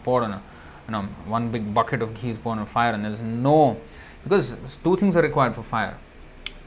poured 0.04 0.24
on 0.24 0.32
a, 0.32 0.42
you 0.86 0.92
know, 0.92 1.02
one 1.26 1.50
big 1.50 1.74
bucket 1.74 2.00
of 2.02 2.14
ghee 2.14 2.30
is 2.30 2.38
poured 2.38 2.58
on 2.58 2.62
a 2.62 2.66
fire 2.66 2.92
and 2.92 3.04
there's 3.04 3.20
no, 3.20 3.78
because 4.24 4.56
two 4.82 4.96
things 4.96 5.16
are 5.16 5.22
required 5.22 5.54
for 5.54 5.62
fire 5.62 5.98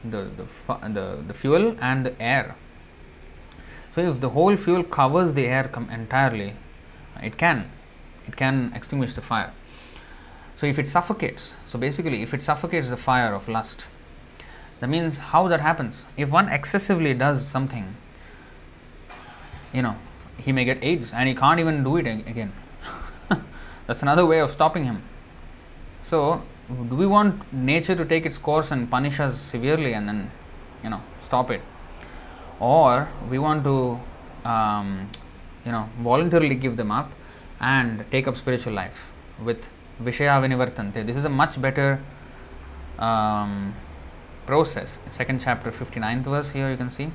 the, 0.04 0.30
the, 0.36 0.88
the, 0.88 1.24
the 1.28 1.34
fuel 1.34 1.76
and 1.80 2.06
the 2.06 2.22
air. 2.22 2.54
So, 3.92 4.00
if 4.00 4.20
the 4.20 4.30
whole 4.30 4.56
fuel 4.56 4.84
covers 4.84 5.34
the 5.34 5.46
air 5.46 5.70
entirely, 5.90 6.54
it 7.22 7.36
can 7.36 7.70
it 8.26 8.36
can 8.36 8.72
extinguish 8.74 9.14
the 9.14 9.20
fire. 9.20 9.52
So, 10.56 10.66
if 10.66 10.78
it 10.78 10.88
suffocates, 10.88 11.52
so 11.66 11.78
basically, 11.78 12.22
if 12.22 12.32
it 12.32 12.42
suffocates 12.42 12.88
the 12.88 12.96
fire 12.96 13.34
of 13.34 13.48
lust, 13.48 13.86
that 14.80 14.88
means 14.88 15.18
how 15.18 15.46
that 15.48 15.60
happens. 15.60 16.04
If 16.16 16.30
one 16.30 16.48
excessively 16.48 17.14
does 17.14 17.46
something, 17.46 17.96
you 19.72 19.82
know, 19.82 19.96
he 20.38 20.52
may 20.52 20.64
get 20.64 20.82
AIDS 20.82 21.12
and 21.12 21.28
he 21.28 21.34
can't 21.34 21.60
even 21.60 21.84
do 21.84 21.96
it 21.96 22.06
again. 22.06 22.52
That's 23.86 24.02
another 24.02 24.24
way 24.24 24.40
of 24.40 24.50
stopping 24.50 24.84
him. 24.84 25.02
So, 26.02 26.42
do 26.88 26.96
we 26.96 27.06
want 27.06 27.52
nature 27.52 27.94
to 27.94 28.04
take 28.04 28.24
its 28.24 28.38
course 28.38 28.70
and 28.70 28.90
punish 28.90 29.20
us 29.20 29.38
severely 29.38 29.92
and 29.92 30.08
then, 30.08 30.30
you 30.82 30.90
know, 30.90 31.02
stop 31.22 31.50
it? 31.50 31.60
Or 32.58 33.08
we 33.28 33.38
want 33.38 33.64
to, 33.64 34.00
um, 34.48 35.08
you 35.64 35.72
know, 35.72 35.90
voluntarily 36.00 36.54
give 36.54 36.76
them 36.76 36.90
up 36.90 37.10
and 37.60 38.04
take 38.10 38.26
up 38.26 38.36
spiritual 38.36 38.72
life 38.72 39.12
with 39.42 39.68
Vishaya 40.02 40.40
Vinivartante. 40.40 41.04
This 41.06 41.16
is 41.16 41.26
a 41.26 41.28
much 41.28 41.60
better 41.60 42.00
um, 42.98 43.74
process. 44.49 44.99
Second 45.11 45.41
chapter, 45.41 45.71
59th 45.71 46.23
verse 46.23 46.51
here 46.51 46.69
you 46.69 46.77
can 46.77 46.89
see. 46.89 47.11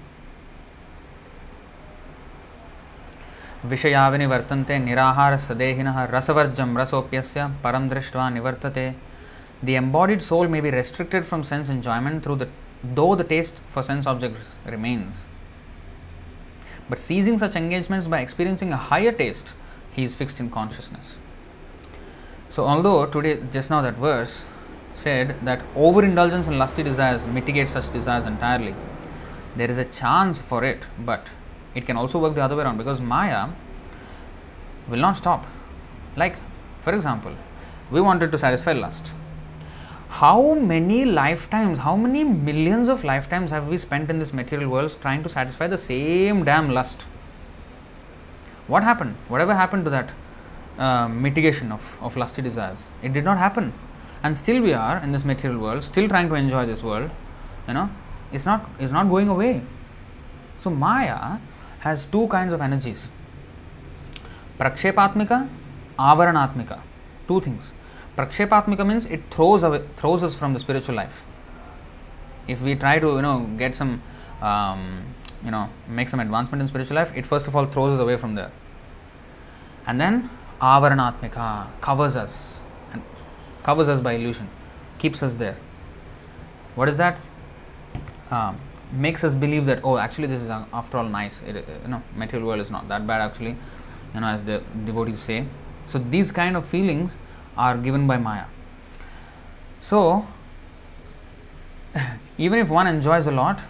विषया 3.70 4.08
विनिवर्तन्ते 4.08 4.78
निराहार 4.78 5.36
सदेहिनः 5.36 6.04
रसवर्जं 6.10 6.76
रसोप्यस्य 6.76 7.46
परं 7.64 7.88
दृष्ट्वा 7.88 8.28
निवर्तते 8.30 8.94
The 9.62 9.74
embodied 9.76 10.22
soul 10.22 10.48
may 10.48 10.60
be 10.60 10.70
restricted 10.70 11.26
from 11.26 11.44
sense 11.44 11.68
enjoyment 11.68 12.22
through 12.24 12.36
the 12.36 12.48
though 12.82 13.14
the 13.14 13.24
taste 13.24 13.60
for 13.68 13.82
sense 13.82 14.06
objects 14.06 14.46
remains. 14.64 15.26
But 16.88 16.98
seizing 16.98 17.36
such 17.36 17.54
engagements 17.54 18.06
by 18.06 18.20
experiencing 18.20 18.72
a 18.72 18.78
higher 18.78 19.12
taste, 19.12 19.52
he 19.92 20.02
is 20.02 20.14
fixed 20.14 20.40
in 20.40 20.50
consciousness. 20.50 21.18
So 22.48 22.64
although 22.64 23.04
today 23.04 23.42
just 23.52 23.68
now 23.68 23.82
that 23.82 23.94
verse 23.94 24.44
said 24.95 25.35
that 25.43 25.61
overindulgence 25.75 26.47
in 26.47 26.57
lusty 26.57 26.81
desires 26.81 27.27
mitigates 27.27 27.73
such 27.73 27.91
desires 27.93 28.25
entirely, 28.25 28.73
there 29.55 29.69
is 29.69 29.77
a 29.77 29.85
chance 29.85 30.39
for 30.39 30.63
it, 30.63 30.81
but 30.97 31.27
it 31.75 31.85
can 31.85 31.97
also 31.97 32.17
work 32.17 32.33
the 32.33 32.41
other 32.41 32.55
way 32.55 32.63
around 32.63 32.77
because 32.77 32.99
Maya 32.99 33.49
will 34.87 34.99
not 34.99 35.17
stop. 35.17 35.45
Like, 36.15 36.37
for 36.81 36.95
example, 36.95 37.33
we 37.91 38.01
wanted 38.01 38.31
to 38.31 38.39
satisfy 38.39 38.73
lust 38.73 39.13
how 40.19 40.53
many 40.53 41.03
lifetimes, 41.03 41.79
how 41.79 41.95
many 41.97 42.23
millions 42.23 42.87
of 42.87 43.03
lifetimes 43.03 43.51
have 43.51 43.67
we 43.67 43.77
spent 43.77 44.09
in 44.09 44.19
this 44.19 44.31
material 44.31 44.69
world 44.69 44.97
trying 45.01 45.21
to 45.23 45.29
satisfy 45.29 45.67
the 45.67 45.77
same 45.77 46.45
damn 46.45 46.69
lust? 46.69 47.01
What 48.67 48.83
happened? 48.83 49.15
Whatever 49.27 49.55
happened 49.55 49.83
to 49.83 49.89
that 49.89 50.11
uh, 50.77 51.09
mitigation 51.09 51.71
of, 51.71 51.97
of 52.01 52.15
lusty 52.15 52.41
desires? 52.41 52.83
It 53.03 53.11
did 53.11 53.25
not 53.25 53.37
happen. 53.37 53.73
And 54.25 54.35
still 54.35 54.59
we 54.59 54.73
are 54.73 54.97
in 54.97 55.11
this 55.11 55.23
material 55.23 55.59
world, 55.59 55.83
still 55.83 56.07
trying 56.07 56.29
to 56.29 56.35
enjoy 56.35 56.65
this 56.65 56.81
world, 56.81 57.11
you 57.67 57.75
know, 57.75 57.89
it's 58.31 58.45
not 58.45 58.67
it's 58.79 58.91
not 58.91 59.07
going 59.07 59.29
away. 59.29 59.61
So 60.57 60.71
Maya 60.71 61.37
has 61.81 62.05
two 62.07 62.27
kinds 62.27 62.51
of 62.51 62.61
energies. 62.67 63.09
Prakshepatmika, 64.59 65.47
Avaranatmika. 65.99 66.79
Two 67.27 67.39
things. 67.39 67.71
Prakshepatmika 68.17 68.87
means 68.87 69.05
it 69.05 69.21
throws 69.29 69.61
away, 69.61 69.83
throws 69.95 70.23
us 70.23 70.33
from 70.33 70.53
the 70.53 70.59
spiritual 70.59 70.95
life. 70.95 71.23
If 72.47 72.63
we 72.63 72.73
try 72.73 72.97
to, 72.97 73.15
you 73.17 73.21
know, 73.21 73.41
get 73.59 73.75
some, 73.75 74.01
um, 74.41 75.03
you 75.43 75.51
know, 75.51 75.69
make 75.87 76.09
some 76.09 76.19
advancement 76.19 76.63
in 76.63 76.67
spiritual 76.67 76.95
life, 76.95 77.11
it 77.15 77.27
first 77.27 77.47
of 77.47 77.55
all 77.55 77.67
throws 77.67 77.93
us 77.93 77.99
away 77.99 78.17
from 78.17 78.33
there. 78.33 78.51
And 79.85 80.01
then 80.01 80.31
Avaranatmika 80.61 81.67
covers 81.81 82.15
us, 82.15 82.54
covers 83.65 83.89
us 83.89 83.99
by 83.99 84.13
illusion, 84.13 84.47
keeps 84.99 85.23
us 85.23 85.35
there. 85.35 85.57
What 86.75 86.87
is 86.87 86.97
that? 86.97 87.17
Um, 88.29 88.59
makes 88.91 89.23
us 89.23 89.33
believe 89.33 89.65
that 89.65 89.79
oh, 89.83 89.97
actually 89.97 90.27
this 90.27 90.43
is 90.43 90.49
uh, 90.49 90.65
after 90.71 90.99
all 90.99 91.09
nice. 91.09 91.41
It, 91.41 91.57
uh, 91.57 91.61
you 91.83 91.87
know, 91.87 92.01
material 92.15 92.47
world 92.47 92.61
is 92.61 92.69
not 92.69 92.87
that 92.89 93.07
bad 93.07 93.21
actually. 93.21 93.55
You 94.13 94.21
know, 94.21 94.27
as 94.27 94.45
the 94.45 94.61
devotees 94.85 95.19
say. 95.19 95.45
So 95.87 95.99
these 95.99 96.31
kind 96.31 96.55
of 96.55 96.65
feelings 96.65 97.17
are 97.57 97.77
given 97.77 98.07
by 98.07 98.17
Maya. 98.17 98.45
So 99.79 100.27
even 102.37 102.59
if 102.59 102.69
one 102.69 102.87
enjoys 102.87 103.25
a 103.25 103.31
lot, 103.31 103.61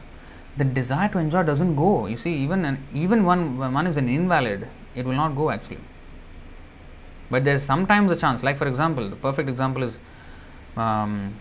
the 0.58 0.66
desire 0.66 1.10
to 1.10 1.20
enjoy 1.20 1.44
doesn't 1.44 1.76
go. 1.76 2.08
You 2.08 2.18
see, 2.18 2.36
even 2.36 2.66
an, 2.66 2.86
even 2.94 3.24
one 3.24 3.58
one 3.58 3.88
is 3.88 3.98
an 3.98 4.10
invalid, 4.10 4.68
it 4.94 5.06
will 5.06 5.22
not 5.24 5.36
go 5.36 5.52
actually. 5.52 5.84
But 7.30 7.44
there's 7.44 7.64
sometimes 7.64 8.12
a 8.12 8.16
chance. 8.16 8.44
Like 8.44 8.58
for 8.58 8.68
example, 8.68 9.10
the 9.10 9.16
perfect 9.16 9.50
example 9.50 9.84
is 9.84 9.98
um, 10.78 11.36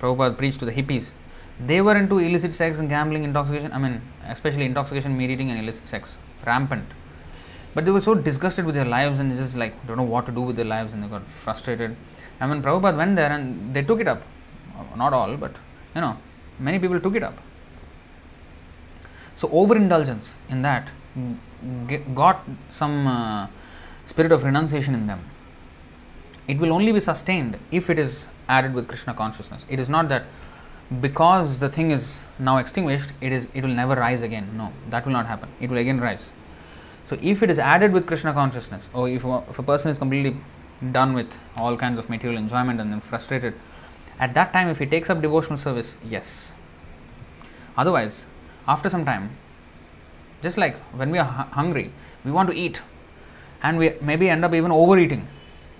Prabhupada 0.00 0.36
preached 0.36 0.60
to 0.60 0.64
the 0.64 0.72
hippies. 0.72 1.12
They 1.64 1.80
were 1.80 1.96
into 1.96 2.18
illicit 2.18 2.54
sex 2.54 2.78
and 2.78 2.88
gambling, 2.88 3.24
intoxication. 3.24 3.72
I 3.72 3.78
mean, 3.78 4.00
especially 4.26 4.64
intoxication, 4.64 5.16
meat 5.16 5.30
eating, 5.30 5.50
and 5.50 5.58
illicit 5.58 5.88
sex, 5.88 6.16
rampant. 6.46 6.84
But 7.74 7.84
they 7.84 7.90
were 7.90 8.00
so 8.00 8.14
disgusted 8.14 8.64
with 8.64 8.74
their 8.74 8.84
lives 8.84 9.18
and 9.18 9.36
just 9.36 9.56
like 9.56 9.86
don't 9.86 9.96
know 9.96 10.04
what 10.04 10.26
to 10.26 10.32
do 10.32 10.40
with 10.42 10.56
their 10.56 10.64
lives, 10.64 10.92
and 10.92 11.02
they 11.02 11.08
got 11.08 11.26
frustrated. 11.26 11.96
And 12.40 12.50
when 12.50 12.62
Prabhupada 12.62 12.96
went 12.96 13.16
there 13.16 13.32
and 13.32 13.74
they 13.74 13.82
took 13.82 14.00
it 14.00 14.06
up, 14.06 14.22
not 14.96 15.12
all, 15.12 15.36
but 15.36 15.56
you 15.94 16.00
know, 16.00 16.16
many 16.60 16.78
people 16.78 17.00
took 17.00 17.16
it 17.16 17.22
up. 17.24 17.36
So 19.34 19.48
overindulgence 19.50 20.34
in 20.48 20.62
that 20.62 20.88
got 22.14 22.44
some 22.70 23.06
uh, 23.06 23.46
spirit 24.08 24.32
of 24.32 24.42
renunciation 24.42 24.94
in 24.94 25.06
them. 25.06 25.20
It 26.46 26.58
will 26.58 26.72
only 26.72 26.92
be 26.92 27.00
sustained 27.00 27.58
if 27.70 27.90
it 27.90 27.98
is 27.98 28.28
added 28.48 28.72
with 28.72 28.88
Krishna 28.88 29.12
consciousness. 29.12 29.64
It 29.68 29.78
is 29.78 29.88
not 29.88 30.08
that 30.08 30.24
because 31.00 31.58
the 31.58 31.68
thing 31.68 31.90
is 31.90 32.20
now 32.38 32.56
extinguished, 32.56 33.10
it 33.20 33.32
is 33.32 33.48
it 33.52 33.62
will 33.62 33.74
never 33.80 33.94
rise 33.94 34.22
again. 34.22 34.56
No, 34.56 34.72
that 34.88 35.04
will 35.04 35.12
not 35.12 35.26
happen. 35.26 35.50
It 35.60 35.70
will 35.70 35.76
again 35.76 36.00
rise. 36.00 36.30
So 37.10 37.18
if 37.20 37.42
it 37.42 37.50
is 37.50 37.58
added 37.58 37.92
with 37.92 38.06
Krishna 38.06 38.32
consciousness, 38.32 38.88
or 38.94 39.08
if 39.08 39.24
if 39.24 39.58
a 39.58 39.62
person 39.62 39.90
is 39.90 39.98
completely 39.98 40.36
done 40.98 41.12
with 41.12 41.38
all 41.56 41.76
kinds 41.76 41.98
of 41.98 42.08
material 42.08 42.38
enjoyment 42.38 42.80
and 42.80 42.92
then 42.92 43.00
frustrated, 43.00 43.54
at 44.18 44.34
that 44.34 44.52
time 44.52 44.68
if 44.68 44.78
he 44.78 44.86
takes 44.86 45.10
up 45.10 45.20
devotional 45.20 45.58
service, 45.58 45.96
yes. 46.16 46.52
Otherwise, 47.76 48.24
after 48.66 48.90
some 48.90 49.04
time, 49.04 49.30
just 50.42 50.56
like 50.56 50.76
when 51.02 51.10
we 51.10 51.18
are 51.18 51.24
hungry, 51.24 51.92
we 52.24 52.30
want 52.30 52.48
to 52.50 52.56
eat, 52.56 52.80
and 53.62 53.78
we 53.78 53.92
maybe 54.00 54.28
end 54.28 54.44
up 54.44 54.54
even 54.54 54.70
overeating 54.70 55.26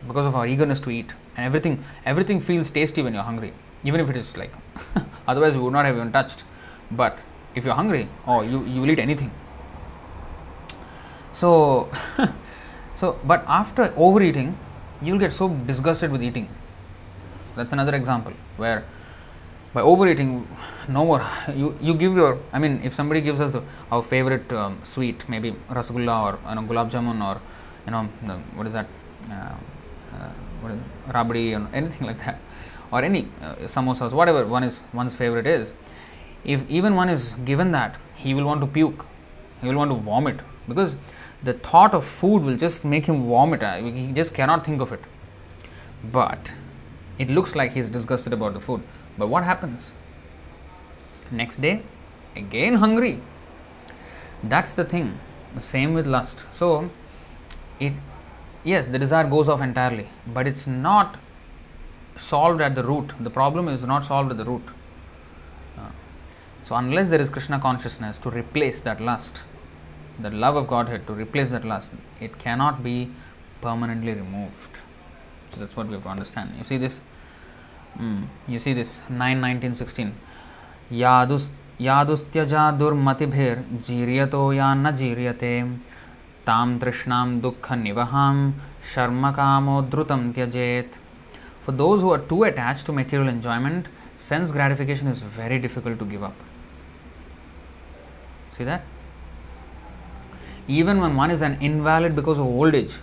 because 0.07 0.27
of 0.27 0.35
our 0.35 0.47
eagerness 0.47 0.81
to 0.81 0.91
eat, 0.91 1.13
and 1.37 1.47
everything 1.47 1.85
everything 2.05 2.41
feels 2.41 2.71
tasty 2.71 3.03
when 3.03 3.15
you're 3.15 3.23
hungry, 3.23 3.53
even 3.85 4.01
if 4.01 4.11
it 4.11 4.17
is 4.17 4.37
like 4.37 4.53
otherwise 5.29 5.57
we 5.57 5.63
would 5.63 5.73
not 5.73 5.85
have 5.85 5.97
even 5.97 6.13
touched. 6.13 6.45
But 6.91 7.19
if 7.55 7.65
you're 7.65 7.75
hungry, 7.75 8.09
oh, 8.27 8.43
you 8.43 8.65
you 8.65 8.81
will 8.81 8.91
eat 8.91 8.99
anything. 8.99 9.31
So, 11.33 11.91
so 12.95 13.19
but 13.25 13.45
after 13.47 13.93
overeating, 13.97 14.57
you'll 15.01 15.19
get 15.19 15.33
so 15.33 15.49
disgusted 15.49 16.11
with 16.11 16.23
eating. 16.23 16.49
That's 17.57 17.73
another 17.73 17.95
example 17.95 18.33
where 18.57 18.85
by 19.75 19.83
overeating 19.83 20.31
no 20.89 21.05
more 21.05 21.25
you 21.55 21.77
you 21.81 21.95
give 21.95 22.15
your 22.21 22.39
i 22.53 22.59
mean 22.59 22.81
if 22.83 22.95
somebody 22.95 23.21
gives 23.21 23.41
us 23.41 23.53
the, 23.53 23.63
our 23.93 24.03
favorite 24.03 24.51
um, 24.53 24.79
sweet 24.83 25.29
maybe 25.29 25.55
rasgulla 25.69 26.17
or 26.27 26.39
you 26.49 26.55
know, 26.55 26.63
gulab 26.63 26.91
jamun 26.91 27.23
or 27.29 27.41
you 27.89 27.93
know 27.95 28.03
the, 28.29 28.37
what 28.57 28.67
is 28.71 28.75
that 28.79 28.89
uh, 29.31 29.55
uh, 30.15 30.31
what 30.61 30.73
is 30.75 30.81
rabdi 31.17 31.45
or 31.59 31.63
anything 31.81 32.07
like 32.11 32.19
that 32.25 32.39
or 32.93 33.03
any 33.11 33.23
uh, 33.43 33.55
samosas 33.75 34.13
whatever 34.21 34.43
one 34.57 34.65
is 34.71 34.81
one's 35.01 35.17
favorite 35.23 35.49
is 35.57 35.73
if 36.55 36.69
even 36.79 36.95
one 37.03 37.11
is 37.17 37.25
given 37.51 37.73
that 37.79 37.97
he 38.25 38.35
will 38.37 38.49
want 38.51 38.61
to 38.67 38.69
puke 38.79 39.05
he 39.61 39.69
will 39.69 39.81
want 39.83 39.91
to 39.95 39.99
vomit 40.11 40.41
because 40.69 40.97
the 41.49 41.55
thought 41.69 41.95
of 41.99 42.05
food 42.05 42.43
will 42.49 42.59
just 42.67 42.85
make 42.95 43.07
him 43.13 43.19
vomit 43.33 43.63
uh, 43.63 43.77
he 43.99 44.07
just 44.21 44.35
cannot 44.41 44.65
think 44.69 44.81
of 44.87 44.93
it 44.99 45.11
but 46.19 46.53
it 47.25 47.29
looks 47.37 47.55
like 47.61 47.73
he's 47.79 47.91
disgusted 47.99 48.33
about 48.39 48.55
the 48.55 48.61
food 48.61 48.83
but 49.19 49.29
what 49.29 49.43
happens? 49.43 49.93
Next 51.31 51.61
day, 51.61 51.83
again 52.37 52.75
hungry. 52.75 53.21
That's 54.43 54.73
the 54.73 54.85
thing. 54.85 55.19
The 55.57 55.61
same 55.61 55.93
with 55.93 56.07
lust. 56.07 56.45
So, 56.53 56.91
it 57.80 57.94
yes, 58.64 58.88
the 58.88 59.00
desire 59.00 59.28
goes 59.28 59.50
off 59.50 59.62
entirely, 59.62 60.08
but 60.28 60.48
it's 60.48 60.68
not 60.68 61.18
solved 62.18 62.62
at 62.62 62.76
the 62.76 62.84
root. 62.84 63.14
The 63.20 63.30
problem 63.30 63.68
is 63.68 63.84
not 63.84 64.06
solved 64.06 64.32
at 64.32 64.38
the 64.38 64.46
root. 64.46 64.64
Uh, 65.78 65.90
so, 66.64 66.76
unless 66.76 67.10
there 67.10 67.22
is 67.22 67.30
Krishna 67.30 67.60
consciousness 67.60 68.18
to 68.20 68.30
replace 68.30 68.82
that 68.82 69.02
lust, 69.02 69.42
the 70.20 70.30
love 70.30 70.56
of 70.56 70.68
Godhead 70.68 71.08
to 71.08 71.14
replace 71.14 71.52
that 71.52 71.66
lust, 71.66 71.92
it 72.20 72.38
cannot 72.40 72.84
be 72.84 73.10
permanently 73.62 74.14
removed. 74.14 74.78
So, 75.54 75.60
that's 75.60 75.76
what 75.76 75.88
we 75.88 75.94
have 75.94 76.04
to 76.04 76.10
understand. 76.10 76.54
You 76.58 76.64
see 76.64 76.78
this 76.78 77.02
Mm. 78.00 78.28
You 78.48 78.60
see 78.60 78.74
this 78.74 79.02
9 79.10 79.42
19 79.42 79.76
16. 79.76 80.12
यादुस् 80.92 81.50
यादुस्त्यजा 81.82 82.70
दुर्मतिभिर्जीर्यतो 82.80 84.42
या 84.54 84.74
न 84.74 84.92
जीर्यते 84.96 85.54
ताम 86.48 86.78
तृष्णाम 86.80 87.40
दुःख 87.42 87.72
निवहाम 87.86 88.52
शर्म 88.94 89.32
कामोद्धृतम 89.32 90.32
त्यजेत 90.36 91.00
For 91.66 91.72
those 91.72 92.02
who 92.02 92.12
are 92.12 92.20
too 92.20 92.44
attached 92.44 92.86
to 92.88 92.92
material 92.92 93.30
enjoyment, 93.30 93.86
sense 94.18 94.52
gratification 94.52 95.08
is 95.08 95.22
very 95.22 95.60
difficult 95.60 95.98
to 96.00 96.06
give 96.06 96.22
up. 96.22 96.34
See 98.52 98.66
that? 98.66 98.84
Even 100.68 101.00
when 101.00 101.16
one 101.16 101.32
is 101.32 101.42
an 101.42 101.58
invalid 101.62 102.18
because 102.18 102.38
of 102.38 102.46
old 102.46 102.76
age, 102.76 102.96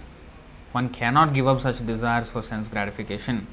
one 0.73 0.91
cannot 0.91 1.33
give 1.33 1.49
up 1.49 1.63
such 1.63 1.85
desires 1.87 2.29
for 2.29 2.43
sense 2.43 2.69
gratification. 2.69 3.47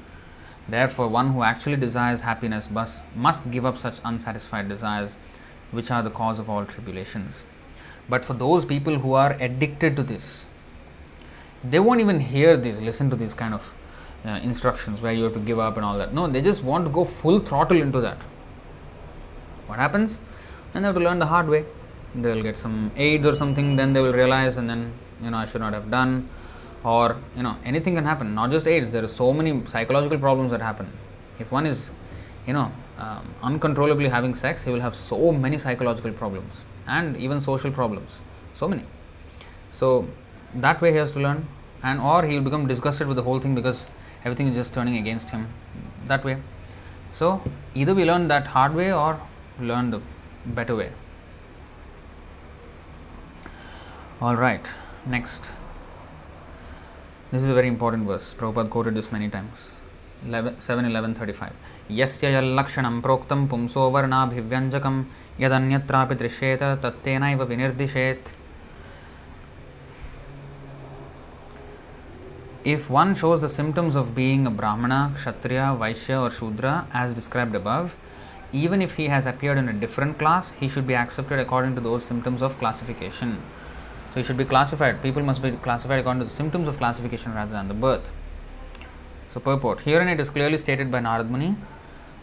Therefore, 0.68 1.08
one 1.08 1.32
who 1.32 1.42
actually 1.42 1.76
desires 1.76 2.20
happiness 2.20 2.70
must, 2.70 3.02
must 3.16 3.50
give 3.50 3.64
up 3.64 3.78
such 3.78 4.00
unsatisfied 4.04 4.68
desires, 4.68 5.16
which 5.70 5.90
are 5.90 6.02
the 6.02 6.10
cause 6.10 6.38
of 6.38 6.50
all 6.50 6.66
tribulations. 6.66 7.42
But 8.09 8.25
for 8.25 8.33
those 8.33 8.65
people 8.65 8.99
who 8.99 9.13
are 9.13 9.33
addicted 9.33 9.95
to 9.95 10.03
this, 10.03 10.45
they 11.63 11.79
won't 11.79 12.01
even 12.01 12.19
hear 12.19 12.57
this, 12.57 12.77
listen 12.79 13.09
to 13.09 13.15
these 13.15 13.33
kind 13.33 13.53
of 13.53 13.73
uh, 14.25 14.29
instructions 14.43 15.01
where 15.01 15.13
you 15.13 15.23
have 15.23 15.33
to 15.33 15.39
give 15.39 15.59
up 15.59 15.77
and 15.77 15.85
all 15.85 15.97
that. 15.97 16.13
No, 16.13 16.27
they 16.27 16.41
just 16.41 16.63
want 16.63 16.85
to 16.85 16.91
go 16.91 17.05
full 17.05 17.39
throttle 17.39 17.81
into 17.81 18.01
that. 18.01 18.17
What 19.67 19.79
happens? 19.79 20.19
And 20.73 20.83
they 20.83 20.87
have 20.87 20.95
to 20.95 21.01
learn 21.01 21.19
the 21.19 21.27
hard 21.27 21.47
way. 21.47 21.65
They'll 22.13 22.43
get 22.43 22.57
some 22.57 22.91
aids 22.95 23.25
or 23.25 23.35
something, 23.35 23.75
then 23.75 23.93
they 23.93 24.01
will 24.01 24.13
realize, 24.13 24.57
and 24.57 24.69
then, 24.69 24.93
you 25.21 25.31
know, 25.31 25.37
I 25.37 25.45
should 25.45 25.61
not 25.61 25.73
have 25.73 25.89
done 25.89 26.29
or 26.83 27.17
you 27.35 27.43
know 27.43 27.55
anything 27.63 27.95
can 27.95 28.05
happen 28.05 28.35
not 28.35 28.51
just 28.51 28.67
aids 28.67 28.91
there 28.91 29.03
are 29.03 29.15
so 29.15 29.31
many 29.33 29.65
psychological 29.65 30.17
problems 30.17 30.51
that 30.51 30.61
happen 30.61 30.91
if 31.39 31.51
one 31.51 31.65
is 31.65 31.89
you 32.45 32.53
know 32.53 32.71
um, 32.97 33.33
uncontrollably 33.41 34.09
having 34.09 34.35
sex 34.35 34.63
he 34.63 34.71
will 34.71 34.81
have 34.81 34.95
so 34.95 35.31
many 35.31 35.57
psychological 35.57 36.11
problems 36.11 36.55
and 36.86 37.16
even 37.16 37.40
social 37.40 37.70
problems 37.70 38.18
so 38.54 38.68
many 38.68 38.84
so 39.70 40.08
that 40.54 40.80
way 40.80 40.90
he 40.90 40.96
has 40.96 41.10
to 41.12 41.20
learn 41.20 41.46
and 41.82 42.00
or 42.00 42.24
he 42.24 42.34
will 42.34 42.44
become 42.44 42.66
disgusted 42.66 43.06
with 43.06 43.16
the 43.16 43.22
whole 43.22 43.40
thing 43.40 43.54
because 43.54 43.86
everything 44.24 44.48
is 44.48 44.54
just 44.54 44.74
turning 44.74 44.96
against 44.96 45.30
him 45.30 45.48
that 46.06 46.24
way 46.24 46.38
so 47.12 47.42
either 47.74 47.94
we 47.94 48.04
learn 48.04 48.28
that 48.28 48.48
hard 48.48 48.74
way 48.74 48.92
or 48.92 49.20
learn 49.60 49.90
the 49.90 50.00
better 50.46 50.74
way 50.74 50.90
all 54.20 54.36
right 54.36 54.66
next 55.06 55.50
this 57.30 57.42
is 57.42 57.50
a 57.50 57.52
very 57.52 57.68
important 57.68 58.06
verse. 58.06 58.32
Prabhupada 58.32 58.70
quoted 58.70 58.94
this 58.94 59.12
many 59.12 59.28
times. 59.28 59.72
11, 60.24 60.62
7 60.62 60.84
11 60.86 61.14
35. 61.14 61.52
यस्य 61.90 62.30
यल्लक्षणं 62.34 63.00
प्रोक्तं 63.00 63.46
पुंसो 63.48 63.82
वर्णाभिव्यञ्जकं 63.90 65.02
यदन्यत्रापि 65.40 66.14
दृश्येत 66.24 66.62
तत्तेनैव 66.82 67.42
विनिर्दिशेत् 67.52 68.36
if 72.64 72.90
one 72.90 73.14
shows 73.14 73.40
the 73.40 73.48
symptoms 73.48 73.96
of 73.96 74.14
being 74.14 74.46
a 74.46 74.50
Brahmana, 74.50 75.12
Kshatriya, 75.16 75.76
Vaishya, 75.80 76.20
or 76.20 76.30
Shudra 76.30 76.86
as 76.92 77.14
described 77.14 77.54
above, 77.54 77.96
even 78.52 78.82
if 78.82 78.96
he 78.96 79.06
has 79.08 79.24
appeared 79.24 79.56
in 79.56 79.68
a 79.68 79.72
different 79.72 80.18
class, 80.18 80.50
he 80.52 80.68
should 80.68 80.86
be 80.86 80.94
accepted 80.94 81.38
according 81.38 81.74
to 81.76 81.80
those 81.80 82.04
symptoms 82.04 82.42
of 82.42 82.58
classification. 82.58 83.38
So 84.12 84.20
he 84.20 84.22
should 84.22 84.36
be 84.36 84.44
classified. 84.44 85.02
People 85.02 85.22
must 85.22 85.40
be 85.40 85.52
classified 85.52 86.00
according 86.00 86.20
to 86.20 86.24
the 86.26 86.34
symptoms 86.34 86.68
of 86.68 86.76
classification 86.76 87.34
rather 87.34 87.52
than 87.52 87.68
the 87.68 87.74
birth. 87.74 88.10
So 89.28 89.40
purport. 89.40 89.80
Herein 89.80 90.08
it 90.08 90.20
is 90.20 90.28
clearly 90.28 90.58
stated 90.58 90.90
by 90.90 91.00
Narad 91.00 91.30
Muni 91.30 91.56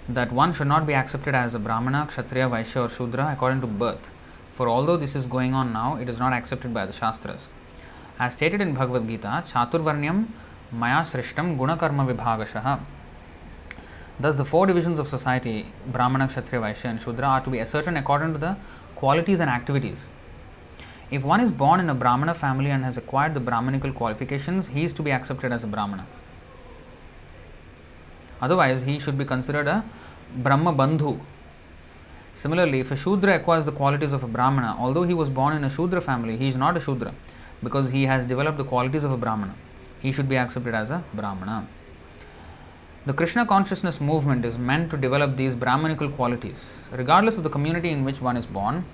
that 0.09 0.33
one 0.33 0.53
should 0.53 0.67
not 0.67 0.87
be 0.87 0.95
accepted 0.95 1.35
as 1.35 1.55
a 1.55 1.59
Brahmana, 1.59 2.07
Kshatriya, 2.09 2.49
Vaishya, 2.49 2.87
or 2.87 2.89
Shudra 2.89 3.31
according 3.33 3.61
to 3.61 3.67
birth. 3.67 4.11
For 4.51 4.69
although 4.69 4.97
this 4.97 5.15
is 5.15 5.27
going 5.27 5.55
on 5.55 5.73
now, 5.73 5.97
it 5.97 6.09
is 6.09 6.19
not 6.19 6.33
accepted 6.33 6.75
by 6.75 6.87
the 6.87 6.93
Shastras. 6.93 7.49
As 8.19 8.35
stated 8.35 8.61
in 8.61 8.75
Bhagavad 8.75 9.07
Gita, 9.07 9.45
Chaturvarnyam 9.47 10.29
Maya 10.73 11.03
Srishtam 11.03 11.57
Gunakarma 11.57 12.13
Vibhagashaha. 12.13 12.81
Thus, 14.19 14.37
the 14.37 14.45
four 14.45 14.67
divisions 14.67 14.99
of 14.99 15.09
society, 15.09 15.67
Brahmana, 15.87 16.29
Kshatriya, 16.29 16.63
Vaishya, 16.63 16.91
and 16.91 17.01
Shudra, 17.01 17.27
are 17.27 17.41
to 17.41 17.51
be 17.51 17.61
ascertained 17.61 17.97
according 17.97 18.35
to 18.35 18.39
the 18.39 18.57
qualities 18.95 19.41
and 19.41 19.49
activities. 19.49 20.09
If 21.11 21.25
one 21.25 21.41
is 21.41 21.51
born 21.51 21.81
in 21.81 21.89
a 21.89 21.95
Brahmana 21.95 22.35
family 22.35 22.71
and 22.71 22.85
has 22.85 22.97
acquired 22.97 23.35
the 23.35 23.41
Brahmanical 23.41 23.93
qualifications, 23.93 24.69
he 24.69 24.85
is 24.85 24.93
to 24.93 25.03
be 25.03 25.11
accepted 25.11 25.53
as 25.53 25.65
a 25.65 25.67
Brahmana. 25.67 26.07
Otherwise, 28.41 28.83
he 28.83 28.99
should 28.99 29.19
be 29.19 29.25
considered 29.25 29.67
a 29.67 29.85
Brahma 30.37 30.73
Bandhu. 30.73 31.21
Similarly, 32.35 32.81
if 32.81 32.91
a 32.91 32.97
Shudra 32.97 33.35
acquires 33.35 33.67
the 33.67 33.73
qualities 33.73 34.12
of 34.12 34.23
a 34.23 34.29
Brahmana, 34.29 34.77
although 34.79 35.03
he 35.03 35.15
was 35.15 35.29
born 35.29 35.55
in 35.57 35.65
a 35.65 35.71
Shudra 35.71 36.01
family, 36.01 36.37
he 36.37 36.49
is 36.49 36.57
not 36.57 36.77
a 36.77 36.81
Shudra 36.81 37.12
because 37.62 37.91
he 37.91 38.05
has 38.05 38.27
developed 38.27 38.57
the 38.57 38.65
qualities 38.65 39.05
of 39.05 39.12
a 39.12 39.17
Brahmana. 39.17 39.55
He 40.01 40.12
should 40.12 40.29
be 40.29 40.37
accepted 40.37 40.75
as 40.75 40.91
a 40.91 41.05
Brahmana. 41.12 41.67
The 43.07 43.12
Krishna 43.12 43.45
consciousness 43.45 44.01
movement 44.01 44.45
is 44.45 44.57
meant 44.59 44.91
to 44.91 44.97
develop 44.97 45.37
these 45.37 45.55
Brahmanical 45.55 46.11
qualities. 46.11 46.71
Regardless 46.93 47.37
of 47.37 47.43
the 47.43 47.51
community 47.51 47.91
in 47.91 48.05
which 48.05 48.21
one 48.21 48.37
is 48.37 48.47
born, 48.47 48.85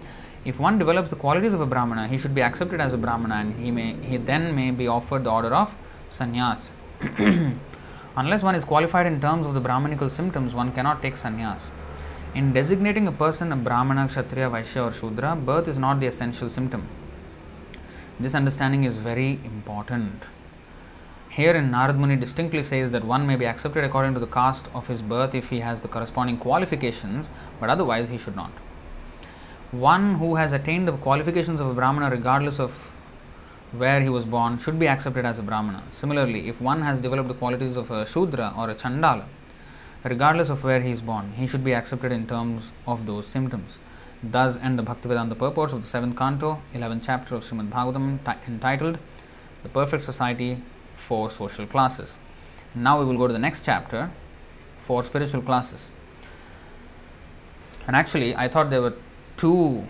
if 0.45 0.59
one 0.61 0.79
develops 0.79 1.11
the 1.11 1.17
qualities 1.17 1.53
of 1.53 1.61
a 1.61 1.67
Brahmana, 1.67 2.09
he 2.09 2.17
should 2.17 2.35
be 2.35 2.43
accepted 2.43 2.81
as 2.81 2.93
a 2.93 2.97
Brahmana 2.97 3.35
and 3.37 3.65
he, 3.65 3.71
may, 3.71 3.95
he 3.95 4.17
then 4.17 4.55
may 4.55 4.71
be 4.71 4.87
offered 4.87 5.25
the 5.25 5.31
order 5.31 5.55
of 5.55 5.77
sannyas. 6.09 6.71
Unless 8.19 8.43
one 8.43 8.55
is 8.55 8.65
qualified 8.65 9.07
in 9.07 9.21
terms 9.21 9.45
of 9.45 9.53
the 9.53 9.61
Brahmanical 9.61 10.09
symptoms, 10.09 10.55
one 10.55 10.73
cannot 10.73 11.03
take 11.03 11.17
sannyas. 11.17 11.65
In 12.35 12.55
designating 12.55 13.07
a 13.07 13.13
person 13.13 13.53
a 13.53 13.57
Brahmana, 13.57 14.09
Kshatriya, 14.09 14.49
Vaishya, 14.49 14.89
or 14.89 14.93
Shudra, 14.93 15.37
birth 15.37 15.69
is 15.69 15.77
not 15.77 16.01
the 16.01 16.07
essential 16.07 16.49
symptom. 16.49 16.89
This 18.19 18.35
understanding 18.35 18.85
is 18.85 18.97
very 18.97 19.39
important. 19.45 20.23
Here 21.29 21.53
in 21.53 21.71
Narad 21.71 21.99
Muni 21.99 22.17
distinctly 22.17 22.63
says 22.63 22.91
that 22.93 23.05
one 23.05 23.27
may 23.27 23.37
be 23.37 23.45
accepted 23.45 23.85
according 23.85 24.15
to 24.15 24.21
the 24.21 24.27
caste 24.27 24.69
of 24.73 24.87
his 24.87 25.03
birth 25.03 25.35
if 25.35 25.51
he 25.51 25.61
has 25.61 25.83
the 25.83 25.89
corresponding 25.89 26.39
qualifications, 26.39 27.29
but 27.61 27.69
otherwise 27.69 28.09
he 28.09 28.17
should 28.17 28.35
not. 28.35 28.53
One 29.73 30.15
who 30.15 30.37
has 30.37 30.55
attained 30.55 30.89
the 30.89 30.93
qualifications 30.93 31.61
of 31.61 31.67
a 31.67 31.75
Brahmana 31.75 32.09
regardless 32.09 32.59
of 32.59 32.96
where 33.73 34.01
he 34.01 34.09
was 34.09 34.25
born 34.25 34.59
should 34.59 34.79
be 34.79 34.89
accepted 34.89 35.25
as 35.25 35.39
a 35.39 35.43
Brahmana. 35.43 35.83
Similarly, 35.93 36.49
if 36.49 36.61
one 36.61 36.83
has 36.83 37.01
developed 37.01 37.29
the 37.29 37.35
qualities 37.35 37.77
of 37.77 37.91
a 37.91 38.07
Shudra 38.07 38.55
or 38.57 38.71
a 38.71 38.75
Chandala, 38.75 39.25
regardless 40.05 40.49
of 40.51 40.63
where 40.65 40.81
he 40.81 40.91
is 40.91 41.01
born, 41.01 41.33
he 41.37 41.47
should 41.47 41.65
be 41.65 41.75
accepted 41.75 42.13
in 42.13 42.27
terms 42.27 42.71
of 42.87 43.07
those 43.07 43.27
symptoms. 43.27 43.79
Thus 44.23 44.57
end 44.57 44.79
the 44.79 44.83
Bhaktivedanta 44.83 45.39
purports 45.39 45.73
of 45.73 45.83
the 45.83 45.89
seventh 45.89 46.17
canto, 46.17 46.63
11th 46.75 47.03
chapter 47.05 47.35
of 47.35 47.45
Srimad 47.45 47.71
Bhagavatam 47.71 48.25
ti- 48.25 48.51
entitled 48.51 48.99
The 49.63 49.69
Perfect 49.69 50.05
Society 50.05 50.63
for 50.95 51.31
Social 51.31 51.67
Classes. 51.67 52.19
Now 52.75 52.99
we 52.99 53.05
will 53.05 53.17
go 53.17 53.27
to 53.27 53.33
the 53.33 53.39
next 53.39 53.65
chapter 53.65 54.11
for 54.79 55.03
spiritual 55.03 55.43
classes. 55.43 55.91
And 57.87 57.95
actually, 57.95 58.35
I 58.35 58.49
thought 58.49 58.71
there 58.71 58.83
were 58.83 58.95
two 59.37 59.87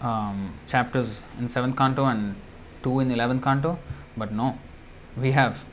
um, 0.00 0.54
chapters 0.66 1.22
in 1.38 1.46
7th 1.46 1.76
canto 1.76 2.04
and 2.04 2.34
two 2.82 3.00
in 3.00 3.08
11th 3.08 3.42
canto, 3.42 3.78
but 4.16 4.32
no, 4.32 4.58
we 5.16 5.32
have 5.32 5.64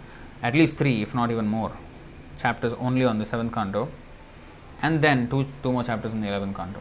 at 0.44 0.54
least 0.54 0.78
three, 0.78 1.02
if 1.02 1.16
not 1.16 1.32
even 1.32 1.48
more, 1.48 1.72
chapters 2.38 2.74
only 2.74 3.04
on 3.04 3.18
the 3.20 3.26
7th 3.26 3.54
canto, 3.54 3.90
and 4.82 5.02
then 5.02 5.30
two, 5.30 5.46
two 5.64 5.72
more 5.72 5.84
chapters 5.84 6.12
in 6.12 6.22
the 6.22 6.28
11th 6.28 6.56
canto. 6.56 6.80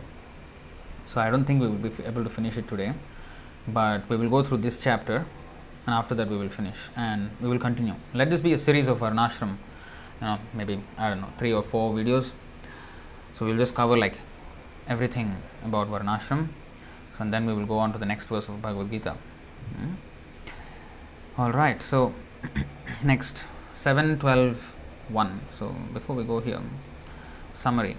So 1.06 1.20
I 1.20 1.30
don't 1.30 1.44
think 1.44 1.60
we 1.60 1.68
will 1.68 1.76
be 1.76 1.90
able 2.04 2.24
to 2.24 2.30
finish 2.30 2.56
it 2.56 2.68
today, 2.68 2.92
but 3.68 4.08
we 4.08 4.16
will 4.16 4.28
go 4.28 4.42
through 4.42 4.58
this 4.58 4.78
chapter, 4.82 5.24
and 5.86 5.94
after 5.94 6.14
that 6.14 6.28
we 6.28 6.36
will 6.36 6.48
finish, 6.48 6.88
and 6.96 7.30
we 7.40 7.48
will 7.48 7.58
continue. 7.58 7.94
Let 8.12 8.30
this 8.30 8.40
be 8.40 8.52
a 8.52 8.58
series 8.58 8.88
of 8.88 9.00
Varnashram, 9.00 9.56
you 10.20 10.26
know, 10.26 10.38
maybe 10.52 10.80
I 10.98 11.08
don't 11.08 11.20
know, 11.20 11.32
three 11.38 11.52
or 11.52 11.62
four 11.62 11.94
videos. 11.94 12.32
So 13.34 13.46
we'll 13.46 13.58
just 13.58 13.74
cover 13.74 13.96
like 13.96 14.18
everything 14.88 15.36
about 15.64 15.88
Varnashram, 15.88 16.48
and 17.18 17.32
then 17.32 17.46
we 17.46 17.52
will 17.52 17.66
go 17.66 17.78
on 17.78 17.92
to 17.92 17.98
the 17.98 18.06
next 18.06 18.26
verse 18.26 18.48
of 18.48 18.60
Bhagavad 18.60 18.90
Gita. 18.90 19.16
Hmm? 19.76 19.94
All 21.38 21.52
right, 21.52 21.82
so 21.82 22.14
next 23.04 23.44
7 23.74 24.18
12 24.18 24.72
1. 25.10 25.40
So 25.58 25.74
before 25.92 26.16
we 26.16 26.24
go 26.24 26.40
here, 26.40 26.62
summary. 27.52 27.98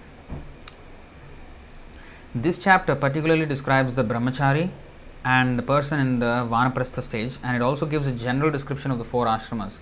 This 2.34 2.58
chapter 2.58 2.96
particularly 2.96 3.46
describes 3.46 3.94
the 3.94 4.04
brahmachari 4.04 4.72
and 5.24 5.60
the 5.60 5.62
person 5.62 6.00
in 6.00 6.18
the 6.18 6.48
vanaprastha 6.50 7.04
stage, 7.04 7.38
and 7.44 7.56
it 7.56 7.62
also 7.62 7.86
gives 7.86 8.08
a 8.08 8.12
general 8.12 8.50
description 8.50 8.90
of 8.90 8.98
the 8.98 9.06
four 9.06 9.28
ashramas 9.28 9.78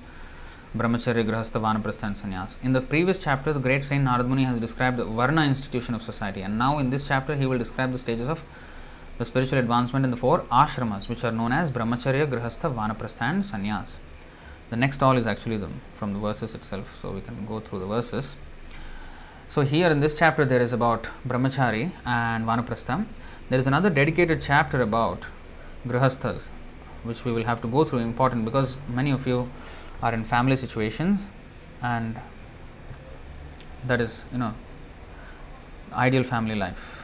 brahmacharya, 0.75 1.25
grahastha, 1.25 1.61
vanaprastha, 1.61 2.03
and 2.03 2.17
sannyas. 2.17 2.57
In 2.61 2.73
the 2.73 2.81
previous 2.81 3.23
chapter, 3.23 3.53
the 3.53 3.61
great 3.61 3.85
saint 3.85 4.03
Narad 4.03 4.27
Muni 4.27 4.43
has 4.43 4.59
described 4.59 4.97
the 4.97 5.05
varna 5.05 5.45
institution 5.45 5.95
of 5.95 6.01
society, 6.01 6.41
and 6.41 6.57
now 6.57 6.77
in 6.77 6.89
this 6.89 7.07
chapter, 7.07 7.37
he 7.37 7.45
will 7.45 7.57
describe 7.57 7.93
the 7.93 7.99
stages 7.99 8.27
of 8.27 8.43
the 9.17 9.25
spiritual 9.25 9.59
advancement 9.59 10.03
in 10.03 10.11
the 10.11 10.17
four 10.17 10.41
ashramas, 10.51 11.07
which 11.07 11.23
are 11.23 11.31
known 11.31 11.51
as 11.51 11.71
brahmacharya, 11.71 12.27
grahastha, 12.27 12.73
vanaprastha, 12.73 13.21
and 13.21 13.43
sannyas. 13.43 13.97
The 14.69 14.75
next 14.75 15.01
all 15.01 15.17
is 15.17 15.25
actually 15.25 15.57
the, 15.57 15.69
from 15.93 16.13
the 16.13 16.19
verses 16.19 16.53
itself, 16.53 16.99
so 17.01 17.11
we 17.11 17.21
can 17.21 17.45
go 17.45 17.59
through 17.59 17.79
the 17.79 17.85
verses. 17.85 18.35
So 19.47 19.61
here 19.61 19.89
in 19.89 19.99
this 19.99 20.17
chapter 20.17 20.43
there 20.43 20.61
is 20.61 20.73
about 20.73 21.07
brahmachari 21.25 21.91
and 22.05 22.45
vanaprastha. 22.45 23.05
There 23.49 23.59
is 23.59 23.67
another 23.67 23.89
dedicated 23.89 24.41
chapter 24.41 24.81
about 24.81 25.25
grihasthas, 25.87 26.47
which 27.03 27.23
we 27.23 27.31
will 27.31 27.43
have 27.43 27.61
to 27.61 27.67
go 27.67 27.85
through. 27.85 27.99
Important 27.99 28.43
because 28.43 28.75
many 28.89 29.11
of 29.11 29.27
you 29.27 29.49
are 30.01 30.13
in 30.13 30.25
family 30.25 30.57
situations, 30.57 31.21
and 31.81 32.19
that 33.85 34.01
is 34.01 34.25
you 34.31 34.39
know 34.39 34.53
ideal 35.93 36.23
family 36.23 36.55
life 36.55 36.94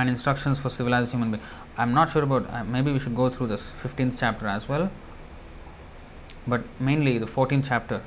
and 0.00 0.08
instructions 0.08 0.60
for 0.60 0.70
civilized 0.70 1.12
human 1.12 1.30
being. 1.32 1.42
I'm 1.76 1.92
not 1.94 2.10
sure 2.10 2.22
about. 2.22 2.48
Uh, 2.50 2.64
maybe 2.64 2.92
we 2.92 2.98
should 2.98 3.16
go 3.16 3.28
through 3.30 3.48
this 3.48 3.74
15th 3.82 4.18
chapter 4.18 4.46
as 4.46 4.68
well, 4.68 4.90
but 6.46 6.62
mainly 6.78 7.18
the 7.18 7.26
14th 7.26 7.68
chapter 7.68 8.02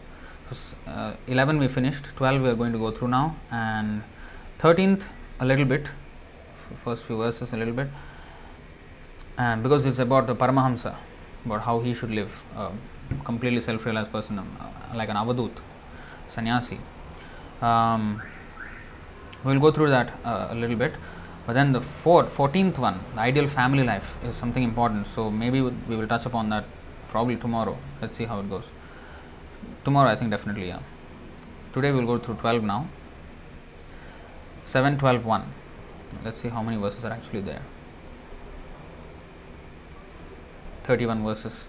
uh, 0.87 1.13
11 1.27 1.57
we 1.57 1.67
finished 1.67 2.05
12 2.15 2.41
we 2.41 2.49
are 2.49 2.55
going 2.55 2.71
to 2.71 2.77
go 2.77 2.91
through 2.91 3.07
now 3.07 3.35
and 3.51 4.03
13th 4.59 5.03
a 5.39 5.45
little 5.45 5.65
bit 5.65 5.87
first 6.83 7.03
few 7.05 7.17
verses 7.17 7.53
a 7.53 7.57
little 7.57 7.73
bit 7.73 7.87
and 9.37 9.63
because 9.63 9.85
it's 9.85 9.99
about 9.99 10.27
the 10.27 10.35
paramahamsa 10.35 10.95
about 11.45 11.61
how 11.61 11.79
he 11.79 11.93
should 11.93 12.11
live 12.11 12.43
a 12.55 12.69
completely 13.23 13.61
self-realized 13.61 14.11
person 14.11 14.39
um, 14.39 14.57
uh, 14.59 14.95
like 14.95 15.09
an 15.09 15.15
avadut 15.15 15.51
sannyasi 16.27 16.79
um, 17.61 18.21
we'll 19.43 19.59
go 19.59 19.71
through 19.71 19.89
that 19.89 20.13
uh, 20.23 20.47
a 20.51 20.55
little 20.55 20.75
bit 20.75 20.93
but 21.45 21.53
then 21.53 21.73
the 21.73 21.81
fourteenth 21.81 22.79
one, 22.79 23.01
the 23.15 23.21
ideal 23.21 23.47
family 23.47 23.83
life 23.83 24.15
is 24.23 24.35
something 24.35 24.63
important. 24.63 25.07
So 25.07 25.29
maybe 25.29 25.61
we 25.61 25.95
will 25.95 26.07
touch 26.07 26.25
upon 26.25 26.49
that 26.49 26.65
probably 27.09 27.35
tomorrow. 27.35 27.77
Let's 28.01 28.15
see 28.15 28.25
how 28.25 28.39
it 28.39 28.49
goes. 28.49 28.63
Tomorrow, 29.83 30.09
I 30.09 30.15
think 30.15 30.31
definitely, 30.31 30.67
yeah. 30.67 30.79
Today 31.73 31.91
we 31.91 31.99
will 31.99 32.17
go 32.17 32.23
through 32.23 32.35
12 32.35 32.63
now. 32.63 32.87
7, 34.65 34.97
12, 34.97 35.25
1. 35.25 35.53
Let's 36.23 36.41
see 36.41 36.47
how 36.47 36.63
many 36.63 36.77
verses 36.77 37.03
are 37.03 37.11
actually 37.11 37.41
there. 37.41 37.61
31 40.85 41.23
verses. 41.23 41.65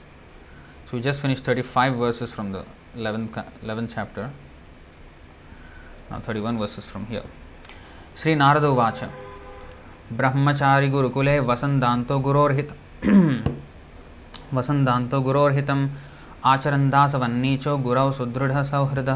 So 0.87 0.97
we 0.97 1.01
just 1.01 1.21
finished 1.21 1.45
35 1.45 1.97
verses 1.97 2.33
from 2.33 2.53
the 2.53 2.65
11th, 2.97 3.45
11th 3.65 3.93
chapter. 3.95 4.31
Now 6.11 6.21
31 6.21 6.59
verses 6.59 6.87
from 6.87 7.07
here. 7.07 7.25
Sri 8.15 8.35
Narada 8.35 8.69
Vacha. 8.69 9.11
ब्रह्मचारी 10.13 10.89
गुरुकुले 10.89 11.39
वसंदातो 11.41 12.19
गुरोर्त 12.19 12.75
वसंदातो 14.55 15.21
गुरोर्त 15.21 15.71
आचरंदास 16.45 17.15
वनीचो 17.15 17.77
गुरव 17.79 18.13
सुदृढ़ 18.13 18.63
सौहृद। 18.63 19.09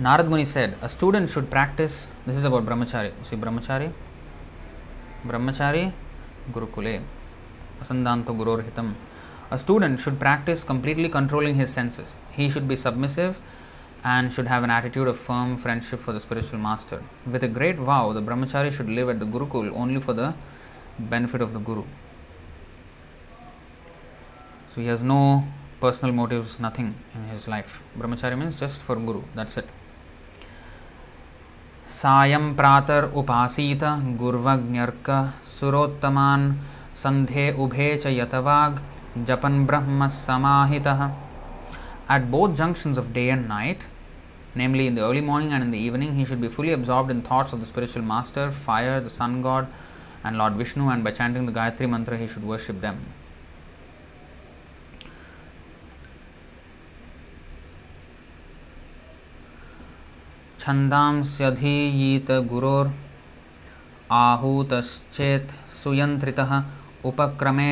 Narada 0.00 0.26
Muni 0.28 0.46
said 0.46 0.74
a 0.80 0.86
student 0.86 1.28
should 1.28 1.44
practise 1.46 1.92
this 2.26 2.36
is 2.36 2.46
about 2.46 2.62
brahmachari. 2.62 3.08
उसी 3.22 3.36
ब्रह्मचारी? 3.36 3.86
ब्रह्मचारी 5.26 5.84
गुरुकुले। 6.52 6.98
वसंदातो 7.80 8.32
गुरोर्त 8.34 8.78
a 9.52 9.56
student 9.56 9.98
should 9.98 10.18
practise 10.18 10.64
completely 10.64 11.08
controlling 11.08 11.56
his 11.56 11.68
senses 11.68 12.16
he 12.32 12.50
should 12.50 12.62
be 12.62 12.76
submissive 12.76 13.34
and 14.03 14.33
should 14.33 14.47
have 14.47 14.63
an 14.63 14.71
attitude 14.71 15.07
of 15.07 15.17
firm 15.17 15.57
friendship 15.57 15.99
for 15.99 16.11
the 16.11 16.19
spiritual 16.19 16.59
master. 16.59 17.03
With 17.25 17.43
a 17.43 17.47
great 17.47 17.77
vow, 17.77 18.13
the 18.13 18.21
brahmachari 18.21 18.71
should 18.71 18.89
live 18.89 19.09
at 19.09 19.19
the 19.19 19.25
Gurukul 19.25 19.71
only 19.75 19.99
for 19.99 20.13
the 20.13 20.33
benefit 20.99 21.41
of 21.41 21.53
the 21.53 21.59
Guru. 21.59 21.83
So 24.73 24.81
he 24.81 24.87
has 24.87 25.03
no 25.03 25.43
personal 25.79 26.13
motives, 26.13 26.59
nothing 26.59 26.95
in 27.13 27.27
his 27.29 27.47
life. 27.47 27.81
Brahmachari 27.97 28.37
means 28.37 28.59
just 28.59 28.81
for 28.81 28.95
Guru, 28.95 29.23
that's 29.35 29.57
it. 29.57 29.67
सायं 31.91 32.53
प्रातर 32.55 33.03
उपासीत 33.19 33.83
गुर्वज्ञर्क 34.19 35.09
सुरोत्तमान् 35.59 36.45
सन्धे 37.01 37.49
उभे 37.63 37.87
च 38.03 38.07
यतवाग् 38.07 38.77
जपन् 39.27 39.65
ब्रह्म 39.67 40.07
समाहितः 40.07 41.01
At 42.09 42.29
both 42.29 42.57
junctions 42.57 42.97
of 42.97 43.13
day 43.13 43.29
and 43.29 43.47
night, 43.47 43.85
namely 44.55 44.87
in 44.87 44.95
the 44.95 45.01
early 45.01 45.21
morning 45.21 45.53
and 45.53 45.63
in 45.63 45.71
the 45.71 45.77
evening, 45.77 46.15
he 46.15 46.25
should 46.25 46.41
be 46.41 46.49
fully 46.49 46.73
absorbed 46.73 47.09
in 47.09 47.21
thoughts 47.21 47.53
of 47.53 47.61
the 47.61 47.65
spiritual 47.65 48.03
master, 48.03 48.51
fire, 48.51 48.99
the 48.99 49.09
sun 49.09 49.41
god, 49.41 49.67
and 50.23 50.37
Lord 50.37 50.53
Vishnu, 50.53 50.89
and 50.89 51.03
by 51.03 51.11
chanting 51.11 51.45
the 51.45 51.51
Gayatri 51.51 51.89
mantra, 51.89 52.17
he 52.17 52.27
should 52.27 52.43
worship 52.43 52.81
them. 52.81 53.01
छन्दांस्यधीयीत 60.61 62.31
गुरोर् 62.49 62.89
आहूतश्चेत् 64.13 65.53
सुयन्त्रितः 65.73 66.51
उपक्रमे 67.09 67.71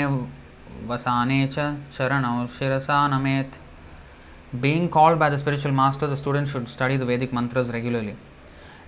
वसाने 0.89 1.39
च 1.53 1.65
चरणौ 1.95 2.47
शिरसा 2.55 3.07
नमेत् 3.13 3.59
being 4.60 4.88
called 4.88 5.18
by 5.18 5.30
the 5.30 5.38
spiritual 5.38 5.72
master, 5.72 6.06
the 6.06 6.16
student 6.16 6.46
should 6.48 6.68
study 6.68 6.96
the 6.96 7.04
Vedic 7.04 7.32
mantras 7.32 7.70
regularly. 7.70 8.14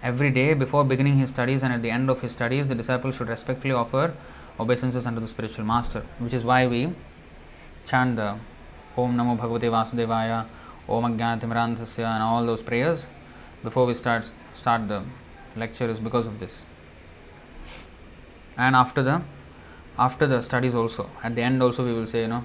Every 0.03 0.31
day, 0.31 0.55
before 0.55 0.85
beginning 0.85 1.19
his 1.19 1.31
studies 1.31 1.63
and 1.63 1.73
at 1.73 1.83
the 1.83 1.91
end 1.91 2.09
of 2.09 2.21
his 2.21 2.31
studies, 2.33 2.69
the 2.69 2.75
disciple 2.75 3.11
should 3.11 3.29
respectfully 3.29 3.73
offer 3.73 4.15
obeisances 4.61 5.07
unto 5.07 5.21
the 5.21 5.27
spiritual 5.27 5.65
master, 5.65 6.05
which 6.19 6.35
is 6.35 6.45
why 6.45 6.67
we 6.67 6.95
chant 7.85 8.17
the 8.17 8.39
Om 8.97 9.17
Namo 9.17 9.37
Bhagavate 9.37 9.71
Vasudevaya, 9.71 10.47
Om 10.89 11.05
Ajnanatimirandhasya, 11.05 12.05
and 12.05 12.23
all 12.23 12.47
those 12.47 12.63
prayers 12.63 13.07
before 13.65 13.87
we 13.87 13.95
start 13.95 14.31
start 14.55 14.87
the 14.89 15.03
lecture 15.57 15.89
is 15.91 15.99
because 15.99 16.27
of 16.27 16.39
this. 16.39 16.63
And 18.57 18.77
after 18.77 19.03
the 19.03 19.23
after 19.99 20.27
the 20.27 20.43
studies 20.43 20.75
also, 20.75 21.11
at 21.25 21.35
the 21.35 21.43
end 21.43 21.63
also 21.63 21.85
we 21.85 21.93
will 21.93 22.07
say, 22.07 22.23
you 22.23 22.29
know, 22.29 22.45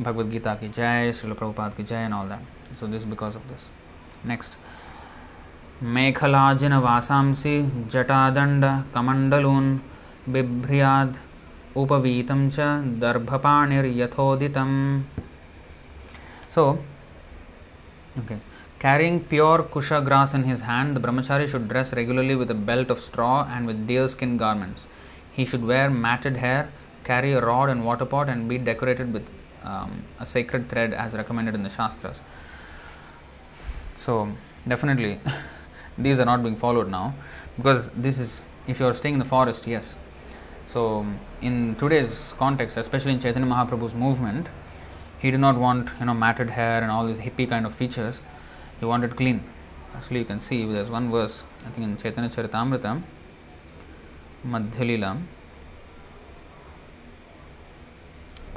Bhagavad 0.00 0.30
Gita 0.30 0.54
की 0.54 0.68
जय 0.70 1.12
श्रील 1.12 1.32
प्रभुपाद 1.34 1.74
की 1.74 1.84
जय 1.84 2.04
and 2.04 2.14
all 2.14 2.28
that 2.28 2.78
so 2.78 2.86
this 2.88 3.04
because 3.06 3.36
of 3.36 3.48
this 3.48 3.66
next 4.26 4.58
मेखलाजिन 5.90 6.72
वासांसी 6.80 7.60
जटादंड 7.92 8.64
कमंडलून 8.94 9.76
बिभ्रियाद 10.28 11.16
उपवीतम 11.76 12.48
च 12.50 12.60
दर्भपाणिर्यथोदित 13.00 14.58
so 16.54 16.68
okay 18.18 18.34
carrying 18.80 19.18
pure 19.30 19.60
kusha 19.72 19.92
grass 20.04 20.34
in 20.34 20.44
his 20.44 20.62
hand 20.62 20.98
brahmachari 20.98 21.46
should 21.48 21.66
dress 21.68 21.92
regularly 21.94 22.34
with 22.34 22.50
a 22.50 22.54
belt 22.66 22.90
of 22.90 23.00
straw 23.00 23.32
and 23.46 23.66
with 23.66 23.84
deer 23.86 24.06
skin 24.08 24.36
garments 24.38 24.86
he 25.36 25.46
should 25.46 25.64
wear 25.64 25.88
matted 25.98 26.36
hair 26.38 26.62
carry 27.06 27.32
a 27.32 27.40
rod 27.40 27.70
and 27.70 27.82
water 27.84 28.04
pot 28.14 28.28
and 28.28 28.48
be 28.48 28.58
decorated 28.66 29.12
with 29.12 29.39
um, 29.62 30.02
a 30.18 30.26
sacred 30.26 30.68
thread 30.68 30.92
as 30.92 31.14
recommended 31.14 31.54
in 31.54 31.62
the 31.62 31.70
Shastras. 31.70 32.20
So, 33.98 34.30
definitely, 34.66 35.20
these 35.98 36.18
are 36.18 36.24
not 36.24 36.42
being 36.42 36.56
followed 36.56 36.90
now 36.90 37.14
because 37.56 37.88
this 37.90 38.18
is, 38.18 38.42
if 38.66 38.80
you 38.80 38.86
are 38.86 38.94
staying 38.94 39.14
in 39.14 39.18
the 39.18 39.24
forest, 39.24 39.66
yes. 39.66 39.94
So, 40.66 41.06
in 41.42 41.74
today's 41.76 42.32
context, 42.38 42.76
especially 42.76 43.12
in 43.12 43.20
Chaitanya 43.20 43.48
Mahaprabhu's 43.48 43.92
movement, 43.92 44.46
he 45.18 45.30
did 45.30 45.40
not 45.40 45.58
want 45.58 45.90
you 45.98 46.06
know 46.06 46.14
matted 46.14 46.50
hair 46.50 46.80
and 46.82 46.90
all 46.90 47.06
these 47.06 47.18
hippie 47.18 47.48
kind 47.48 47.66
of 47.66 47.74
features. 47.74 48.22
He 48.78 48.86
wanted 48.86 49.16
clean. 49.16 49.42
Actually, 49.94 50.20
you 50.20 50.24
can 50.24 50.40
see 50.40 50.64
there's 50.64 50.88
one 50.88 51.10
verse, 51.10 51.42
I 51.66 51.70
think 51.70 51.84
in 51.86 51.96
Chaitanya 51.96 52.30
Charitamrita, 52.30 53.02
Madhyalila, 54.46 55.20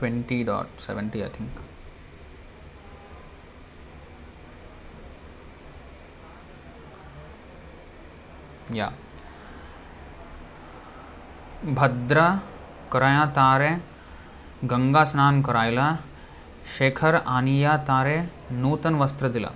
twenty 0.04 0.44
dot 0.44 0.80
seventy 0.82 1.22
I 1.22 1.30
think 1.40 1.60
या 8.72 8.92
भद्र 11.78 12.22
कराया 12.92 13.26
तारे 13.36 13.70
गंगा 14.66 15.04
स्नान 15.06 15.42
कराइला 15.42 15.96
शेखर 16.78 17.16
आनिया 17.16 17.76
तारे 17.88 18.18
नूतन 18.54 18.96
वस्त्र 18.96 19.30
दिला 19.30 19.52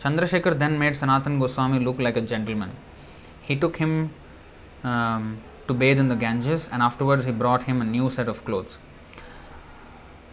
Chandrasekhara 0.00 0.54
then 0.54 0.72
made 0.78 0.94
Sanatana 0.94 1.38
Goswami 1.38 1.78
look 1.84 2.00
like 2.00 2.18
a 2.18 2.20
gentleman 2.22 2.72
he 3.48 3.56
took 3.60 3.76
him 3.80 3.94
to 5.68 5.74
bathe 5.74 5.98
in 5.98 6.08
the 6.08 6.18
Ganges 6.18 6.70
and 6.72 6.82
afterwards 6.82 7.26
he 7.26 7.32
brought 7.42 7.66
him 7.68 7.80
a 7.80 7.84
new 7.86 8.10
set 8.10 8.28
of 8.28 8.44
clothes 8.46 8.78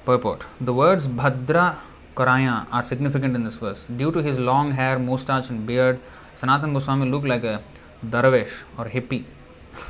Purport 0.05 0.43
The 0.61 0.73
words 0.73 1.07
Bhadra 1.07 1.77
Karaya 2.15 2.67
are 2.71 2.83
significant 2.83 3.35
in 3.35 3.43
this 3.43 3.57
verse. 3.57 3.85
Due 3.85 4.11
to 4.11 4.21
his 4.21 4.39
long 4.39 4.71
hair, 4.71 4.97
moustache, 4.97 5.49
and 5.49 5.65
beard, 5.67 5.99
Sanatan 6.33 6.73
Goswami 6.73 7.09
looked 7.09 7.25
like 7.25 7.43
a 7.43 7.61
Darvish 8.05 8.63
or 8.77 8.85
hippie. 8.85 9.25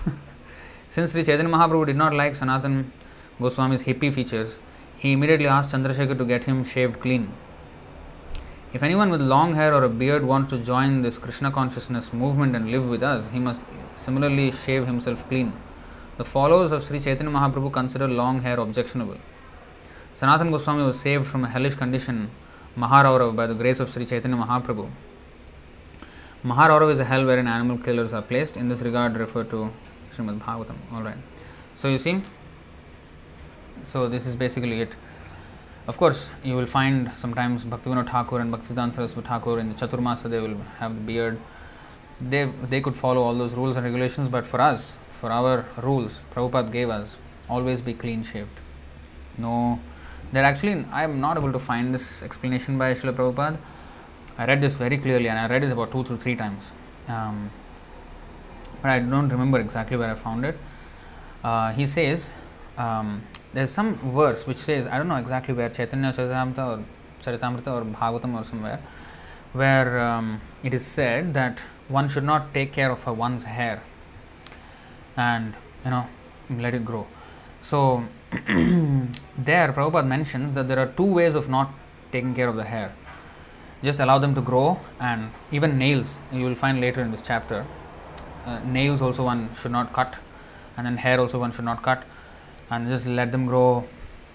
Since 0.90 1.12
Sri 1.12 1.24
Chaitanya 1.24 1.52
Mahaprabhu 1.52 1.86
did 1.88 1.98
not 1.98 2.14
like 2.14 2.36
Sanatan 2.36 2.92
Goswami's 3.40 3.84
hippie 3.84 4.14
features, 4.14 4.58
he 4.98 5.12
immediately 5.12 5.48
asked 5.48 5.74
Chandrasekhar 5.74 6.18
to 6.18 6.26
get 6.26 6.46
him 6.46 6.64
shaved 6.64 7.00
clean. 7.00 7.32
If 8.74 8.82
anyone 8.84 9.10
with 9.10 9.22
long 9.22 9.56
hair 9.56 9.74
or 9.74 9.84
a 9.84 9.90
beard 9.90 10.26
wants 10.26 10.50
to 10.50 10.58
join 10.58 11.02
this 11.02 11.18
Krishna 11.18 11.52
consciousness 11.52 12.12
movement 12.12 12.56
and 12.56 12.72
live 12.72 12.90
with 12.90 13.04
us, 13.04 13.30
he 13.32 13.40
must 13.40 13.64
similarly 13.96 14.52
shave 14.52 14.88
himself 14.88 15.28
clean. 15.30 15.54
The 16.18 16.26
followers 16.26 16.72
of 16.72 16.84
Sri 16.84 17.00
Chaitanya 17.00 17.32
Mahaprabhu 17.32 17.72
consider 17.72 18.08
long 18.08 18.42
hair 18.42 18.60
objectionable. 18.60 19.18
Sanatan 20.16 20.50
Goswami 20.50 20.82
was 20.82 20.98
saved 20.98 21.28
from 21.28 21.44
a 21.44 21.50
hellish 21.50 21.76
condition, 21.76 22.32
Maharaurav, 22.78 23.36
by 23.36 23.48
the 23.48 23.54
grace 23.54 23.82
of 23.82 23.90
Sri 23.90 24.06
Chaitanya 24.06 24.38
Mahaprabhu. 24.38 24.90
Maharaurav 26.42 26.90
is 26.90 27.00
a 27.02 27.04
hell 27.04 27.26
wherein 27.26 27.48
animal 27.48 27.78
killers 27.78 28.14
are 28.14 28.22
placed. 28.22 28.56
In 28.56 28.70
this 28.70 28.82
regard, 28.82 29.18
refer 29.18 29.44
to 29.44 29.74
Srimad 30.16 30.40
Bhagavatam. 30.40 30.78
Alright. 30.94 31.18
So 31.76 31.90
you 31.90 31.98
see, 31.98 32.22
so 33.84 34.08
this 34.08 34.26
is 34.26 34.38
basically 34.38 34.80
it. 34.80 34.94
Of 35.86 35.98
course, 35.98 36.30
you 36.46 36.56
will 36.56 36.66
find 36.66 37.12
sometimes 37.18 37.66
Bhaktivinoda 37.66 38.10
Thakur 38.10 38.40
and 38.40 38.54
Bhaktisiddhanta 38.54 38.96
Saraswati 38.96 39.28
Thakur 39.28 39.60
in 39.60 39.68
the 39.68 39.76
Chaturmasa, 39.76 40.30
they 40.30 40.40
will 40.40 40.56
have 40.78 40.96
the 40.96 41.02
beard. 41.02 41.42
They, 42.22 42.46
they 42.46 42.80
could 42.80 42.96
follow 42.96 43.22
all 43.22 43.36
those 43.36 43.52
rules 43.52 43.76
and 43.76 43.84
regulations, 43.84 44.30
but 44.30 44.48
for 44.48 44.62
us, 44.62 44.94
for 45.12 45.30
our 45.30 45.66
rules, 45.76 46.22
Prabhupada 46.34 46.72
gave 46.72 46.90
us 46.90 47.18
always 47.50 47.82
be 47.82 47.94
clean 47.94 48.24
shaved. 48.24 48.62
No, 49.38 49.82
they're 50.36 50.44
actually, 50.44 50.86
I 50.92 51.04
am 51.06 51.22
not 51.22 51.38
able 51.38 51.54
to 51.54 51.60
find 51.60 51.96
this 51.96 52.22
explanation 52.22 52.78
by 52.78 52.94
Srila 52.94 53.14
Prabhupada. 53.16 53.58
I 54.38 54.46
read 54.46 54.60
this 54.60 54.76
very 54.76 54.98
clearly 54.98 55.30
and 55.30 55.40
I 55.40 55.48
read 55.48 55.64
it 55.64 55.72
about 55.72 55.94
two 55.94 56.04
to 56.04 56.18
three 56.18 56.36
times. 56.36 56.72
Um, 57.08 57.52
but 58.82 58.92
I 58.92 59.00
don't 59.00 59.30
remember 59.30 59.62
exactly 59.62 59.96
where 59.96 60.12
I 60.12 60.16
found 60.16 60.44
it. 60.44 60.58
Uh, 61.42 61.72
he 61.72 61.88
says, 61.88 62.32
um, 62.78 63.24
there's 63.54 63.72
some 63.72 63.96
verse 63.96 64.46
which 64.46 64.58
says, 64.58 64.86
I 64.88 64.98
don't 64.98 65.08
know 65.08 65.16
exactly 65.16 65.54
where, 65.54 65.70
Chaitanya 65.70 66.12
Charitamrita 66.12 66.68
or 66.68 66.84
Charitamrita 67.24 67.68
or 67.68 67.86
Bhagavatam 67.86 68.36
or 68.36 68.44
somewhere, 68.44 68.82
where 69.54 70.00
um, 70.00 70.42
it 70.64 70.74
is 70.74 70.86
said 70.86 71.34
that 71.34 71.60
one 71.88 72.10
should 72.10 72.26
not 72.26 72.54
take 72.54 72.74
care 72.74 72.92
of 72.92 73.08
one's 73.08 73.46
hair 73.46 73.82
and 75.16 75.54
you 75.86 75.92
know 75.92 76.08
let 76.50 76.74
it 76.74 76.84
grow. 76.84 77.08
So 77.62 78.04
there 79.38 79.72
Prabhupada 79.74 80.08
mentions 80.08 80.54
that 80.54 80.68
there 80.68 80.80
are 80.80 80.88
two 80.88 81.04
ways 81.04 81.36
of 81.36 81.50
not 81.50 81.74
taking 82.12 82.34
care 82.36 82.48
of 82.48 82.56
the 82.56 82.64
hair. 82.64 82.94
Just 83.84 84.00
allow 84.00 84.18
them 84.18 84.36
to 84.36 84.42
grow 84.42 84.80
and 85.00 85.32
even 85.52 85.78
nails, 85.78 86.18
you 86.32 86.44
will 86.44 86.56
find 86.56 86.82
later 86.82 87.02
in 87.02 87.12
this 87.12 87.22
chapter. 87.22 87.66
Uh, 88.46 88.60
nails 88.60 89.02
also 89.02 89.24
one 89.24 89.54
should 89.56 89.72
not 89.72 89.94
cut 89.94 90.16
and 90.78 90.86
then 90.86 90.98
hair 90.98 91.20
also 91.20 91.40
one 91.40 91.52
should 91.52 91.66
not 91.66 91.82
cut 91.82 92.04
and 92.70 92.88
just 92.88 93.06
let 93.06 93.32
them 93.32 93.46
grow 93.46 93.88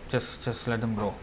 just 0.09 0.43
just 0.43 0.67
let 0.67 0.81
them 0.81 0.95
grow 0.95 1.15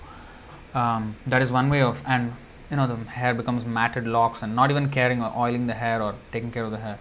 um, 0.74 1.16
that 1.26 1.42
is 1.42 1.52
one 1.52 1.70
way 1.70 1.82
of 1.82 2.02
and 2.06 2.34
you 2.70 2.78
know 2.78 2.88
the 2.88 2.96
hair 3.12 3.34
becomes 3.34 3.66
matted 3.66 4.06
locks 4.06 4.42
and 4.42 4.56
not 4.56 4.70
even 4.70 4.90
caring 4.90 5.22
or 5.22 5.32
oiling 5.36 5.68
the 5.68 5.74
hair 5.74 6.02
or 6.02 6.16
taking 6.32 6.52
care 6.52 6.64
of 6.64 6.72
the 6.72 6.78
hair 6.78 6.98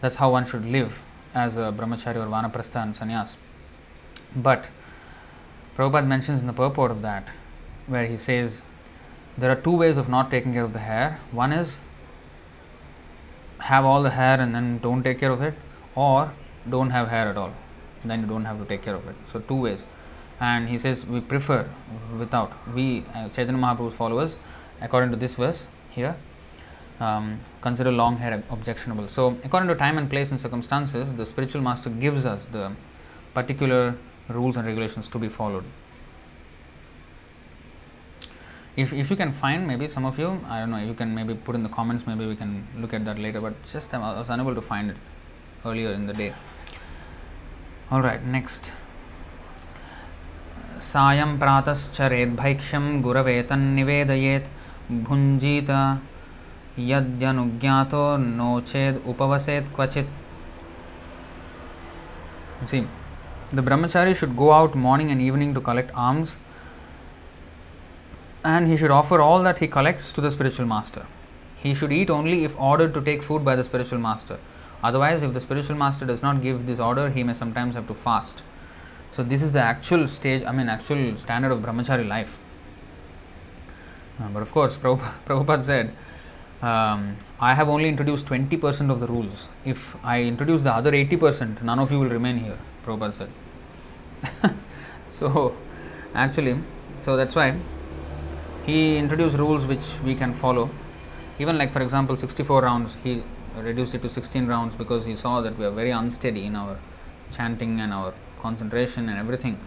that's 0.00 0.16
how 0.16 0.30
one 0.30 0.44
should 0.44 0.64
live 0.64 1.02
as 1.34 1.56
a 1.56 1.72
brahmachari 1.78 2.16
or 2.16 2.28
vanaprastha 2.36 2.82
and 2.82 2.94
sannyas 2.94 3.36
but 4.34 4.66
Prabhupada 5.76 6.06
mentions 6.06 6.40
in 6.40 6.46
the 6.46 6.52
purport 6.52 6.90
of 6.90 7.02
that, 7.02 7.28
where 7.86 8.06
he 8.06 8.16
says 8.16 8.62
there 9.36 9.50
are 9.50 9.60
two 9.60 9.76
ways 9.76 9.96
of 9.96 10.08
not 10.08 10.30
taking 10.30 10.52
care 10.52 10.62
of 10.64 10.72
the 10.72 10.78
hair. 10.78 11.20
One 11.32 11.52
is 11.52 11.78
have 13.58 13.84
all 13.84 14.02
the 14.02 14.10
hair 14.10 14.40
and 14.40 14.54
then 14.54 14.78
don't 14.78 15.02
take 15.02 15.18
care 15.18 15.30
of 15.30 15.42
it, 15.42 15.54
or 15.94 16.32
don't 16.68 16.90
have 16.90 17.08
hair 17.08 17.28
at 17.28 17.36
all, 17.36 17.52
then 18.04 18.20
you 18.20 18.26
don't 18.26 18.44
have 18.44 18.58
to 18.58 18.64
take 18.64 18.82
care 18.82 18.94
of 18.94 19.08
it. 19.08 19.16
So, 19.32 19.40
two 19.40 19.56
ways. 19.56 19.84
And 20.40 20.68
he 20.68 20.78
says 20.78 21.04
we 21.06 21.20
prefer 21.20 21.68
without. 22.18 22.52
We, 22.74 23.04
uh, 23.14 23.28
Chaitanya 23.28 23.60
Mahaprabhu's 23.60 23.94
followers, 23.94 24.36
according 24.80 25.10
to 25.10 25.16
this 25.16 25.36
verse 25.36 25.66
here, 25.90 26.16
um, 27.00 27.40
consider 27.60 27.90
long 27.90 28.18
hair 28.18 28.42
objectionable. 28.50 29.08
So, 29.08 29.38
according 29.44 29.68
to 29.68 29.74
time 29.74 29.98
and 29.98 30.08
place 30.08 30.30
and 30.30 30.40
circumstances, 30.40 31.14
the 31.14 31.26
spiritual 31.26 31.62
master 31.62 31.90
gives 31.90 32.24
us 32.24 32.46
the 32.46 32.72
particular 33.32 33.96
rules 34.27 34.57
and 34.57 34.65
regulations 34.65 35.07
to 35.09 35.19
be 35.19 35.29
followed. 35.29 35.63
If, 38.75 38.93
if 38.93 39.09
you 39.09 39.15
can 39.15 39.31
find 39.31 39.67
maybe 39.67 39.87
some 39.87 40.05
of 40.05 40.17
you, 40.17 40.39
I 40.47 40.59
don't 40.59 40.71
know, 40.71 40.77
you 40.77 40.93
can 40.93 41.13
maybe 41.13 41.33
put 41.33 41.55
in 41.55 41.63
the 41.63 41.69
comments, 41.69 42.05
maybe 42.07 42.25
we 42.25 42.35
can 42.35 42.67
look 42.77 42.93
at 42.93 43.03
that 43.05 43.19
later, 43.19 43.41
but 43.41 43.53
just 43.65 43.93
I 43.93 43.97
was 43.97 44.29
unable 44.29 44.55
to 44.55 44.61
find 44.61 44.91
it 44.91 44.97
earlier 45.65 45.91
in 45.91 46.07
the 46.07 46.13
day. 46.13 46.33
All 47.91 48.01
right, 48.01 48.23
next. 48.25 48.71
सायं 50.79 51.37
प्रातश्चरेद्भैक्ष्यं 51.39 53.01
गुरवे 53.03 53.41
तन्निवेदयेत् 53.49 54.45
भुञ्जीत 55.07 55.69
यद्यनुज्ञातो 56.91 58.05
no 58.17 58.49
चेद् 58.71 58.97
उपवसेत् 59.11 59.73
क्वचित् 59.75 60.09
See, 62.65 62.85
the 63.54 63.62
brahmachari 63.62 64.16
should 64.16 64.36
go 64.36 64.52
out 64.52 64.74
morning 64.74 65.10
and 65.10 65.20
evening 65.20 65.54
to 65.54 65.60
collect 65.60 65.94
alms 65.94 66.38
and 68.44 68.68
he 68.68 68.76
should 68.76 68.90
offer 68.90 69.20
all 69.20 69.42
that 69.42 69.58
he 69.58 69.66
collects 69.66 70.12
to 70.12 70.20
the 70.20 70.30
spiritual 70.30 70.66
master. 70.66 71.06
He 71.56 71.74
should 71.74 71.92
eat 71.92 72.10
only 72.10 72.44
if 72.44 72.58
ordered 72.60 72.92
to 72.94 73.00
take 73.00 73.22
food 73.22 73.44
by 73.44 73.56
the 73.56 73.64
spiritual 73.64 73.98
master. 73.98 74.38
Otherwise, 74.82 75.22
if 75.22 75.32
the 75.32 75.40
spiritual 75.40 75.76
master 75.76 76.04
does 76.04 76.22
not 76.22 76.42
give 76.42 76.66
this 76.66 76.78
order, 76.78 77.08
he 77.08 77.22
may 77.22 77.32
sometimes 77.32 77.74
have 77.74 77.88
to 77.88 77.94
fast. 77.94 78.42
So, 79.12 79.22
this 79.22 79.40
is 79.40 79.52
the 79.52 79.60
actual 79.60 80.06
stage, 80.08 80.42
I 80.44 80.52
mean, 80.52 80.68
actual 80.68 81.16
standard 81.16 81.52
of 81.52 81.60
brahmachari 81.60 82.06
life. 82.06 82.38
Uh, 84.20 84.28
but 84.28 84.42
of 84.42 84.52
course, 84.52 84.76
Prabhupada, 84.84 85.14
Prabhupada 85.24 85.64
said, 85.64 85.94
um, 86.60 87.16
I 87.40 87.54
have 87.54 87.68
only 87.68 87.88
introduced 87.88 88.26
20% 88.26 88.90
of 88.90 89.00
the 89.00 89.06
rules. 89.06 89.48
If 89.64 89.96
I 90.04 90.22
introduce 90.22 90.60
the 90.60 90.74
other 90.74 90.92
80%, 90.92 91.62
none 91.62 91.78
of 91.78 91.90
you 91.90 92.00
will 92.00 92.10
remain 92.10 92.38
here, 92.38 92.58
Prabhupada 92.84 93.16
said. 93.16 93.30
so, 95.10 95.56
actually, 96.14 96.58
so 97.00 97.16
that's 97.16 97.34
why 97.34 97.54
he 98.66 98.96
introduced 98.96 99.36
rules 99.36 99.66
which 99.66 99.94
we 100.04 100.14
can 100.14 100.32
follow. 100.32 100.70
Even 101.38 101.58
like, 101.58 101.72
for 101.72 101.82
example, 101.82 102.16
64 102.16 102.62
rounds, 102.62 102.96
he 103.02 103.22
reduced 103.56 103.94
it 103.94 104.02
to 104.02 104.08
16 104.08 104.46
rounds 104.46 104.74
because 104.74 105.04
he 105.04 105.14
saw 105.14 105.40
that 105.40 105.58
we 105.58 105.64
are 105.64 105.70
very 105.70 105.90
unsteady 105.90 106.44
in 106.44 106.56
our 106.56 106.78
chanting 107.32 107.80
and 107.80 107.92
our 107.92 108.14
concentration 108.40 109.08
and 109.08 109.18
everything. 109.18 109.58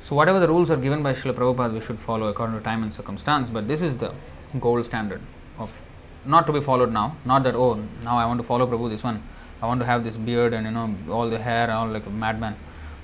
So, 0.00 0.14
whatever 0.14 0.38
the 0.40 0.48
rules 0.48 0.70
are 0.70 0.76
given 0.76 1.02
by 1.02 1.12
Srila 1.12 1.34
Prabhupada, 1.34 1.72
we 1.72 1.80
should 1.80 1.98
follow 1.98 2.28
according 2.28 2.56
to 2.56 2.62
time 2.62 2.82
and 2.82 2.92
circumstance, 2.92 3.50
but 3.50 3.66
this 3.66 3.82
is 3.82 3.96
the 3.98 4.12
gold 4.60 4.86
standard 4.86 5.20
of 5.58 5.82
not 6.24 6.46
to 6.46 6.52
be 6.52 6.60
followed 6.60 6.92
now. 6.92 7.16
Not 7.24 7.42
that, 7.44 7.54
oh, 7.54 7.74
now 8.04 8.16
I 8.18 8.26
want 8.26 8.40
to 8.40 8.46
follow 8.46 8.66
Prabhu 8.66 8.88
this 8.88 9.02
one, 9.02 9.22
I 9.60 9.66
want 9.66 9.80
to 9.80 9.86
have 9.86 10.04
this 10.04 10.16
beard 10.16 10.52
and 10.52 10.66
you 10.66 10.70
know, 10.70 10.94
all 11.10 11.28
the 11.28 11.38
hair, 11.38 11.64
and 11.64 11.72
all 11.72 11.88
like 11.88 12.06
a 12.06 12.10
madman. 12.10 12.56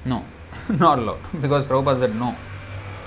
No, 0.05 0.25
not 0.69 0.99
allowed 0.99 1.21
because 1.41 1.65
Prabhupada 1.65 2.01
said 2.01 2.15
no. 2.17 2.35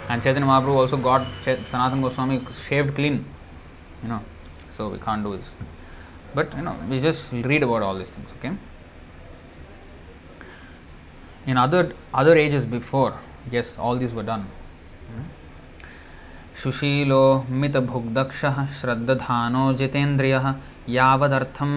And 0.10 0.24
Chaitanya 0.24 0.48
Mahaprabhu 0.48 0.76
also 0.76 0.98
got 0.98 1.28
Sanatana 1.44 2.02
Goswami 2.02 2.42
shaved 2.68 2.96
clean, 2.96 3.26
you 4.02 4.10
know, 4.10 4.22
so 4.70 4.90
we 4.90 4.98
can't 5.00 5.24
do 5.24 5.36
this. 5.38 5.50
But 6.34 6.56
you 6.56 6.62
know, 6.62 6.76
we 6.90 7.00
just 7.00 7.32
read 7.32 7.64
about 7.64 7.82
all 7.82 7.98
these 7.98 8.10
things, 8.10 8.30
okay? 8.38 8.56
In 11.46 11.58
other 11.58 11.94
other 12.14 12.36
ages 12.36 12.66
before, 12.66 13.18
yes, 13.52 13.78
all 13.78 13.98
these 13.98 14.14
were 14.14 14.24
done. 14.24 14.48
सुशीलो 16.62 17.24
मितभुग्दक्षः 17.62 18.56
श्रद्दधानो 18.78 19.64
जितेन्द्रियः 19.80 20.46
यावदर्थं 20.90 21.74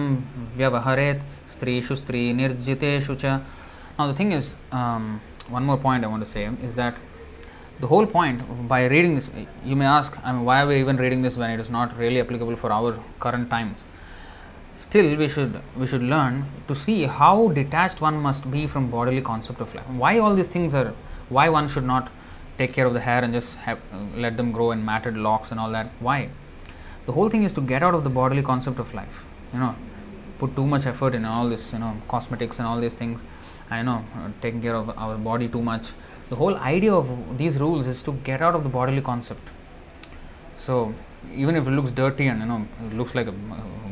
व्यवहरेत् 0.57 1.21
स्त्रीषु 1.53 1.95
स्त्रीनिर्जितेषु 1.95 3.15
च 3.23 3.39
Now 3.99 4.07
the 4.07 4.15
thing 4.15 4.31
is, 4.31 4.55
um, 4.71 5.21
one 5.51 5.65
more 5.65 5.77
point 5.77 6.03
I 6.03 6.07
want 6.07 6.23
to 6.25 6.29
say 6.29 6.49
is 6.63 6.75
that 6.75 6.95
the 7.79 7.87
whole 7.87 8.05
point 8.05 8.67
by 8.67 8.85
reading 8.85 9.15
this, 9.15 9.29
you 9.65 9.75
may 9.75 9.85
ask, 9.85 10.17
I 10.23 10.31
mean, 10.31 10.45
why 10.45 10.61
are 10.61 10.67
we 10.67 10.79
even 10.79 10.97
reading 10.97 11.21
this 11.21 11.35
when 11.35 11.49
it 11.49 11.59
is 11.59 11.69
not 11.69 11.97
really 11.97 12.19
applicable 12.21 12.55
for 12.55 12.71
our 12.71 12.99
current 13.19 13.49
times? 13.49 13.83
Still, 14.75 15.15
we 15.15 15.27
should 15.27 15.61
we 15.77 15.85
should 15.85 16.01
learn 16.01 16.45
to 16.67 16.75
see 16.75 17.03
how 17.03 17.49
detached 17.49 18.01
one 18.01 18.17
must 18.17 18.49
be 18.49 18.65
from 18.67 18.89
bodily 18.89 19.21
concept 19.21 19.61
of 19.61 19.75
life. 19.75 19.87
Why 19.89 20.17
all 20.17 20.33
these 20.35 20.47
things 20.47 20.73
are? 20.73 20.93
Why 21.29 21.49
one 21.49 21.67
should 21.67 21.83
not 21.83 22.09
take 22.57 22.73
care 22.73 22.85
of 22.85 22.93
the 22.93 23.01
hair 23.01 23.23
and 23.23 23.33
just 23.33 23.55
have, 23.57 23.79
let 24.15 24.37
them 24.37 24.51
grow 24.51 24.71
in 24.71 24.83
matted 24.85 25.17
locks 25.17 25.51
and 25.51 25.59
all 25.59 25.71
that? 25.71 25.91
Why? 25.99 26.29
The 27.05 27.11
whole 27.11 27.29
thing 27.29 27.43
is 27.43 27.53
to 27.53 27.61
get 27.61 27.83
out 27.83 27.93
of 27.93 28.03
the 28.03 28.09
bodily 28.09 28.43
concept 28.43 28.79
of 28.79 28.93
life. 28.93 29.23
You 29.53 29.59
know, 29.59 29.75
put 30.39 30.55
too 30.55 30.65
much 30.65 30.85
effort 30.85 31.13
in 31.13 31.25
all 31.25 31.49
this, 31.49 31.73
you 31.73 31.79
know, 31.79 32.01
cosmetics 32.07 32.57
and 32.59 32.67
all 32.67 32.79
these 32.79 32.95
things. 32.95 33.23
I 33.71 33.77
don't 33.77 33.85
know, 33.85 34.03
uh, 34.17 34.29
taking 34.41 34.61
care 34.61 34.75
of 34.75 34.89
our 34.97 35.17
body 35.17 35.47
too 35.47 35.61
much. 35.61 35.93
The 36.29 36.35
whole 36.35 36.57
idea 36.57 36.93
of 36.93 37.37
these 37.37 37.57
rules 37.57 37.87
is 37.87 38.01
to 38.03 38.11
get 38.29 38.41
out 38.41 38.53
of 38.53 38.63
the 38.63 38.69
bodily 38.69 39.01
concept. 39.01 39.49
So, 40.57 40.93
even 41.33 41.55
if 41.55 41.67
it 41.67 41.71
looks 41.71 41.91
dirty 41.91 42.27
and 42.27 42.41
you 42.41 42.45
know 42.45 42.67
looks 42.93 43.15
like 43.15 43.27
a 43.27 43.33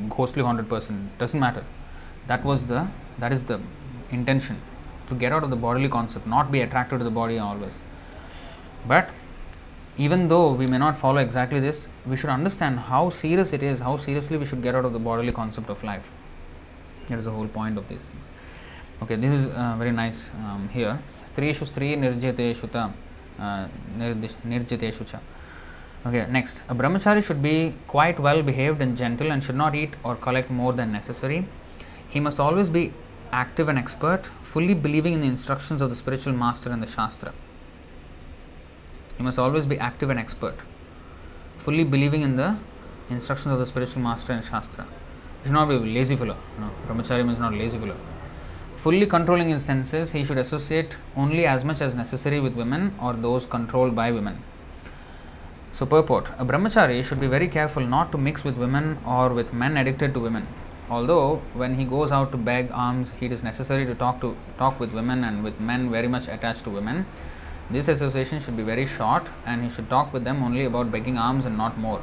ghostly 0.09 0.43
haunted 0.43 0.69
person, 0.69 1.09
doesn't 1.17 1.39
matter. 1.39 1.63
That 2.27 2.43
was 2.43 2.65
the 2.65 2.87
that 3.19 3.31
is 3.31 3.45
the 3.45 3.61
intention 4.11 4.61
to 5.07 5.15
get 5.15 5.31
out 5.31 5.43
of 5.43 5.49
the 5.49 5.55
bodily 5.55 5.89
concept, 5.89 6.27
not 6.27 6.51
be 6.51 6.61
attracted 6.61 6.99
to 6.99 7.03
the 7.03 7.15
body 7.21 7.39
always. 7.39 7.73
But 8.85 9.09
even 9.97 10.27
though 10.27 10.51
we 10.51 10.65
may 10.65 10.77
not 10.77 10.97
follow 10.97 11.17
exactly 11.17 11.59
this, 11.59 11.87
we 12.05 12.17
should 12.17 12.29
understand 12.29 12.79
how 12.91 13.09
serious 13.09 13.53
it 13.53 13.63
is, 13.63 13.79
how 13.79 13.97
seriously 13.97 14.37
we 14.37 14.45
should 14.45 14.61
get 14.61 14.75
out 14.75 14.85
of 14.85 14.93
the 14.93 14.99
bodily 14.99 15.31
concept 15.31 15.69
of 15.69 15.83
life. 15.83 16.11
That 17.07 17.19
is 17.19 17.25
the 17.25 17.31
whole 17.31 17.47
point 17.47 17.77
of 17.77 17.85
things. 17.85 18.05
Okay, 19.01 19.15
this 19.15 19.31
is 19.31 19.45
uh, 19.47 19.75
very 19.77 19.91
nice 19.91 20.31
um, 20.45 20.69
here. 20.73 20.99
Strishu 21.25 21.65
stri 21.65 21.97
nirjiteshu 21.97 22.69
ta 22.69 22.91
uh. 23.39 23.67
Okay, 26.05 26.25
next. 26.29 26.63
A 26.67 26.75
brahmachari 26.75 27.23
should 27.25 27.41
be 27.41 27.73
quite 27.87 28.19
well 28.19 28.41
behaved 28.41 28.81
and 28.81 28.97
gentle 28.97 29.31
and 29.31 29.43
should 29.43 29.55
not 29.55 29.73
eat 29.75 29.93
or 30.03 30.15
collect 30.15 30.49
more 30.49 30.73
than 30.73 30.91
necessary. 30.91 31.45
He 32.09 32.19
must 32.19 32.39
always 32.39 32.69
be 32.69 32.91
active 33.31 33.69
and 33.69 33.77
expert, 33.77 34.25
fully 34.41 34.73
believing 34.73 35.13
in 35.13 35.21
the 35.21 35.27
instructions 35.27 35.81
of 35.81 35.89
the 35.89 35.95
spiritual 35.95 36.33
master 36.33 36.69
and 36.69 36.83
the 36.83 36.87
Shastra. 36.87 37.31
He 39.17 39.23
must 39.23 39.39
always 39.39 39.65
be 39.65 39.77
active 39.77 40.09
and 40.09 40.19
expert, 40.19 40.55
fully 41.57 41.83
believing 41.83 42.21
in 42.21 42.35
the 42.35 42.57
instructions 43.09 43.53
of 43.53 43.59
the 43.59 43.65
spiritual 43.65 44.01
master 44.01 44.33
and 44.33 44.43
Shastra. 44.43 44.85
He 45.43 45.49
should 45.49 45.53
not 45.53 45.69
be 45.69 45.77
lazy 45.77 46.15
fellow. 46.15 46.37
No, 46.59 46.71
brahmachari 46.87 47.25
means 47.25 47.39
not 47.39 47.53
lazy 47.53 47.77
fellow. 47.77 47.95
Fully 48.81 49.05
controlling 49.07 49.49
his 49.49 49.65
senses, 49.65 50.13
he 50.13 50.23
should 50.23 50.37
associate 50.37 50.95
only 51.17 51.45
as 51.45 51.65
much 51.65 51.81
as 51.81 51.97
necessary 51.97 52.39
with 52.39 52.53
women 52.53 52.93
or 53.01 53.11
those 53.11 53.45
controlled 53.45 53.93
by 53.93 54.09
women. 54.09 54.41
So, 55.73 55.85
purport 55.85 56.29
A 56.37 56.45
brahmachari 56.45 57.03
should 57.03 57.19
be 57.19 57.27
very 57.27 57.49
careful 57.49 57.85
not 57.85 58.13
to 58.13 58.17
mix 58.17 58.45
with 58.45 58.55
women 58.55 58.97
or 59.05 59.33
with 59.33 59.51
men 59.51 59.75
addicted 59.75 60.13
to 60.13 60.21
women. 60.21 60.47
Although, 60.89 61.41
when 61.53 61.75
he 61.75 61.83
goes 61.83 62.13
out 62.13 62.31
to 62.31 62.37
beg 62.37 62.71
alms, 62.71 63.11
it 63.19 63.33
is 63.33 63.43
necessary 63.43 63.85
to 63.85 63.95
talk, 63.95 64.21
to, 64.21 64.37
talk 64.57 64.79
with 64.79 64.93
women 64.93 65.25
and 65.25 65.43
with 65.43 65.59
men 65.59 65.91
very 65.91 66.07
much 66.07 66.29
attached 66.29 66.63
to 66.63 66.69
women. 66.69 67.05
This 67.69 67.89
association 67.89 68.39
should 68.39 68.55
be 68.55 68.63
very 68.63 68.85
short 68.85 69.27
and 69.45 69.61
he 69.61 69.69
should 69.69 69.89
talk 69.89 70.13
with 70.13 70.23
them 70.23 70.41
only 70.41 70.63
about 70.63 70.89
begging 70.89 71.17
alms 71.17 71.45
and 71.45 71.57
not 71.57 71.77
more. 71.77 72.01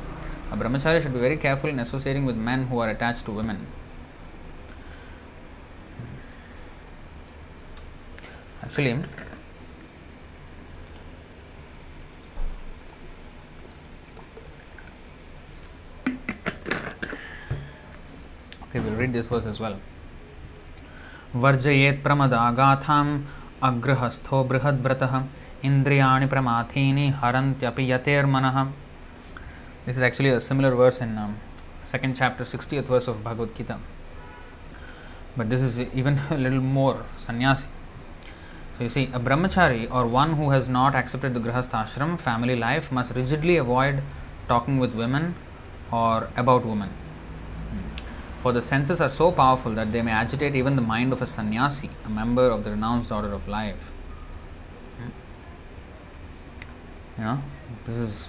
A 0.52 0.58
brahmachari 0.58 1.00
should 1.00 1.14
be 1.14 1.20
very 1.20 1.38
careful 1.38 1.70
in 1.70 1.78
associating 1.78 2.26
with 2.26 2.36
men 2.36 2.66
who 2.66 2.78
are 2.80 2.90
attached 2.90 3.24
to 3.24 3.32
women. 3.32 3.66
film. 8.70 9.02
Okay, 18.64 18.80
we'll 18.80 18.94
read 18.94 19.12
this 19.12 19.26
verse 19.26 19.46
as 19.46 19.60
well. 19.60 19.76
वर्जयेत् 21.34 22.02
प्रमदागाथाम्, 22.02 23.10
अग्रहस्थो 23.62 24.42
बृहद्व्रतः, 24.50 25.14
इन्द्रियाणि 25.64 26.26
प्रमाथीनि 26.26 27.08
हरन्त्यपि 27.22 27.90
यतेर्मनः. 27.92 28.64
This 29.86 29.96
is 29.96 30.02
actually 30.02 30.30
a 30.30 30.38
similar 30.48 30.74
verse 30.74 31.02
in 31.02 31.16
second 31.92 32.16
chapter 32.16 32.46
sixty 32.52 32.76
eight 32.76 32.90
verse 32.90 33.08
of 33.08 33.22
Bhagavad Gita 33.24 33.78
but 35.38 35.48
this 35.48 35.64
is 35.68 35.78
even 35.94 36.18
little 36.42 36.60
more 36.76 36.98
sannyasi 37.26 37.66
So 38.76 38.82
you 38.84 38.90
see, 38.90 39.04
a 39.14 39.18
brahmachari 39.18 39.90
or 39.90 40.06
one 40.06 40.34
who 40.34 40.50
has 40.50 40.68
not 40.68 40.94
accepted 40.94 41.32
the 41.32 41.40
grihastha 41.40 41.84
ashram, 41.84 42.20
family 42.20 42.56
life, 42.56 42.92
must 42.92 43.14
rigidly 43.14 43.56
avoid 43.56 44.02
talking 44.48 44.78
with 44.78 44.94
women 44.94 45.34
or 45.90 46.28
about 46.36 46.66
women. 46.66 46.90
For 48.38 48.52
the 48.52 48.62
senses 48.62 49.00
are 49.00 49.10
so 49.10 49.32
powerful 49.32 49.72
that 49.72 49.92
they 49.92 50.02
may 50.02 50.12
agitate 50.12 50.54
even 50.54 50.76
the 50.76 50.82
mind 50.82 51.12
of 51.12 51.22
a 51.22 51.26
sannyasi, 51.26 51.90
a 52.04 52.08
member 52.08 52.48
of 52.50 52.64
the 52.64 52.70
renounced 52.70 53.10
order 53.10 53.32
of 53.32 53.48
life. 53.48 53.90
Hmm. 54.98 55.08
You 57.18 57.24
know, 57.24 57.42
this 57.86 57.96
is 57.96 58.28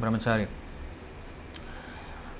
brahmachari. 0.00 0.46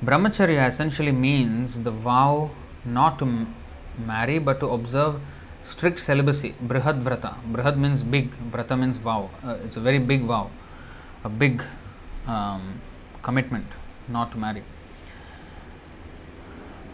Brahmacharya 0.03 0.67
essentially 0.67 1.13
means 1.13 1.81
the 1.81 1.91
vow 1.91 2.51
not 2.85 3.19
to 3.19 3.47
marry 3.99 4.39
but 4.39 4.59
to 4.61 4.69
observe 4.69 5.21
strict 5.63 6.01
celibacy, 6.01 6.55
brihad 6.61 7.03
vrata. 7.03 7.37
Brihad 7.45 7.79
means 7.79 8.03
big, 8.03 8.31
vrata 8.51 8.79
means 8.79 8.99
vow. 8.99 9.31
Uh, 9.45 9.57
it's 9.65 9.77
a 9.77 9.81
very 9.81 9.99
big 9.99 10.23
vow, 10.23 10.51
a 11.25 11.29
big 11.29 11.63
um, 12.27 12.81
commitment 13.23 13.67
not 14.09 14.33
to 14.33 14.39
marry. 14.39 14.63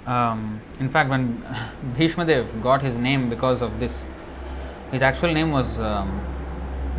Um, 0.07 0.61
in 0.81 0.89
fact, 0.89 1.11
when 1.11 1.45
Bhishma 1.97 2.25
Dev 2.25 2.63
got 2.63 2.83
his 2.83 2.97
name 2.97 3.29
because 3.29 3.61
of 3.61 3.79
this, 3.81 4.05
his 4.91 5.03
actual 5.03 5.33
name 5.33 5.51
was 5.51 5.79
um, 5.79 6.25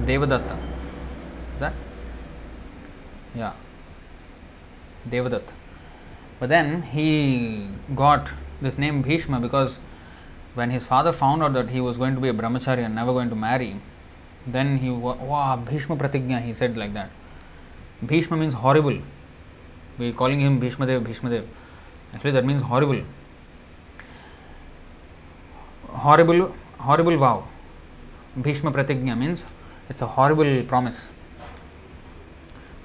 Devadatta. 0.06 0.58
Is 1.56 1.60
that? 1.60 1.74
Yeah. 3.36 3.54
Devadatta. 5.10 5.54
But 6.40 6.50
then 6.50 6.84
he 6.84 7.68
got 7.96 8.30
this 8.62 8.78
name 8.78 9.02
Bhishma 9.02 9.40
because 9.40 9.80
when 10.56 10.72
his 10.72 10.84
father 10.84 11.12
found 11.12 11.44
out 11.44 11.54
that 11.54 11.70
he 11.70 11.80
was 11.80 11.98
going 11.98 12.16
to 12.16 12.22
be 12.22 12.30
a 12.30 12.34
brahmachari 12.34 12.84
and 12.86 12.96
never 12.96 13.14
going 13.14 13.30
to 13.30 13.36
marry, 13.36 13.76
then 14.48 14.78
he 14.78 14.90
wow 14.90 15.56
Bhishma 15.56 15.96
Pratigna 15.96 16.42
he 16.42 16.54
said 16.54 16.78
like 16.78 16.94
that. 16.94 17.10
Bhishma 18.06 18.38
means 18.38 18.54
horrible. 18.54 19.00
We 19.98 20.10
are 20.10 20.14
calling 20.14 20.40
him 20.40 20.60
Bhishma 20.60 20.86
Dev, 20.86 21.04
Bhishma 21.04 21.30
Dev. 21.30 21.48
Actually, 22.14 22.32
that 22.32 22.46
means 22.46 22.62
horrible. 22.64 23.02
Horrible, 25.88 26.56
horrible 26.78 27.18
vow. 27.18 27.48
Bhishma 28.42 28.72
Pratigna 28.72 29.18
means 29.18 29.46
it's 29.90 30.02
a 30.02 30.08
horrible 30.08 30.64
promise. 30.64 31.10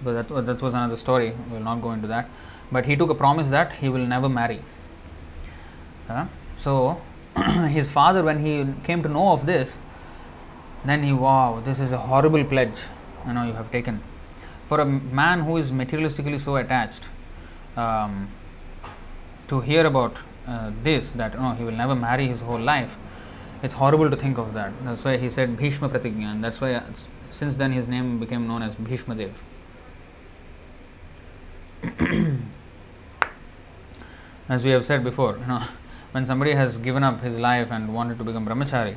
But 0.02 0.28
that, 0.28 0.46
that 0.46 0.60
was 0.60 0.74
another 0.74 0.96
story. 0.96 1.32
We 1.48 1.54
will 1.54 1.64
not 1.64 1.80
go 1.80 1.92
into 1.92 2.08
that. 2.08 2.28
But 2.72 2.86
he 2.86 2.96
took 2.96 3.10
a 3.10 3.14
promise 3.14 3.48
that 3.48 3.74
he 3.74 3.88
will 3.88 4.06
never 4.06 4.28
marry. 4.28 4.62
Uh, 6.08 6.26
so, 6.58 7.00
his 7.68 7.88
father, 7.88 8.22
when 8.22 8.44
he 8.44 8.66
came 8.84 9.02
to 9.02 9.08
know 9.08 9.32
of 9.32 9.46
this, 9.46 9.78
then 10.84 11.02
he, 11.02 11.12
wow, 11.12 11.62
this 11.64 11.78
is 11.80 11.92
a 11.92 11.98
horrible 11.98 12.44
pledge, 12.44 12.82
you 13.26 13.32
know, 13.32 13.44
you 13.44 13.54
have 13.54 13.70
taken. 13.72 14.02
For 14.66 14.80
a 14.80 14.84
man 14.84 15.40
who 15.40 15.56
is 15.56 15.70
materialistically 15.70 16.40
so 16.40 16.56
attached, 16.56 17.04
um, 17.76 18.30
to 19.48 19.60
hear 19.60 19.84
about 19.86 20.18
uh, 20.46 20.70
this, 20.82 21.12
that 21.12 21.34
you 21.34 21.40
know, 21.40 21.52
he 21.52 21.64
will 21.64 21.72
never 21.72 21.94
marry 21.94 22.28
his 22.28 22.40
whole 22.40 22.60
life, 22.60 22.96
it's 23.62 23.74
horrible 23.74 24.10
to 24.10 24.16
think 24.16 24.38
of 24.38 24.52
that. 24.54 24.72
That's 24.84 25.02
why 25.04 25.16
he 25.16 25.30
said 25.30 25.56
Bhishma 25.56 25.88
Pratigya, 25.88 26.32
and 26.32 26.44
that's 26.44 26.60
why 26.60 26.74
uh, 26.74 26.82
since 27.30 27.56
then 27.56 27.72
his 27.72 27.88
name 27.88 28.20
became 28.20 28.46
known 28.46 28.62
as 28.62 28.74
Bhishma 28.74 29.14
Dev. 29.14 29.42
as 34.48 34.64
we 34.64 34.70
have 34.70 34.84
said 34.84 35.02
before, 35.02 35.38
you 35.38 35.46
know, 35.46 35.62
when 36.14 36.24
somebody 36.26 36.52
has 36.52 36.76
given 36.86 37.02
up 37.02 37.20
his 37.26 37.36
life 37.44 37.72
and 37.76 37.92
wanted 37.92 38.18
to 38.18 38.24
become 38.26 38.46
brahmachari, 38.48 38.94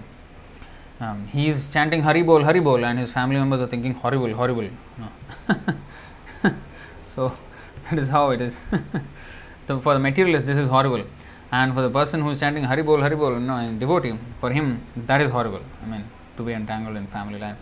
um, 0.99 1.27
he 1.27 1.47
is 1.49 1.67
chanting 1.75 2.03
Hari 2.03 2.21
Bol, 2.21 2.43
Hari 2.43 2.59
Bol, 2.59 2.85
and 2.85 2.99
his 2.99 3.11
family 3.11 3.37
members 3.37 3.59
are 3.59 3.67
thinking 3.67 3.95
horrible, 3.95 4.33
horrible. 4.35 4.69
Know. 4.99 5.73
so 7.15 7.35
that 7.85 7.97
is 7.97 8.09
how 8.09 8.29
it 8.29 8.41
is. 8.41 8.57
so 9.67 9.79
for 9.79 9.95
the 9.95 9.99
materialist, 9.99 10.45
this 10.45 10.59
is 10.59 10.67
horrible, 10.67 11.03
and 11.51 11.73
for 11.73 11.81
the 11.81 11.89
person 11.89 12.21
who 12.21 12.29
is 12.29 12.39
chanting 12.39 12.65
Hari 12.65 12.83
Bol, 12.83 13.01
Hari 13.01 13.15
Bol, 13.15 13.33
you 13.33 13.39
know, 13.39 13.57
in 13.57 13.79
devotee, 13.79 14.15
for 14.39 14.51
him 14.51 14.81
that 14.95 15.19
is 15.19 15.31
horrible. 15.31 15.61
I 15.83 15.87
mean, 15.87 16.03
to 16.37 16.43
be 16.43 16.53
entangled 16.53 16.97
in 16.97 17.07
family 17.07 17.39
life. 17.39 17.57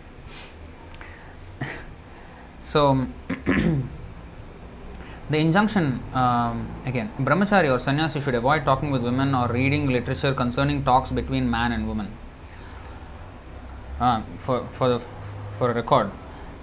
so. 2.62 3.06
The 5.28 5.38
injunction 5.38 6.00
um, 6.14 6.68
again, 6.84 7.10
brahmachari 7.18 7.68
or 7.68 7.80
sannyasi 7.80 8.20
should 8.20 8.36
avoid 8.36 8.64
talking 8.64 8.92
with 8.92 9.02
women 9.02 9.34
or 9.34 9.48
reading 9.48 9.88
literature 9.88 10.32
concerning 10.32 10.84
talks 10.84 11.10
between 11.10 11.50
man 11.50 11.72
and 11.72 11.88
woman. 11.88 12.12
Uh, 13.98 14.22
for 14.38 14.68
for 14.70 14.88
the 14.88 15.00
for 15.58 15.72
a 15.72 15.74
record, 15.74 16.12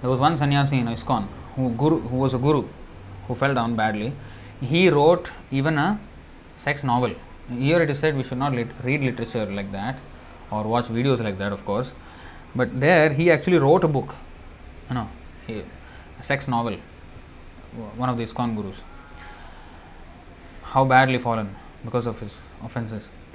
there 0.00 0.08
was 0.08 0.18
one 0.18 0.38
sannyasi 0.38 0.78
in 0.78 0.86
ISKCON 0.86 1.26
who 1.56 1.72
guru 1.72 2.00
who 2.00 2.16
was 2.16 2.32
a 2.32 2.38
guru 2.38 2.64
who 3.28 3.34
fell 3.34 3.52
down 3.52 3.76
badly. 3.76 4.14
He 4.62 4.88
wrote 4.88 5.30
even 5.50 5.76
a 5.76 6.00
sex 6.56 6.82
novel. 6.82 7.14
Here 7.50 7.82
it 7.82 7.90
is 7.90 7.98
said 7.98 8.16
we 8.16 8.22
should 8.22 8.38
not 8.38 8.54
lit- 8.54 8.74
read 8.82 9.02
literature 9.02 9.44
like 9.44 9.72
that 9.72 9.98
or 10.50 10.62
watch 10.62 10.86
videos 10.86 11.22
like 11.22 11.36
that, 11.36 11.52
of 11.52 11.66
course. 11.66 11.92
But 12.54 12.80
there 12.80 13.12
he 13.12 13.30
actually 13.30 13.58
wrote 13.58 13.84
a 13.84 13.88
book, 13.88 14.14
you 14.88 14.94
know, 14.94 15.08
a 15.50 16.22
sex 16.22 16.48
novel 16.48 16.78
one 17.96 18.08
of 18.08 18.16
the 18.16 18.24
ISKCON 18.24 18.56
gurus. 18.56 18.82
How 20.62 20.84
badly 20.84 21.18
fallen 21.18 21.54
because 21.84 22.06
of 22.06 22.18
his 22.20 22.36
offenses. 22.62 23.08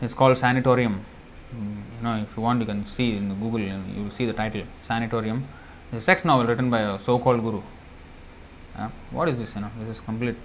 it's 0.00 0.14
called 0.14 0.36
Sanatorium. 0.36 1.04
You 1.52 2.02
know, 2.02 2.16
if 2.16 2.36
you 2.36 2.42
want, 2.42 2.60
you 2.60 2.66
can 2.66 2.84
see 2.84 3.16
in 3.16 3.28
the 3.28 3.34
Google, 3.34 3.60
you 3.60 4.02
will 4.02 4.10
see 4.10 4.26
the 4.26 4.32
title 4.32 4.62
Sanatorium. 4.80 5.46
It's 5.92 6.02
a 6.02 6.04
sex 6.04 6.24
novel 6.24 6.46
written 6.46 6.70
by 6.70 6.80
a 6.80 6.98
so 6.98 7.18
called 7.18 7.42
guru. 7.42 7.62
Uh, 8.76 8.88
what 9.10 9.28
is 9.28 9.38
this? 9.38 9.54
You 9.54 9.60
know, 9.60 9.70
this 9.80 9.96
is 9.96 10.00
complete. 10.00 10.36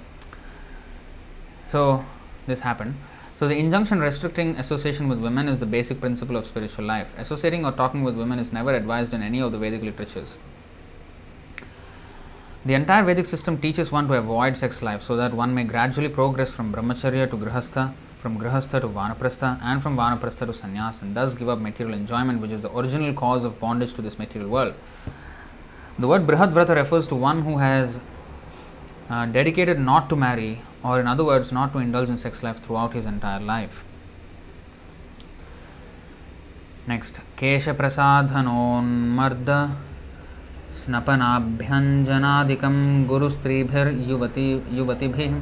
So, 1.70 2.06
this 2.46 2.60
happened. 2.62 2.96
So, 3.36 3.48
the 3.48 3.56
injunction 3.56 4.00
restricting 4.00 4.58
association 4.58 5.08
with 5.08 5.20
women 5.20 5.48
is 5.48 5.60
the 5.60 5.66
basic 5.66 6.02
principle 6.02 6.36
of 6.36 6.46
spiritual 6.46 6.86
life. 6.86 7.14
Associating 7.18 7.66
or 7.66 7.72
talking 7.72 8.04
with 8.04 8.16
women 8.16 8.40
is 8.40 8.52
never 8.52 8.74
advised 8.74 9.14
in 9.14 9.22
any 9.22 9.42
of 9.42 9.52
the 9.52 9.58
Vedic 9.58 9.82
literatures. 9.82 10.38
The 12.68 12.74
entire 12.74 13.02
Vedic 13.02 13.26
system 13.26 13.58
teaches 13.60 13.94
one 13.94 14.10
to 14.10 14.16
avoid 14.16 14.58
sex 14.58 14.82
life 14.82 15.02
so 15.02 15.16
that 15.16 15.34
one 15.34 15.56
may 15.56 15.64
gradually 15.64 16.10
progress 16.10 16.52
from 16.52 16.74
brahmacharya 16.74 17.30
to 17.30 17.38
grihastha, 17.38 17.94
from 18.20 18.38
grihastha 18.38 18.82
to 18.82 18.90
vanaprastha, 18.90 19.58
and 19.64 19.82
from 19.82 19.96
vanaprastha 19.96 20.40
to 20.40 20.48
sannyas, 20.48 21.02
and 21.02 21.16
thus 21.16 21.34
give 21.34 21.48
up 21.48 21.60
material 21.60 21.96
enjoyment, 21.96 22.42
which 22.42 22.52
is 22.52 22.64
the 22.64 22.78
original 22.78 23.14
cause 23.14 23.46
of 23.46 23.58
bondage 23.62 23.94
to 23.94 24.02
this 24.02 24.20
material 24.20 24.50
world. 24.50 24.74
The 25.98 26.10
word 26.10 26.28
brihadvrata 26.28 26.76
refers 26.76 27.08
to 27.08 27.16
one 27.16 27.44
who 27.44 27.60
has 27.60 28.02
uh, 29.10 29.26
dedicated 29.28 29.80
not 29.80 30.10
to 30.10 30.18
marry, 30.18 30.62
or 30.84 31.00
in 31.00 31.08
other 31.08 31.24
words, 31.24 31.54
not 31.54 31.72
to 31.72 31.80
indulge 31.80 32.10
in 32.10 32.18
sex 32.18 32.44
life 32.44 32.62
throughout 32.62 32.92
his 32.92 33.06
entire 33.06 33.40
life. 33.40 33.86
Next, 36.86 37.22
Kesha 37.38 37.74
Prasadhanonmarda 37.74 39.78
स्नपनाभ्यञ्जनादिकं 40.82 42.76
गुरुस्त्रीभिर्युवती 43.10 44.48
युवतिभिः 44.78 45.34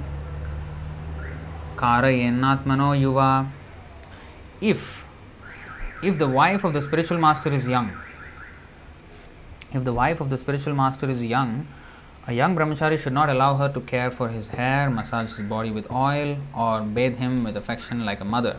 कारयेन्नात्मनो 1.81 2.89
युवा 2.93 3.29
if 4.61 5.03
if 6.01 6.17
the 6.17 6.27
wife 6.27 6.63
of 6.63 6.73
the 6.73 6.81
spiritual 6.81 7.19
master 7.19 7.51
is 7.53 7.67
young 7.67 7.91
if 9.73 9.83
the 9.83 9.93
wife 9.93 10.21
of 10.21 10.29
the 10.29 10.37
spiritual 10.37 10.73
master 10.73 11.09
is 11.09 11.23
young 11.23 11.67
a 12.27 12.33
young 12.33 12.55
brahmachari 12.55 12.97
should 12.97 13.13
not 13.13 13.29
allow 13.29 13.55
her 13.55 13.67
to 13.67 13.81
care 13.81 14.09
for 14.09 14.29
his 14.29 14.47
hair 14.59 14.89
massage 14.89 15.35
his 15.35 15.45
body 15.49 15.71
with 15.71 15.91
oil 15.91 16.37
or 16.55 16.81
bathe 16.81 17.17
him 17.17 17.43
with 17.43 17.57
affection 17.57 18.05
like 18.05 18.21
a 18.21 18.25
mother 18.25 18.55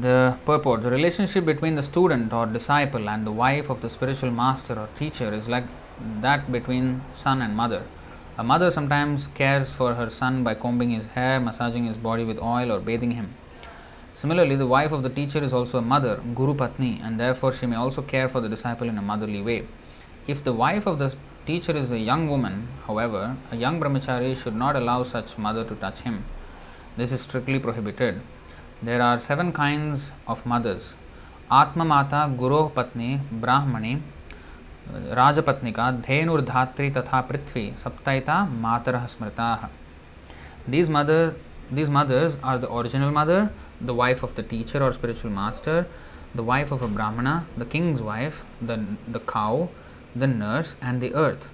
the 0.00 0.36
purport 0.44 0.82
the 0.82 0.90
relationship 0.90 1.44
between 1.44 1.74
the 1.74 1.82
student 1.82 2.32
or 2.32 2.46
disciple 2.46 3.08
and 3.08 3.26
the 3.26 3.32
wife 3.32 3.68
of 3.68 3.80
the 3.80 3.90
spiritual 3.90 4.30
master 4.30 4.74
or 4.78 4.88
teacher 4.98 5.32
is 5.34 5.48
like 5.48 5.64
that 6.20 6.52
between 6.52 7.02
son 7.12 7.42
and 7.42 7.56
mother. 7.56 7.82
A 8.36 8.44
mother 8.44 8.70
sometimes 8.70 9.26
cares 9.34 9.72
for 9.72 9.94
her 9.94 10.08
son 10.08 10.44
by 10.44 10.54
combing 10.54 10.90
his 10.90 11.06
hair, 11.08 11.40
massaging 11.40 11.86
his 11.86 11.96
body 11.96 12.22
with 12.22 12.38
oil, 12.38 12.70
or 12.70 12.78
bathing 12.78 13.12
him. 13.12 13.34
Similarly, 14.14 14.54
the 14.54 14.66
wife 14.66 14.92
of 14.92 15.02
the 15.02 15.10
teacher 15.10 15.42
is 15.42 15.52
also 15.52 15.78
a 15.78 15.82
mother, 15.82 16.20
Guru 16.36 16.54
Patni, 16.54 17.04
and 17.04 17.18
therefore 17.18 17.52
she 17.52 17.66
may 17.66 17.74
also 17.74 18.00
care 18.00 18.28
for 18.28 18.40
the 18.40 18.48
disciple 18.48 18.88
in 18.88 18.98
a 18.98 19.02
motherly 19.02 19.42
way. 19.42 19.66
If 20.28 20.44
the 20.44 20.52
wife 20.52 20.86
of 20.86 21.00
the 21.00 21.16
teacher 21.46 21.76
is 21.76 21.90
a 21.90 21.98
young 21.98 22.28
woman, 22.28 22.68
however, 22.86 23.36
a 23.50 23.56
young 23.56 23.80
brahmachari 23.80 24.36
should 24.36 24.54
not 24.54 24.76
allow 24.76 25.02
such 25.02 25.38
mother 25.38 25.64
to 25.64 25.74
touch 25.74 26.00
him. 26.00 26.24
This 26.96 27.10
is 27.10 27.22
strictly 27.22 27.58
prohibited. 27.58 28.20
There 28.80 29.02
are 29.02 29.18
seven 29.18 29.52
kinds 29.52 30.12
of 30.28 30.46
mothers 30.46 30.94
Atma 31.50 31.84
Mata, 31.84 32.32
Guru 32.38 32.70
Patni, 32.70 33.18
Brahmani, 33.40 34.00
Rajapatnika, 34.88 36.00
Dhenurdhatri 36.00 36.92
Tatha 36.94 37.26
Prithvi, 37.28 37.74
Saptaita, 37.74 38.48
Matarah 38.48 39.08
Smritaha. 39.08 39.68
These, 40.68 40.88
mother, 40.88 41.34
these 41.72 41.90
mothers 41.90 42.36
are 42.40 42.56
the 42.56 42.72
original 42.72 43.10
mother, 43.10 43.50
the 43.80 43.94
wife 43.94 44.22
of 44.22 44.36
the 44.36 44.44
teacher 44.44 44.80
or 44.80 44.92
spiritual 44.92 45.32
master, 45.32 45.88
the 46.32 46.44
wife 46.44 46.70
of 46.70 46.80
a 46.80 46.86
brahmana, 46.86 47.46
the 47.56 47.64
king's 47.64 48.00
wife, 48.00 48.44
the, 48.62 48.84
the 49.08 49.18
cow, 49.18 49.70
the 50.14 50.28
nurse, 50.28 50.76
and 50.80 51.00
the 51.00 51.14
earth. 51.14 51.48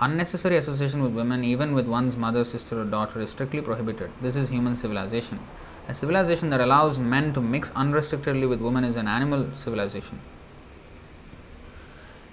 Unnecessary 0.00 0.56
association 0.56 1.02
with 1.02 1.12
women, 1.12 1.44
even 1.44 1.74
with 1.74 1.86
one's 1.86 2.16
mother, 2.16 2.44
sister, 2.44 2.80
or 2.80 2.84
daughter, 2.86 3.20
is 3.20 3.28
strictly 3.28 3.60
prohibited. 3.60 4.10
This 4.22 4.36
is 4.36 4.48
human 4.48 4.74
civilization. 4.74 5.38
A 5.87 5.93
civilization 5.93 6.49
that 6.49 6.59
allows 6.59 6.97
men 6.97 7.33
to 7.33 7.41
mix 7.41 7.71
unrestrictedly 7.71 8.47
with 8.47 8.59
women 8.59 8.83
is 8.83 8.95
an 8.95 9.07
animal 9.07 9.49
civilization. 9.55 10.19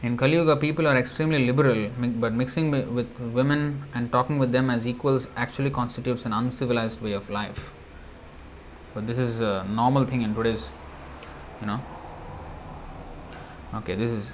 In 0.03 0.17
Kali 0.17 0.33
Yuga, 0.33 0.57
people 0.57 0.87
are 0.87 0.97
extremely 0.97 1.47
liberal, 1.47 1.91
but 1.99 2.33
mixing 2.33 2.71
with 2.71 3.09
women 3.19 3.85
and 3.95 4.11
talking 4.13 4.39
with 4.39 4.53
them 4.53 4.71
as 4.71 4.87
equals 4.87 5.29
actually 5.37 5.71
constitutes 5.71 6.27
an 6.27 6.33
uncivilized 6.33 7.01
way 7.01 7.13
of 7.13 7.31
life. 7.31 7.71
But 8.93 9.07
this 9.07 9.19
is 9.19 9.41
a 9.41 9.65
normal 9.69 10.05
thing 10.05 10.23
in 10.23 10.35
today's, 10.35 10.69
you 11.61 11.67
know. 11.67 11.81
Okay, 13.75 13.95
this 13.95 14.11
is 14.11 14.33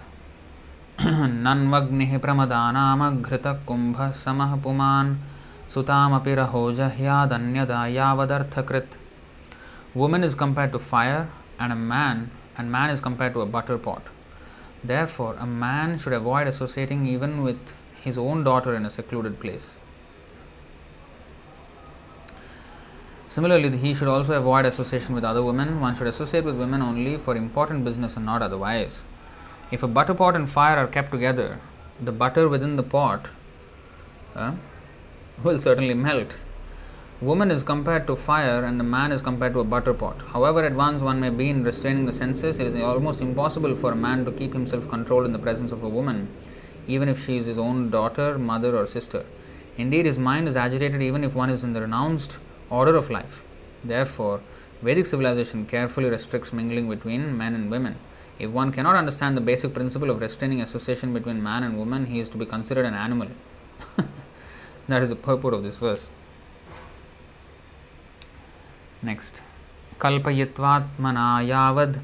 नन्वग्निः 1.01 2.19
प्रमदानामघृतकुम्भः 2.25 4.11
समः 4.23 4.51
पुमान् 4.63 5.15
सुतामपि 5.73 6.35
रहोजह्यादन्यदा 6.35 7.87
यावदर्थकृत् 7.87 8.97
Woman 9.96 10.26
is 10.26 10.36
compared 10.36 10.74
to 10.74 10.80
fire 10.80 11.30
and 11.58 11.72
a 11.72 11.76
man 11.76 12.30
and 12.58 12.72
man 12.72 12.90
is 12.90 13.00
compared 13.00 13.34
to 13.34 13.42
a 13.42 13.46
butter 13.46 13.78
pot. 13.78 14.04
Therefore, 14.84 15.36
a 15.40 15.46
man 15.46 15.98
should 15.98 16.14
avoid 16.14 16.48
associating 16.48 17.08
even 17.08 17.42
with 17.42 17.60
his 18.02 18.18
own 18.18 18.44
daughter 18.44 18.76
in 18.76 18.86
a 18.86 18.90
secluded 18.90 19.40
place. 19.40 19.76
Similarly, 23.30 23.78
he 23.78 23.94
should 23.94 24.08
also 24.08 24.34
avoid 24.34 24.66
association 24.66 25.16
with 25.16 25.24
other 25.24 25.44
women. 25.44 25.80
One 25.80 25.96
should 25.96 26.08
associate 26.08 26.44
with 26.44 26.58
women 26.58 26.82
only 26.82 27.18
for 27.18 27.36
important 27.36 27.84
business 27.84 28.16
and 28.16 28.26
not 28.26 28.42
otherwise. 28.42 29.06
If 29.72 29.82
a 29.82 29.88
butter 29.88 30.14
pot 30.14 30.36
and 30.36 30.50
fire 30.50 30.78
are 30.78 30.88
kept 30.88 31.12
together, 31.12 31.60
the 32.02 32.12
butter 32.12 32.48
within 32.48 32.76
the 32.76 32.84
pot 32.84 33.28
uh, 34.36 34.56
will 35.44 35.60
certainly 35.60 35.94
melt. 35.94 36.36
Woman 37.22 37.50
is 37.50 37.64
compared 37.64 38.08
to 38.08 38.16
fire 38.18 38.66
and 38.66 38.78
the 38.78 38.84
man 38.84 39.14
is 39.14 39.22
compared 39.22 39.54
to 39.54 39.62
a 39.62 39.64
butter 39.64 39.94
pot. 39.94 40.18
However 40.34 40.66
advanced 40.66 41.02
one 41.02 41.22
may 41.22 41.30
be 41.30 41.50
in 41.50 41.64
restraining 41.64 42.06
the 42.06 42.12
senses, 42.12 42.60
it 42.60 42.68
is 42.68 42.76
almost 42.76 43.22
impossible 43.22 43.74
for 43.78 43.94
a 43.94 43.96
man 43.96 44.26
to 44.26 44.34
keep 44.34 44.52
himself 44.52 44.90
controlled 44.90 45.26
in 45.26 45.32
the 45.32 45.40
presence 45.40 45.72
of 45.72 45.82
a 45.82 45.88
woman, 45.88 46.28
even 46.88 47.08
if 47.08 47.26
she 47.26 47.38
is 47.38 47.46
his 47.46 47.58
own 47.58 47.90
daughter, 47.90 48.38
mother, 48.38 48.78
or 48.78 48.86
sister. 48.86 49.26
Indeed, 49.78 50.06
his 50.06 50.20
mind 50.20 50.50
is 50.50 50.58
agitated 50.58 51.02
even 51.02 51.24
if 51.24 51.34
one 51.34 51.50
is 51.50 51.64
in 51.64 51.72
the 51.72 51.80
renounced 51.80 52.38
order 52.70 52.98
of 52.98 53.10
life. 53.10 53.44
Therefore, 53.82 54.42
Vedic 54.82 55.06
civilization 55.06 55.66
carefully 55.66 56.10
restricts 56.10 56.52
mingling 56.52 56.90
between 56.90 57.38
men 57.38 57.56
and 57.56 57.72
women. 57.72 57.96
If 58.40 58.52
one 58.52 58.74
cannot 58.74 58.98
understand 58.98 59.38
the 59.38 59.42
basic 59.42 59.74
principle 59.74 60.10
of 60.10 60.20
restraining 60.20 60.60
association 60.60 61.14
between 61.14 61.42
man 61.42 61.64
and 61.64 61.78
woman, 61.78 62.08
he 62.08 62.20
is 62.20 62.28
to 62.30 62.38
be 62.38 62.46
considered 62.46 62.86
an 62.86 62.94
animal. 62.94 63.30
that 64.90 65.02
is 65.02 65.08
the 65.08 65.16
purport 65.16 65.54
of 65.54 65.64
this 65.64 65.78
verse. 65.78 66.10
Next. 69.05 69.43
कल्पयित्वात्मना 70.01 71.41
यावद् 71.43 71.97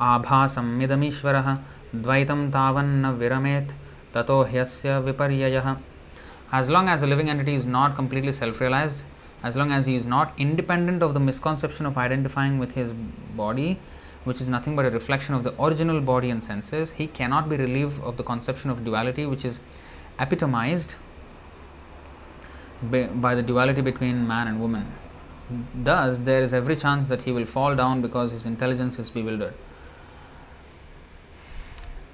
आभासमिदमीश्वरः 0.00 1.54
द्वैतं 1.94 2.50
तावन्न 2.50 3.10
विरमेत् 3.20 3.72
ततो 4.14 4.42
ह्यस्य 4.50 4.98
विपर्ययः 5.06 5.76
As 6.50 6.70
long 6.70 6.88
as 6.88 7.02
a 7.02 7.06
living 7.06 7.28
entity 7.28 7.54
is 7.54 7.66
not 7.66 7.94
completely 7.96 8.32
self 8.32 8.60
realized, 8.60 9.02
as 9.42 9.56
long 9.56 9.70
as 9.70 9.86
he 9.86 9.94
is 9.96 10.06
not 10.06 10.32
independent 10.38 11.02
of 11.02 11.14
the 11.14 11.20
misconception 11.20 11.86
of 11.86 11.98
identifying 11.98 12.58
with 12.58 12.72
his 12.72 12.92
body, 13.36 13.78
which 14.24 14.40
is 14.40 14.48
nothing 14.48 14.74
but 14.74 14.86
a 14.86 14.90
reflection 14.90 15.34
of 15.34 15.44
the 15.44 15.52
original 15.62 16.00
body 16.00 16.30
and 16.30 16.42
senses, 16.42 16.92
he 16.92 17.06
cannot 17.06 17.48
be 17.48 17.56
relieved 17.56 18.02
of 18.02 18.16
the 18.16 18.22
conception 18.22 18.70
of 18.70 18.84
duality, 18.84 19.26
which 19.26 19.44
is 19.44 19.60
epitomized 20.18 20.94
by 22.82 23.34
the 23.34 23.42
duality 23.42 23.82
between 23.82 24.26
man 24.26 24.48
and 24.48 24.60
woman. 24.60 24.86
Thus, 25.75 26.19
there 26.19 26.41
is 26.41 26.53
every 26.53 26.75
chance 26.75 27.09
that 27.09 27.21
he 27.21 27.31
will 27.31 27.45
fall 27.45 27.75
down 27.75 28.01
because 28.01 28.31
his 28.31 28.45
intelligence 28.45 28.99
is 28.99 29.09
bewildered. 29.09 29.53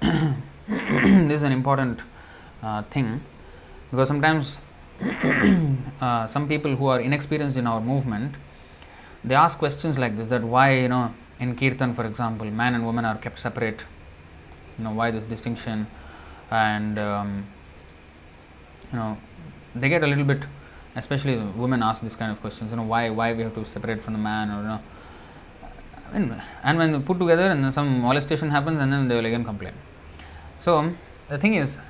this 0.00 1.36
is 1.36 1.42
an 1.42 1.52
important 1.52 2.00
uh, 2.62 2.82
thing 2.84 3.20
because 3.90 4.08
sometimes 4.08 4.56
uh, 6.00 6.26
some 6.26 6.48
people 6.48 6.76
who 6.76 6.86
are 6.86 7.00
inexperienced 7.00 7.56
in 7.56 7.66
our 7.66 7.80
movement 7.80 8.34
they 9.24 9.34
ask 9.34 9.58
questions 9.58 9.98
like 9.98 10.16
this 10.16 10.28
that 10.28 10.42
why 10.42 10.72
you 10.74 10.88
know 10.88 11.14
in 11.38 11.54
kirtan 11.56 11.92
for 11.94 12.06
example 12.06 12.50
man 12.50 12.74
and 12.74 12.84
woman 12.84 13.04
are 13.04 13.16
kept 13.18 13.38
separate 13.38 13.84
you 14.78 14.84
know 14.84 14.92
why 14.92 15.10
this 15.10 15.26
distinction 15.26 15.86
and 16.50 16.98
um, 16.98 17.46
you 18.90 18.98
know 18.98 19.18
they 19.74 19.88
get 19.88 20.02
a 20.02 20.06
little 20.06 20.24
bit 20.24 20.42
especially 20.96 21.36
women 21.56 21.82
ask 21.82 22.02
this 22.02 22.16
kind 22.16 22.32
of 22.32 22.40
questions 22.40 22.70
you 22.70 22.76
know 22.76 22.82
why 22.82 23.10
why 23.10 23.32
we 23.32 23.42
have 23.42 23.54
to 23.54 23.64
separate 23.64 24.00
from 24.00 24.14
the 24.14 24.18
man 24.18 24.50
or 24.50 24.62
you 24.62 24.68
know 24.68 24.80
I 26.12 26.18
mean, 26.18 26.42
and 26.64 26.78
when 26.78 27.02
put 27.04 27.18
together 27.18 27.46
and 27.50 27.72
some 27.72 28.00
molestation 28.00 28.50
happens 28.50 28.80
and 28.80 28.92
then 28.92 29.06
they 29.08 29.14
will 29.14 29.26
again 29.26 29.44
complain 29.44 29.74
so 30.58 30.92
the 31.28 31.38
thing 31.38 31.54
is 31.54 31.80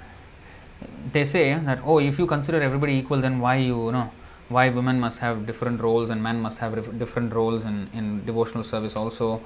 they 1.13 1.25
say 1.25 1.55
that 1.55 1.81
oh 1.85 1.99
if 1.99 2.19
you 2.19 2.27
consider 2.27 2.61
everybody 2.61 2.95
equal 2.95 3.21
then 3.21 3.41
why 3.41 3.57
you, 3.57 3.87
you 3.87 3.93
know 3.93 4.11
why 4.51 4.69
women 4.69 4.99
must 4.99 5.21
have 5.21 5.47
different 5.47 5.81
roles 5.81 6.11
and 6.11 6.21
men 6.23 6.41
must 6.43 6.59
have 6.59 6.99
different 6.99 7.33
roles 7.33 7.65
in, 7.65 7.89
in 7.95 8.25
devotional 8.27 8.65
service 8.65 8.97
also. 8.97 9.41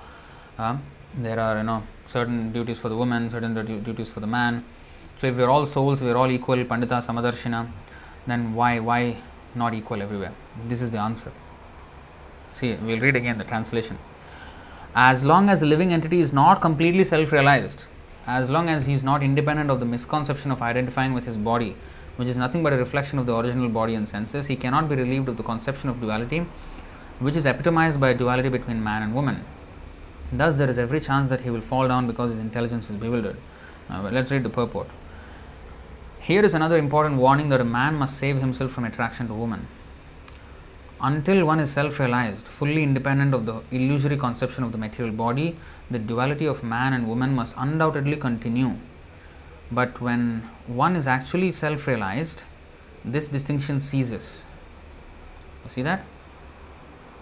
Uh, 0.59 0.79
there 1.13 1.39
are 1.39 1.59
you 1.59 1.63
know 1.63 1.83
certain 2.09 2.53
duties 2.53 2.79
for 2.79 2.89
the 2.89 2.97
woman, 2.97 3.31
certain 3.31 3.55
duties 3.85 4.09
for 4.09 4.21
the 4.21 4.27
man. 4.27 4.65
So 5.19 5.27
if 5.27 5.37
we 5.37 5.43
are 5.43 5.51
all 5.51 5.67
souls, 5.67 6.01
we 6.01 6.11
are 6.11 6.17
all 6.17 6.31
equal, 6.31 6.57
Pandita 6.57 7.05
Samadarshina, 7.07 7.69
then 8.27 8.55
why 8.55 8.79
why 8.81 9.19
not 9.57 9.75
equal 9.75 10.03
everywhere? 10.03 10.33
This 10.69 10.83
is 10.83 10.91
the 10.91 10.99
answer. 10.99 11.33
See, 12.53 12.75
we'll 12.75 13.01
read 13.01 13.17
again 13.17 13.39
the 13.39 13.45
translation. 13.45 13.99
As 14.95 15.25
long 15.25 15.49
as 15.49 15.63
a 15.63 15.67
living 15.67 15.93
entity 15.93 16.21
is 16.21 16.33
not 16.33 16.61
completely 16.61 17.05
self-realized, 17.05 17.85
as 18.27 18.49
long 18.49 18.69
as 18.69 18.87
he 18.87 18.93
is 18.93 19.03
not 19.03 19.23
independent 19.23 19.71
of 19.71 19.81
the 19.81 19.87
misconception 19.87 20.51
of 20.51 20.63
identifying 20.63 21.13
with 21.13 21.27
his 21.27 21.37
body, 21.37 21.75
which 22.17 22.29
is 22.29 22.37
nothing 22.37 22.63
but 22.63 22.73
a 22.73 22.77
reflection 22.77 23.19
of 23.19 23.27
the 23.27 23.37
original 23.37 23.69
body 23.69 23.95
and 23.95 24.09
senses, 24.09 24.47
he 24.47 24.57
cannot 24.57 24.89
be 24.89 24.95
relieved 24.95 25.29
of 25.29 25.37
the 25.37 25.43
conception 25.43 25.91
of 25.91 26.01
duality, 26.01 26.47
which 27.19 27.37
is 27.37 27.45
epitomized 27.45 28.01
by 28.01 28.13
duality 28.13 28.49
between 28.49 28.83
man 28.83 29.03
and 29.03 29.15
woman. 29.15 29.45
Thus, 30.33 30.57
there 30.57 30.71
is 30.71 30.79
every 30.79 31.01
chance 31.01 31.29
that 31.31 31.41
he 31.41 31.51
will 31.51 31.61
fall 31.61 31.89
down 31.89 32.07
because 32.07 32.31
his 32.31 32.41
intelligence 32.41 32.89
is 32.89 32.97
bewildered. 32.97 33.37
Now, 33.89 34.09
let's 34.09 34.31
read 34.31 34.45
the 34.45 34.49
purport. 34.49 34.89
Here 36.27 36.45
is 36.45 36.55
another 36.55 36.79
important 36.79 37.17
warning 37.17 37.49
that 37.51 37.61
a 37.61 37.71
man 37.79 37.97
must 37.97 38.17
save 38.17 38.41
himself 38.41 38.73
from 38.73 38.85
attraction 38.85 39.29
to 39.29 39.35
woman. 39.35 39.67
Until 41.01 41.45
one 41.45 41.61
is 41.61 41.71
self 41.71 42.01
realized, 42.01 42.49
fully 42.49 42.83
independent 42.83 43.35
of 43.35 43.45
the 43.45 43.63
illusory 43.71 44.17
conception 44.17 44.65
of 44.65 44.73
the 44.73 44.79
material 44.79 45.15
body, 45.15 45.57
the 45.91 45.99
duality 45.99 46.47
of 46.47 46.65
man 46.65 46.93
and 46.95 47.07
woman 47.07 47.35
must 47.35 47.55
undoubtedly 47.59 48.17
continue 48.17 48.77
but 49.71 50.01
when 50.01 50.43
one 50.67 50.97
is 50.97 51.07
actually 51.07 51.53
self 51.53 51.87
realized, 51.87 52.45
this 53.05 53.29
distinction 53.29 53.81
ceases. 53.81 54.45
You 55.65 55.71
see 55.71 55.83
that? 55.83 56.05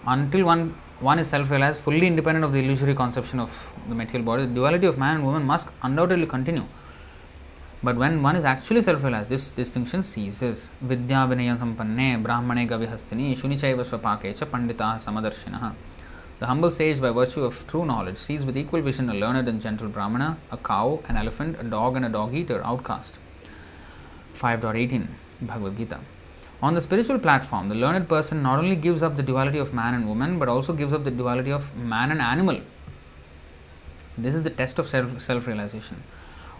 Until 0.05 0.45
one, 0.45 0.75
one 0.99 1.19
is 1.19 1.27
self 1.27 1.49
realized, 1.49 1.81
fully 1.81 2.07
independent 2.07 2.45
of 2.45 2.51
the 2.51 2.59
illusory 2.59 2.95
conception 2.95 3.39
of 3.39 3.73
the 3.87 3.95
material 3.95 4.25
body, 4.25 4.45
the 4.45 4.53
duality 4.53 4.85
of 4.85 4.97
man 4.97 5.17
and 5.17 5.25
woman 5.25 5.43
must 5.43 5.67
undoubtedly 5.81 6.27
continue. 6.27 6.65
But 7.83 7.97
when 7.97 8.23
one 8.23 8.37
is 8.37 8.45
actually 8.45 8.81
self 8.81 9.03
realized, 9.03 9.27
this 9.29 9.51
distinction 9.51 10.03
ceases. 10.03 10.71
Vidya 10.81 11.27
vinaya 11.29 11.57
sampanne 11.57 12.23
brahmane 12.23 12.65
gavihastini 12.69 13.37
shunichaiva 13.37 13.83
swapake 13.83 14.37
cha 14.37 14.45
pandita 14.45 14.95
samadarshinaha. 15.05 15.73
The 16.39 16.47
humble 16.47 16.71
sage, 16.71 17.01
by 17.01 17.09
virtue 17.11 17.43
of 17.43 17.67
true 17.67 17.85
knowledge, 17.85 18.17
sees 18.17 18.45
with 18.45 18.57
equal 18.57 18.81
vision 18.81 19.09
a 19.09 19.13
learned 19.13 19.49
and 19.49 19.61
gentle 19.61 19.87
Brahmana, 19.87 20.37
a 20.51 20.57
cow, 20.57 21.01
an 21.07 21.17
elephant, 21.17 21.57
a 21.59 21.63
dog, 21.63 21.95
and 21.95 22.05
a 22.05 22.09
dog 22.09 22.33
eater, 22.33 22.61
outcast. 22.65 23.17
5.18 24.35 25.07
Bhagavad 25.41 25.77
Gita. 25.77 25.99
On 26.61 26.73
the 26.73 26.81
spiritual 26.81 27.19
platform, 27.19 27.69
the 27.69 27.75
learned 27.75 28.09
person 28.09 28.41
not 28.41 28.59
only 28.59 28.75
gives 28.75 29.03
up 29.03 29.17
the 29.17 29.23
duality 29.23 29.57
of 29.57 29.73
man 29.73 29.93
and 29.93 30.07
woman, 30.07 30.39
but 30.39 30.47
also 30.47 30.73
gives 30.73 30.93
up 30.93 31.03
the 31.03 31.11
duality 31.11 31.51
of 31.51 31.75
man 31.75 32.11
and 32.11 32.21
animal. 32.21 32.61
This 34.17 34.35
is 34.35 34.43
the 34.43 34.49
test 34.49 34.79
of 34.79 34.87
self 34.87 35.47
realization. 35.47 36.03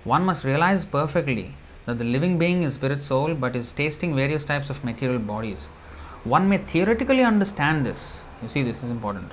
One 0.03 0.25
must 0.25 0.43
realize 0.43 0.85
perfectly 0.85 1.55
that 1.85 1.97
the 1.97 2.03
living 2.03 2.38
being 2.38 2.63
is 2.63 2.75
spirit 2.75 3.03
soul 3.03 3.34
but 3.34 3.55
is 3.55 3.71
tasting 3.71 4.15
various 4.15 4.43
types 4.43 4.69
of 4.69 4.84
material 4.84 5.19
bodies. 5.19 5.65
One 6.23 6.49
may 6.49 6.57
theoretically 6.57 7.23
understand 7.23 7.85
this. 7.85 8.21
You 8.41 8.49
see, 8.49 8.63
this 8.63 8.84
is 8.84 8.89
important 8.89 9.31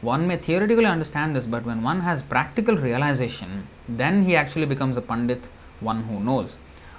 one 0.00 0.28
may 0.28 0.36
theoretically 0.36 0.86
understand 0.86 1.34
this, 1.34 1.44
but 1.44 1.64
when 1.64 1.82
one 1.82 2.00
has 2.00 2.22
practical 2.22 2.76
realization, 2.76 3.66
then 3.88 4.22
he 4.22 4.36
actually 4.36 4.66
becomes 4.66 4.96
a 4.96 5.02
Pandit, 5.02 5.48
one 5.80 6.04
who 6.04 6.20
knows. 6.20 6.56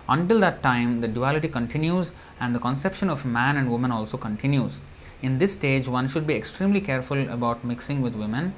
Until 0.10 0.42
that 0.42 0.62
time, 0.62 1.00
the 1.00 1.08
duality 1.08 1.48
continues 1.48 2.12
and 2.42 2.54
the 2.54 2.60
conception 2.60 3.10
of 3.10 3.24
man 3.24 3.56
and 3.56 3.72
woman 3.72 3.92
also 3.92 4.18
continues. 4.18 4.80
In 5.22 5.38
this 5.38 5.54
stage, 5.54 5.88
one 5.88 6.10
should 6.10 6.28
be 6.28 6.36
extremely 6.36 6.82
careful 6.82 7.30
about 7.30 7.64
mixing 7.64 8.02
with 8.02 8.16
women. 8.16 8.54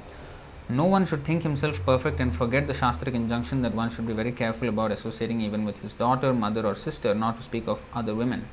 No 0.71 0.83
one 0.83 1.05
should 1.05 1.23
think 1.23 1.43
himself 1.43 1.85
perfect 1.85 2.19
and 2.19 2.35
forget 2.35 2.67
the 2.67 2.73
Shastric 2.73 3.13
injunction 3.13 3.61
that 3.61 3.73
one 3.73 3.89
should 3.89 4.05
be 4.05 4.13
very 4.13 4.31
careful 4.31 4.67
about 4.67 4.91
associating 4.91 5.39
even 5.41 5.63
with 5.63 5.81
his 5.81 5.93
daughter, 5.93 6.33
mother, 6.33 6.65
or 6.65 6.75
sister, 6.75 7.13
not 7.13 7.37
to 7.37 7.43
speak 7.43 7.67
of 7.67 7.85
other 7.93 8.13
women. 8.13 8.47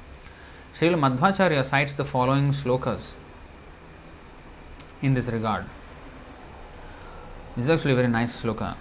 Srila 0.74 1.18
Madhvacharya 1.18 1.64
cites 1.64 1.94
the 1.94 2.04
following 2.04 2.50
slokas 2.50 3.12
in 5.02 5.14
this 5.14 5.26
regard. 5.28 5.64
This 7.56 7.66
is 7.66 7.70
actually 7.70 7.92
a 7.92 7.96
very 7.96 8.08
nice 8.08 8.42
sloka, 8.42 8.76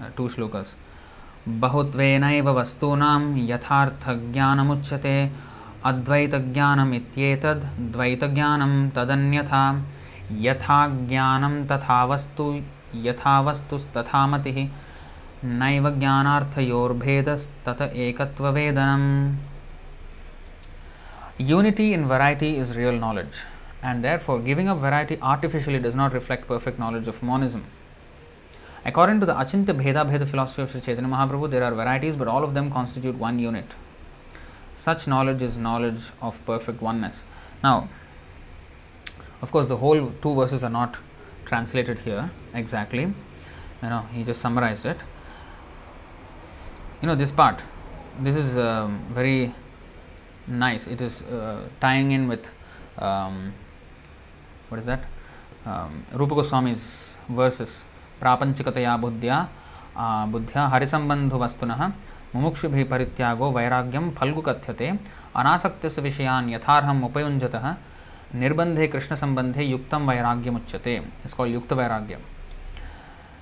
uh, 0.00 0.10
two 0.16 0.28
slokas. 0.28 0.68
बहुत्वेनैव 1.48 2.48
वस्तूनां 2.56 3.22
यथार्थज्ञानमुच्यते 3.50 5.14
अद्वैतज्ञानमित्येतद् 5.90 7.62
द्वैतज्ञानं 7.92 8.74
तदन्यथा 8.96 9.62
यहाँ 10.31 11.65
तथा 11.67 12.03
वस्तु 12.05 12.53
यथा 13.03 13.39
वस्तुस्तथा 13.41 14.25
मति 14.27 14.69
नैव 15.45 15.89
ज्ञानार्थयोर्भेदस्तत 15.99 17.81
एकत्ववेदनम् 17.81 19.05
unity 21.41 21.91
in 21.93 22.05
variety 22.05 22.49
is 22.55 22.73
real 22.73 22.95
knowledge 22.99 23.39
and 23.83 24.01
therefore 24.19 24.39
giving 24.41 24.69
a 24.69 24.73
variety 24.83 25.17
artificially 25.23 25.79
does 25.79 25.95
not 25.95 26.13
reflect 26.13 26.47
perfect 26.47 26.79
knowledge 26.79 27.09
of 27.09 27.23
monism 27.25 27.61
according 28.85 29.19
to 29.19 29.25
the 29.25 29.35
achintya 29.39 29.73
bhedabheda 29.73 30.25
philosophy 30.25 30.61
of 30.61 30.69
Shri 30.71 30.81
Chaitanya 30.81 31.07
Mahaprabhu 31.07 31.47
there 31.47 31.63
are 31.63 31.73
varieties 31.73 32.15
but 32.17 32.27
all 32.27 32.43
of 32.43 32.51
them 32.53 32.69
constitute 32.69 33.15
one 33.19 33.39
unit 33.39 33.73
such 34.85 35.07
knowledge 35.09 35.43
is 35.43 35.59
knowledge 35.59 36.11
of 36.23 36.39
perfect 36.47 36.83
one 36.83 37.09
now 37.63 37.83
of 39.42 39.52
course, 39.52 39.66
the 39.66 39.76
whole 39.76 40.12
two 40.22 40.34
verses 40.34 40.62
are 40.62 40.70
not 40.70 40.96
translated 41.44 41.98
here 42.00 42.30
exactly. 42.54 43.02
You 43.82 43.88
know, 43.88 44.06
he 44.12 44.24
just 44.24 44.40
summarized 44.40 44.86
it. 44.86 44.98
You 47.02 47.08
know, 47.08 47.14
this 47.14 47.32
part, 47.32 47.60
this 48.20 48.36
is 48.36 48.56
um, 48.56 49.04
very 49.10 49.54
nice. 50.46 50.86
It 50.86 51.00
is 51.00 51.22
uh, 51.22 51.68
tying 51.80 52.12
in 52.12 52.28
with 52.28 52.50
um, 52.98 53.54
what 54.68 54.78
is 54.78 54.86
that? 54.86 55.04
Um, 55.64 56.04
Rupa 56.12 56.34
Goswami's 56.34 57.14
verses. 57.28 57.84
प्रापंचिकतया 58.20 58.96
बुद्ध्या 59.02 59.36
बुद्ध्या 60.32 60.62
हरिसम्बन्धुवस्तुनः 60.72 61.80
मुमुक्षुभिः 62.34 62.88
परित्यागो 62.90 63.46
वैराग्यं 63.56 64.10
फल्गु 64.18 64.40
कथ्यते 64.48 64.88
अनासक्तस्य 65.40 66.02
विषयान् 66.06 66.50
यथार्हम् 66.54 67.00
उपयुञ्जतः 68.33 68.39
निर्बन्धे 68.39 68.87
कृष्णसम्बन्धे 68.87 69.63
युक्तं 69.63 70.07
वैराग्यमुच्यते 70.07 70.95
it's 70.95 71.33
called 71.33 71.53
युक्त 71.53 71.73
वैराग्यम 71.73 72.19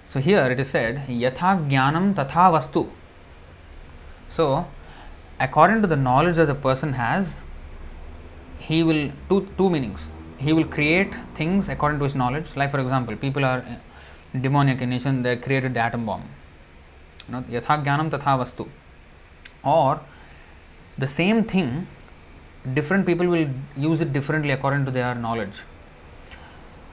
so 0.08 0.20
here 0.20 0.52
it 0.52 0.60
is 0.60 0.70
said 0.70 1.08
yatha 1.08 1.70
jnanam 1.70 2.14
tatha 2.14 2.52
vastu 2.56 2.88
so 4.30 4.66
according 5.40 5.82
to 5.82 5.88
the 5.88 5.96
knowledge 5.96 6.36
that 6.36 6.46
the 6.46 6.56
person 6.56 6.94
has 6.94 7.36
he 8.60 8.84
will 8.84 9.10
two 9.30 9.48
two 9.58 9.70
meanings 9.70 10.10
he 10.38 10.54
will 10.54 10.66
create 10.66 11.16
things 11.34 11.70
according 11.70 11.98
to 11.98 12.04
his 12.04 12.16
knowledge 12.16 12.56
like 12.56 12.70
for 12.70 12.80
example 12.80 13.16
people 13.16 13.46
are 13.46 13.66
demoniac 14.42 14.82
in 14.82 14.90
nature, 14.90 15.12
they 15.12 15.36
created 15.36 15.74
the 15.74 15.80
atom 15.80 16.06
bomb. 16.06 16.24
You 17.28 17.34
know, 17.34 17.42
yatha 17.44 17.84
jnanam 17.84 18.10
tatha 18.10 18.38
vastu. 18.44 18.68
Or 19.64 20.02
the 20.98 21.08
same 21.08 21.44
thing, 21.44 21.88
different 22.72 23.06
people 23.06 23.28
will 23.28 23.50
use 23.76 24.02
it 24.02 24.14
differently 24.14 24.52
according 24.52 24.86
to 24.86 24.92
their 24.92 25.16
knowledge. 25.16 25.62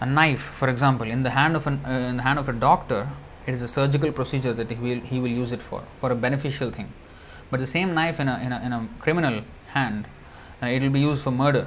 A 0.01 0.07
knife, 0.07 0.41
for 0.41 0.69
example, 0.69 1.09
in 1.09 1.23
the 1.23 1.31
hand 1.31 1.55
of 1.55 1.67
an, 1.67 1.81
uh, 1.87 1.91
in 1.91 2.17
the 2.17 2.23
hand 2.23 2.39
of 2.39 2.49
a 2.49 2.53
doctor, 2.53 3.09
it 3.47 3.55
is 3.55 3.63
a 3.63 3.69
surgical 3.69 4.11
procedure 4.13 4.53
that 4.53 4.71
he 4.71 4.77
will 4.77 5.01
he 5.01 5.21
will 5.21 5.31
use 5.31 5.53
it 5.53 5.63
for 5.63 5.83
for 5.95 6.11
a 6.11 6.15
beneficial 6.15 6.71
thing. 6.71 6.93
But 7.51 7.61
the 7.61 7.67
same 7.67 7.95
knife 7.95 8.19
in 8.19 8.29
a 8.29 8.39
in 8.39 8.53
a, 8.53 8.61
in 8.61 8.73
a 8.73 8.89
criminal 8.99 9.43
hand, 9.69 10.07
uh, 10.63 10.67
it 10.67 10.83
will 10.83 10.91
be 10.91 11.01
used 11.01 11.23
for 11.23 11.31
murder. 11.31 11.67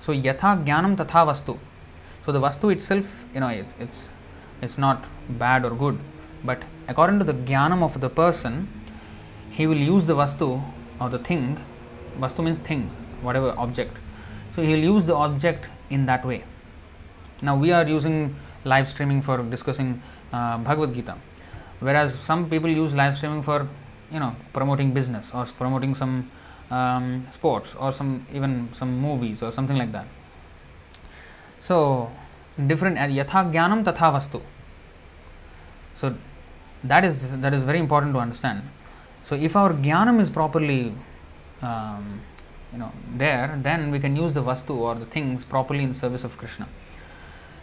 So 0.00 0.12
yatha 0.12 0.64
jnanam 0.64 0.96
tatha 0.96 1.26
vastu. 1.26 1.58
So 2.24 2.32
the 2.32 2.40
vastu 2.40 2.72
itself, 2.72 3.24
you 3.32 3.40
know, 3.40 3.48
it, 3.48 3.66
it's 3.78 4.08
it's 4.60 4.76
not 4.76 5.04
bad 5.28 5.64
or 5.64 5.70
good, 5.70 5.98
but 6.44 6.62
according 6.88 7.18
to 7.20 7.24
the 7.24 7.34
jnanam 7.34 7.82
of 7.82 8.00
the 8.00 8.10
person, 8.10 8.68
he 9.50 9.66
will 9.66 9.76
use 9.76 10.06
the 10.06 10.14
vastu 10.14 10.62
or 11.00 11.08
the 11.08 11.18
thing. 11.18 11.60
Vastu 12.18 12.42
means 12.42 12.58
thing, 12.58 12.90
whatever 13.22 13.54
object. 13.58 13.96
So 14.54 14.62
he 14.62 14.70
will 14.74 14.96
use 14.96 15.06
the 15.06 15.14
object 15.14 15.66
in 15.90 16.06
that 16.06 16.24
way. 16.24 16.44
Now 17.42 17.56
we 17.56 17.72
are 17.72 17.86
using 17.86 18.36
live 18.64 18.88
streaming 18.88 19.22
for 19.22 19.42
discussing 19.42 20.02
uh, 20.32 20.58
Bhagavad 20.58 20.94
Gita, 20.94 21.16
whereas 21.80 22.18
some 22.18 22.50
people 22.50 22.68
use 22.68 22.94
live 22.94 23.16
streaming 23.16 23.42
for 23.42 23.68
you 24.10 24.18
know 24.18 24.34
promoting 24.52 24.92
business 24.92 25.32
or 25.32 25.46
promoting 25.46 25.94
some 25.94 26.30
um, 26.70 27.26
sports 27.30 27.74
or 27.74 27.92
some 27.92 28.26
even 28.32 28.68
some 28.72 28.98
movies 29.00 29.42
or 29.42 29.52
something 29.52 29.76
like 29.76 29.92
that. 29.92 30.06
So 31.60 32.10
different 32.66 32.96
yatha 32.96 33.40
jnanam 33.52 33.84
tatha 33.84 34.12
vastu 34.14 34.40
so 35.94 36.14
that 36.82 37.04
is 37.04 37.38
that 37.42 37.54
is 37.54 37.62
very 37.62 37.78
important 37.78 38.12
to 38.12 38.18
understand 38.18 38.62
so 39.22 39.36
if 39.36 39.54
our 39.54 39.72
gyanam 39.72 40.20
is 40.20 40.30
properly 40.30 40.92
um, 41.62 42.20
you 42.72 42.78
know 42.78 42.92
there 43.16 43.58
then 43.62 43.90
we 43.90 43.98
can 43.98 44.16
use 44.16 44.34
the 44.34 44.42
vastu 44.42 44.76
or 44.76 44.94
the 44.94 45.06
things 45.06 45.44
properly 45.44 45.84
in 45.84 45.94
service 45.94 46.24
of 46.24 46.36
krishna. 46.36 46.68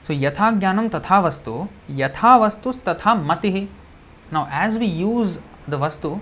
So 0.04 0.14
yatha 0.14 0.60
jnanam 0.60 0.90
tatha 0.90 1.24
vastu 1.24 1.70
yatha 1.90 2.40
vastus 2.40 2.78
tatha 2.78 3.16
matihi. 3.26 3.68
Now 4.32 4.48
as 4.52 4.78
we 4.80 4.86
use 4.86 5.38
the 5.68 5.78
vastu 5.78 6.22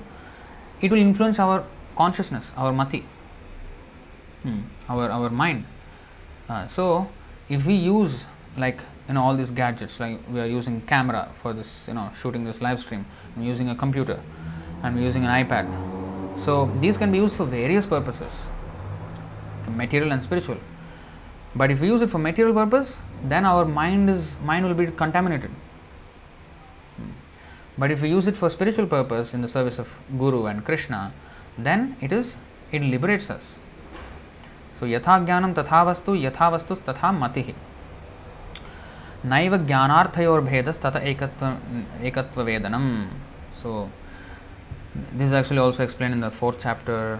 it 0.81 0.91
will 0.91 0.99
influence 0.99 1.39
our 1.39 1.64
consciousness 1.95 2.51
our 2.57 2.73
mati 2.73 3.05
hmm, 4.43 4.61
our 4.89 5.10
our 5.10 5.30
mind. 5.30 5.65
Uh, 6.49 6.68
so 6.68 7.10
if 7.49 7.65
we 7.65 7.76
use 7.76 8.26
like 8.57 8.81
you 9.07 9.14
know 9.14 9.23
all 9.23 9.35
these 9.35 9.51
gadgets 9.51 9.99
like 9.99 10.19
we 10.30 10.39
are 10.39 10.45
using 10.45 10.81
camera 10.81 11.30
for 11.34 11.53
this 11.53 11.85
you 11.88 11.93
know 11.93 12.11
shooting 12.15 12.43
this 12.45 12.61
live 12.61 12.80
stream 12.80 13.05
i'm 13.35 13.43
using 13.43 13.69
a 13.69 13.76
computer 13.76 14.19
i'm 14.81 14.97
using 15.01 15.26
an 15.26 15.45
ipad. 15.45 15.68
So 16.43 16.72
these 16.80 16.97
can 16.97 17.11
be 17.11 17.19
used 17.19 17.35
for 17.35 17.45
various 17.45 17.85
purposes 17.85 18.47
material 19.82 20.12
and 20.12 20.22
spiritual 20.22 20.59
but 21.55 21.70
if 21.70 21.80
we 21.80 21.89
use 21.89 22.02
it 22.02 22.10
for 22.14 22.18
material 22.18 22.55
purpose 22.55 22.98
then 23.32 23.44
our 23.44 23.64
mind 23.64 24.10
is 24.10 24.36
mind 24.51 24.66
will 24.66 24.74
be 24.74 24.86
contaminated 24.86 25.51
but 27.76 27.90
if 27.90 28.02
we 28.02 28.10
use 28.10 28.26
it 28.26 28.36
for 28.36 28.48
spiritual 28.48 28.86
purpose 28.86 29.32
in 29.35 29.43
the 29.43 29.48
service 29.48 29.78
of 29.78 29.97
guru 30.18 30.47
and 30.47 30.64
krishna 30.64 31.12
then 31.56 31.97
it 32.01 32.12
is 32.12 32.36
it 32.72 32.82
liberates 32.82 33.30
us 33.30 33.55
so 34.74 34.86
yatha 34.86 35.16
jnanam 35.30 35.55
tatha 35.60 35.80
vastu 35.90 36.20
yatha 36.26 36.52
vastus 36.56 36.80
tatha 36.90 37.16
matihi 37.22 37.55
नैव 39.26 39.56
ज्ञानार्थयोर्भेदस्तत 39.66 40.97
एकत्व 40.97 42.05
एकत्ववेदनम 42.06 42.85
सो 43.60 43.89
this 45.12 45.26
is 45.26 45.32
actually 45.32 45.59
also 45.59 45.82
explained 45.82 46.14
in 46.14 46.20
the 46.20 46.30
fourth 46.30 46.59
chapter 46.60 47.18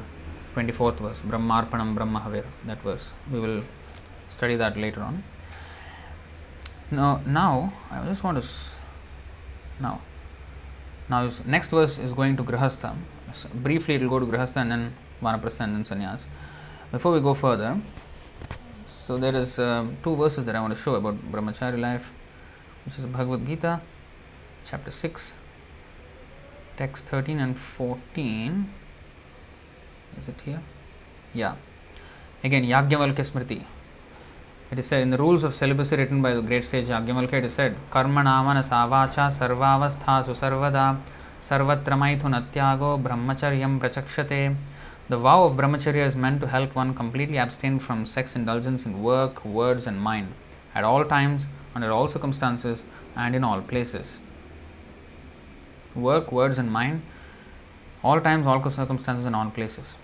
24th 0.56 0.98
verse 1.06 1.20
brahmarpanam 1.22 1.96
brahmahavir 1.96 2.46
that 2.66 2.82
verse. 2.82 3.14
We 3.32 3.40
will 3.40 3.64
study 4.30 4.56
that 4.56 4.78
later 4.78 5.02
on. 5.02 5.24
Now 6.92 7.22
now 7.26 7.74
i 7.92 8.06
just 8.06 8.24
want 8.24 8.42
to 8.42 8.48
now 9.80 10.02
now 11.10 11.30
next 11.46 11.70
verse 11.70 11.98
is 11.98 12.14
going 12.14 12.38
to 12.38 12.44
grahastha 12.44 12.96
so 13.34 13.50
briefly 13.54 13.96
it 13.96 14.02
will 14.02 14.10
go 14.10 14.20
to 14.20 14.26
grahastha 14.26 14.58
and 14.58 14.72
then 14.72 14.94
vanaprastha 15.22 15.62
and 15.62 15.76
then 15.76 15.86
sannyas. 15.86 16.26
Before 16.92 17.12
we 17.12 17.20
go 17.20 17.34
further 17.34 17.80
so 19.06 19.18
there 19.18 19.36
is 19.36 19.60
um, 19.60 19.98
two 20.02 20.16
verses 20.16 20.46
that 20.46 20.56
I 20.56 20.62
want 20.62 20.74
to 20.74 20.82
show 20.82 20.96
about 20.96 21.18
brahmachari 21.30 21.78
life, 21.78 22.10
which 22.86 22.98
is 22.98 23.04
Bhagavad 23.04 23.46
Gita, 23.46 23.82
chapter 24.64 24.92
six, 24.92 25.34
text 26.78 27.08
thirteen 27.08 27.42
and 27.42 27.58
fourteen. 27.60 28.74
Is 30.20 30.28
it 30.28 30.36
here? 30.46 30.62
Yeah. 31.34 31.56
Again, 32.44 32.64
Yagyavalkya 32.64 33.26
Smriti. 33.30 33.64
It 34.72 34.80
is 34.80 34.88
said 34.88 35.02
in 35.02 35.12
the 35.12 35.18
rules 35.18 35.44
of 35.44 35.54
celibacy 35.54 35.96
written 35.96 36.22
by 36.22 36.34
the 36.34 36.42
great 36.42 36.64
sage 36.64 36.88
Yagyavalkya, 36.88 37.34
it 37.34 37.46
is 37.46 37.54
said, 37.54 37.76
Karmanamana 37.92 38.64
savacha 38.68 39.32
sarvavastha 39.32 40.26
susarvada 40.26 41.00
sarvatra 41.42 41.98
maithunatyago 42.04 43.02
brahmacharyam 43.02 43.80
prachakshate 43.80 44.56
the 45.10 45.18
vow 45.18 45.44
of 45.44 45.58
brahmacharya 45.58 46.06
is 46.06 46.16
meant 46.16 46.40
to 46.40 46.48
help 46.48 46.76
one 46.76 46.94
completely 46.94 47.38
abstain 47.38 47.78
from 47.78 48.06
sex 48.06 48.38
indulgence 48.38 48.86
in 48.86 49.04
work, 49.04 49.44
words, 49.44 49.86
and 49.86 50.02
mind 50.02 50.34
at 50.74 50.86
all 50.86 51.04
times, 51.04 51.48
under 51.76 51.92
all 51.92 52.08
circumstances, 52.08 52.84
and 53.14 53.36
in 53.36 53.44
all 53.44 53.62
places. 53.62 54.20
Work, 55.94 56.32
words, 56.32 56.58
and 56.58 56.72
mind, 56.72 57.02
all 58.02 58.22
times, 58.22 58.48
all 58.48 58.68
circumstances, 58.70 59.26
and 59.26 59.36
all 59.36 59.50
places. 59.50 59.98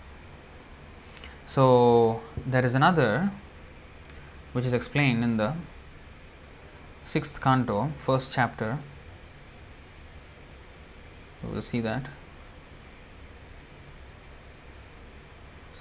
So, 1.50 2.22
there 2.46 2.64
is 2.64 2.76
another 2.76 3.32
which 4.54 4.66
is 4.66 4.74
explained 4.74 5.24
in 5.24 5.38
the 5.38 5.56
sixth 7.02 7.42
canto, 7.42 7.92
first 7.98 8.32
chapter. 8.32 8.78
We 11.42 11.52
will 11.52 11.64
see 11.64 11.80
that. 11.82 12.06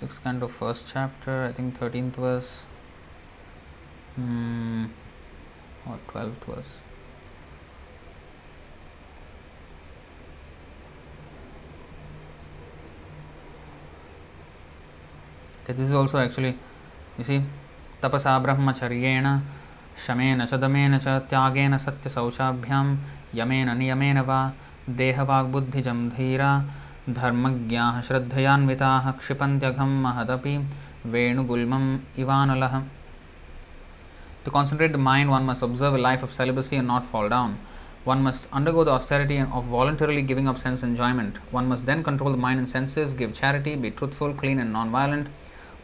Sixth 0.00 0.22
canto, 0.22 0.48
first 0.48 0.86
chapter, 0.90 1.44
I 1.44 1.52
think 1.52 1.78
13th 1.78 2.16
verse, 2.16 2.62
hmm, 4.14 4.86
or 5.86 5.98
12th 6.08 6.44
verse. 6.46 6.87
Okay, 15.67 15.73
this 15.73 15.87
is 15.87 15.93
also 15.93 16.17
actually, 16.17 16.57
you 17.17 17.23
see, 17.23 17.41
तपसा 18.03 18.37
ब्रह्मचर्येण 18.45 19.25
शमेन 20.05 20.45
च 20.45 20.53
दमेन 20.63 20.97
च 21.03 21.07
त्यागेन 21.31 21.77
सत्यशौचाभ्यां 21.83 22.85
Yemen 23.39 23.69
नियमेन 23.81 24.19
वा 24.29 24.39
देहवाग्बुद्धिजं 25.01 26.07
धीरा 26.15 26.49
धर्मज्ञाः 27.19 28.01
श्रद्धयान्विताः 28.07 29.09
क्षिपन्त्यघं 29.19 29.93
महदपि 30.03 30.57
वेणुगुल्मम् 31.13 31.87
इवानलः 32.23 32.81
To 34.45 34.51
concentrate 34.51 34.91
the 34.91 34.97
mind, 34.97 35.29
one 35.29 35.45
must 35.45 35.61
observe 35.61 35.93
a 35.93 35.97
life 35.97 36.21
of 36.21 36.33
celibacy 36.33 36.75
and 36.75 36.85
not 36.85 37.05
fall 37.05 37.29
down. 37.29 37.57
One 38.03 38.21
must 38.23 38.49
undergo 38.51 38.83
the 38.83 38.91
austerity 38.91 39.39
of 39.39 39.63
voluntarily 39.63 40.21
giving 40.21 40.49
up 40.49 40.59
sense 40.59 40.83
enjoyment. 40.83 41.37
One 41.51 41.69
must 41.69 41.85
then 41.85 42.03
control 42.03 42.31
the 42.31 42.41
mind 42.45 42.59
and 42.59 42.69
senses, 42.69 43.13
give 43.13 43.33
charity, 43.33 43.75
be 43.77 43.91
truthful, 43.91 44.33
clean, 44.33 44.59
and 44.59 44.73
non 44.73 44.91
violent, 44.91 45.27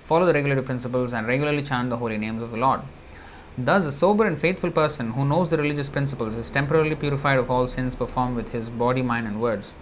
follow 0.04 0.26
the 0.26 0.34
regulative 0.34 0.66
principles, 0.66 1.12
and 1.12 1.26
regularly 1.26 1.62
chant 1.62 1.90
the 1.90 1.96
holy 1.96 2.18
names 2.18 2.42
of 2.42 2.50
the 2.50 2.56
Lord. 2.58 2.82
Thus, 3.56 3.84
a 3.86 3.92
sober 3.92 4.26
and 4.26 4.38
faithful 4.38 4.70
person 4.70 5.12
who 5.12 5.24
knows 5.24 5.50
the 5.50 5.56
religious 5.56 5.88
principles 5.88 6.34
is 6.34 6.50
temporarily 6.50 6.94
purified 6.94 7.38
of 7.38 7.50
all 7.50 7.66
sins 7.68 7.94
performed 7.94 8.36
with 8.36 8.50
his 8.50 8.68
body, 8.68 9.00
mind, 9.00 9.26
and 9.26 9.40
words. 9.40 9.72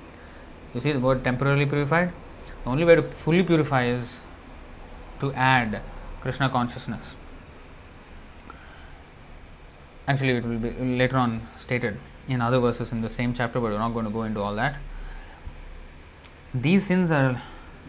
You 0.75 0.81
see 0.81 0.93
the 0.93 1.01
word 1.01 1.25
temporarily 1.25 1.67
purified? 1.67 2.13
The 2.65 2.71
only 2.71 2.85
way 2.85 2.95
to 2.95 3.03
fully 3.03 3.43
purify 3.43 3.87
is 3.87 4.21
to 5.21 5.33
add 5.33 5.83
Krishna 6.21 6.49
consciousness. 6.49 7.17
Actually, 10.07 10.37
it 10.37 10.45
will 10.45 10.59
be 10.59 10.71
later 10.71 11.17
on 11.17 11.49
stated 11.57 11.99
in 12.29 12.41
other 12.41 12.61
verses 12.61 12.93
in 12.93 13.01
the 13.01 13.11
same 13.11 13.33
chapter, 13.35 13.59
but 13.59 13.73
we're 13.73 13.79
not 13.79 13.93
going 13.95 14.05
to 14.05 14.11
go 14.11 14.23
into 14.23 14.41
all 14.41 14.55
that. 14.55 14.77
These 16.55 16.87
sins 16.87 17.11
are 17.11 17.41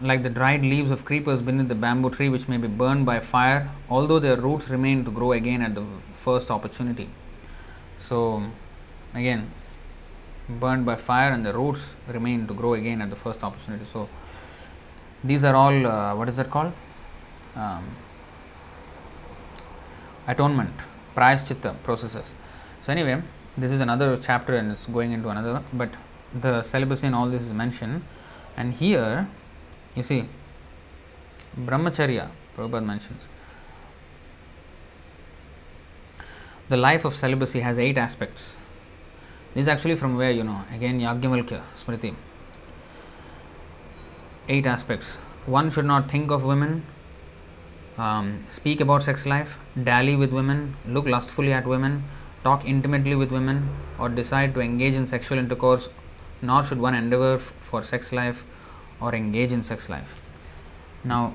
like 0.02 0.22
the 0.22 0.30
dried 0.30 0.62
leaves 0.62 0.90
of 0.90 1.04
creepers 1.04 1.40
beneath 1.42 1.68
the 1.68 1.74
bamboo 1.74 2.10
tree, 2.10 2.28
which 2.28 2.48
may 2.48 2.56
be 2.56 2.68
burned 2.68 3.06
by 3.06 3.20
fire, 3.20 3.70
although 3.88 4.18
their 4.18 4.36
roots 4.36 4.68
remain 4.68 5.04
to 5.04 5.10
grow 5.10 5.32
again 5.32 5.62
at 5.62 5.74
the 5.74 5.84
first 6.12 6.50
opportunity. 6.50 7.08
So, 7.98 8.42
again, 9.14 9.50
burned 10.48 10.84
by 10.84 10.96
fire, 10.96 11.30
and 11.32 11.46
the 11.46 11.52
roots 11.52 11.94
remain 12.08 12.46
to 12.48 12.54
grow 12.54 12.74
again 12.74 13.00
at 13.00 13.10
the 13.10 13.16
first 13.16 13.42
opportunity. 13.42 13.84
So, 13.92 14.08
these 15.22 15.44
are 15.44 15.54
all 15.54 15.86
uh, 15.86 16.14
what 16.14 16.28
is 16.28 16.36
that 16.36 16.50
called? 16.50 16.72
Um, 17.54 17.96
atonement, 20.26 20.74
prayaschitta 21.16 21.82
processes. 21.82 22.32
So, 22.82 22.92
anyway, 22.92 23.22
this 23.56 23.70
is 23.70 23.80
another 23.80 24.16
chapter 24.16 24.56
and 24.56 24.72
it's 24.72 24.86
going 24.86 25.12
into 25.12 25.28
another, 25.28 25.62
but 25.72 25.90
the 26.34 26.62
celibacy 26.62 27.06
and 27.06 27.14
all 27.14 27.28
this 27.28 27.42
is 27.42 27.52
mentioned, 27.52 28.02
and 28.56 28.74
here 28.74 29.28
you 29.94 30.02
see, 30.02 30.26
Brahmacharya, 31.58 32.28
Prabhupada 32.56 32.84
mentions. 32.84 33.28
The 36.68 36.76
life 36.76 37.04
of 37.04 37.14
celibacy 37.14 37.60
has 37.60 37.78
eight 37.78 37.98
aspects. 37.98 38.56
This 39.54 39.62
is 39.62 39.68
actually 39.68 39.94
from 39.94 40.16
where, 40.16 40.30
you 40.30 40.42
know, 40.42 40.62
again 40.72 40.98
Yagyavalkya 41.00 41.62
Smriti. 41.78 42.14
Eight 44.48 44.66
aspects. 44.66 45.16
One 45.46 45.70
should 45.70 45.84
not 45.84 46.10
think 46.10 46.30
of 46.30 46.44
women, 46.44 46.84
um, 47.98 48.44
speak 48.50 48.80
about 48.80 49.02
sex 49.02 49.26
life, 49.26 49.58
dally 49.80 50.16
with 50.16 50.32
women, 50.32 50.76
look 50.86 51.06
lustfully 51.06 51.52
at 51.52 51.66
women, 51.66 52.04
talk 52.42 52.64
intimately 52.64 53.14
with 53.14 53.30
women, 53.30 53.68
or 53.98 54.08
decide 54.08 54.54
to 54.54 54.60
engage 54.60 54.94
in 54.94 55.06
sexual 55.06 55.38
intercourse, 55.38 55.88
nor 56.42 56.64
should 56.64 56.78
one 56.78 56.94
endeavor 56.94 57.34
f- 57.34 57.52
for 57.58 57.82
sex 57.82 58.12
life 58.12 58.44
or 59.00 59.14
engage 59.14 59.52
in 59.52 59.62
sex 59.62 59.88
life. 59.88 60.20
Now, 61.02 61.34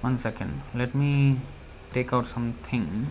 one 0.00 0.18
second, 0.18 0.62
let 0.74 0.94
me 0.94 1.40
take 1.90 2.12
out 2.12 2.26
something. 2.26 3.06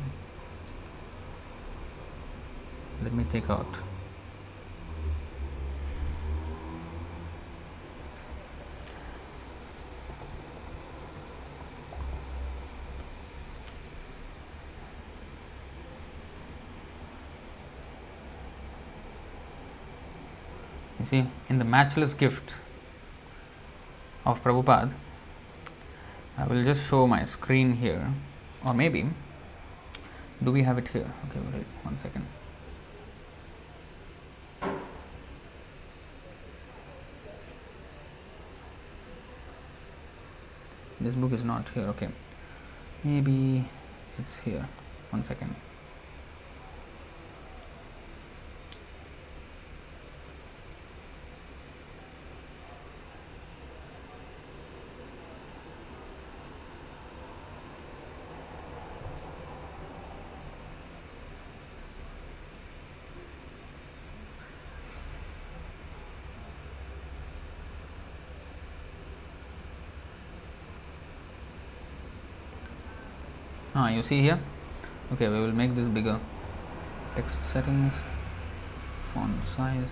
Let 3.04 3.14
me 3.14 3.26
take 3.32 3.50
out. 3.50 3.78
You 21.02 21.08
see, 21.08 21.26
in 21.50 21.58
the 21.58 21.66
matchless 21.66 22.14
gift 22.14 22.54
of 24.24 24.44
Prabhupada, 24.44 24.94
I 26.38 26.46
will 26.46 26.64
just 26.64 26.88
show 26.88 27.08
my 27.08 27.26
screen 27.26 27.78
here, 27.78 28.14
or 28.64 28.76
maybe, 28.76 29.10
do 30.44 30.52
we 30.52 30.62
have 30.62 30.78
it 30.78 30.90
here? 30.90 31.12
Okay, 31.28 31.40
wait 31.54 31.66
one 31.82 31.98
second. 31.98 32.28
This 41.00 41.16
book 41.16 41.32
is 41.32 41.44
not 41.44 41.68
here, 41.74 41.88
okay. 41.88 42.10
Maybe 43.04 43.68
it's 44.20 44.38
here. 44.42 44.70
One 45.10 45.24
second. 45.24 45.56
Ah, 73.82 73.90
you 73.90 74.04
see 74.04 74.22
here? 74.22 74.38
Okay, 75.12 75.28
we 75.28 75.40
will 75.40 75.52
make 75.52 75.74
this 75.74 75.88
bigger. 75.88 76.20
Text 77.16 77.44
settings, 77.44 77.96
font 79.00 79.44
size. 79.44 79.90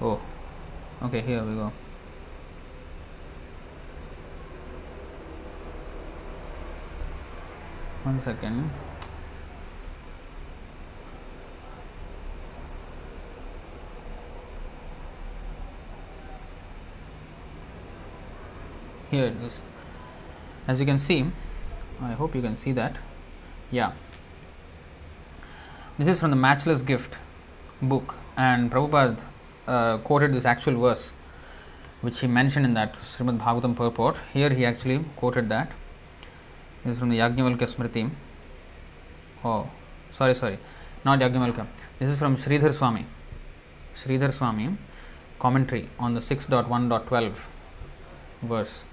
Oh, 0.00 0.20
okay, 1.04 1.20
here 1.20 1.44
we 1.44 1.54
go. 1.54 1.70
One 8.02 8.20
second. 8.20 8.72
Here 19.14 19.26
it 19.26 19.46
is. 19.46 19.60
As 20.66 20.80
you 20.80 20.86
can 20.86 20.98
see 20.98 21.26
I 22.00 22.12
hope 22.12 22.34
you 22.34 22.42
can 22.42 22.56
see 22.56 22.72
that. 22.72 22.96
Yeah. 23.70 23.92
This 25.98 26.08
is 26.08 26.20
from 26.20 26.30
the 26.30 26.36
matchless 26.36 26.82
gift 26.82 27.16
book 27.80 28.16
and 28.36 28.70
Prabhupada 28.70 29.24
uh, 29.66 29.98
quoted 29.98 30.34
this 30.34 30.44
actual 30.44 30.80
verse 30.80 31.12
which 32.00 32.20
he 32.20 32.26
mentioned 32.26 32.66
in 32.66 32.74
that 32.74 32.94
Srimad 32.94 33.38
Bhagavatam 33.38 33.76
purport. 33.76 34.16
Here 34.32 34.50
he 34.50 34.64
actually 34.66 35.04
quoted 35.16 35.48
that. 35.48 35.70
This 36.84 36.94
is 36.94 36.98
from 36.98 37.10
the 37.10 37.18
Yajnavalkya 37.18 37.68
Smriti. 37.74 38.10
Oh 39.44 39.70
sorry 40.10 40.34
sorry. 40.34 40.58
Not 41.04 41.20
Yajnavalkya. 41.20 41.66
This 41.98 42.08
is 42.08 42.18
from 42.18 42.36
Sridhar 42.36 42.72
Swami. 42.72 43.06
Sridhar 43.94 44.32
Swami 44.32 44.76
commentary 45.38 45.88
on 45.98 46.14
the 46.14 46.20
6.1.12 46.20 47.46
verse 48.42 48.84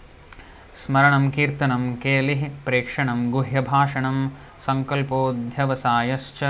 स्मरणं 0.82 1.28
कीर्तनं 1.36 1.84
केलिः 2.02 2.48
प्रेक्षणं 2.64 3.30
गुह्यभाषणं 3.32 4.18
सङ्कल्पोऽध्यवसायश्च 4.66 6.42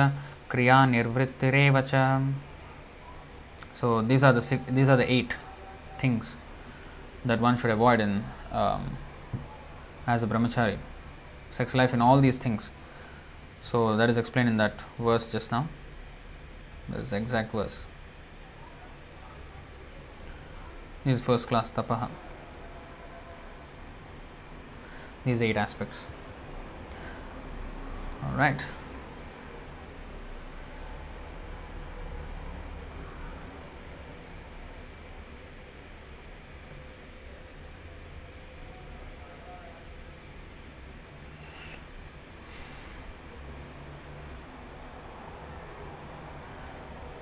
kriya 0.49 0.87
nirvrittirev 0.87 1.87
cha. 1.87 2.23
So 3.75 4.03
these 4.03 4.23
are 4.23 4.33
the 4.33 4.43
six, 4.43 4.63
these 4.69 4.89
are 4.89 4.97
the 4.97 5.11
eight 5.11 5.37
things 5.99 6.37
that 7.25 7.41
one 7.41 7.57
should 7.57 7.71
avoid 7.71 8.01
in 8.01 8.25
um, 8.53 8.97
as 10.07 10.23
a 10.23 10.27
brahmachari. 10.27 10.79
Sex 11.51 11.75
life 11.75 11.93
in 11.93 12.01
all 12.01 12.21
these 12.21 12.39
things. 12.39 12.71
So 13.63 13.97
that 13.97 14.09
is 14.09 14.17
explained 14.17 14.49
in 14.49 14.57
that 14.59 14.83
verse 14.99 15.31
just 15.31 15.51
now. 15.51 15.69
That 16.89 17.01
is 17.01 17.11
the 17.11 17.17
exact 17.17 17.53
verse. 17.53 17.85
This 21.05 21.19
is 21.19 21.23
first 21.23 21.49
class 21.49 21.71
tapaha. 21.71 22.09
These 25.24 25.42
eight 25.42 25.58
aspects. 25.58 26.06
All 28.24 28.36
right. 28.36 28.60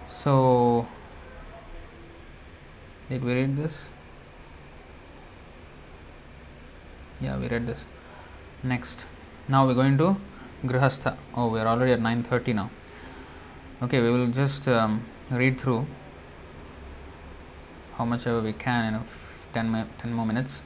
So, 0.09 0.87
did 3.09 3.23
we 3.23 3.33
read 3.33 3.57
this? 3.57 3.89
yeah 7.21 7.37
we 7.37 7.47
read 7.47 7.67
this. 7.67 7.85
Next. 8.63 9.05
Now 9.47 9.65
we're 9.65 9.73
going 9.73 9.97
to 9.97 10.17
grihastha. 10.65 11.17
Oh 11.35 11.47
we 11.47 11.59
are 11.59 11.67
already 11.67 11.93
at 11.93 11.99
9.30 11.99 12.55
now. 12.55 12.69
Okay 13.81 14.01
we 14.01 14.09
will 14.09 14.27
just 14.27 14.67
um, 14.67 15.05
read 15.31 15.59
through 15.59 15.85
how 17.97 18.05
much 18.05 18.27
ever 18.27 18.41
we 18.41 18.53
can 18.53 18.93
in 18.93 19.01
10, 19.53 19.87
10 19.97 20.13
more 20.13 20.25
minutes. 20.25 20.61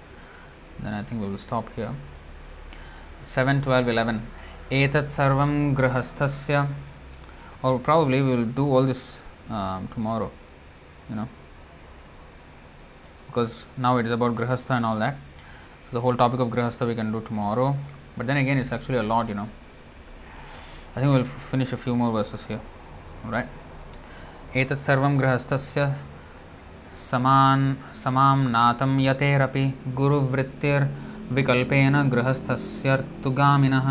Then 0.79 0.93
i 0.93 1.03
think 1.03 1.21
we 1.21 1.27
will 1.27 1.37
stop 1.37 1.73
here. 1.75 1.93
7 3.25 3.61
12 3.61 3.87
11 3.87 4.21
etat 4.69 5.05
sarvam 5.05 5.75
grahasthasya, 5.75 6.67
or 7.61 7.79
probably 7.79 8.21
we 8.21 8.35
will 8.35 8.45
do 8.45 8.65
all 8.65 8.83
this 8.83 9.21
um, 9.49 9.87
tomorrow 9.93 10.29
you 11.09 11.15
know. 11.15 11.27
Because 13.27 13.65
now 13.77 13.97
it 13.97 14.05
is 14.05 14.11
about 14.11 14.35
grahastha 14.35 14.71
and 14.71 14.85
all 14.85 14.97
that 14.99 15.15
the 15.92 16.00
whole 16.00 16.16
topic 16.22 16.40
of 16.40 16.48
grihastha 16.54 16.86
we 16.86 16.94
can 16.94 17.10
do 17.12 17.20
tomorrow 17.28 17.68
but 18.16 18.26
then 18.26 18.38
again 18.42 18.58
it's 18.58 18.72
actually 18.76 18.98
a 18.98 19.06
lot 19.12 19.28
you 19.28 19.34
know 19.40 19.48
i 20.94 21.00
think 21.00 21.10
we'll 21.12 21.20
f- 21.20 21.42
finish 21.52 21.72
a 21.72 21.80
few 21.84 21.94
more 22.02 22.12
verses 22.18 22.42
here 22.50 22.60
all 23.24 23.32
right 23.38 23.48
एतत् 24.60 24.82
सर्वं 24.88 25.12
गृहस्थस्य 25.20 25.80
समान 26.98 27.60
समां 28.02 28.36
नातं 28.54 28.92
यतेरपि 29.06 29.64
गुरुवृत्तिर्विकल्पेन 29.98 31.96
गृहस्थस्यर्तुगामिनः 32.14 33.88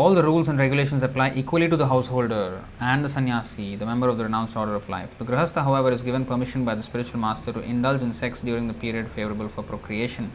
all 0.00 0.14
the 0.14 0.22
rules 0.22 0.46
and 0.48 0.58
regulations 0.58 1.02
apply 1.02 1.26
equally 1.34 1.68
to 1.72 1.76
the 1.82 1.86
householder 1.88 2.62
and 2.80 3.02
the 3.02 3.08
sannyasi, 3.08 3.76
the 3.76 3.86
member 3.86 4.08
of 4.10 4.18
the 4.18 4.24
renounced 4.24 4.54
order 4.54 4.74
of 4.74 4.90
life. 4.90 5.16
The 5.18 5.24
grihastha, 5.24 5.64
however, 5.64 5.90
is 5.90 6.02
given 6.02 6.26
permission 6.26 6.66
by 6.66 6.74
the 6.74 6.82
spiritual 6.82 7.18
master 7.18 7.50
to 7.54 7.60
indulge 7.60 8.02
in 8.02 8.12
sex 8.12 8.42
during 8.42 8.66
the 8.68 8.74
period 8.74 9.08
favorable 9.08 9.48
for 9.48 9.62
procreation. 9.62 10.30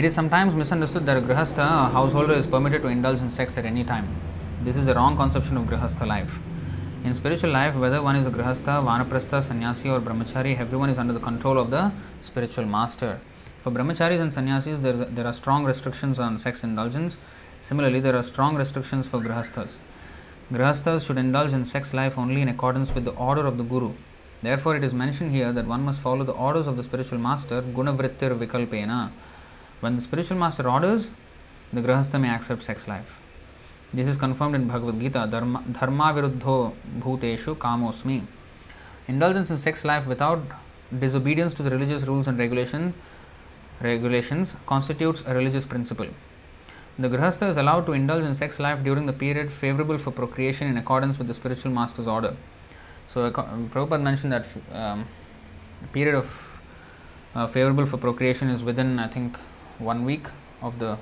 It 0.00 0.06
is 0.06 0.14
sometimes 0.14 0.54
misunderstood 0.54 1.04
that 1.04 1.18
a 1.18 1.20
grihastha, 1.20 1.58
a 1.58 1.90
householder, 1.90 2.32
is 2.32 2.46
permitted 2.46 2.80
to 2.80 2.88
indulge 2.88 3.20
in 3.20 3.30
sex 3.30 3.58
at 3.58 3.66
any 3.66 3.84
time. 3.84 4.08
This 4.64 4.78
is 4.78 4.86
a 4.88 4.94
wrong 4.94 5.14
conception 5.14 5.58
of 5.58 5.66
grihastha 5.66 6.06
life. 6.06 6.38
In 7.04 7.14
spiritual 7.14 7.50
life, 7.50 7.76
whether 7.76 8.00
one 8.00 8.16
is 8.16 8.24
a 8.26 8.30
grihastha, 8.30 8.82
vanaprastha, 8.82 9.42
sannyasi, 9.42 9.90
or 9.90 10.00
brahmachari, 10.00 10.58
everyone 10.58 10.88
is 10.88 10.96
under 10.96 11.12
the 11.12 11.20
control 11.20 11.58
of 11.58 11.70
the 11.70 11.92
spiritual 12.22 12.64
master. 12.64 13.20
For 13.60 13.70
brahmacharis 13.70 14.22
and 14.22 14.32
sannyasis, 14.32 14.80
there, 14.80 14.94
there 14.94 15.26
are 15.26 15.34
strong 15.34 15.66
restrictions 15.66 16.18
on 16.18 16.38
sex 16.38 16.64
indulgence. 16.64 17.18
Similarly, 17.60 18.00
there 18.00 18.16
are 18.16 18.22
strong 18.22 18.56
restrictions 18.56 19.06
for 19.06 19.20
grihasthas. 19.20 19.76
Grihasthas 20.50 21.06
should 21.06 21.18
indulge 21.18 21.52
in 21.52 21.66
sex 21.66 21.92
life 21.92 22.16
only 22.16 22.40
in 22.40 22.48
accordance 22.48 22.94
with 22.94 23.04
the 23.04 23.16
order 23.28 23.44
of 23.46 23.58
the 23.58 23.64
Guru. 23.64 23.92
Therefore, 24.40 24.76
it 24.76 24.82
is 24.82 24.94
mentioned 24.94 25.32
here 25.32 25.52
that 25.52 25.66
one 25.66 25.82
must 25.82 26.00
follow 26.00 26.24
the 26.24 26.32
orders 26.32 26.66
of 26.66 26.78
the 26.78 26.84
spiritual 26.84 27.18
master, 27.18 27.60
Gunavrittir 27.60 28.34
Vikalpena. 28.38 29.10
When 29.80 29.96
the 29.96 30.02
spiritual 30.02 30.36
master 30.36 30.68
orders, 30.68 31.08
the 31.72 31.80
grihastha 31.80 32.20
may 32.20 32.28
accept 32.28 32.62
sex 32.62 32.86
life. 32.86 33.22
This 33.94 34.06
is 34.06 34.18
confirmed 34.18 34.54
in 34.54 34.68
Bhagavad 34.68 35.00
Gita, 35.00 35.26
Dharma, 35.30 35.64
dharma 35.72 36.12
viruddho 36.12 36.74
bhuteshu 36.98 37.56
kamosmi. 37.56 38.26
Indulgence 39.08 39.50
in 39.50 39.56
sex 39.56 39.82
life 39.84 40.06
without 40.06 40.42
disobedience 40.96 41.54
to 41.54 41.62
the 41.62 41.70
religious 41.70 42.02
rules 42.02 42.28
and 42.28 42.38
regulation, 42.38 42.92
regulations 43.80 44.54
constitutes 44.66 45.24
a 45.26 45.34
religious 45.34 45.64
principle. 45.64 46.08
The 46.98 47.08
grihastha 47.08 47.48
is 47.48 47.56
allowed 47.56 47.86
to 47.86 47.92
indulge 47.92 48.24
in 48.24 48.34
sex 48.34 48.60
life 48.60 48.84
during 48.84 49.06
the 49.06 49.14
period 49.14 49.50
favorable 49.50 49.96
for 49.96 50.10
procreation 50.10 50.68
in 50.68 50.76
accordance 50.76 51.16
with 51.16 51.26
the 51.26 51.34
spiritual 51.34 51.72
master's 51.72 52.06
order. 52.06 52.36
So, 53.08 53.30
Prabhupada 53.30 54.02
mentioned 54.02 54.32
that 54.32 54.46
um, 54.72 55.08
period 55.92 56.14
of 56.14 56.60
uh, 57.34 57.46
favorable 57.46 57.86
for 57.86 57.96
procreation 57.96 58.50
is 58.50 58.62
within, 58.62 58.98
I 58.98 59.08
think, 59.08 59.38
one 59.80 60.04
week 60.04 60.26
of 60.62 60.78
the 60.78 60.98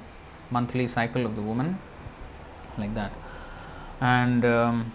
monthly 0.50 0.86
cycle 0.86 1.26
of 1.26 1.36
the 1.36 1.42
woman, 1.42 1.78
like 2.78 2.94
that. 2.94 3.12
And 4.00 4.44
um, 4.44 4.92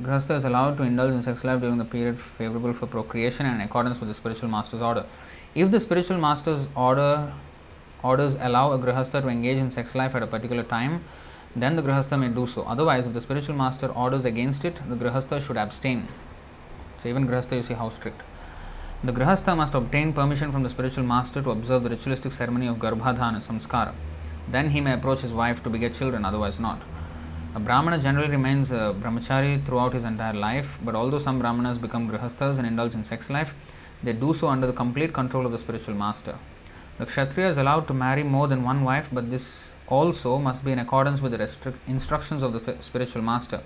Grihastha 0.00 0.36
is 0.36 0.44
allowed 0.44 0.76
to 0.78 0.82
indulge 0.82 1.12
in 1.12 1.22
sex 1.22 1.44
life 1.44 1.60
during 1.60 1.78
the 1.78 1.84
period 1.84 2.18
favorable 2.18 2.72
for 2.72 2.86
procreation 2.86 3.46
and 3.46 3.56
in 3.56 3.60
accordance 3.60 4.00
with 4.00 4.08
the 4.08 4.14
spiritual 4.14 4.48
master's 4.48 4.80
order. 4.80 5.04
If 5.54 5.70
the 5.70 5.80
spiritual 5.80 6.18
master's 6.18 6.66
order 6.74 7.32
orders 8.02 8.36
allow 8.40 8.72
a 8.72 8.78
grihastha 8.78 9.22
to 9.22 9.28
engage 9.28 9.58
in 9.58 9.70
sex 9.70 9.94
life 9.94 10.14
at 10.14 10.22
a 10.22 10.26
particular 10.26 10.62
time, 10.62 11.04
then 11.54 11.76
the 11.76 11.82
grihastha 11.82 12.18
may 12.18 12.28
do 12.28 12.46
so. 12.46 12.62
Otherwise, 12.62 13.06
if 13.06 13.12
the 13.12 13.20
spiritual 13.20 13.54
master 13.54 13.86
orders 13.88 14.24
against 14.24 14.64
it, 14.64 14.76
the 14.88 14.96
grihastha 14.96 15.40
should 15.40 15.56
abstain. 15.56 16.08
So, 16.98 17.08
even 17.08 17.28
grihastha, 17.28 17.56
you 17.56 17.62
see 17.62 17.74
how 17.74 17.90
strict. 17.90 18.22
The 19.04 19.12
grihastha 19.12 19.56
must 19.56 19.74
obtain 19.74 20.12
permission 20.12 20.52
from 20.52 20.62
the 20.62 20.68
spiritual 20.68 21.02
master 21.02 21.42
to 21.42 21.50
observe 21.50 21.82
the 21.82 21.90
ritualistic 21.90 22.30
ceremony 22.30 22.68
of 22.68 22.76
garbhadhana 22.76 23.42
samskara. 23.42 23.94
Then 24.48 24.70
he 24.70 24.80
may 24.80 24.92
approach 24.92 25.22
his 25.22 25.32
wife 25.32 25.60
to 25.64 25.70
beget 25.70 25.94
children, 25.94 26.24
otherwise 26.24 26.60
not. 26.60 26.80
A 27.56 27.58
brahmana 27.58 27.98
generally 27.98 28.30
remains 28.30 28.70
a 28.70 28.94
brahmachari 28.96 29.66
throughout 29.66 29.92
his 29.94 30.04
entire 30.04 30.34
life, 30.34 30.78
but 30.84 30.94
although 30.94 31.18
some 31.18 31.40
brahmanas 31.40 31.78
become 31.78 32.08
grihasthas 32.08 32.58
and 32.58 32.66
indulge 32.66 32.94
in 32.94 33.02
sex 33.02 33.28
life, 33.28 33.56
they 34.04 34.12
do 34.12 34.32
so 34.32 34.46
under 34.46 34.68
the 34.68 34.72
complete 34.72 35.12
control 35.12 35.46
of 35.46 35.50
the 35.50 35.58
spiritual 35.58 35.96
master. 35.96 36.36
The 36.98 37.06
kshatriya 37.06 37.48
is 37.48 37.56
allowed 37.56 37.88
to 37.88 37.94
marry 37.94 38.22
more 38.22 38.46
than 38.46 38.62
one 38.62 38.84
wife, 38.84 39.08
but 39.12 39.32
this 39.32 39.74
also 39.88 40.38
must 40.38 40.64
be 40.64 40.70
in 40.70 40.78
accordance 40.78 41.20
with 41.20 41.32
the 41.32 41.38
restric- 41.38 41.74
instructions 41.88 42.44
of 42.44 42.52
the 42.52 42.76
spiritual 42.78 43.22
master. 43.22 43.62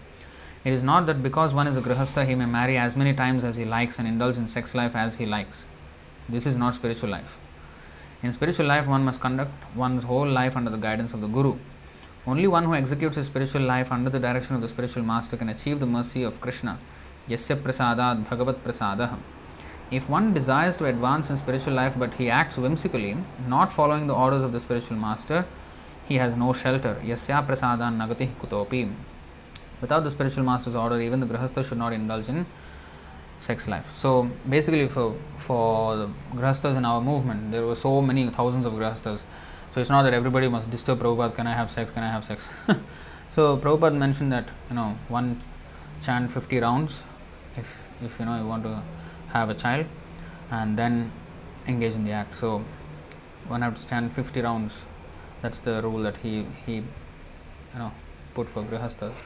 It 0.67 0.73
is 0.73 0.83
not 0.83 1.07
that 1.07 1.23
because 1.23 1.55
one 1.55 1.69
is 1.69 1.77
a 1.77 1.81
grihastha 1.81 2.27
he 2.27 2.35
may 2.35 2.45
marry 2.45 2.77
as 2.77 2.97
many 2.97 3.13
times 3.15 3.45
as 3.45 3.55
he 3.55 3.65
likes 3.65 4.01
and 4.01 4.09
indulge 4.09 4.37
in 4.37 4.49
sex 4.49 4.75
life 4.75 4.97
as 4.97 5.15
he 5.15 5.25
likes. 5.25 5.65
This 6.29 6.45
is 6.45 6.57
not 6.57 6.75
spiritual 6.75 7.09
life. 7.09 7.39
In 8.21 8.33
spiritual 8.33 8.67
life, 8.67 8.89
one 8.89 9.05
must 9.05 9.21
conduct 9.21 9.53
one's 9.77 10.03
whole 10.03 10.29
life 10.29 10.57
under 10.57 10.73
the 10.73 10.77
guidance 10.77 11.15
of 11.15 11.21
the 11.21 11.29
Guru. 11.29 11.55
Only 12.27 12.49
one 12.49 12.65
who 12.65 12.75
executes 12.75 13.15
his 13.15 13.27
spiritual 13.27 13.63
life 13.63 13.93
under 13.93 14.11
the 14.11 14.19
direction 14.19 14.57
of 14.57 14.61
the 14.61 14.69
spiritual 14.69 15.05
master 15.05 15.37
can 15.37 15.49
achieve 15.49 15.79
the 15.79 15.87
mercy 15.87 16.25
of 16.25 16.41
Krishna. 16.41 16.79
Yasya 17.29 17.63
prasadat 17.63 18.29
bhagavat 18.29 18.65
prasadah. 18.65 19.17
If 19.93 20.09
one 20.09 20.35
desires 20.35 20.77
to 20.79 20.87
advance 20.87 21.31
in 21.31 21.37
spiritual 21.37 21.75
life 21.75 21.97
but 21.97 22.15
he 22.15 22.29
acts 22.29 22.59
whimsically, 22.59 23.17
not 23.47 23.71
following 23.71 24.09
the 24.09 24.15
orders 24.15 24.43
of 24.43 24.51
the 24.51 24.59
spiritual 24.59 24.97
master, 24.97 25.47
he 26.09 26.17
has 26.17 26.37
no 26.37 26.53
shelter. 26.53 27.01
Yasya 27.05 27.47
prasadan 27.47 27.99
nagati 27.99 28.31
kutopi. 28.41 28.93
Without 29.81 30.05
the 30.05 30.11
spiritual 30.11 30.45
master's 30.45 30.75
order, 30.75 31.01
even 31.01 31.21
the 31.21 31.27
grihastha 31.27 31.65
should 31.67 31.79
not 31.79 31.93
indulge 31.93 32.29
in 32.29 32.47
sex 33.39 33.69
life. 33.69 33.95
So 33.97 34.31
basically, 34.49 34.89
for 34.89 35.17
for 35.37 35.97
the 36.35 36.69
in 36.69 36.85
our 36.85 37.01
movement, 37.01 37.51
there 37.51 37.67
were 37.67 37.75
so 37.75 38.01
many 38.01 38.29
thousands 38.29 38.65
of 38.65 38.73
grihasthas. 38.73 39.21
So 39.75 39.81
it's 39.81 39.91
not 39.91 40.03
that 40.05 40.15
everybody 40.15 40.49
must 40.49 40.71
disturb 40.71 41.01
Prabhupada. 41.01 41.35
Can 41.35 41.47
I 41.47 41.53
have 41.53 41.71
sex? 41.71 41.93
Can 41.93 42.03
I 42.03 42.11
have 42.11 42.25
sex? 42.25 42.49
so 43.31 43.59
Prabhupada 43.59 43.97
mentioned 43.97 44.33
that 44.33 44.49
you 44.71 44.77
know 44.77 44.97
one 45.09 45.43
chant 46.01 46.33
fifty 46.33 46.59
rounds 46.59 47.01
if 47.57 47.77
if 48.03 48.19
you 48.19 48.25
know 48.25 48.39
you 48.39 48.47
want 48.47 48.63
to 48.63 48.83
have 49.33 49.51
a 49.51 49.55
child, 49.55 49.87
and 50.51 50.79
then 50.79 51.13
engage 51.67 51.95
in 51.95 52.05
the 52.05 52.13
act. 52.13 52.39
So 52.39 52.65
one 53.49 53.63
have 53.63 53.81
to 53.81 53.87
chant 53.87 54.13
fifty 54.13 54.41
rounds. 54.41 54.83
That's 55.43 55.61
the 55.61 55.83
rule 55.83 56.03
that 56.03 56.17
he 56.19 56.47
he 56.65 56.77
you 56.77 57.79
know 57.79 57.93
put 58.35 58.49
for 58.49 58.63
grihasthas. 58.63 59.17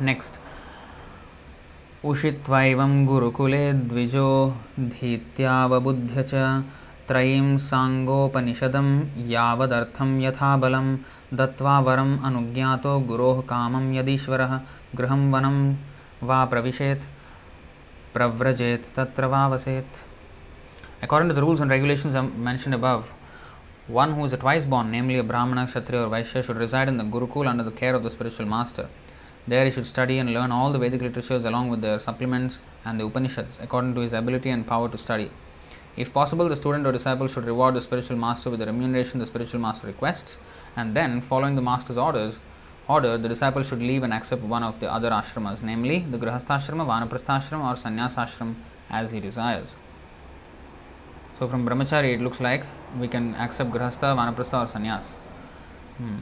next. 0.00 0.38
उषित्वैवं 2.04 2.92
गुरुकुले 3.06 3.72
द्विजो 3.72 4.28
धीत्यावबुध्य 4.94 6.22
च 6.22 6.34
त्रयीं 7.08 7.58
साङ्गोपनिषदं 7.68 8.88
यावदर्थं 9.30 10.10
यथा 10.22 10.50
बलं 10.62 10.88
दत्त्वा 11.38 11.78
वरम् 11.86 12.18
अनुज्ञातो 12.28 12.98
गुरोः 13.10 13.40
कामं 13.50 13.92
यदीश्वरः 13.94 14.58
गृहं 14.96 15.30
वनं 15.32 15.58
वा 16.28 16.44
प्रविशेत् 16.52 17.10
प्रव्रजेत् 18.14 18.94
तत्र 18.96 19.26
वा 19.34 19.46
वसेत् 19.54 20.02
According 21.02 21.28
to 21.30 21.34
the 21.34 21.42
rules 21.42 21.60
and 21.60 21.68
regulations 21.68 22.14
mentioned 22.36 22.76
above, 22.76 23.12
one 23.88 24.14
who 24.14 24.24
is 24.24 24.32
a 24.32 24.36
twice 24.36 24.64
born, 24.64 24.90
namely 24.92 25.18
a 25.18 25.24
Brahmana, 25.24 25.66
Kshatriya, 25.66 26.04
or 26.04 26.08
Vaishya, 26.08 26.44
should 26.44 26.56
reside 26.56 26.88
in 26.88 26.98
the 26.98 27.04
Gurukul 27.04 27.48
under 27.48 27.64
the 27.64 27.72
care 27.72 27.94
of 27.94 28.04
the 28.04 28.10
spiritual 28.10 28.46
master. 28.46 28.88
There 29.48 29.64
he 29.64 29.72
should 29.72 29.86
study 29.86 30.18
and 30.18 30.32
learn 30.32 30.52
all 30.52 30.70
the 30.70 30.78
Vedic 30.78 31.02
literatures 31.02 31.44
along 31.44 31.68
with 31.68 31.80
their 31.80 31.98
supplements 31.98 32.60
and 32.84 33.00
the 33.00 33.04
Upanishads 33.04 33.58
according 33.60 33.96
to 33.96 34.02
his 34.02 34.12
ability 34.12 34.50
and 34.50 34.64
power 34.64 34.88
to 34.88 34.96
study. 34.96 35.32
If 35.96 36.12
possible, 36.12 36.48
the 36.48 36.54
student 36.54 36.86
or 36.86 36.92
disciple 36.92 37.26
should 37.26 37.44
reward 37.44 37.74
the 37.74 37.80
spiritual 37.80 38.16
master 38.16 38.50
with 38.50 38.60
the 38.60 38.66
remuneration 38.66 39.18
the 39.18 39.26
spiritual 39.26 39.60
master 39.60 39.88
requests, 39.88 40.38
and 40.76 40.96
then, 40.96 41.20
following 41.20 41.56
the 41.56 41.60
master's 41.60 41.98
orders, 41.98 42.38
order, 42.88 43.18
the 43.18 43.28
disciple 43.28 43.62
should 43.62 43.80
leave 43.80 44.02
and 44.04 44.14
accept 44.14 44.42
one 44.42 44.62
of 44.62 44.78
the 44.78 44.90
other 44.90 45.10
ashramas, 45.10 45.62
namely 45.62 46.06
the 46.10 46.18
Grihastha-ashrama, 46.18 46.86
Vanaprastha-ashrama, 46.86 47.72
or 47.72 47.74
Sannyasa-ashram 47.74 48.54
as 48.88 49.10
he 49.10 49.20
desires. 49.20 49.76
So, 51.38 51.48
from 51.48 51.66
Brahmachari, 51.66 52.14
it 52.14 52.20
looks 52.20 52.40
like 52.40 52.64
we 52.98 53.08
can 53.08 53.34
accept 53.36 53.70
Grihastha, 53.70 54.14
Vanaprastha, 54.16 54.64
or 54.64 54.68
Sannyas. 54.68 55.04
Hmm. 55.98 56.20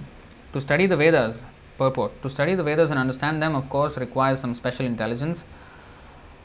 To 0.52 0.60
study 0.60 0.86
the 0.86 0.97
Vedas, 0.97 1.44
purport. 1.78 2.22
To 2.22 2.30
study 2.30 2.55
the 2.55 2.62
Vedas 2.62 2.90
and 2.90 2.98
understand 2.98 3.42
them, 3.42 3.55
of 3.55 3.68
course, 3.70 3.97
requires 3.97 4.40
some 4.40 4.55
special 4.55 4.86
intelligence. 4.86 5.44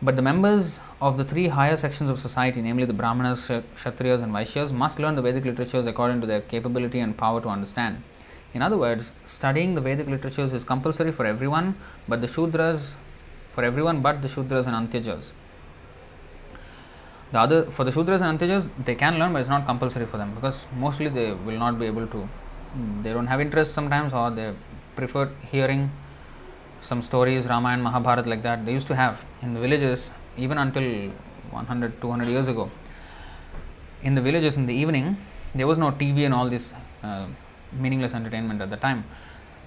But 0.02 0.16
the 0.16 0.22
members 0.22 0.80
of 1.02 1.18
the 1.18 1.24
three 1.24 1.48
higher 1.48 1.78
sections 1.78 2.10
of 2.10 2.20
society, 2.20 2.62
namely 2.62 2.86
the 2.86 2.94
Brahmanas, 2.94 3.48
Kshatriyas, 3.48 4.22
and 4.24 4.34
Vaishyas, 4.34 4.72
must 4.72 5.00
learn 5.00 5.16
the 5.16 5.22
Vedic 5.22 5.46
literatures 5.46 5.88
according 5.88 6.22
to 6.22 6.28
their 6.28 6.42
capability 6.42 7.00
and 7.00 7.18
power 7.18 7.42
to 7.42 7.50
understand. 7.50 8.04
In 8.54 8.62
other 8.62 8.78
words, 8.78 9.12
studying 9.26 9.76
the 9.76 9.82
Vedic 9.82 10.08
literatures 10.08 10.54
is 10.54 10.64
compulsory 10.64 11.12
for 11.12 11.26
everyone, 11.26 11.76
but 12.08 12.22
the 12.22 12.28
Shudras, 12.28 12.94
for 13.50 13.64
everyone 13.64 14.02
but 14.02 14.22
the 14.22 14.28
Shudras 14.28 14.68
and 14.68 14.76
Antyajas. 14.76 15.32
The 17.36 17.42
other, 17.42 17.64
for 17.76 17.84
the 17.84 17.92
Shudras 17.92 18.22
and 18.22 18.40
Antyajas, 18.40 18.70
they 18.86 18.96
can 18.96 19.20
learn, 19.20 19.34
but 19.34 19.40
it's 19.42 19.50
not 19.50 19.66
compulsory 19.66 20.06
for 20.06 20.16
them 20.16 20.34
because 20.36 20.58
mostly 20.84 21.10
they 21.10 21.34
will 21.34 21.60
not 21.64 21.78
be 21.78 21.86
able 21.86 22.08
to. 22.08 22.30
They 23.04 23.12
don't 23.12 23.28
have 23.28 23.42
interest 23.42 23.74
sometimes, 23.74 24.14
or 24.14 24.32
they 24.32 24.54
prefer 24.96 25.30
hearing 25.52 25.92
some 26.80 27.02
stories, 27.02 27.46
Ramayana, 27.46 27.84
Mahabharata, 27.84 28.30
like 28.30 28.42
that. 28.44 28.66
They 28.66 28.72
used 28.72 28.88
to 28.88 28.96
have 28.96 29.26
in 29.42 29.54
the 29.54 29.60
villages, 29.60 30.12
even 30.38 30.58
until 30.58 30.88
100, 31.52 32.00
200 32.00 32.26
years 32.30 32.48
ago. 32.48 32.72
In 34.02 34.16
the 34.16 34.22
villages 34.22 34.56
in 34.56 34.66
the 34.66 34.74
evening, 34.74 35.18
there 35.54 35.68
was 35.68 35.78
no 35.78 35.92
TV 35.92 36.24
and 36.24 36.34
all 36.34 36.48
this 36.48 36.72
uh, 37.04 37.26
meaningless 37.74 38.14
entertainment 38.14 38.62
at 38.62 38.70
the 38.70 38.78
time. 38.78 39.04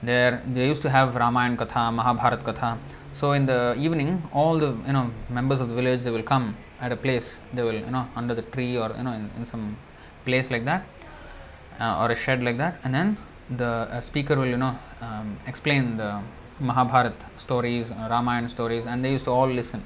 There, 0.03 0.43
they 0.55 0.67
used 0.69 0.81
to 0.83 0.89
have 0.89 1.15
Ramayana 1.15 1.59
Katha, 1.59 1.93
Mahabharat 1.95 2.45
Katha. 2.45 2.79
So 3.13 3.33
in 3.33 3.45
the 3.45 3.75
evening, 3.77 4.23
all 4.33 4.59
the 4.59 4.71
you 4.87 4.95
know 4.95 5.11
members 5.29 5.61
of 5.61 5.69
the 5.69 5.75
village 5.75 6.01
they 6.05 6.11
will 6.11 6.29
come 6.33 6.57
at 6.81 6.93
a 6.93 6.97
place. 6.97 7.41
They 7.53 7.63
will 7.63 7.75
you 7.75 7.91
know 7.91 8.09
under 8.17 8.35
the 8.35 8.43
tree 8.43 8.77
or 8.77 8.95
you 8.97 9.03
know 9.03 9.13
in, 9.13 9.31
in 9.37 9.47
some 9.47 9.77
place 10.25 10.51
like 10.51 10.65
that, 10.65 10.85
uh, 11.81 12.01
or 12.01 12.11
a 12.11 12.17
shed 12.17 12.43
like 12.43 12.59
that, 12.59 12.81
and 12.85 12.95
then 12.95 13.17
the 13.51 13.65
uh, 13.65 14.01
speaker 14.01 14.37
will 14.37 14.47
you 14.47 14.57
know 14.57 14.79
um, 15.01 15.39
explain 15.47 15.97
the 15.97 16.21
Mahabharat 16.61 17.15
stories, 17.37 17.91
uh, 17.91 18.09
Ramayana 18.11 18.49
stories, 18.49 18.87
and 18.87 19.05
they 19.05 19.13
used 19.13 19.25
to 19.25 19.31
all 19.31 19.49
listen. 19.49 19.83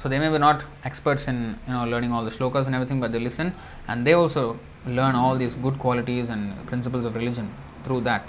So 0.00 0.08
they 0.08 0.18
may 0.18 0.28
be 0.28 0.38
not 0.38 0.62
experts 0.84 1.26
in 1.26 1.58
you 1.66 1.72
know 1.72 1.84
learning 1.84 2.12
all 2.12 2.24
the 2.24 2.30
shlokas 2.30 2.66
and 2.66 2.74
everything, 2.74 3.00
but 3.00 3.12
they 3.12 3.18
listen 3.18 3.54
and 3.86 4.06
they 4.06 4.12
also 4.12 4.58
learn 4.86 5.14
all 5.14 5.36
these 5.36 5.54
good 5.54 5.78
qualities 5.78 6.28
and 6.28 6.66
principles 6.66 7.04
of 7.04 7.14
religion 7.14 7.52
through 7.84 8.02
that. 8.02 8.28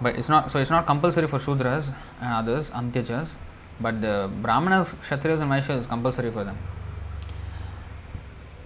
But 0.00 0.16
it's 0.16 0.28
not 0.28 0.50
so 0.50 0.58
it's 0.58 0.70
not 0.70 0.86
compulsory 0.86 1.28
for 1.28 1.38
Shudras 1.38 1.92
and 2.20 2.32
others, 2.32 2.70
Antyajas, 2.70 3.34
but 3.80 4.00
the 4.00 4.30
Brahmanas, 4.42 4.94
Kshatriyas, 4.94 5.40
and 5.40 5.50
Vaishyas 5.50 5.78
is 5.78 5.86
compulsory 5.86 6.30
for 6.30 6.44
them. 6.44 6.58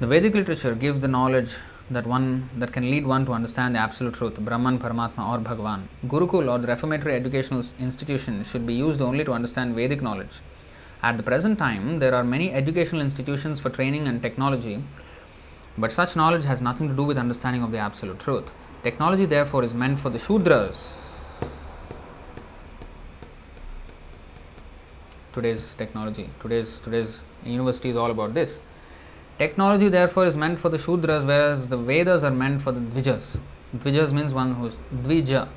The 0.00 0.06
Vedic 0.06 0.34
literature 0.34 0.74
gives 0.74 1.00
the 1.00 1.08
knowledge 1.08 1.56
that 1.90 2.06
one 2.06 2.48
that 2.56 2.72
can 2.72 2.90
lead 2.90 3.06
one 3.06 3.26
to 3.26 3.32
understand 3.32 3.74
the 3.74 3.78
absolute 3.78 4.14
truth, 4.14 4.38
Brahman, 4.38 4.78
Paramatma, 4.78 5.28
or 5.28 5.38
Bhagwan. 5.38 5.88
Gurukul 6.06 6.50
or 6.50 6.58
the 6.58 6.66
reformatory 6.66 7.14
educational 7.14 7.64
institution 7.78 8.42
should 8.44 8.66
be 8.66 8.74
used 8.74 9.02
only 9.02 9.24
to 9.24 9.32
understand 9.32 9.74
Vedic 9.74 10.00
knowledge. 10.02 10.40
At 11.02 11.16
the 11.16 11.22
present 11.22 11.58
time, 11.58 11.98
there 11.98 12.14
are 12.14 12.24
many 12.24 12.52
educational 12.52 13.02
institutions 13.02 13.60
for 13.60 13.70
training 13.70 14.08
and 14.08 14.22
technology, 14.22 14.82
but 15.76 15.92
such 15.92 16.16
knowledge 16.16 16.44
has 16.44 16.62
nothing 16.62 16.88
to 16.88 16.94
do 16.94 17.02
with 17.02 17.18
understanding 17.18 17.62
of 17.62 17.72
the 17.72 17.78
absolute 17.78 18.20
truth. 18.20 18.50
Technology, 18.82 19.26
therefore, 19.26 19.64
is 19.64 19.74
meant 19.74 20.00
for 20.00 20.10
the 20.10 20.18
Shudras. 20.18 21.01
Today's 25.32 25.74
technology, 25.74 26.28
today's 26.40 26.78
today's 26.80 27.22
university 27.44 27.88
is 27.88 27.96
all 27.96 28.10
about 28.10 28.34
this. 28.34 28.60
Technology, 29.38 29.88
therefore, 29.88 30.26
is 30.26 30.36
meant 30.36 30.58
for 30.58 30.68
the 30.68 30.76
Shudras, 30.76 31.26
whereas 31.26 31.68
the 31.68 31.76
Vedas 31.76 32.22
are 32.22 32.30
meant 32.30 32.60
for 32.60 32.70
the 32.70 32.80
Dvijas. 32.80 33.38
Dvijas 33.74 34.12
means 34.12 34.34
one 34.34 34.54
who's 34.54 34.74
Dvija, 34.94 35.48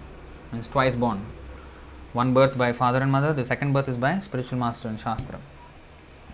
means 0.53 0.69
twice 0.69 0.95
born. 0.95 1.25
One 2.13 2.33
birth 2.33 2.57
by 2.57 2.71
father 2.71 2.99
and 2.99 3.11
mother, 3.11 3.33
the 3.33 3.43
second 3.43 3.73
birth 3.73 3.89
is 3.89 3.97
by 3.97 4.19
spiritual 4.19 4.59
master 4.59 4.87
and 4.87 4.97
Shastra. 4.97 5.39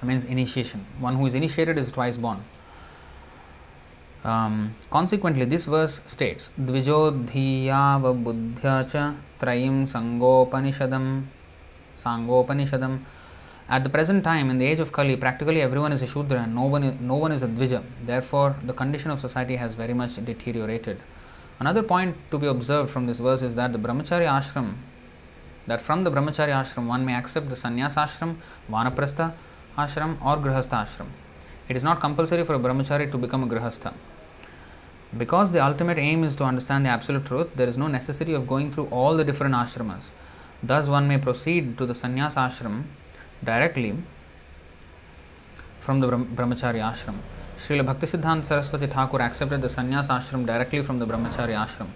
Means 0.04 0.26
initiation. 0.26 0.86
One 1.00 1.16
who 1.16 1.26
is 1.26 1.34
initiated 1.34 1.78
is 1.78 1.92
twice 1.92 2.18
born. 2.18 2.44
Um, 4.24 4.76
consequently, 4.92 5.46
this 5.46 5.66
verse 5.66 6.02
states 6.06 6.52
Dvijodhiyava 6.60 8.24
buddhya 8.24 8.92
cha 8.92 9.16
trayim 9.40 9.88
sangopanishadam 9.88 11.24
sangopanishadam 11.98 13.00
at 13.72 13.86
the 13.86 13.90
present 13.90 14.22
time, 14.26 14.50
in 14.50 14.58
the 14.58 14.66
age 14.66 14.82
of 14.82 14.92
Kali, 14.92 15.16
practically 15.16 15.62
everyone 15.62 15.94
is 15.94 16.02
a 16.02 16.08
Shudra 16.08 16.42
and 16.42 16.54
no 16.54 16.64
one 16.64 16.84
is, 16.84 17.00
no 17.00 17.16
one 17.16 17.32
is 17.32 17.42
a 17.42 17.48
Dvija. 17.48 17.82
Therefore, 18.06 18.58
the 18.66 18.74
condition 18.74 19.12
of 19.12 19.22
society 19.22 19.56
has 19.56 19.76
very 19.76 19.94
much 19.94 20.16
deteriorated. 20.26 21.00
Another 21.58 21.82
point 21.82 22.18
to 22.32 22.38
be 22.38 22.48
observed 22.48 22.90
from 22.90 23.08
this 23.08 23.20
verse 23.20 23.42
is 23.42 23.56
that 23.56 23.72
the 23.72 23.80
Brahmachari 23.80 24.28
ashram, 24.28 24.74
that 25.68 25.80
from 25.80 26.04
the 26.04 26.12
Brahmachari 26.12 26.50
ashram 26.50 26.88
one 26.88 27.06
may 27.06 27.16
accept 27.16 27.48
the 27.48 27.56
Sannyas 27.56 27.96
ashram, 27.96 28.36
Vanaprastha 28.70 29.32
ashram, 29.78 30.18
or 30.22 30.36
Grihastha 30.36 30.86
ashram. 30.86 31.08
It 31.70 31.78
is 31.78 31.84
not 31.84 32.02
compulsory 32.02 32.44
for 32.44 32.56
a 32.56 32.60
Brahmachari 32.60 33.10
to 33.10 33.18
become 33.18 33.44
a 33.44 33.48
Grihastha. 33.48 33.94
Because 35.18 35.52
the 35.52 35.64
ultimate 35.64 35.98
aim 35.98 36.26
is 36.26 36.36
to 36.36 36.44
understand 36.44 36.86
the 36.86 36.90
absolute 36.90 37.26
truth, 37.26 37.56
there 37.56 37.70
is 37.70 37.78
no 37.78 37.88
necessity 37.88 38.34
of 38.34 38.48
going 38.48 38.74
through 38.74 38.88
all 38.88 39.16
the 39.16 39.24
different 39.24 39.56
ashramas. 39.56 40.10
Thus, 40.62 40.90
one 40.90 41.08
may 41.08 41.18
proceed 41.18 41.78
to 41.78 41.86
the 41.86 41.94
sannyas 41.94 42.36
ashram 42.36 42.84
directly 43.45 43.93
from 45.87 46.03
the 46.03 46.09
Brahm- 46.09 46.37
brahmachari 46.37 46.83
ashram. 46.83 47.15
Srila 47.69 47.85
Bhaktisiddhanta 47.85 48.45
Saraswati 48.45 48.87
Thakur 48.87 49.21
accepted 49.21 49.63
the 49.63 49.69
sannyas 49.69 50.09
ashram 50.09 50.45
directly 50.45 50.83
from 50.83 51.01
the 51.01 51.07
brahmachari 51.07 51.67
ashram. 51.67 51.87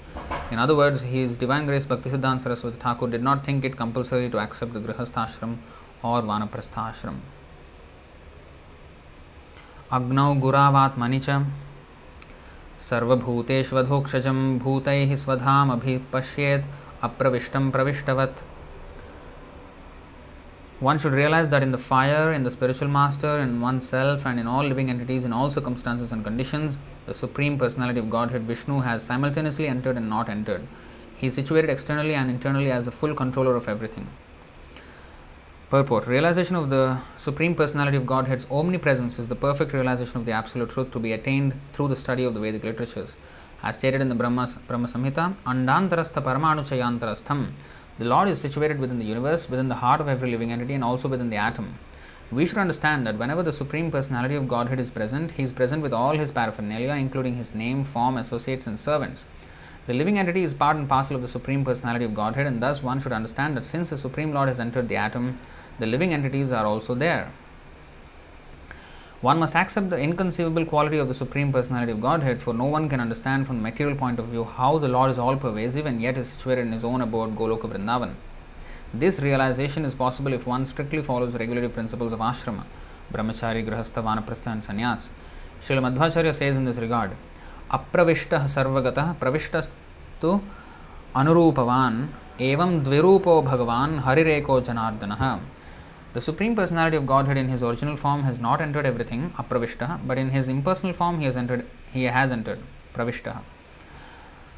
In 0.51 0.59
other 0.59 0.75
words, 0.75 1.05
His 1.05 1.37
Divine 1.37 1.67
Grace 1.67 1.87
Bhaktisiddhanta 1.87 2.41
Saraswati 2.41 2.77
Thakur 2.77 3.11
did 3.11 3.23
not 3.23 3.45
think 3.45 3.65
it 3.65 3.77
compulsory 3.77 4.29
to 4.31 4.39
accept 4.39 4.73
the 4.73 4.81
grihastha 4.81 5.27
ashram 5.27 5.57
or 6.03 6.23
vanaprastha 6.23 6.93
ashram. 6.93 7.15
अग्नौ 9.93 10.35
गुरावात्मनि 10.35 11.21
च 11.21 11.47
सर्वभूतेष्वधोक्षजं 12.81 14.59
भूतैः 14.59 15.17
स्वधामभिपश्येत् 15.17 16.65
अप्रविष्टं 17.03 17.71
प्रविष्टवत् 17.71 18.43
One 20.82 21.00
should 21.00 21.14
realize 21.14 21.52
that 21.52 21.64
in 21.64 21.72
the 21.72 21.78
fire, 21.78 22.34
in 22.34 22.44
the 22.44 22.52
spiritual 22.52 22.90
master, 22.90 23.40
in 23.40 23.62
oneself, 23.62 24.26
and 24.26 24.38
in 24.38 24.46
all 24.46 24.62
living 24.62 24.90
entities, 24.90 25.24
in 25.24 25.32
all 25.32 25.50
circumstances 25.50 26.12
and 26.12 26.22
conditions, 26.22 26.78
the 27.06 27.14
Supreme 27.14 27.58
Personality 27.58 28.00
of 28.00 28.10
Godhead 28.10 28.42
Vishnu 28.42 28.82
has 28.82 29.02
simultaneously 29.02 29.70
entered 29.70 29.96
and 29.96 30.10
not 30.10 30.28
entered. 30.28 30.68
He 31.16 31.28
is 31.28 31.34
situated 31.34 31.70
externally 31.70 32.14
and 32.14 32.30
internally 32.30 32.72
as 32.72 32.86
the 32.86 32.92
full 32.92 33.16
controller 33.16 33.56
of 33.56 33.70
everything. 33.70 34.08
Purport 35.70 36.08
Realization 36.08 36.58
of 36.58 36.70
the 36.70 37.00
Supreme 37.16 37.56
Personality 37.56 37.96
of 37.96 38.06
Godhead's 38.06 38.46
omnipresence 38.52 39.18
is 39.18 39.30
the 39.30 39.36
perfect 39.36 39.72
realization 39.72 40.18
of 40.18 40.26
the 40.26 40.34
Absolute 40.34 40.72
Truth 40.72 40.92
to 40.92 41.00
be 41.00 41.14
attained 41.14 41.54
through 41.72 41.88
the 41.88 41.96
study 41.96 42.26
of 42.26 42.34
the 42.34 42.42
Vedic 42.42 42.66
literatures. 42.66 43.16
As 43.64 43.78
stated 43.78 44.02
in 44.02 44.10
the 44.10 44.16
Brahma, 44.16 44.54
Brahma 44.68 44.90
Samhita, 44.90 45.36
Andantarastha 45.46 46.22
Paramanuchayantarastham, 46.22 47.52
the 47.98 48.06
Lord 48.06 48.28
is 48.28 48.40
situated 48.42 48.80
within 48.80 49.00
the 49.00 49.06
universe, 49.06 49.50
within 49.50 49.70
the 49.70 49.76
heart 49.76 50.02
of 50.02 50.08
every 50.08 50.30
living 50.30 50.52
entity, 50.52 50.74
and 50.74 50.84
also 50.84 51.08
within 51.08 51.30
the 51.30 51.38
atom. 51.38 51.80
We 52.32 52.46
should 52.46 52.58
understand 52.58 53.08
that 53.08 53.18
whenever 53.18 53.44
the 53.44 53.54
Supreme 53.54 53.92
Personality 53.92 54.36
of 54.36 54.48
Godhead 54.48 54.80
is 54.80 54.92
present, 54.92 55.32
He 55.32 55.44
is 55.44 55.54
present 55.54 55.82
with 55.82 55.94
all 55.94 56.18
His 56.18 56.32
paraphernalia, 56.32 56.94
including 56.94 57.36
His 57.36 57.56
name, 57.56 57.86
form, 57.86 58.18
associates, 58.18 58.68
and 58.68 58.80
servants. 58.80 59.26
The 59.88 59.94
living 59.94 60.18
entity 60.18 60.44
is 60.44 60.54
part 60.54 60.76
and 60.76 60.90
parcel 60.90 61.16
of 61.16 61.22
the 61.22 61.28
Supreme 61.28 61.64
Personality 61.64 62.04
of 62.04 62.16
Godhead, 62.16 62.48
and 62.48 62.62
thus 62.62 62.84
one 62.84 63.00
should 63.00 63.14
understand 63.14 63.56
that 63.56 63.64
since 63.64 63.92
the 63.92 63.98
Supreme 63.98 64.34
Lord 64.34 64.50
has 64.50 64.60
entered 64.60 64.90
the 64.90 64.96
atom, 64.96 65.40
the 65.80 65.86
living 65.86 66.14
entities 66.14 66.52
are 66.52 66.66
also 66.66 66.96
there. 66.96 67.32
One 69.21 69.39
must 69.39 69.55
accept 69.55 69.91
the 69.91 69.99
inconceivable 69.99 70.65
quality 70.65 70.97
of 70.97 71.09
the 71.09 71.15
Supreme 71.15 71.53
Personality 71.53 71.93
of 71.93 72.01
Godhead, 72.01 72.41
for 72.41 72.55
no 72.55 72.65
one 72.65 72.89
can 72.89 73.01
understand 73.01 73.47
from 73.47 73.57
the 73.57 73.63
material 73.63 73.95
point 73.95 74.19
of 74.19 74.29
view 74.29 74.45
how 74.45 74.79
the 74.79 74.89
Lord 74.89 75.11
is 75.11 75.19
all 75.19 75.37
pervasive 75.37 75.85
and 75.85 76.01
yet 76.01 76.17
is 76.17 76.31
situated 76.31 76.63
in 76.63 76.73
his 76.73 76.85
own 76.85 77.03
abode, 77.03 77.37
Goloka 77.37 77.71
Vrindavan. 77.71 78.15
This 78.95 79.21
realization 79.21 79.85
is 79.85 79.95
possible 79.95 80.33
if 80.33 80.47
one 80.47 80.65
strictly 80.65 81.03
follows 81.03 81.35
the 81.35 81.39
regulative 81.39 81.75
principles 81.75 82.13
of 82.13 82.21
ashrama, 82.21 82.65
brahmachari, 83.13 83.63
grihastha, 83.63 84.03
vanaprastha, 84.03 84.53
and 84.53 84.65
sannyas. 84.65 85.09
Srila 85.63 85.95
Madhvacharya 85.95 86.35
says 86.35 86.57
in 86.57 86.65
this 86.65 86.79
regard, 86.79 87.11
अप्रविष्टः 87.71 88.47
सर्वगतः 88.49 89.13
प्रविष्टस्तु 89.21 90.41
अनुरूपवान् 91.15 92.09
एवं 92.41 92.83
द्विरूपो 92.85 93.43
भगवान् 93.43 93.99
हरिरेको 93.99 94.61
जनार्दनः 94.61 95.23
the 96.16 96.22
Supreme 96.22 96.56
Personality 96.56 96.96
of 96.96 97.06
Godhead 97.06 97.36
in 97.36 97.50
his 97.50 97.62
original 97.62 97.98
form 97.98 98.24
has 98.24 98.40
not 98.40 98.62
entered 98.62 98.86
everything, 98.86 99.32
apravishta, 99.32 100.00
but 100.08 100.18
in 100.18 100.30
his 100.30 100.48
impersonal 100.48 100.94
form 100.94 101.20
he 101.20 101.26
has 101.26 101.36
entered 101.36 101.66
he 101.92 102.04
has 102.06 102.32
entered. 102.32 102.60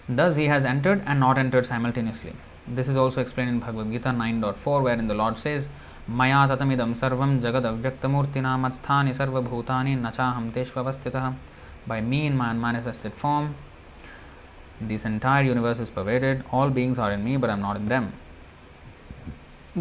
Thus 0.07 0.35
he 0.35 0.45
has 0.49 0.63
entered 0.63 1.01
and 1.07 1.19
not 1.19 1.39
entered 1.39 1.65
simultaneously. 1.65 2.33
This 2.67 2.87
is 2.87 2.95
also 2.95 3.21
explained 3.21 3.49
in 3.49 3.59
Bhagavad 3.59 3.91
Gita 3.91 4.09
9.4, 4.09 4.83
wherein 4.83 5.07
the 5.07 5.15
Lord 5.15 5.39
says, 5.39 5.67
Maya 6.07 6.47
tatamidam 6.47 6.95
sarvam 6.95 7.41
jagad 7.41 7.65
avyaktamurtina 7.71 8.53
matsthani 8.65 9.15
sarvabhutani 9.15 9.99
nachaham 9.99 10.51
teshvavastitah. 10.51 11.33
By 11.87 12.01
me 12.01 12.27
in 12.27 12.37
my 12.37 12.51
unmanifested 12.51 13.15
form, 13.15 13.55
this 14.79 15.05
entire 15.05 15.41
universe 15.41 15.79
is 15.79 15.89
pervaded, 15.89 16.43
all 16.51 16.69
beings 16.69 16.99
are 16.99 17.11
in 17.11 17.23
me, 17.23 17.35
but 17.35 17.49
I 17.49 17.53
am 17.53 17.61
not 17.61 17.77
in 17.77 17.87
them 17.87 18.13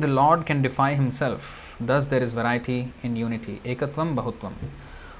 the 0.00 0.08
Lord 0.08 0.46
can 0.46 0.62
defy 0.62 0.94
himself. 0.94 1.76
Thus, 1.80 2.06
there 2.06 2.22
is 2.22 2.32
variety 2.32 2.92
in 3.02 3.16
unity. 3.16 3.60
Ekatvam 3.64 4.14
Bahutvam. 4.14 4.52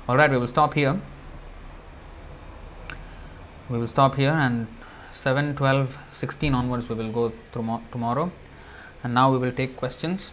Alright, 0.08 0.30
we 0.30 0.38
will 0.38 0.46
stop 0.46 0.74
here. 0.74 1.00
We 3.68 3.78
will 3.78 3.88
stop 3.88 4.14
here 4.14 4.30
and 4.30 4.66
7, 5.10 5.56
12, 5.56 5.98
16 6.12 6.54
onwards 6.54 6.88
we 6.88 6.94
will 6.94 7.10
go 7.10 7.32
tomorrow. 7.52 8.30
And 9.02 9.14
now 9.14 9.32
we 9.32 9.38
will 9.38 9.52
take 9.52 9.76
questions. 9.76 10.30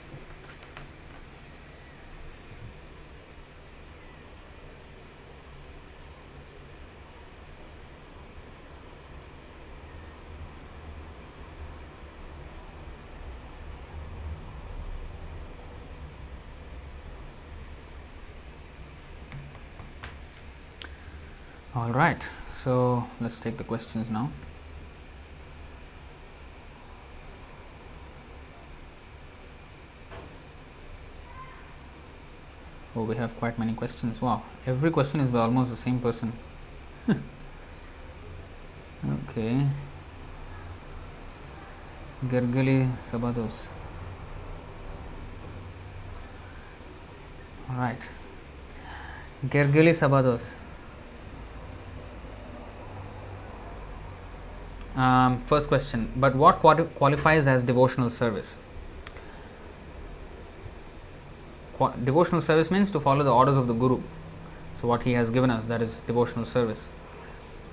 All 21.76 21.90
right, 21.90 22.22
so 22.54 23.08
let's 23.20 23.40
take 23.40 23.58
the 23.58 23.64
questions 23.64 24.08
now. 24.08 24.30
Oh, 32.96 33.02
we 33.02 33.16
have 33.16 33.36
quite 33.40 33.58
many 33.58 33.74
questions. 33.74 34.22
Wow, 34.22 34.44
every 34.68 34.92
question 34.92 35.20
is 35.22 35.32
by 35.32 35.40
almost 35.40 35.72
the 35.72 35.76
same 35.76 36.00
person. 36.00 36.34
okay. 37.08 37.18
Gergali 42.28 42.96
Sabados. 43.02 43.68
All 47.68 47.78
right. 47.78 48.10
Gergali 49.48 49.96
Sabados. 49.96 50.58
Um, 54.96 55.42
first 55.42 55.70
question, 55.70 56.12
but 56.16 56.36
what 56.36 56.60
quali- 56.60 56.86
qualifies 56.86 57.48
as 57.48 57.64
devotional 57.64 58.12
service? 58.12 58.60
Qua- 61.74 61.94
devotional 62.04 62.42
service 62.42 62.70
means 62.70 62.92
to 62.92 63.00
follow 63.00 63.24
the 63.24 63.34
orders 63.34 63.58
of 63.58 63.68
the 63.68 63.74
Guru. 63.74 64.02
So, 64.80 64.88
what 64.88 65.04
he 65.04 65.14
has 65.14 65.32
given 65.32 65.50
us 65.50 65.66
that 65.66 65.82
is 65.82 65.98
devotional 66.06 66.46
service. 66.46 66.86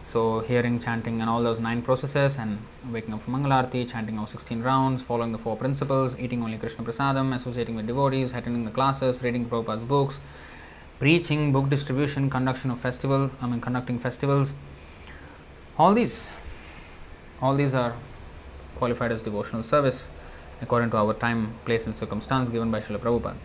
So, 0.06 0.40
hearing, 0.40 0.80
chanting, 0.80 1.20
and 1.20 1.28
all 1.28 1.42
those 1.42 1.60
nine 1.60 1.82
processes, 1.82 2.38
and 2.38 2.58
waking 2.90 3.12
up 3.12 3.20
for 3.20 3.30
Mangalarti, 3.30 3.88
chanting 3.90 4.18
our 4.18 4.26
16 4.26 4.62
rounds, 4.62 5.02
following 5.02 5.32
the 5.32 5.38
four 5.38 5.56
principles, 5.56 6.18
eating 6.18 6.42
only 6.42 6.56
Krishna 6.56 6.82
Prasadam, 6.82 7.34
associating 7.34 7.76
with 7.76 7.86
devotees, 7.86 8.32
attending 8.32 8.64
the 8.64 8.70
classes, 8.70 9.22
reading 9.22 9.44
Prabhupada's 9.44 9.82
books, 9.82 10.20
preaching, 10.98 11.52
book 11.52 11.68
distribution, 11.68 12.30
conduction 12.30 12.70
of 12.70 12.80
festival, 12.80 13.30
I 13.42 13.46
mean, 13.46 13.60
conducting 13.60 13.98
festivals. 13.98 14.54
All 15.78 15.94
these 15.94 16.28
all 17.40 17.54
these 17.54 17.74
are 17.74 17.94
qualified 18.76 19.12
as 19.12 19.22
devotional 19.22 19.62
service 19.62 20.08
according 20.60 20.90
to 20.90 20.96
our 20.96 21.14
time, 21.14 21.54
place, 21.64 21.86
and 21.86 21.96
circumstance 21.96 22.48
given 22.48 22.70
by 22.70 22.80
Srila 22.80 22.98
Prabhupada. 22.98 23.36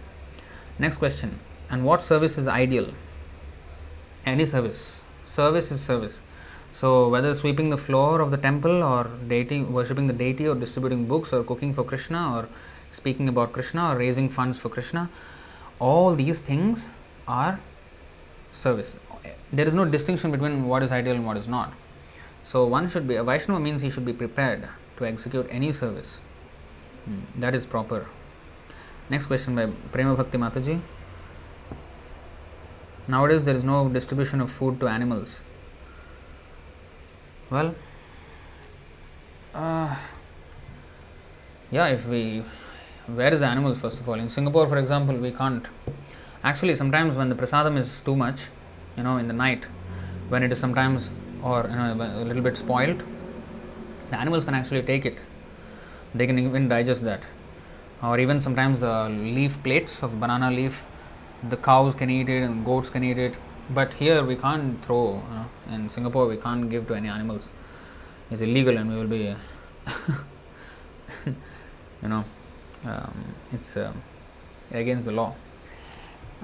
Next 0.78 0.98
question 0.98 1.40
And 1.70 1.86
what 1.86 2.04
service 2.04 2.38
is 2.38 2.48
ideal? 2.48 2.94
Any 4.26 4.46
service. 4.46 5.02
Service 5.26 5.72
is 5.72 5.82
service. 5.82 6.20
So, 6.74 7.10
whether 7.10 7.34
sweeping 7.34 7.70
the 7.70 7.78
floor 7.78 8.20
of 8.22 8.32
the 8.32 8.38
temple 8.38 8.84
or 8.84 9.06
deity, 9.28 9.62
worshipping 9.64 10.08
the 10.08 10.14
deity 10.14 10.48
or 10.48 10.56
distributing 10.56 11.08
books 11.08 11.32
or 11.32 11.44
cooking 11.44 11.74
for 11.74 11.84
Krishna 11.84 12.36
or 12.36 12.50
speaking 12.92 13.30
about 13.30 13.54
Krishna 13.54 13.92
or 13.92 13.98
raising 13.98 14.30
funds 14.30 14.60
for 14.60 14.70
Krishna, 14.70 15.10
all 15.80 16.16
these 16.16 16.42
things 16.42 16.88
are 17.28 17.60
service. 18.52 18.94
There 19.54 19.66
is 19.66 19.74
no 19.74 19.86
distinction 19.86 20.32
between 20.32 20.66
what 20.66 20.84
is 20.84 20.92
ideal 20.92 21.16
and 21.16 21.26
what 21.26 21.38
is 21.38 21.48
not. 21.48 21.74
So 22.46 22.66
one 22.66 22.88
should 22.90 23.08
be 23.08 23.16
a 23.16 23.24
Vaishnava 23.24 23.60
means 23.60 23.82
he 23.82 23.90
should 23.90 24.06
be 24.06 24.14
prepared 24.14 24.70
to 24.98 25.06
execute 25.06 25.48
any 25.50 25.72
service. 25.72 26.20
Hmm, 27.06 27.22
that 27.40 27.56
is 27.56 27.66
proper. 27.66 28.08
Next 29.10 29.26
question 29.28 29.56
by 29.56 29.68
Prema 29.92 30.16
Bhakti 30.16 30.38
Mataji. 30.38 30.80
Nowadays 33.08 33.44
there 33.44 33.56
is 33.56 33.64
no 33.64 33.90
distribution 33.90 34.42
of 34.42 34.52
food 34.52 34.80
to 34.80 34.88
animals. 34.88 35.42
Well, 37.50 37.76
uh, 39.54 39.96
yeah, 41.72 41.88
if 41.88 42.08
we 42.08 42.44
where 43.08 43.34
is 43.34 43.40
the 43.40 43.46
animals 43.46 43.78
first 43.80 44.00
of 44.00 44.10
all? 44.10 44.16
In 44.16 44.30
Singapore, 44.30 44.68
for 44.68 44.78
example, 44.78 45.16
we 45.16 45.32
can't. 45.32 45.68
Actually, 46.44 46.76
sometimes 46.76 47.16
when 47.16 47.30
the 47.30 47.36
prasadam 47.36 47.78
is 47.78 48.02
too 48.02 48.16
much, 48.16 48.48
you 48.98 49.04
know, 49.04 49.18
in 49.18 49.28
the 49.28 49.34
night, 49.34 49.66
when 50.30 50.42
it 50.44 50.52
is 50.52 50.60
sometimes 50.60 51.10
or 51.46 51.68
you 51.70 51.76
know 51.76 51.94
a 52.24 52.26
little 52.30 52.42
bit 52.42 52.58
spoiled, 52.58 53.04
the 54.10 54.18
animals 54.18 54.44
can 54.46 54.56
actually 54.56 54.82
take 54.82 55.06
it. 55.06 55.18
They 56.14 56.28
can 56.28 56.40
even 56.40 56.68
digest 56.68 57.04
that, 57.04 57.22
or 58.02 58.20
even 58.20 58.42
sometimes 58.42 58.82
leaf 58.82 59.62
plates 59.64 60.02
of 60.04 60.20
banana 60.20 60.50
leaf, 60.52 60.84
the 61.50 61.58
cows 61.58 61.94
can 61.96 62.10
eat 62.10 62.30
it 62.30 62.42
and 62.42 62.66
goats 62.66 62.90
can 62.90 63.04
eat 63.04 63.18
it. 63.18 63.36
But 63.70 63.94
here 63.94 64.24
we 64.24 64.36
can't 64.36 64.84
throw. 64.86 65.22
You 65.30 65.36
know, 65.36 65.48
in 65.76 65.90
Singapore, 65.90 66.28
we 66.28 66.38
can't 66.38 66.70
give 66.70 66.88
to 66.88 66.96
any 66.96 67.10
animals. 67.10 67.48
It's 68.32 68.42
illegal, 68.42 68.78
and 68.78 68.90
we 68.90 68.96
will 68.96 69.08
be, 69.08 69.36
you 71.26 72.10
know, 72.14 72.24
um, 72.86 73.36
it's 73.52 73.76
uh, 73.78 73.94
against 74.72 75.06
the 75.06 75.12
law 75.12 75.36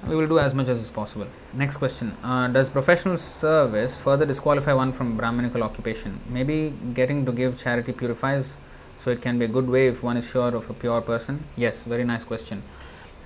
we 0.06 0.16
will 0.16 0.26
do 0.26 0.38
as 0.38 0.52
much 0.52 0.68
as 0.68 0.78
is 0.80 0.90
possible. 0.90 1.26
Next 1.52 1.76
question 1.76 2.16
uh, 2.24 2.48
Does 2.48 2.68
professional 2.68 3.18
service 3.18 3.96
further 3.96 4.26
disqualify 4.26 4.72
one 4.72 4.92
from 4.92 5.16
Brahminical 5.16 5.62
occupation? 5.62 6.20
Maybe 6.28 6.74
getting 6.94 7.24
to 7.26 7.32
give 7.32 7.58
charity 7.58 7.92
purifies, 7.92 8.56
so 8.96 9.10
it 9.10 9.22
can 9.22 9.38
be 9.38 9.44
a 9.44 9.48
good 9.48 9.68
way 9.68 9.86
if 9.86 10.02
one 10.02 10.16
is 10.16 10.28
sure 10.28 10.54
of 10.54 10.68
a 10.68 10.74
pure 10.74 11.00
person. 11.00 11.44
Yes, 11.56 11.84
very 11.84 12.04
nice 12.04 12.24
question. 12.24 12.62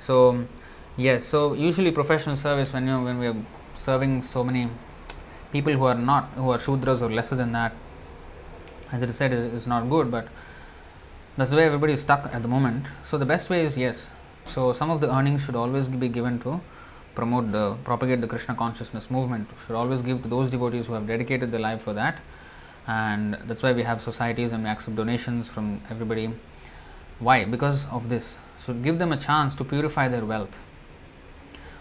So, 0.00 0.46
yes, 0.96 1.24
so 1.24 1.54
usually 1.54 1.90
professional 1.92 2.36
service 2.36 2.72
when 2.72 2.86
you 2.86 3.02
when 3.02 3.18
we 3.18 3.26
are 3.28 3.36
serving 3.74 4.22
so 4.22 4.44
many 4.44 4.68
people 5.52 5.72
who 5.72 5.84
are 5.84 5.94
not 5.94 6.24
who 6.34 6.50
are 6.50 6.58
Shudras 6.58 7.00
or 7.00 7.10
lesser 7.10 7.36
than 7.36 7.52
that, 7.52 7.74
as 8.92 9.02
it 9.02 9.08
is 9.08 9.16
said, 9.16 9.32
is 9.32 9.66
not 9.66 9.88
good, 9.88 10.10
but 10.10 10.28
that's 11.36 11.50
the 11.50 11.56
way 11.56 11.64
everybody 11.64 11.94
is 11.94 12.02
stuck 12.02 12.28
at 12.34 12.42
the 12.42 12.48
moment. 12.48 12.86
So, 13.04 13.16
the 13.16 13.26
best 13.26 13.48
way 13.48 13.64
is 13.64 13.78
yes, 13.78 14.10
so, 14.46 14.72
some 14.72 14.90
of 14.90 15.00
the 15.00 15.12
earnings 15.12 15.44
should 15.44 15.56
always 15.56 15.88
be 15.88 16.08
given 16.08 16.38
to 16.40 16.60
promote 17.14 17.50
the 17.50 17.76
propagate 17.84 18.20
the 18.20 18.26
Krishna 18.26 18.54
consciousness 18.54 19.10
movement. 19.10 19.48
Should 19.66 19.76
always 19.76 20.02
give 20.02 20.22
to 20.22 20.28
those 20.28 20.50
devotees 20.50 20.86
who 20.86 20.94
have 20.94 21.06
dedicated 21.06 21.50
their 21.50 21.60
life 21.60 21.82
for 21.82 21.92
that, 21.94 22.20
and 22.86 23.36
that's 23.46 23.62
why 23.62 23.72
we 23.72 23.82
have 23.82 24.00
societies 24.00 24.52
and 24.52 24.62
we 24.64 24.70
accept 24.70 24.96
donations 24.96 25.48
from 25.48 25.80
everybody. 25.90 26.32
Why? 27.18 27.44
Because 27.44 27.86
of 27.86 28.08
this. 28.08 28.36
So, 28.58 28.72
give 28.72 28.98
them 28.98 29.12
a 29.12 29.16
chance 29.16 29.54
to 29.56 29.64
purify 29.64 30.08
their 30.08 30.24
wealth. 30.24 30.56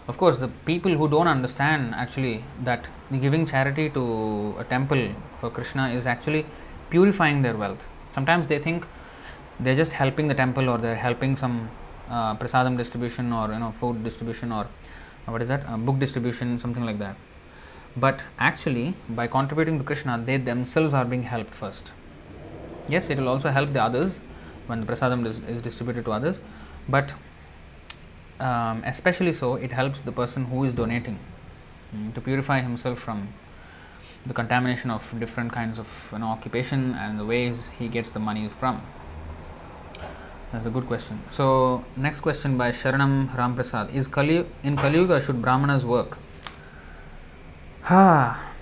Of 0.07 0.17
course, 0.17 0.37
the 0.37 0.49
people 0.65 0.93
who 0.93 1.07
don't 1.07 1.27
understand 1.27 1.95
actually 1.95 2.43
that 2.63 2.87
giving 3.11 3.45
charity 3.45 3.89
to 3.89 4.55
a 4.59 4.63
temple 4.63 5.09
for 5.33 5.49
Krishna 5.49 5.89
is 5.89 6.05
actually 6.05 6.45
purifying 6.89 7.41
their 7.41 7.57
wealth. 7.57 7.85
Sometimes 8.11 8.47
they 8.47 8.59
think 8.59 8.85
they're 9.59 9.75
just 9.75 9.93
helping 9.93 10.27
the 10.27 10.35
temple 10.35 10.69
or 10.69 10.77
they're 10.77 10.95
helping 10.95 11.35
some 11.35 11.69
uh, 12.09 12.35
prasadam 12.35 12.77
distribution 12.77 13.31
or 13.33 13.51
you 13.51 13.59
know 13.59 13.71
food 13.71 14.03
distribution 14.03 14.51
or 14.51 14.67
uh, 15.27 15.31
what 15.31 15.41
is 15.41 15.47
that? 15.47 15.65
Uh, 15.67 15.77
book 15.77 15.99
distribution 15.99 16.59
something 16.59 16.85
like 16.85 16.99
that. 16.99 17.15
But 17.97 18.21
actually 18.37 18.95
by 19.09 19.27
contributing 19.27 19.77
to 19.79 19.83
krishna 19.83 20.21
they 20.25 20.37
themselves 20.37 20.93
are 20.93 21.05
being 21.05 21.23
helped 21.23 21.55
first. 21.55 21.91
Yes 22.87 23.09
it 23.09 23.17
will 23.17 23.29
also 23.29 23.49
help 23.49 23.73
the 23.73 23.81
others 23.81 24.19
when 24.67 24.81
the 24.81 24.85
prasadam 24.85 25.25
is, 25.25 25.39
is 25.47 25.61
distributed 25.61 26.05
to 26.05 26.11
others. 26.11 26.41
But 26.87 27.13
um, 28.39 28.83
especially 28.85 29.33
so 29.33 29.55
it 29.55 29.71
helps 29.71 30.01
the 30.01 30.11
person 30.11 30.45
who 30.45 30.63
is 30.63 30.73
donating 30.73 31.19
um, 31.93 32.11
to 32.13 32.21
purify 32.21 32.59
himself 32.61 32.99
from 32.99 33.29
the 34.25 34.33
contamination 34.33 34.89
of 34.91 35.13
different 35.19 35.53
kinds 35.53 35.79
of 35.79 36.09
you 36.11 36.19
know, 36.19 36.27
occupation 36.27 36.95
and 36.95 37.19
the 37.19 37.25
ways 37.25 37.69
he 37.77 37.87
gets 37.87 38.11
the 38.11 38.19
money 38.19 38.49
from 38.49 38.81
that's 40.51 40.65
a 40.65 40.69
good 40.69 40.85
question. 40.87 41.19
So, 41.31 41.83
next 41.97 42.21
question 42.21 42.57
by 42.57 42.71
Sharanam 42.71 43.35
Ramprasad 43.35 43.93
is 43.93 44.07
Kali 44.07 44.45
in 44.63 44.77
Kali 44.77 44.99
Yuga 44.99 45.19
should 45.19 45.41
Brahmanas 45.41 45.83
work? 45.83 46.17
Ha. 47.83 48.53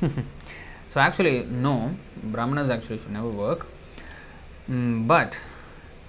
so 0.88 1.00
actually, 1.00 1.44
no, 1.44 1.94
Brahmanas 2.22 2.70
actually 2.70 2.98
should 2.98 3.12
never 3.12 3.28
work. 3.28 3.66
Mm, 4.68 5.06
but 5.06 5.38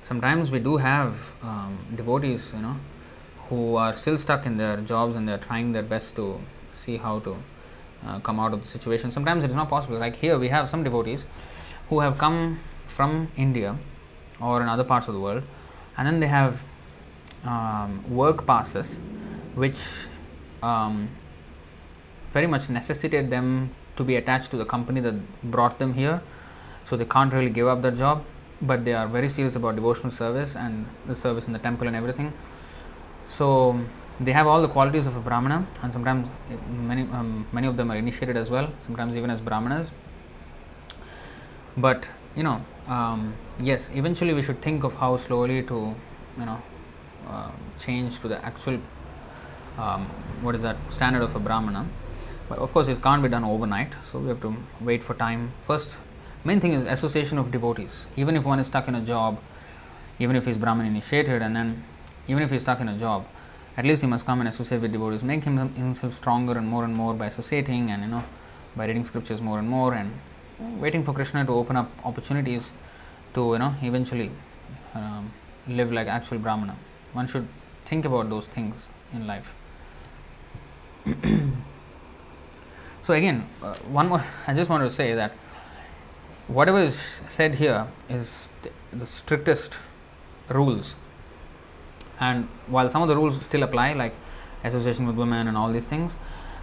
sometimes 0.03 0.49
we 0.51 0.59
do 0.59 0.77
have 0.77 1.33
um, 1.43 1.77
devotees, 1.95 2.51
you 2.55 2.61
know, 2.61 2.77
who 3.49 3.75
are 3.75 3.95
still 3.95 4.17
stuck 4.17 4.45
in 4.45 4.57
their 4.57 4.77
jobs 4.77 5.15
and 5.15 5.27
they 5.27 5.33
are 5.33 5.37
trying 5.37 5.71
their 5.73 5.83
best 5.83 6.15
to 6.15 6.39
see 6.73 6.97
how 6.97 7.19
to 7.19 7.37
uh, 8.05 8.19
come 8.19 8.39
out 8.39 8.53
of 8.53 8.61
the 8.63 8.67
situation. 8.67 9.11
Sometimes 9.11 9.43
it 9.43 9.49
is 9.49 9.55
not 9.55 9.69
possible. 9.69 9.97
Like 9.97 10.15
here, 10.15 10.37
we 10.39 10.49
have 10.49 10.69
some 10.69 10.83
devotees 10.83 11.25
who 11.89 11.99
have 11.99 12.17
come 12.17 12.59
from 12.87 13.29
India 13.35 13.77
or 14.41 14.61
in 14.61 14.67
other 14.67 14.83
parts 14.83 15.07
of 15.07 15.13
the 15.13 15.19
world, 15.19 15.43
and 15.97 16.07
then 16.07 16.19
they 16.19 16.27
have 16.27 16.65
um, 17.43 18.03
work 18.09 18.45
passes 18.45 18.99
which 19.55 19.79
um, 20.63 21.09
very 22.31 22.47
much 22.47 22.69
necessitate 22.69 23.29
them 23.29 23.71
to 23.97 24.03
be 24.03 24.15
attached 24.15 24.51
to 24.51 24.57
the 24.57 24.65
company 24.65 25.01
that 25.01 25.15
brought 25.43 25.79
them 25.79 25.93
here, 25.93 26.21
so 26.85 26.95
they 26.95 27.05
can't 27.05 27.33
really 27.33 27.49
give 27.49 27.67
up 27.67 27.81
their 27.81 27.91
job, 27.91 28.23
but 28.61 28.85
they 28.85 28.93
are 28.93 29.07
very 29.07 29.27
serious 29.27 29.55
about 29.55 29.75
devotional 29.75 30.11
service 30.11 30.55
and 30.55 30.85
the 31.07 31.15
service 31.15 31.47
in 31.47 31.53
the 31.53 31.59
temple 31.59 31.87
and 31.87 31.95
everything. 31.95 32.31
So 33.27 33.79
they 34.19 34.31
have 34.31 34.47
all 34.47 34.61
the 34.61 34.67
qualities 34.67 35.07
of 35.07 35.15
a 35.15 35.19
brahmana, 35.19 35.67
and 35.81 35.91
sometimes 35.91 36.27
many 36.69 37.03
um, 37.03 37.47
many 37.51 37.67
of 37.67 37.75
them 37.75 37.91
are 37.91 37.97
initiated 37.97 38.37
as 38.37 38.49
well. 38.49 38.69
Sometimes 38.79 39.17
even 39.17 39.29
as 39.29 39.41
brahmanas, 39.41 39.91
but 41.75 42.09
you 42.35 42.43
know 42.43 42.63
um, 42.87 43.33
yes, 43.59 43.89
eventually 43.93 44.33
we 44.33 44.41
should 44.41 44.61
think 44.61 44.83
of 44.83 44.95
how 44.95 45.17
slowly 45.17 45.63
to, 45.63 45.95
you 46.37 46.45
know, 46.45 46.61
uh, 47.27 47.51
change 47.79 48.19
to 48.19 48.27
the 48.27 48.43
actual, 48.43 48.79
um, 49.77 50.05
what 50.41 50.55
is 50.55 50.61
that, 50.61 50.77
standard 50.89 51.21
of 51.21 51.35
a 51.35 51.39
Brahmana. 51.39 51.87
But 52.49 52.59
of 52.59 52.73
course, 52.73 52.87
it 52.87 53.01
can't 53.01 53.23
be 53.23 53.29
done 53.29 53.43
overnight, 53.43 53.93
so 54.03 54.19
we 54.19 54.27
have 54.27 54.41
to 54.41 54.55
wait 54.81 55.03
for 55.03 55.13
time. 55.13 55.53
First, 55.63 55.97
main 56.43 56.59
thing 56.59 56.73
is 56.73 56.85
association 56.85 57.37
of 57.37 57.51
devotees. 57.51 58.05
Even 58.17 58.35
if 58.35 58.43
one 58.43 58.59
is 58.59 58.67
stuck 58.67 58.87
in 58.87 58.95
a 58.95 59.01
job, 59.01 59.39
even 60.19 60.35
if 60.35 60.45
he's 60.45 60.57
Brahman 60.57 60.85
initiated, 60.85 61.41
and 61.41 61.55
then 61.55 61.83
even 62.27 62.43
if 62.43 62.51
he's 62.51 62.61
stuck 62.61 62.79
in 62.79 62.89
a 62.89 62.97
job, 62.97 63.25
at 63.77 63.85
least 63.85 64.01
he 64.01 64.07
must 64.07 64.25
come 64.25 64.41
and 64.41 64.49
associate 64.49 64.81
with 64.81 64.91
devotees, 64.91 65.23
make 65.23 65.43
him, 65.43 65.73
himself 65.75 66.13
stronger 66.13 66.57
and 66.57 66.67
more 66.67 66.83
and 66.83 66.93
more 66.93 67.13
by 67.13 67.27
associating 67.27 67.89
and 67.89 68.03
you 68.03 68.09
know 68.09 68.23
by 68.75 68.85
reading 68.85 69.05
scriptures 69.05 69.41
more 69.41 69.59
and 69.59 69.69
more 69.69 69.93
and 69.93 70.11
waiting 70.79 71.03
for 71.03 71.13
Krishna 71.13 71.45
to 71.45 71.53
open 71.53 71.75
up 71.75 71.91
opportunities 72.03 72.71
to 73.33 73.53
you 73.53 73.59
know 73.59 73.75
eventually 73.81 74.31
um, 74.95 75.31
live 75.67 75.91
like 75.91 76.07
actual 76.07 76.37
Brahmana. 76.37 76.75
One 77.13 77.27
should 77.27 77.47
think 77.85 78.05
about 78.05 78.29
those 78.29 78.47
things 78.47 78.87
in 79.13 79.27
life. 79.27 79.53
so 83.01 83.13
again, 83.13 83.47
uh, 83.61 83.73
one 83.99 84.09
more. 84.09 84.23
I 84.47 84.53
just 84.53 84.69
want 84.69 84.83
to 84.83 84.91
say 84.91 85.13
that 85.15 85.33
whatever 86.47 86.79
is 86.79 87.23
said 87.27 87.55
here 87.55 87.87
is 88.09 88.49
the, 88.61 88.71
the 88.93 89.05
strictest 89.05 89.79
rules, 90.49 90.95
and 92.19 92.47
while 92.67 92.89
some 92.89 93.01
of 93.01 93.07
the 93.07 93.15
rules 93.15 93.41
still 93.43 93.63
apply, 93.63 93.93
like 93.93 94.13
association 94.63 95.07
with 95.07 95.15
women 95.15 95.47
and 95.47 95.57
all 95.57 95.71
these 95.71 95.87
things, 95.87 96.17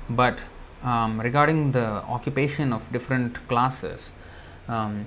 but 0.08 0.40
um, 0.82 1.20
regarding 1.20 1.72
the 1.72 1.86
occupation 2.16 2.72
of 2.72 2.90
different 2.92 3.46
classes, 3.48 4.12
um, 4.68 5.06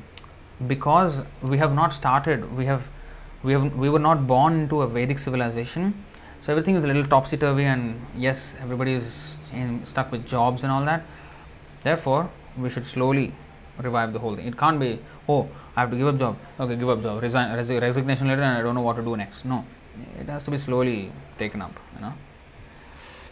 because 0.68 1.23
we 1.41 1.57
have 1.57 1.73
not 1.73 1.93
started, 1.93 2.56
we 2.56 2.65
have 2.65 2.89
we 3.43 3.53
have 3.53 3.76
we 3.76 3.89
were 3.89 3.99
not 3.99 4.27
born 4.27 4.61
into 4.61 4.81
a 4.81 4.88
Vedic 4.88 5.18
civilization, 5.18 6.03
so 6.41 6.52
everything 6.52 6.76
is 6.76 6.84
a 6.84 6.88
little 6.88 7.06
topsy 7.06 7.38
turvy, 7.38 7.64
and 7.64 8.06
yes, 8.15 8.56
everybody 8.61 8.93
is 8.93 9.38
in, 9.53 9.85
stuck 9.85 10.11
with 10.11 10.26
jobs 10.26 10.64
and 10.64 10.72
all 10.72 10.85
that. 10.85 11.03
Therefore, 11.84 12.30
we 12.57 12.69
should 12.69 12.85
slowly 12.85 13.34
revive 13.77 14.14
the 14.14 14.19
whole 14.19 14.35
thing. 14.35 14.45
It 14.48 14.57
can't 14.57 14.80
be 14.80 14.99
oh 15.27 15.49
I 15.76 15.81
have 15.81 15.91
to 15.91 15.98
give 15.98 16.07
up 16.07 16.18
job. 16.18 16.38
Okay, 16.60 16.76
give 16.76 16.89
up 16.89 17.02
job. 17.02 17.22
Resign, 17.22 17.53
resignation 17.53 18.27
letter, 18.27 18.41
and 18.41 18.57
I 18.57 18.61
don't 18.61 18.76
know 18.76 18.81
what 18.81 18.98
to 18.98 19.02
do 19.02 19.15
next. 19.15 19.45
No, 19.45 19.65
it 20.19 20.27
has 20.27 20.43
to 20.43 20.52
be 20.52 20.57
slowly 20.57 21.11
taken 21.39 21.61
up. 21.61 21.72
You 21.95 22.02
know, 22.02 22.14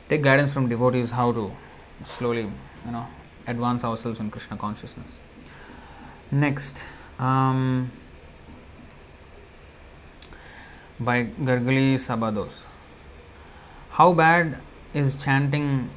take 0.07 0.21
guidance 0.21 0.53
from 0.53 0.69
devotees 0.69 1.11
how 1.11 1.31
to 1.33 1.51
slowly, 2.05 2.41
you 2.85 2.91
know, 2.91 3.07
advance 3.47 3.83
ourselves 3.83 4.19
in 4.19 4.29
Krishna 4.31 4.57
consciousness. 4.57 5.17
Next, 6.31 6.85
um, 7.17 7.91
by 10.99 11.25
Gargali 11.25 11.95
Sabados. 11.95 12.65
How 13.91 14.13
bad 14.13 14.59
is 14.93 15.15
chanting 15.15 15.89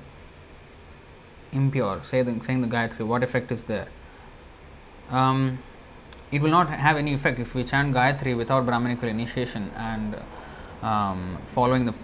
impure, 1.53 2.03
say 2.03 2.23
the, 2.23 2.43
saying 2.43 2.63
the 2.63 2.69
Gayatri? 2.69 3.07
What 3.07 3.23
effect 3.23 3.53
is 3.53 3.65
there? 3.65 3.89
Um, 5.11 5.59
it 6.31 6.41
will 6.41 6.51
not 6.51 6.71
have 6.71 6.97
any 6.97 7.13
effect 7.13 7.39
if 7.39 7.55
we 7.55 7.65
chant 7.65 7.95
Gayatri 7.95 8.37
without 8.37 8.65
Brahminical 8.65 9.09
initiation 9.09 9.71
and 9.77 10.17
um, 10.83 11.39
following 11.47 11.85
the 11.85 11.95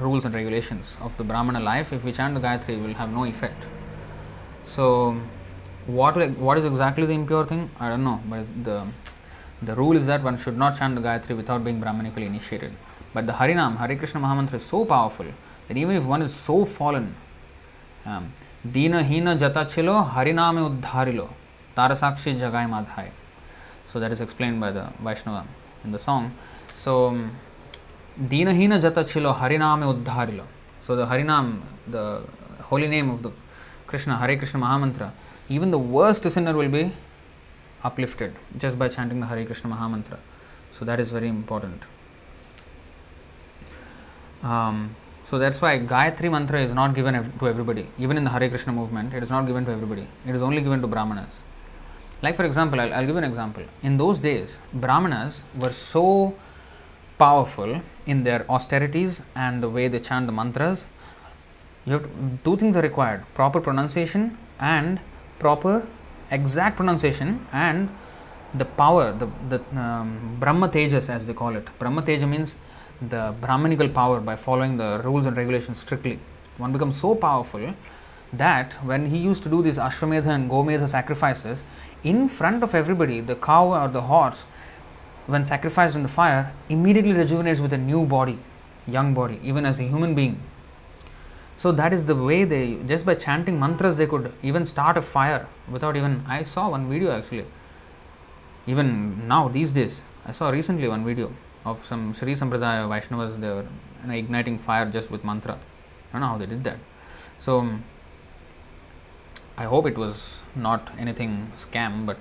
rules 0.00 0.24
and 0.24 0.34
regulations 0.34 0.96
of 1.00 1.16
the 1.16 1.24
Brahmana 1.24 1.60
life, 1.60 1.92
if 1.92 2.04
we 2.04 2.12
chant 2.12 2.34
the 2.34 2.40
Gayatri, 2.40 2.80
will 2.82 2.94
have 2.94 3.12
no 3.12 3.24
effect. 3.24 3.64
So, 4.66 5.20
what 5.86 6.16
what 6.38 6.58
is 6.58 6.64
exactly 6.64 7.06
the 7.06 7.14
impure 7.14 7.46
thing? 7.46 7.70
I 7.80 7.88
don't 7.88 8.04
know, 8.04 8.20
but 8.28 8.46
the 8.64 8.86
the 9.62 9.74
rule 9.74 9.96
is 9.96 10.06
that 10.06 10.22
one 10.22 10.36
should 10.38 10.56
not 10.56 10.78
chant 10.78 10.94
the 10.94 11.00
Gayatri 11.00 11.36
without 11.36 11.64
being 11.64 11.80
Brahmanically 11.80 12.26
initiated. 12.26 12.72
But 13.12 13.26
the 13.26 13.32
Harinam, 13.32 13.78
Hare 13.78 13.96
Krishna 13.96 14.20
Mahamantra 14.20 14.54
is 14.54 14.64
so 14.64 14.84
powerful 14.84 15.26
that 15.66 15.76
even 15.76 15.96
if 15.96 16.04
one 16.04 16.22
is 16.22 16.34
so 16.34 16.64
fallen, 16.64 17.14
um, 18.04 18.32
Dina 18.70 19.02
Hina 19.02 19.36
Jata 19.36 19.68
Chilo 19.72 20.04
Hariname 20.04 20.80
Uddharilo 20.80 21.28
Tarasakshi 21.76 22.38
Jagai 22.38 22.68
Madhai. 22.68 23.10
So 23.86 23.98
that 23.98 24.12
is 24.12 24.20
explained 24.20 24.60
by 24.60 24.70
the 24.70 24.90
Vaishnava 25.00 25.46
in 25.84 25.92
the 25.92 25.98
song. 25.98 26.34
So, 26.76 27.08
um, 27.08 27.32
Dinahina 28.20 28.80
Jata 28.80 29.08
Chilo 29.08 29.32
Hariname 29.32 30.02
Uddharilo. 30.02 30.44
So 30.82 30.96
the 30.96 31.06
Harinam, 31.06 31.60
the 31.86 32.22
holy 32.62 32.88
name 32.88 33.10
of 33.10 33.22
the 33.22 33.30
Krishna, 33.86 34.16
Hari 34.16 34.36
Krishna 34.36 34.58
Mahamantra, 34.58 35.12
even 35.48 35.70
the 35.70 35.78
worst 35.78 36.28
sinner 36.28 36.52
will 36.52 36.68
be 36.68 36.92
uplifted 37.84 38.34
just 38.56 38.76
by 38.76 38.88
chanting 38.88 39.20
the 39.20 39.26
Hari 39.26 39.44
Krishna 39.44 39.70
Mahamantra. 39.70 40.18
So 40.72 40.84
that 40.84 40.98
is 40.98 41.10
very 41.10 41.28
important. 41.28 41.82
Um, 44.42 44.96
so 45.22 45.38
that's 45.38 45.60
why 45.60 45.78
Gayatri 45.78 46.30
Mantra 46.30 46.60
is 46.60 46.72
not 46.72 46.94
given 46.94 47.14
to 47.38 47.48
everybody. 47.48 47.86
Even 47.98 48.16
in 48.16 48.24
the 48.24 48.30
Hari 48.30 48.48
Krishna 48.48 48.72
movement, 48.72 49.14
it 49.14 49.22
is 49.22 49.30
not 49.30 49.46
given 49.46 49.64
to 49.66 49.70
everybody. 49.70 50.08
It 50.26 50.34
is 50.34 50.42
only 50.42 50.60
given 50.60 50.80
to 50.80 50.88
Brahmanas. 50.88 51.34
Like 52.20 52.34
for 52.34 52.44
example, 52.44 52.80
I'll, 52.80 52.92
I'll 52.92 53.06
give 53.06 53.16
an 53.16 53.24
example. 53.24 53.62
In 53.82 53.96
those 53.96 54.18
days, 54.18 54.58
Brahmanas 54.72 55.42
were 55.60 55.70
so 55.70 56.34
powerful 57.16 57.80
in 58.08 58.24
their 58.24 58.44
austerities 58.50 59.22
and 59.34 59.62
the 59.62 59.70
way 59.76 59.86
they 59.86 60.00
chant 60.08 60.26
the 60.26 60.32
mantras. 60.32 60.84
You 61.84 61.92
have 61.94 62.02
to, 62.02 62.08
two 62.44 62.56
things 62.56 62.76
are 62.76 62.82
required 62.90 63.24
proper 63.34 63.60
pronunciation 63.60 64.36
and 64.58 65.00
proper 65.38 65.86
exact 66.30 66.76
pronunciation 66.76 67.46
and 67.52 67.88
the 68.54 68.64
power, 68.64 69.12
the, 69.12 69.28
the 69.48 69.80
um, 69.80 70.36
Brahma 70.40 70.68
Tejas 70.68 71.08
as 71.08 71.26
they 71.26 71.34
call 71.34 71.54
it. 71.54 71.68
Brahma 71.78 72.02
Teja 72.02 72.26
means 72.26 72.56
the 73.00 73.34
Brahmanical 73.40 73.88
power 73.88 74.20
by 74.20 74.36
following 74.36 74.76
the 74.78 75.00
rules 75.04 75.26
and 75.26 75.36
regulations 75.36 75.78
strictly. 75.78 76.18
One 76.56 76.72
becomes 76.72 77.00
so 77.00 77.14
powerful 77.14 77.74
that 78.32 78.72
when 78.84 79.06
he 79.06 79.18
used 79.18 79.42
to 79.44 79.48
do 79.48 79.62
these 79.62 79.78
Ashwamedha 79.78 80.26
and 80.26 80.50
Gomedha 80.50 80.88
sacrifices, 80.88 81.64
in 82.02 82.28
front 82.28 82.62
of 82.62 82.74
everybody, 82.74 83.20
the 83.20 83.36
cow 83.36 83.66
or 83.68 83.88
the 83.88 84.02
horse, 84.02 84.46
when 85.28 85.44
sacrificed 85.44 85.94
in 85.94 86.02
the 86.02 86.08
fire, 86.08 86.52
immediately 86.70 87.12
rejuvenates 87.12 87.60
with 87.60 87.72
a 87.74 87.78
new 87.78 88.06
body, 88.06 88.38
young 88.86 89.12
body, 89.12 89.38
even 89.42 89.66
as 89.66 89.78
a 89.78 89.82
human 89.82 90.14
being. 90.14 90.40
So 91.58 91.70
that 91.72 91.92
is 91.92 92.06
the 92.06 92.14
way 92.14 92.44
they, 92.44 92.76
just 92.86 93.04
by 93.04 93.14
chanting 93.14 93.60
mantras, 93.60 93.98
they 93.98 94.06
could 94.06 94.32
even 94.42 94.64
start 94.64 94.96
a 94.96 95.02
fire 95.02 95.46
without 95.70 95.96
even. 95.96 96.24
I 96.26 96.44
saw 96.44 96.70
one 96.70 96.88
video 96.88 97.10
actually. 97.12 97.44
Even 98.66 99.28
now, 99.28 99.48
these 99.48 99.70
days, 99.72 100.02
I 100.24 100.32
saw 100.32 100.48
recently 100.48 100.88
one 100.88 101.04
video 101.04 101.32
of 101.66 101.84
some 101.84 102.14
Sri 102.14 102.34
Sampradaya 102.34 102.88
Vaishnavas, 102.88 103.38
they 103.40 103.48
were 103.48 103.66
you 104.02 104.08
know, 104.08 104.14
igniting 104.14 104.58
fire 104.58 104.86
just 104.86 105.10
with 105.10 105.24
mantra. 105.24 105.54
I 105.54 106.12
don't 106.12 106.20
know 106.22 106.28
how 106.28 106.38
they 106.38 106.46
did 106.46 106.64
that. 106.64 106.78
So, 107.38 107.68
I 109.58 109.64
hope 109.64 109.86
it 109.86 109.98
was 109.98 110.38
not 110.54 110.90
anything 110.98 111.52
scam, 111.58 112.06
but 112.06 112.16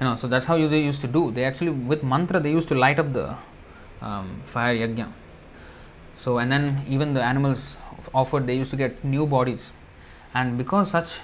you 0.00 0.06
know, 0.06 0.16
so 0.16 0.28
that's 0.28 0.46
how 0.46 0.56
they 0.56 0.80
used 0.80 1.00
to 1.00 1.06
do. 1.06 1.30
They 1.30 1.44
actually, 1.44 1.70
with 1.70 2.02
mantra, 2.02 2.40
they 2.40 2.50
used 2.50 2.68
to 2.68 2.74
light 2.74 2.98
up 2.98 3.12
the 3.12 3.36
um, 4.02 4.42
fire 4.44 4.74
yajna. 4.74 5.12
So, 6.16 6.38
and 6.38 6.50
then 6.50 6.82
even 6.88 7.14
the 7.14 7.22
animals 7.22 7.76
offered, 8.14 8.46
they 8.46 8.56
used 8.56 8.70
to 8.70 8.76
get 8.76 9.04
new 9.04 9.26
bodies. 9.26 9.72
And 10.34 10.58
because 10.58 10.90
such 10.90 11.20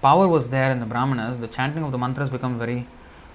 power 0.00 0.28
was 0.28 0.48
there 0.48 0.70
in 0.70 0.80
the 0.80 0.86
Brahmanas, 0.86 1.38
the 1.38 1.48
chanting 1.48 1.84
of 1.84 1.92
the 1.92 1.98
mantras 1.98 2.30
become 2.30 2.58
very 2.58 2.86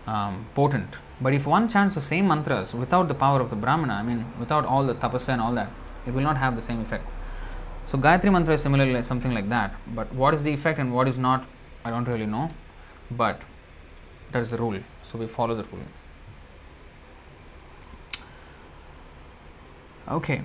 um, 0.07 0.45
potent. 0.55 0.95
But 1.19 1.33
if 1.33 1.45
one 1.45 1.69
chants 1.69 1.95
the 1.95 2.01
same 2.01 2.27
mantras 2.27 2.73
without 2.73 3.07
the 3.07 3.13
power 3.13 3.39
of 3.39 3.51
the 3.51 3.55
Brahmana, 3.55 3.93
I 3.93 4.03
mean, 4.03 4.25
without 4.39 4.65
all 4.65 4.83
the 4.83 4.95
tapasya 4.95 5.29
and 5.29 5.41
all 5.41 5.53
that, 5.53 5.69
it 6.07 6.13
will 6.13 6.23
not 6.23 6.37
have 6.37 6.55
the 6.55 6.61
same 6.61 6.81
effect. 6.81 7.05
So, 7.85 7.97
Gayatri 7.97 8.31
mantra 8.31 8.55
is 8.55 8.61
similarly 8.61 9.03
something 9.03 9.33
like 9.33 9.49
that. 9.49 9.75
But 9.95 10.11
what 10.13 10.33
is 10.33 10.43
the 10.43 10.51
effect 10.51 10.79
and 10.79 10.93
what 10.93 11.07
is 11.07 11.17
not, 11.17 11.45
I 11.85 11.91
don't 11.91 12.07
really 12.07 12.25
know. 12.25 12.49
But 13.11 13.41
that 14.31 14.41
is 14.41 14.51
the 14.51 14.57
rule. 14.57 14.79
So, 15.03 15.17
we 15.17 15.27
follow 15.27 15.55
the 15.55 15.63
rule. 15.63 15.83
Okay. 20.07 20.41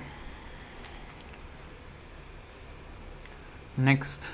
Next. 3.76 4.32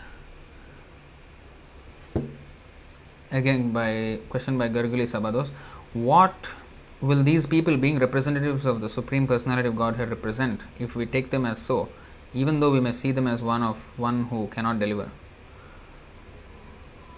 Again, 3.30 3.72
by 3.72 4.18
question 4.28 4.58
by 4.58 4.68
Garguli 4.68 5.06
Sabados. 5.06 5.50
What 5.94 6.54
will 7.00 7.22
these 7.22 7.46
people, 7.46 7.76
being 7.76 7.98
representatives 7.98 8.66
of 8.66 8.80
the 8.80 8.88
Supreme 8.88 9.26
Personality 9.26 9.68
of 9.68 9.76
Godhead, 9.76 10.10
represent 10.10 10.62
if 10.78 10.94
we 10.94 11.06
take 11.06 11.30
them 11.30 11.46
as 11.46 11.58
so, 11.58 11.88
even 12.34 12.60
though 12.60 12.70
we 12.70 12.80
may 12.80 12.92
see 12.92 13.10
them 13.10 13.26
as 13.26 13.42
one 13.42 13.62
of 13.62 13.90
one 13.98 14.24
who 14.24 14.48
cannot 14.48 14.78
deliver? 14.78 15.10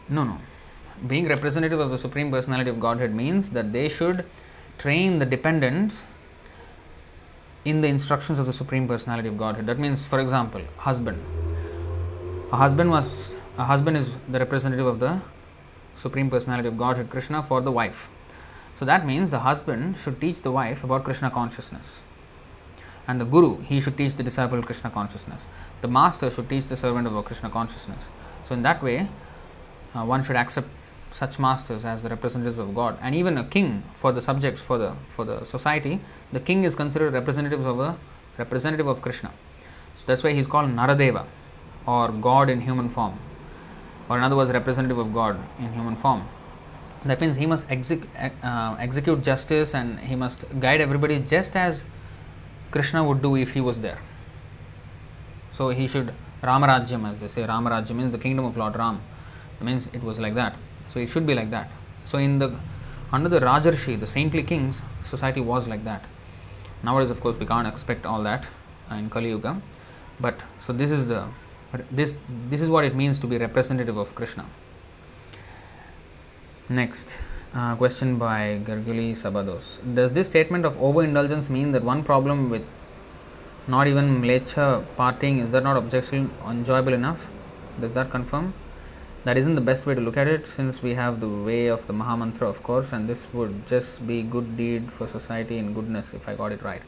No, 0.08 0.24
no. 0.24 0.38
Being 1.06 1.28
representative 1.28 1.80
of 1.80 1.90
the 1.90 1.98
Supreme 1.98 2.30
Personality 2.30 2.70
of 2.70 2.80
Godhead 2.80 3.14
means 3.14 3.50
that 3.50 3.72
they 3.72 3.88
should 3.88 4.24
train 4.78 5.18
the 5.18 5.26
dependents 5.26 6.04
in 7.64 7.80
the 7.80 7.88
instructions 7.88 8.38
of 8.38 8.46
the 8.46 8.52
Supreme 8.52 8.86
Personality 8.86 9.28
of 9.28 9.36
Godhead. 9.36 9.66
That 9.66 9.78
means, 9.78 10.06
for 10.06 10.20
example, 10.20 10.62
husband. 10.78 11.22
A 12.52 12.56
husband 12.56 12.90
was 12.90 13.30
a 13.56 13.64
husband 13.64 13.96
is 13.96 14.16
the 14.28 14.38
representative 14.38 14.86
of 14.86 14.98
the 14.98 15.20
Supreme 15.94 16.30
Personality 16.30 16.68
of 16.68 16.76
Godhead, 16.76 17.10
Krishna, 17.10 17.42
for 17.42 17.60
the 17.60 17.70
wife. 17.70 18.08
So 18.78 18.84
that 18.84 19.06
means 19.06 19.30
the 19.30 19.40
husband 19.40 19.96
should 19.96 20.20
teach 20.20 20.42
the 20.42 20.50
wife 20.50 20.82
about 20.82 21.04
Krishna 21.04 21.30
consciousness. 21.30 22.00
And 23.06 23.20
the 23.20 23.24
Guru, 23.24 23.60
he 23.60 23.80
should 23.80 23.96
teach 23.96 24.14
the 24.14 24.22
disciple 24.22 24.62
Krishna 24.62 24.90
consciousness. 24.90 25.42
The 25.82 25.88
master 25.88 26.30
should 26.30 26.48
teach 26.48 26.66
the 26.66 26.76
servant 26.76 27.06
about 27.06 27.26
Krishna 27.26 27.50
consciousness. 27.50 28.08
So 28.44 28.54
in 28.54 28.62
that 28.62 28.82
way, 28.82 29.08
uh, 29.94 30.04
one 30.04 30.22
should 30.22 30.36
accept 30.36 30.68
such 31.14 31.38
masters 31.38 31.84
as 31.84 32.02
the 32.02 32.08
representatives 32.08 32.58
of 32.58 32.74
God. 32.74 32.98
And 33.00 33.14
even 33.14 33.38
a 33.38 33.44
king 33.44 33.84
for 33.94 34.10
the 34.12 34.20
subjects 34.20 34.60
for 34.60 34.78
the 34.78 34.94
for 35.08 35.24
the 35.24 35.44
society, 35.44 36.00
the 36.32 36.40
king 36.40 36.64
is 36.64 36.74
considered 36.74 37.12
representative 37.14 37.64
of 37.64 37.78
a 37.78 37.96
representative 38.36 38.88
of 38.88 39.00
Krishna. 39.00 39.30
So 39.94 40.04
that's 40.06 40.24
why 40.24 40.32
he's 40.32 40.48
called 40.48 40.70
Naradeva 40.70 41.26
or 41.86 42.08
God 42.08 42.50
in 42.50 42.62
human 42.62 42.88
form. 42.88 43.18
Or 44.08 44.18
in 44.18 44.24
other 44.24 44.36
words, 44.36 44.50
representative 44.50 44.98
of 44.98 45.14
God 45.14 45.38
in 45.58 45.72
human 45.72 45.96
form. 45.96 46.26
That 47.04 47.20
means 47.20 47.36
he 47.36 47.46
must 47.46 47.70
exec- 47.70 48.08
uh, 48.42 48.76
execute 48.80 49.22
justice 49.22 49.74
and 49.74 50.00
he 50.00 50.16
must 50.16 50.44
guide 50.58 50.80
everybody 50.80 51.18
just 51.20 51.54
as 51.54 51.84
Krishna 52.70 53.04
would 53.04 53.22
do 53.22 53.36
if 53.36 53.52
he 53.52 53.60
was 53.60 53.80
there. 53.80 53.98
So 55.52 55.68
he 55.68 55.86
should 55.86 56.14
Ramarajyam, 56.42 57.10
as 57.10 57.20
they 57.20 57.28
say. 57.28 57.42
Ramarajyam 57.42 57.96
means 57.96 58.12
the 58.12 58.18
kingdom 58.18 58.44
of 58.44 58.56
Lord 58.56 58.76
Ram. 58.76 59.00
That 59.58 59.64
means 59.64 59.88
it 59.92 60.02
was 60.02 60.18
like 60.18 60.34
that. 60.34 60.56
So 60.88 61.00
it 61.00 61.08
should 61.08 61.26
be 61.26 61.34
like 61.34 61.50
that. 61.50 61.70
So 62.04 62.18
in 62.18 62.38
the 62.38 62.58
under 63.12 63.28
the 63.28 63.40
Rajarshi, 63.40 63.98
the 63.98 64.06
saintly 64.06 64.42
kings, 64.42 64.82
society 65.04 65.40
was 65.40 65.68
like 65.68 65.84
that. 65.84 66.04
Nowadays, 66.82 67.10
of 67.10 67.20
course, 67.20 67.36
we 67.36 67.46
can't 67.46 67.66
expect 67.66 68.04
all 68.04 68.22
that 68.24 68.44
in 68.90 69.08
Kali 69.08 69.28
Yuga. 69.28 69.60
But 70.20 70.40
so 70.60 70.72
this 70.72 70.90
is 70.90 71.06
the 71.06 71.28
this 71.90 72.18
this 72.50 72.60
is 72.60 72.68
what 72.68 72.84
it 72.84 72.94
means 72.94 73.18
to 73.20 73.26
be 73.26 73.38
representative 73.38 73.96
of 73.96 74.14
Krishna. 74.14 74.46
Next 76.68 77.20
uh, 77.54 77.76
question 77.76 78.16
by 78.18 78.60
Garguli 78.64 79.12
Sabados. 79.12 79.78
Does 79.94 80.12
this 80.12 80.26
statement 80.26 80.64
of 80.64 80.80
overindulgence 80.82 81.48
mean 81.50 81.72
that 81.72 81.82
one 81.82 82.02
problem 82.02 82.50
with 82.50 82.64
not 83.66 83.86
even 83.86 84.20
mlecha 84.22 84.84
partying 84.96 85.40
is 85.42 85.52
that 85.52 85.62
not 85.62 85.76
objectionable 85.76 86.50
enjoyable 86.50 86.92
enough? 86.92 87.28
Does 87.80 87.94
that 87.94 88.10
confirm? 88.10 88.54
That 89.24 89.38
isn't 89.38 89.54
the 89.54 89.62
best 89.62 89.86
way 89.86 89.94
to 89.94 90.00
look 90.02 90.18
at 90.18 90.28
it 90.28 90.46
since 90.46 90.82
we 90.82 90.94
have 90.94 91.20
the 91.20 91.28
way 91.28 91.68
of 91.68 91.86
the 91.86 91.94
Mahamantra, 91.94 92.42
of 92.42 92.62
course, 92.62 92.92
and 92.92 93.08
this 93.08 93.26
would 93.32 93.66
just 93.66 94.06
be 94.06 94.22
good 94.22 94.56
deed 94.58 94.92
for 94.92 95.06
society 95.06 95.58
and 95.58 95.74
goodness 95.74 96.12
if 96.12 96.28
I 96.28 96.34
got 96.34 96.52
it 96.52 96.62
right. 96.62 96.82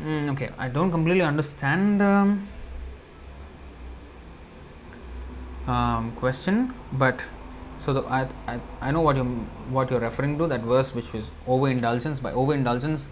Mm, 0.00 0.30
okay, 0.32 0.50
I 0.56 0.68
don't 0.68 0.92
completely 0.92 1.22
understand 1.22 2.00
the 2.00 2.38
um, 5.66 6.12
question, 6.12 6.72
but 6.92 7.24
so 7.80 7.92
the, 7.92 8.02
I, 8.02 8.28
I, 8.46 8.60
I 8.80 8.90
know 8.92 9.00
what 9.00 9.16
you 9.16 9.24
what 9.70 9.90
you're 9.90 10.00
referring 10.00 10.38
to 10.38 10.46
that 10.46 10.60
verse 10.60 10.94
which 10.94 11.12
was 11.12 11.30
overindulgence. 11.48 12.20
By 12.20 12.32
overindulgence, 12.32 13.08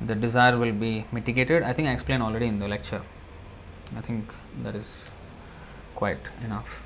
the 0.00 0.14
desire 0.14 0.56
will 0.56 0.72
be 0.72 1.06
mitigated. 1.10 1.64
I 1.64 1.72
think 1.72 1.88
I 1.88 1.92
explained 1.92 2.22
already 2.22 2.46
in 2.46 2.60
the 2.60 2.68
lecture. 2.68 3.02
I 3.96 4.00
think 4.00 4.32
that 4.62 4.76
is 4.76 5.10
quite 5.94 6.20
enough. 6.44 6.82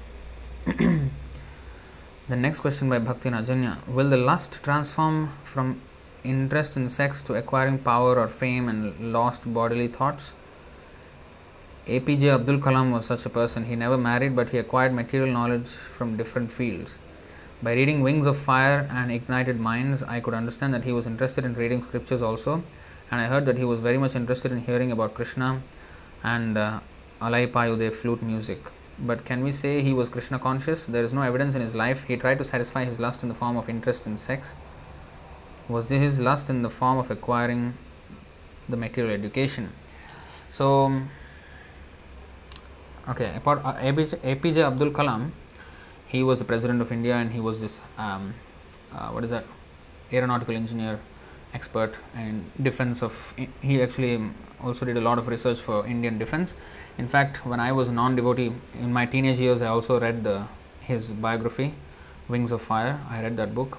the 2.29 2.37
next 2.37 2.61
question 2.61 2.91
by 2.91 2.99
Bhakti 2.99 3.31
Najanya 3.31 3.87
Will 3.87 4.11
the 4.11 4.19
lust 4.19 4.63
transform 4.63 5.33
from 5.43 5.81
interest 6.23 6.77
in 6.77 6.91
sex 6.91 7.23
to 7.23 7.35
acquiring 7.35 7.79
power 7.79 8.17
or 8.19 8.29
fame 8.29 8.69
and 8.69 9.11
lost 9.11 9.55
bodily 9.55 9.89
thoughts? 9.89 10.35
APJ 11.87 12.35
Abdul 12.35 12.59
Kalam 12.59 12.93
was 12.93 13.07
such 13.07 13.25
a 13.25 13.31
person. 13.31 13.65
He 13.65 13.75
never 13.75 13.97
married, 13.97 14.37
but 14.37 14.51
he 14.51 14.59
acquired 14.59 14.93
material 14.93 15.33
knowledge 15.33 15.69
from 15.69 16.19
different 16.19 16.53
fields. 16.53 16.99
By 17.63 17.73
reading 17.73 18.03
Wings 18.03 18.27
of 18.27 18.37
Fire 18.37 18.87
and 18.91 19.11
Ignited 19.11 19.59
Minds, 19.59 20.03
I 20.03 20.21
could 20.21 20.35
understand 20.35 20.75
that 20.75 20.85
he 20.85 20.93
was 20.93 21.07
interested 21.07 21.47
in 21.47 21.55
reading 21.55 21.83
scriptures 21.83 22.21
also, 22.21 22.63
and 23.11 23.19
I 23.23 23.29
heard 23.29 23.47
that 23.47 23.57
he 23.57 23.65
was 23.65 23.81
very 23.81 23.97
much 23.97 24.15
interested 24.15 24.53
in 24.53 24.61
hearing 24.61 24.93
about 24.93 25.15
Krishna 25.15 25.63
and 26.23 26.59
uh, 26.59 26.81
Alai 27.23 27.51
Payude 27.51 27.91
flute 27.95 28.23
music. 28.23 28.61
But 29.01 29.25
can 29.25 29.43
we 29.43 29.53
say 29.53 29.83
he 29.83 29.93
was 29.93 30.09
Krishna 30.09 30.39
conscious? 30.39 30.85
There 30.85 31.03
is 31.03 31.13
no 31.13 31.23
evidence 31.23 31.55
in 31.55 31.63
his 31.63 31.75
life. 31.75 32.05
He 32.05 32.17
tried 32.17 32.39
to 32.39 32.45
satisfy 32.45 32.85
his 32.85 33.01
lust 33.01 33.23
in 33.23 33.29
the 33.29 33.35
form 33.35 33.57
of 33.57 33.69
interest 33.69 34.07
in 34.07 34.17
sex. 34.17 34.55
Was 35.69 35.89
this 35.89 36.01
his 36.01 36.21
lust 36.21 36.51
in 36.51 36.63
the 36.63 36.71
form 36.71 36.99
of 36.99 37.11
acquiring 37.11 37.75
the 38.69 38.77
material 38.77 39.15
education? 39.15 39.73
So, 40.51 41.03
okay, 43.09 43.35
apart, 43.37 43.63
uh, 43.65 43.75
APJ, 43.75 44.67
Abdul 44.67 44.91
Kalam, 44.91 45.31
he 46.07 46.23
was 46.23 46.41
the 46.41 46.45
president 46.45 46.83
of 46.83 46.93
India 46.93 47.15
and 47.15 47.33
he 47.33 47.41
was 47.41 47.61
this, 47.61 47.79
um, 47.97 48.35
uh, 48.93 49.09
what 49.11 49.25
is 49.25 49.31
that, 49.31 49.45
aeronautical 50.13 50.57
engineer 50.57 50.99
expert 51.55 51.95
and 52.15 52.51
defense 52.61 53.03
of, 53.03 53.33
he 53.63 53.81
actually 53.81 54.31
also 54.63 54.85
did 54.85 54.97
a 54.97 55.01
lot 55.01 55.19
of 55.19 55.29
research 55.29 55.61
for 55.61 55.87
Indian 55.87 56.19
defense. 56.19 56.55
In 57.01 57.09
fact, 57.09 57.47
when 57.47 57.61
I 57.61 57.73
was 57.73 57.89
a 57.89 57.93
non 57.93 58.15
devotee 58.15 58.53
in 58.79 58.93
my 58.93 59.07
teenage 59.07 59.41
years, 59.41 59.63
I 59.63 59.69
also 59.69 59.99
read 59.99 60.23
the, 60.23 60.47
his 60.81 61.09
biography, 61.27 61.73
Wings 62.29 62.53
of 62.53 62.61
Fire. 62.61 63.01
I 63.09 63.23
read 63.23 63.39
that 63.39 63.55
book. 63.55 63.79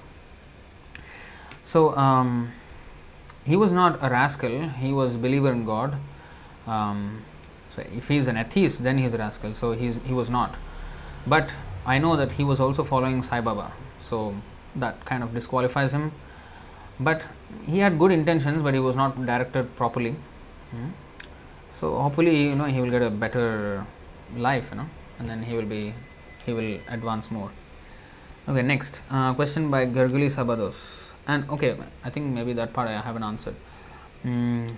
So, 1.63 1.95
um, 1.95 2.51
he 3.45 3.55
was 3.55 3.71
not 3.71 3.99
a 4.01 4.09
rascal, 4.09 4.69
he 4.69 4.91
was 4.91 5.13
a 5.15 5.19
believer 5.19 5.51
in 5.51 5.65
God. 5.65 5.97
Um, 6.65 7.21
so, 7.75 7.83
if 7.95 8.07
he 8.07 8.17
is 8.17 8.25
an 8.27 8.37
atheist, 8.37 8.81
then 8.81 8.97
he 8.97 9.05
is 9.05 9.13
a 9.13 9.19
rascal. 9.19 9.53
So, 9.53 9.73
he's, 9.73 9.97
he 10.03 10.13
was 10.13 10.31
not. 10.31 10.55
But 11.27 11.51
I 11.85 11.99
know 11.99 12.15
that 12.15 12.31
he 12.33 12.43
was 12.43 12.59
also 12.59 12.83
following 12.83 13.21
Sai 13.21 13.39
Baba. 13.39 13.71
So, 13.99 14.35
that 14.75 15.05
kind 15.05 15.21
of 15.21 15.35
disqualifies 15.35 15.91
him. 15.91 16.11
But 16.99 17.21
he 17.67 17.77
had 17.79 17.99
good 17.99 18.11
intentions, 18.11 18.63
but 18.63 18.73
he 18.73 18.79
was 18.79 18.95
not 18.95 19.23
directed 19.27 19.75
properly. 19.75 20.15
Hmm. 20.71 20.89
So 21.81 21.97
hopefully, 21.97 22.43
you 22.43 22.55
know, 22.55 22.65
he 22.65 22.79
will 22.79 22.91
get 22.91 23.01
a 23.01 23.09
better 23.09 23.83
life, 24.37 24.69
you 24.71 24.77
know, 24.77 24.87
and 25.17 25.27
then 25.27 25.41
he 25.41 25.55
will 25.55 25.65
be, 25.65 25.95
he 26.45 26.53
will 26.53 26.77
advance 26.87 27.31
more. 27.31 27.49
Okay, 28.47 28.61
next 28.61 29.01
uh, 29.09 29.33
question 29.33 29.71
by 29.71 29.87
Garguli 29.87 30.29
Sabados, 30.29 31.09
and 31.25 31.49
okay, 31.49 31.75
I 32.03 32.11
think 32.11 32.27
maybe 32.27 32.53
that 32.53 32.71
part 32.71 32.87
I 32.87 33.01
haven't 33.01 33.23
answered. 33.23 33.55
Mm, 34.23 34.71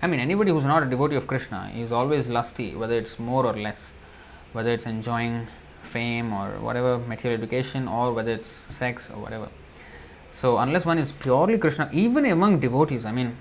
I 0.00 0.06
mean, 0.06 0.18
anybody 0.18 0.50
who's 0.50 0.64
not 0.64 0.82
a 0.82 0.86
devotee 0.86 1.16
of 1.16 1.26
Krishna 1.26 1.70
is 1.76 1.92
always 1.92 2.30
lusty, 2.30 2.74
whether 2.74 2.94
it's 2.94 3.18
more 3.18 3.44
or 3.44 3.52
less, 3.52 3.92
whether 4.54 4.70
it's 4.70 4.86
enjoying 4.86 5.46
fame 5.82 6.32
or 6.32 6.52
whatever 6.60 6.96
material 6.96 7.38
education, 7.38 7.86
or 7.86 8.14
whether 8.14 8.32
it's 8.32 8.48
sex 8.70 9.10
or 9.10 9.20
whatever. 9.20 9.50
So 10.32 10.56
unless 10.56 10.86
one 10.86 10.96
is 10.96 11.12
purely 11.12 11.58
Krishna, 11.58 11.90
even 11.92 12.24
among 12.24 12.60
devotees, 12.60 13.04
I 13.04 13.12
mean, 13.12 13.36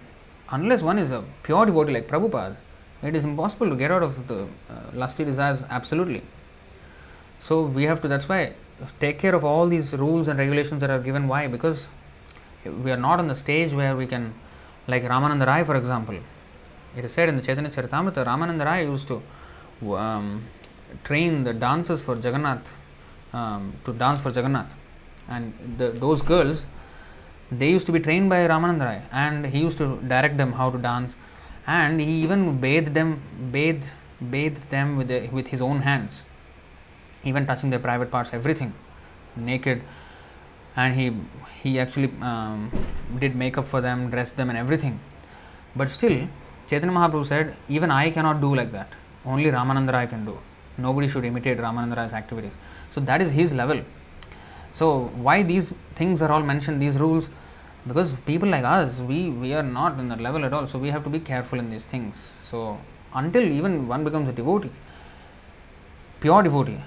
unless 0.50 0.82
one 0.82 1.00
is 1.00 1.12
a 1.12 1.24
pure 1.44 1.66
devotee 1.66 1.94
like 1.94 2.10
Prabhupada, 2.10 2.58
it 3.04 3.16
is 3.16 3.24
impossible 3.26 3.70
to 3.70 3.76
get 3.76 3.92
out 3.92 4.04
of 4.04 4.28
the 4.28 4.44
uh, 4.44 4.48
lusty 4.94 5.26
desires 5.26 5.64
absolutely. 5.70 6.24
So 7.40 7.64
we 7.64 7.84
have 7.84 8.02
to, 8.02 8.08
that's 8.08 8.30
why, 8.30 8.54
take 9.00 9.20
care 9.20 9.36
of 9.36 9.44
all 9.44 9.68
these 9.68 9.94
rules 9.94 10.28
and 10.28 10.40
regulations 10.40 10.80
that 10.82 10.90
are 10.90 11.00
given. 11.00 11.28
Why? 11.28 11.48
Because 11.48 11.88
we 12.66 12.92
are 12.92 12.98
not 12.98 13.20
on 13.20 13.28
the 13.28 13.36
stage 13.36 13.74
where 13.74 13.96
we 13.96 14.08
can, 14.08 14.34
like 14.88 15.04
Ramananda 15.04 15.46
Rai, 15.46 15.66
for 15.66 15.76
example. 15.76 16.18
It 16.96 17.04
is 17.04 17.12
said 17.12 17.28
in 17.28 17.36
the 17.36 17.42
Chaitanya 17.42 17.70
Charitamrita, 17.70 18.26
Ramananda 18.26 18.66
Rai 18.66 18.86
used 18.86 19.10
to 19.10 19.22
um, 19.96 20.46
train 21.04 21.44
the 21.44 21.54
dancers 21.54 22.02
for 22.02 22.16
Jagannath, 22.16 22.72
um, 23.34 23.74
to 23.84 23.92
dance 23.92 24.22
for 24.22 24.30
Jagannath. 24.30 24.74
And 25.28 25.54
the, 25.78 25.90
those 25.90 26.22
girls, 26.22 26.66
they 27.52 27.70
used 27.70 27.86
to 27.88 27.92
be 27.92 28.00
trained 28.00 28.30
by 28.30 28.48
Ramananda 28.48 28.86
Rai 28.86 29.02
and 29.12 29.48
he 29.48 29.60
used 29.60 29.78
to 29.80 29.98
direct 30.08 30.38
them 30.38 30.54
how 30.54 30.70
to 30.70 30.78
dance 30.78 31.18
and 31.65 31.99
he 31.99 32.23
even 32.23 32.60
bathed 32.60 32.94
them 32.94 33.22
bathed 33.52 33.91
bathed 34.31 34.69
them 34.69 34.98
with, 34.98 35.07
the, 35.07 35.27
with 35.30 35.48
his 35.48 35.61
own 35.61 35.81
hands 35.81 36.23
even 37.23 37.45
touching 37.45 37.69
their 37.69 37.80
private 37.80 38.11
parts 38.11 38.34
everything 38.34 38.73
naked. 39.35 39.81
And 40.76 40.95
he 40.95 41.15
he 41.61 41.80
actually 41.80 42.11
um, 42.22 42.72
did 43.19 43.35
makeup 43.35 43.68
for 43.68 43.81
them 43.81 44.10
dressed 44.10 44.38
them 44.38 44.49
and 44.49 44.57
everything. 44.57 44.99
But 45.76 45.90
still 45.90 46.27
Chaitanya 46.68 46.95
Mahaprabhu 46.95 47.26
said 47.26 47.56
even 47.69 47.91
I 47.91 48.10
cannot 48.10 48.41
do 48.41 48.53
like 48.56 48.72
that. 48.72 48.90
Only 49.26 49.45
Ramananda 49.45 49.94
Rai 49.94 50.07
can 50.07 50.26
do. 50.26 50.38
Nobody 50.77 51.07
should 51.07 51.26
imitate 51.26 51.60
Ramananda 51.60 51.98
Rai's 51.98 52.14
activities. 52.14 52.53
So 52.91 53.02
that 53.02 53.22
is 53.22 53.31
his 53.31 53.53
level. 53.53 53.84
So 54.73 55.11
why 55.15 55.44
these 55.44 55.72
things 55.95 56.22
are 56.22 56.31
all 56.31 56.41
mentioned 56.41 56.81
these 56.81 56.98
rules 56.98 57.30
because 57.88 58.14
people 58.26 58.50
like 58.50 58.64
us 58.64 59.00
we 59.00 59.30
we 59.30 59.54
are 59.54 59.64
not 59.64 60.00
in 60.00 60.08
that 60.10 60.22
level 60.22 60.46
at 60.46 60.54
all 60.54 60.66
so 60.66 60.80
we 60.80 60.90
have 60.90 61.03
to 61.03 61.10
be 61.10 61.20
careful 61.20 61.60
in 61.60 61.70
these 61.70 61.86
things. 61.86 62.16
So 62.50 62.80
until 63.14 63.44
even 63.44 63.88
one 63.88 64.03
becomes 64.03 64.30
a 64.30 64.32
devotee 64.32 64.72
pure 66.22 66.42
devotee 66.44 66.80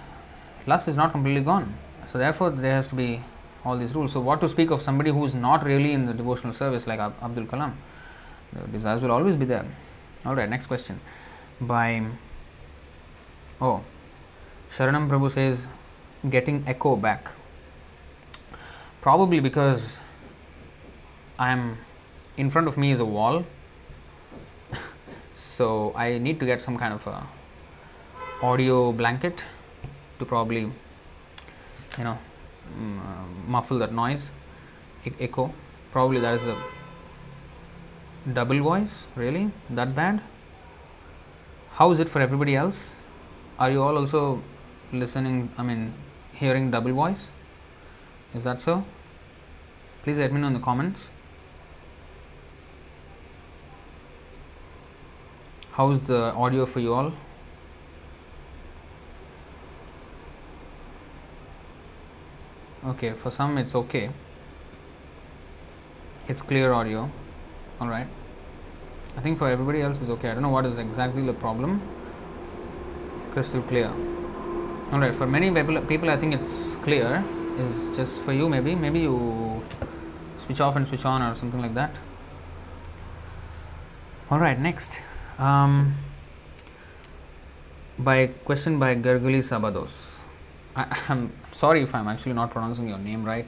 lust 0.67 0.89
is 0.89 0.97
not 0.97 1.13
completely 1.13 1.43
gone. 1.43 1.75
So 2.07 2.19
therefore 2.19 2.51
there 2.51 2.73
has 2.73 2.89
to 2.89 2.95
be 2.95 3.23
all 3.65 3.77
these 3.77 3.95
rules. 3.95 4.13
So 4.13 4.21
what 4.21 4.41
to 4.41 4.49
speak 4.49 4.71
of 4.71 4.81
somebody 4.81 5.11
who 5.11 5.25
is 5.25 5.35
not 5.35 5.65
really 5.65 5.93
in 5.93 6.07
the 6.07 6.15
devotional 6.15 6.53
service 6.53 6.87
like 6.87 7.01
Ab- 7.01 7.15
abdul 7.23 7.47
kalam? 7.47 7.75
The 8.53 8.67
desires 8.69 9.03
will 9.03 9.13
always 9.13 9.37
be 9.37 9.45
there. 9.45 9.67
All 10.25 10.35
right 10.35 10.49
next 10.49 10.67
question. 10.67 11.01
By 11.61 12.07
oh 13.61 13.83
sharanam 14.71 15.09
prabhu 15.09 15.31
says 15.31 15.69
getting 16.31 16.65
echo 16.67 16.97
back. 16.97 17.33
Probably 19.03 19.41
because 19.41 20.01
I'm 21.39 21.79
in 22.37 22.51
front 22.51 22.69
of 22.69 22.77
me 22.79 22.93
is 22.93 23.01
a 23.01 23.05
wall, 23.05 23.45
so 25.35 25.93
I 25.95 26.19
need 26.19 26.41
to 26.41 26.47
get 26.47 26.63
some 26.63 26.79
kind 26.79 26.95
of 26.95 27.07
a 27.07 27.27
audio 28.43 28.93
blanket 28.93 29.45
to 30.19 30.25
probably 30.25 30.61
you 30.61 32.05
know 32.05 32.19
uh, 32.75 33.27
muffle 33.47 33.79
that 33.79 33.93
noise 33.93 34.31
echo. 35.21 35.53
Probably 35.93 36.21
that 36.21 36.35
is 36.35 36.47
a 36.47 36.57
double 38.33 38.61
voice. 38.61 39.07
Really, 39.15 39.51
that 39.71 39.95
bad? 39.95 40.23
How 41.73 41.91
is 41.91 42.01
it 42.01 42.09
for 42.09 42.21
everybody 42.21 42.57
else? 42.57 43.03
Are 43.59 43.71
you 43.71 43.83
all 43.83 43.97
also 43.97 44.43
listening? 44.93 45.51
I 45.59 45.63
mean, 45.63 45.95
hearing 46.33 46.71
double 46.71 46.93
voice? 46.93 47.29
Is 48.35 48.45
that 48.45 48.61
so? 48.61 48.85
Please 50.03 50.19
let 50.19 50.33
me 50.33 50.41
know 50.41 50.49
in 50.49 50.55
the 50.55 50.61
comments. 50.61 51.11
How's 55.77 56.01
the 56.05 56.33
audio 56.33 56.65
for 56.65 56.81
you 56.81 56.95
all? 56.95 57.13
Okay, 62.93 63.13
for 63.13 63.31
some 63.31 63.59
it's 63.59 63.75
okay. 63.75 64.09
It's 66.29 66.41
clear 66.41 66.73
audio. 66.73 67.11
All 67.79 67.89
right. 67.89 68.07
I 69.19 69.21
think 69.21 69.37
for 69.37 69.51
everybody 69.51 69.83
else 69.83 70.01
is 70.01 70.09
okay. 70.09 70.31
I 70.31 70.33
don't 70.33 70.43
know 70.45 70.49
what 70.49 70.65
is 70.65 70.79
exactly 70.79 71.21
the 71.21 71.35
problem. 71.35 71.83
Crystal 73.33 73.61
clear. 73.61 73.89
All 74.93 74.99
right. 74.99 75.15
For 75.15 75.27
many 75.27 75.51
people, 75.51 75.79
people 75.83 76.09
I 76.09 76.17
think 76.17 76.33
it's 76.33 76.77
clear. 76.77 77.23
Is 77.59 77.95
just 77.95 78.19
for 78.21 78.33
you 78.33 78.49
maybe. 78.49 78.75
Maybe 78.75 79.01
you 79.01 79.63
switch 80.39 80.63
off 80.63 80.77
and 80.77 80.89
switch 80.89 81.05
on 81.05 81.21
or 81.21 81.35
something 81.35 81.61
like 81.61 81.75
that. 81.75 81.95
All 84.31 84.39
right. 84.39 84.59
Next. 84.59 85.03
Um, 85.39 85.95
by 87.99 88.29
question 88.45 88.79
by 88.79 88.95
Garguli 88.95 89.43
Sabados. 89.43 90.19
I, 90.75 90.97
am 91.09 91.33
sorry 91.53 91.83
if 91.83 91.95
I'm 91.95 92.09
actually 92.09 92.33
not 92.33 92.51
pronouncing 92.51 92.89
your 92.89 92.99
name 92.99 93.23
right. 93.25 93.47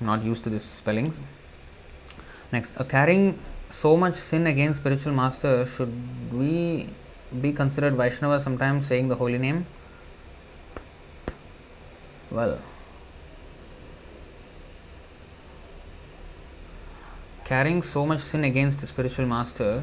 I'm 0.00 0.06
not 0.06 0.24
used 0.24 0.44
to 0.44 0.50
these 0.50 0.62
spellings. 0.62 1.18
Next, 2.52 2.78
uh, 2.78 2.84
carrying 2.84 3.38
so 3.70 3.96
much 3.96 4.14
sin 4.14 4.46
against 4.46 4.80
spiritual 4.80 5.14
master, 5.14 5.64
should 5.64 5.92
we 6.32 6.88
be 7.40 7.52
considered 7.52 7.96
Vaishnava 7.96 8.38
sometimes 8.38 8.86
saying 8.86 9.08
the 9.08 9.16
holy 9.16 9.38
name? 9.38 9.66
Well, 12.30 12.60
carrying 17.44 17.82
so 17.82 18.06
much 18.06 18.20
sin 18.20 18.44
against 18.44 18.86
spiritual 18.86 19.26
master, 19.26 19.82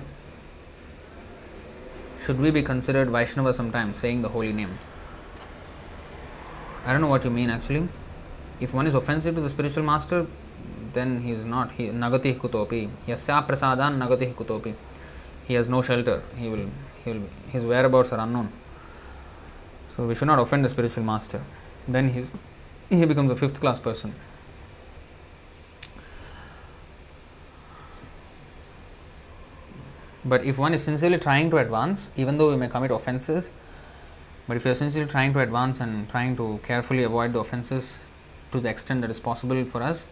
should 2.24 2.40
we 2.40 2.52
be 2.52 2.62
considered 2.62 3.10
Vaishnava 3.10 3.54
sometimes 3.54 3.98
saying 3.98 4.22
the 4.22 4.30
holy 4.30 4.54
name? 4.54 4.78
I 6.86 6.92
don't 6.92 7.02
know 7.02 7.08
what 7.08 7.24
you 7.24 7.32
mean 7.32 7.50
actually. 7.50 7.88
If 8.60 8.74
one 8.74 8.86
is 8.86 8.96
offensive 8.96 9.36
to 9.36 9.42
the 9.42 9.50
spiritual 9.50 9.84
master, 9.84 10.28
then 10.94 11.22
he 11.22 11.32
is 11.32 11.44
not. 11.44 11.72
He 11.72 11.88
nagati 11.90 12.38
kutopi. 12.38 12.90
Yasya 13.08 13.48
prasadan 13.48 13.98
nagati 13.98 14.34
kutopi. 14.34 14.76
He 15.48 15.56
has 15.56 15.68
no 15.68 15.82
shelter. 15.82 16.22
He 16.38 16.48
will. 16.48 16.70
He 17.04 17.12
will. 17.14 17.24
His 17.52 17.66
whereabouts 17.66 18.12
are 18.12 18.20
unknown. 18.20 18.52
So 19.96 20.06
we 20.06 20.16
should 20.16 20.28
not 20.28 20.40
offend 20.40 20.64
the 20.64 20.70
spiritual 20.70 21.04
master. 21.04 21.42
Then 21.88 22.10
he's, 22.10 22.32
he 22.90 23.04
becomes 23.06 23.32
a 23.32 23.36
fifth 23.36 23.60
class 23.60 23.80
person. 23.80 24.14
But 30.24 30.44
if 30.44 30.58
one 30.58 30.74
is 30.74 30.84
sincerely 30.84 31.18
trying 31.18 31.50
to 31.52 31.58
advance, 31.58 32.10
even 32.16 32.38
though 32.38 32.50
we 32.52 32.58
may 32.58 32.68
commit 32.68 32.92
offenses, 32.92 33.52
But 34.48 34.58
if 34.58 34.66
you're 34.66 34.76
sincerely 34.76 35.10
trying 35.10 35.34
to 35.34 35.40
advance 35.40 35.80
and 35.80 36.10
trying 36.10 36.36
to 36.38 36.60
carefully 36.64 37.04
avoid 37.04 37.34
the 37.34 37.40
offenses 37.40 38.00
to 38.52 38.60
the 38.60 38.70
extent 38.70 39.02
that 39.02 39.10
is 39.10 39.20
possible 39.20 39.64
for 39.66 39.82
us, 39.82 40.06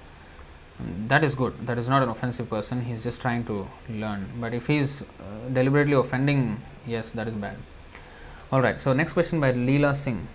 um, 0.79 1.07
that 1.07 1.23
is 1.23 1.35
good. 1.35 1.67
That 1.67 1.77
is 1.77 1.89
not 1.89 2.03
an 2.03 2.09
offensive 2.09 2.49
person. 2.49 2.85
He 2.85 2.93
is 2.93 3.03
just 3.03 3.19
trying 3.19 3.43
to 3.45 3.67
learn. 3.89 4.29
But 4.39 4.53
if 4.53 4.67
he's 4.67 5.01
uh, 5.01 5.49
deliberately 5.51 5.93
offending, 5.93 6.61
yes, 6.87 7.09
that 7.11 7.27
is 7.27 7.33
bad. 7.33 7.57
All 8.51 8.61
right. 8.61 8.79
So 8.79 8.93
next 8.93 9.13
question 9.13 9.39
by 9.41 9.51
Leela 9.51 9.95
Singh. 9.95 10.27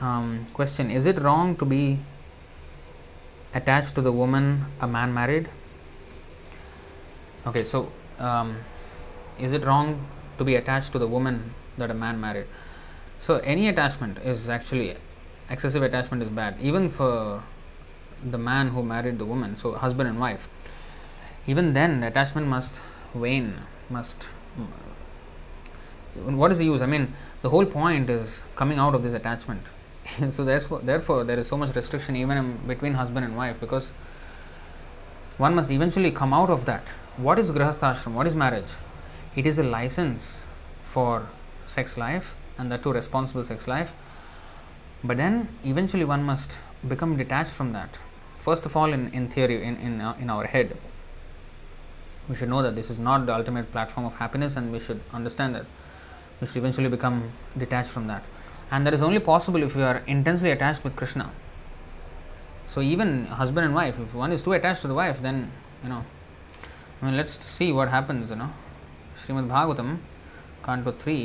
Um, 0.00 0.46
question: 0.52 0.90
Is 0.90 1.06
it 1.06 1.20
wrong 1.20 1.54
to 1.56 1.64
be 1.64 2.00
attached 3.54 3.94
to 3.94 4.00
the 4.00 4.10
woman 4.10 4.66
a 4.80 4.88
man 4.88 5.14
married? 5.14 5.48
Okay. 7.46 7.62
So 7.62 7.92
um, 8.18 8.56
is 9.42 9.52
it 9.52 9.64
wrong 9.64 10.06
to 10.38 10.44
be 10.44 10.54
attached 10.54 10.92
to 10.92 10.98
the 10.98 11.06
woman 11.06 11.54
that 11.76 11.90
a 11.90 11.94
man 11.94 12.20
married? 12.20 12.46
So 13.18 13.36
any 13.38 13.68
attachment 13.68 14.18
is 14.24 14.48
actually 14.48 14.96
excessive 15.50 15.82
attachment 15.82 16.22
is 16.22 16.28
bad, 16.28 16.56
even 16.60 16.88
for 16.88 17.42
the 18.24 18.38
man 18.38 18.68
who 18.68 18.82
married 18.82 19.18
the 19.18 19.24
woman. 19.24 19.56
So 19.58 19.72
husband 19.72 20.08
and 20.08 20.18
wife. 20.18 20.48
Even 21.46 21.72
then, 21.74 22.00
the 22.00 22.06
attachment 22.06 22.46
must 22.46 22.80
wane. 23.14 23.54
Must. 23.90 24.16
Mm, 24.58 26.36
what 26.36 26.52
is 26.52 26.58
the 26.58 26.64
use? 26.64 26.80
I 26.80 26.86
mean, 26.86 27.14
the 27.42 27.50
whole 27.50 27.66
point 27.66 28.08
is 28.08 28.44
coming 28.54 28.78
out 28.78 28.94
of 28.94 29.02
this 29.02 29.12
attachment. 29.12 29.62
so 30.30 30.44
therefore, 30.44 30.80
therefore, 30.82 31.24
there 31.24 31.38
is 31.38 31.48
so 31.48 31.56
much 31.56 31.74
restriction 31.74 32.16
even 32.16 32.58
between 32.66 32.94
husband 32.94 33.24
and 33.24 33.36
wife 33.36 33.58
because 33.60 33.90
one 35.38 35.54
must 35.54 35.70
eventually 35.70 36.10
come 36.10 36.32
out 36.32 36.50
of 36.50 36.64
that. 36.66 36.82
What 37.16 37.38
is 37.38 37.50
grihasthashram? 37.50 38.12
What 38.12 38.26
is 38.26 38.36
marriage? 38.36 38.72
It 39.34 39.46
is 39.46 39.58
a 39.58 39.62
license 39.62 40.42
for 40.80 41.28
sex 41.66 41.96
life 41.96 42.34
and 42.58 42.70
that 42.70 42.82
too 42.82 42.92
responsible 42.92 43.44
sex 43.44 43.66
life. 43.66 43.92
But 45.02 45.16
then 45.16 45.48
eventually 45.64 46.04
one 46.04 46.22
must 46.22 46.58
become 46.86 47.16
detached 47.16 47.50
from 47.50 47.72
that. 47.72 47.98
First 48.38 48.66
of 48.66 48.76
all, 48.76 48.92
in, 48.92 49.08
in 49.12 49.28
theory, 49.28 49.64
in, 49.64 49.76
in, 49.76 50.00
uh, 50.00 50.14
in 50.20 50.28
our 50.28 50.44
head, 50.44 50.76
we 52.28 52.36
should 52.36 52.48
know 52.48 52.62
that 52.62 52.76
this 52.76 52.90
is 52.90 52.98
not 52.98 53.26
the 53.26 53.34
ultimate 53.34 53.72
platform 53.72 54.04
of 54.06 54.14
happiness 54.16 54.56
and 54.56 54.70
we 54.70 54.78
should 54.78 55.00
understand 55.12 55.54
that 55.54 55.66
we 56.40 56.46
should 56.46 56.56
eventually 56.56 56.88
become 56.88 57.32
detached 57.56 57.90
from 57.90 58.06
that. 58.08 58.22
And 58.70 58.86
that 58.86 58.94
is 58.94 59.02
only 59.02 59.18
possible 59.18 59.62
if 59.62 59.76
you 59.76 59.82
are 59.82 60.02
intensely 60.06 60.50
attached 60.50 60.84
with 60.84 60.96
Krishna. 60.96 61.30
So 62.68 62.80
even 62.80 63.26
husband 63.26 63.66
and 63.66 63.74
wife, 63.74 63.98
if 64.00 64.14
one 64.14 64.32
is 64.32 64.42
too 64.42 64.52
attached 64.52 64.82
to 64.82 64.88
the 64.88 64.94
wife, 64.94 65.20
then 65.20 65.52
you 65.82 65.88
know, 65.88 66.04
I 67.00 67.06
mean, 67.06 67.16
let's 67.16 67.44
see 67.44 67.70
what 67.72 67.88
happens. 67.88 68.30
You 68.30 68.36
know, 68.36 68.50
Srimad Bhagavatam 69.22 69.90
canto 70.64 70.92
three 71.02 71.16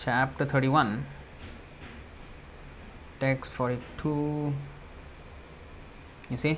chapter 0.00 0.48
thirty 0.52 0.68
one 0.68 0.88
text 3.20 3.52
forty 3.54 3.76
two 4.02 4.14
see 6.42 6.52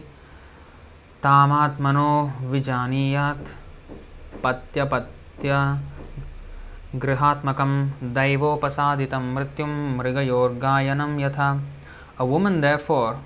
तामात्मनो 1.23 2.11
विजानीयात, 2.51 3.45
पत्यपत्य 4.45 5.51
गृहात्मकं 7.03 7.73
दैवोपसादितं 8.15 9.33
मृत्युं 9.35 9.71
मृगयोर्गायनं 9.97 11.19
यथा। 11.21 11.49
A 12.21 12.23
woman 12.31 12.61
therefore 12.89 13.17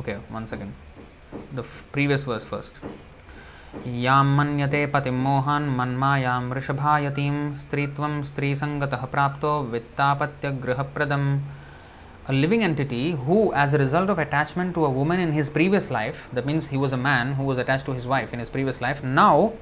okay 0.00 0.14
one 0.34 0.46
second 0.52 1.54
the 1.56 1.64
previous 1.92 2.28
verse 2.28 2.46
first 2.46 2.84
यां 4.04 4.24
मन्यते 4.36 4.84
पतिं 4.94 5.12
मोहान् 5.24 5.68
मन्मायां 5.78 6.40
वृषभायतीं 6.50 7.34
स्त्रीत्वं 7.64 8.22
स्त्रीसङ्गतः 8.30 9.04
प्राप्तो 9.14 9.52
वित्तापत्यगृहप्रदम् 9.72 11.28
a 12.26 12.32
living 12.32 12.64
entity 12.64 13.12
who, 13.12 13.52
as 13.52 13.74
a 13.74 13.78
result 13.78 14.08
of 14.08 14.18
attachment 14.18 14.74
to 14.74 14.84
a 14.84 14.88
woman 14.88 15.20
in 15.20 15.32
his 15.32 15.50
previous 15.50 15.90
life, 15.90 16.28
that 16.32 16.46
means 16.46 16.68
he 16.68 16.76
was 16.76 16.92
a 16.92 16.96
man 16.96 17.34
who 17.34 17.42
was 17.42 17.58
attached 17.58 17.84
to 17.84 17.92
his 17.92 18.06
wife 18.06 18.32
in 18.32 18.38
his 18.38 18.48
previous 18.48 18.80
life, 18.80 19.02
now 19.04 19.52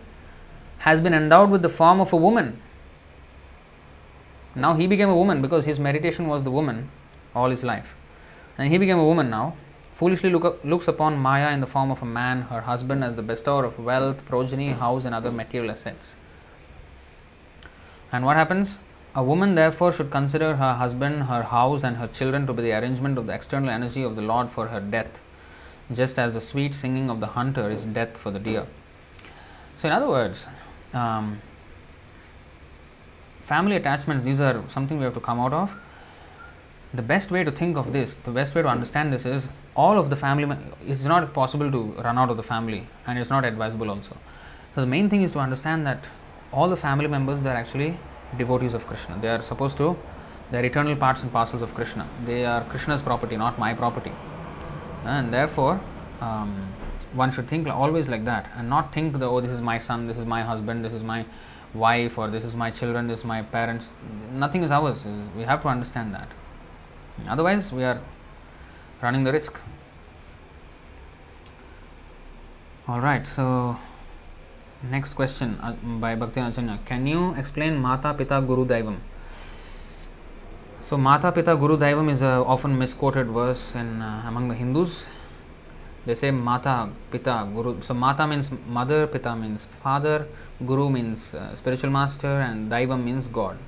has 0.78 1.00
been 1.00 1.14
endowed 1.14 1.50
with 1.50 1.62
the 1.62 1.68
form 1.68 2.00
of 2.00 2.12
a 2.12 2.16
woman. 2.16 2.60
Now 4.54 4.74
he 4.74 4.86
became 4.86 5.08
a 5.08 5.16
woman 5.16 5.42
because 5.42 5.64
his 5.64 5.80
meditation 5.80 6.28
was 6.28 6.44
the 6.44 6.52
woman 6.52 6.90
all 7.34 7.50
his 7.50 7.64
life. 7.64 7.96
And 8.56 8.70
he 8.70 8.78
became 8.78 8.98
a 8.98 9.04
woman 9.04 9.28
now, 9.28 9.56
foolishly 9.92 10.30
look 10.30 10.64
looks 10.64 10.88
upon 10.88 11.18
Maya 11.18 11.52
in 11.52 11.60
the 11.60 11.66
form 11.66 11.90
of 11.90 12.02
a 12.02 12.06
man, 12.06 12.42
her 12.42 12.62
husband, 12.62 13.04
as 13.04 13.14
the 13.14 13.22
bestower 13.22 13.64
of 13.64 13.78
wealth, 13.78 14.24
progeny, 14.24 14.70
house, 14.72 15.04
and 15.04 15.14
other 15.14 15.30
material 15.30 15.70
assets. 15.70 16.14
And 18.10 18.24
what 18.24 18.36
happens? 18.36 18.78
A 19.14 19.22
woman 19.22 19.54
therefore 19.54 19.92
should 19.92 20.10
consider 20.10 20.56
her 20.56 20.74
husband, 20.74 21.24
her 21.24 21.42
house, 21.42 21.84
and 21.84 21.98
her 21.98 22.06
children 22.06 22.46
to 22.46 22.54
be 22.54 22.62
the 22.62 22.72
arrangement 22.72 23.18
of 23.18 23.26
the 23.26 23.34
external 23.34 23.68
energy 23.68 24.02
of 24.02 24.16
the 24.16 24.22
Lord 24.22 24.48
for 24.48 24.68
her 24.68 24.80
death, 24.80 25.20
just 25.92 26.18
as 26.18 26.32
the 26.32 26.40
sweet 26.40 26.74
singing 26.74 27.10
of 27.10 27.20
the 27.20 27.28
hunter 27.28 27.70
is 27.70 27.84
death 27.84 28.16
for 28.16 28.30
the 28.30 28.38
deer. 28.38 28.66
So, 29.76 29.88
in 29.88 29.94
other 29.94 30.08
words, 30.08 30.46
um, 30.94 31.42
family 33.40 33.76
attachments, 33.76 34.24
these 34.24 34.40
are 34.40 34.64
something 34.68 34.98
we 34.98 35.04
have 35.04 35.14
to 35.14 35.20
come 35.20 35.38
out 35.38 35.52
of. 35.52 35.76
The 36.94 37.02
best 37.02 37.30
way 37.30 37.44
to 37.44 37.50
think 37.50 37.76
of 37.76 37.92
this, 37.92 38.14
the 38.14 38.30
best 38.30 38.54
way 38.54 38.62
to 38.62 38.68
understand 38.68 39.12
this 39.12 39.26
is 39.26 39.48
all 39.74 39.98
of 39.98 40.10
the 40.10 40.16
family, 40.16 40.56
it's 40.86 41.04
not 41.04 41.32
possible 41.32 41.70
to 41.70 41.82
run 42.02 42.18
out 42.18 42.30
of 42.30 42.36
the 42.36 42.42
family 42.42 42.86
and 43.06 43.18
it's 43.18 43.30
not 43.30 43.44
advisable 43.44 43.90
also. 43.90 44.16
So, 44.74 44.80
the 44.80 44.86
main 44.86 45.08
thing 45.08 45.22
is 45.22 45.32
to 45.32 45.38
understand 45.38 45.86
that 45.86 46.06
all 46.52 46.68
the 46.68 46.76
family 46.76 47.08
members, 47.08 47.40
they 47.40 47.50
are 47.50 47.56
actually 47.56 47.98
devotees 48.36 48.74
of 48.74 48.86
Krishna. 48.86 49.18
They 49.20 49.28
are 49.28 49.42
supposed 49.42 49.76
to, 49.78 49.96
they 50.50 50.58
are 50.58 50.64
eternal 50.64 50.96
parts 50.96 51.22
and 51.22 51.32
parcels 51.32 51.62
of 51.62 51.74
Krishna. 51.74 52.08
They 52.26 52.44
are 52.44 52.64
Krishna's 52.64 53.02
property, 53.02 53.36
not 53.36 53.58
my 53.58 53.74
property. 53.74 54.12
And 55.04 55.32
therefore, 55.32 55.80
um, 56.20 56.72
one 57.12 57.30
should 57.30 57.48
think 57.48 57.68
always 57.68 58.08
like 58.08 58.24
that 58.24 58.50
and 58.56 58.68
not 58.68 58.92
think 58.92 59.18
that, 59.18 59.26
oh, 59.26 59.40
this 59.40 59.50
is 59.50 59.60
my 59.60 59.78
son, 59.78 60.06
this 60.06 60.18
is 60.18 60.26
my 60.26 60.42
husband, 60.42 60.84
this 60.84 60.92
is 60.92 61.02
my 61.02 61.24
wife, 61.74 62.18
or 62.18 62.28
this 62.28 62.44
is 62.44 62.54
my 62.54 62.70
children, 62.70 63.08
this 63.08 63.20
is 63.20 63.24
my 63.24 63.42
parents. 63.42 63.88
Nothing 64.32 64.62
is 64.62 64.70
ours. 64.70 65.04
We 65.36 65.42
have 65.42 65.62
to 65.62 65.68
understand 65.68 66.14
that. 66.14 66.28
Otherwise, 67.28 67.72
we 67.72 67.84
are 67.84 68.00
running 69.02 69.24
the 69.24 69.32
risk. 69.32 69.58
All 72.86 73.00
right, 73.00 73.26
so 73.26 73.76
next 74.82 75.14
question 75.14 75.58
uh, 75.60 75.72
by 76.00 76.14
Bhakti 76.14 76.40
Achanya. 76.40 76.78
Can 76.84 77.06
you 77.06 77.34
explain 77.34 77.76
Mata 77.76 78.14
Pita 78.14 78.40
Guru 78.40 78.64
Daivam? 78.64 78.98
So, 80.80 80.96
Mata 80.96 81.30
Pita 81.32 81.56
Guru 81.56 81.76
Daivam 81.76 82.10
is 82.10 82.22
a 82.22 82.44
often 82.44 82.76
misquoted 82.78 83.28
verse 83.28 83.74
in 83.74 84.02
uh, 84.02 84.24
among 84.26 84.48
the 84.48 84.54
Hindus. 84.54 85.06
They 86.04 86.16
say 86.16 86.30
Mata 86.32 86.90
Pita 87.10 87.48
Guru. 87.54 87.82
So, 87.82 87.94
Mata 87.94 88.26
means 88.26 88.50
mother, 88.66 89.06
Pita 89.06 89.36
means 89.36 89.64
father, 89.64 90.26
Guru 90.64 90.90
means 90.90 91.34
uh, 91.34 91.54
spiritual 91.54 91.90
master, 91.90 92.40
and 92.40 92.70
Daivam 92.70 93.04
means 93.04 93.26
God. 93.28 93.58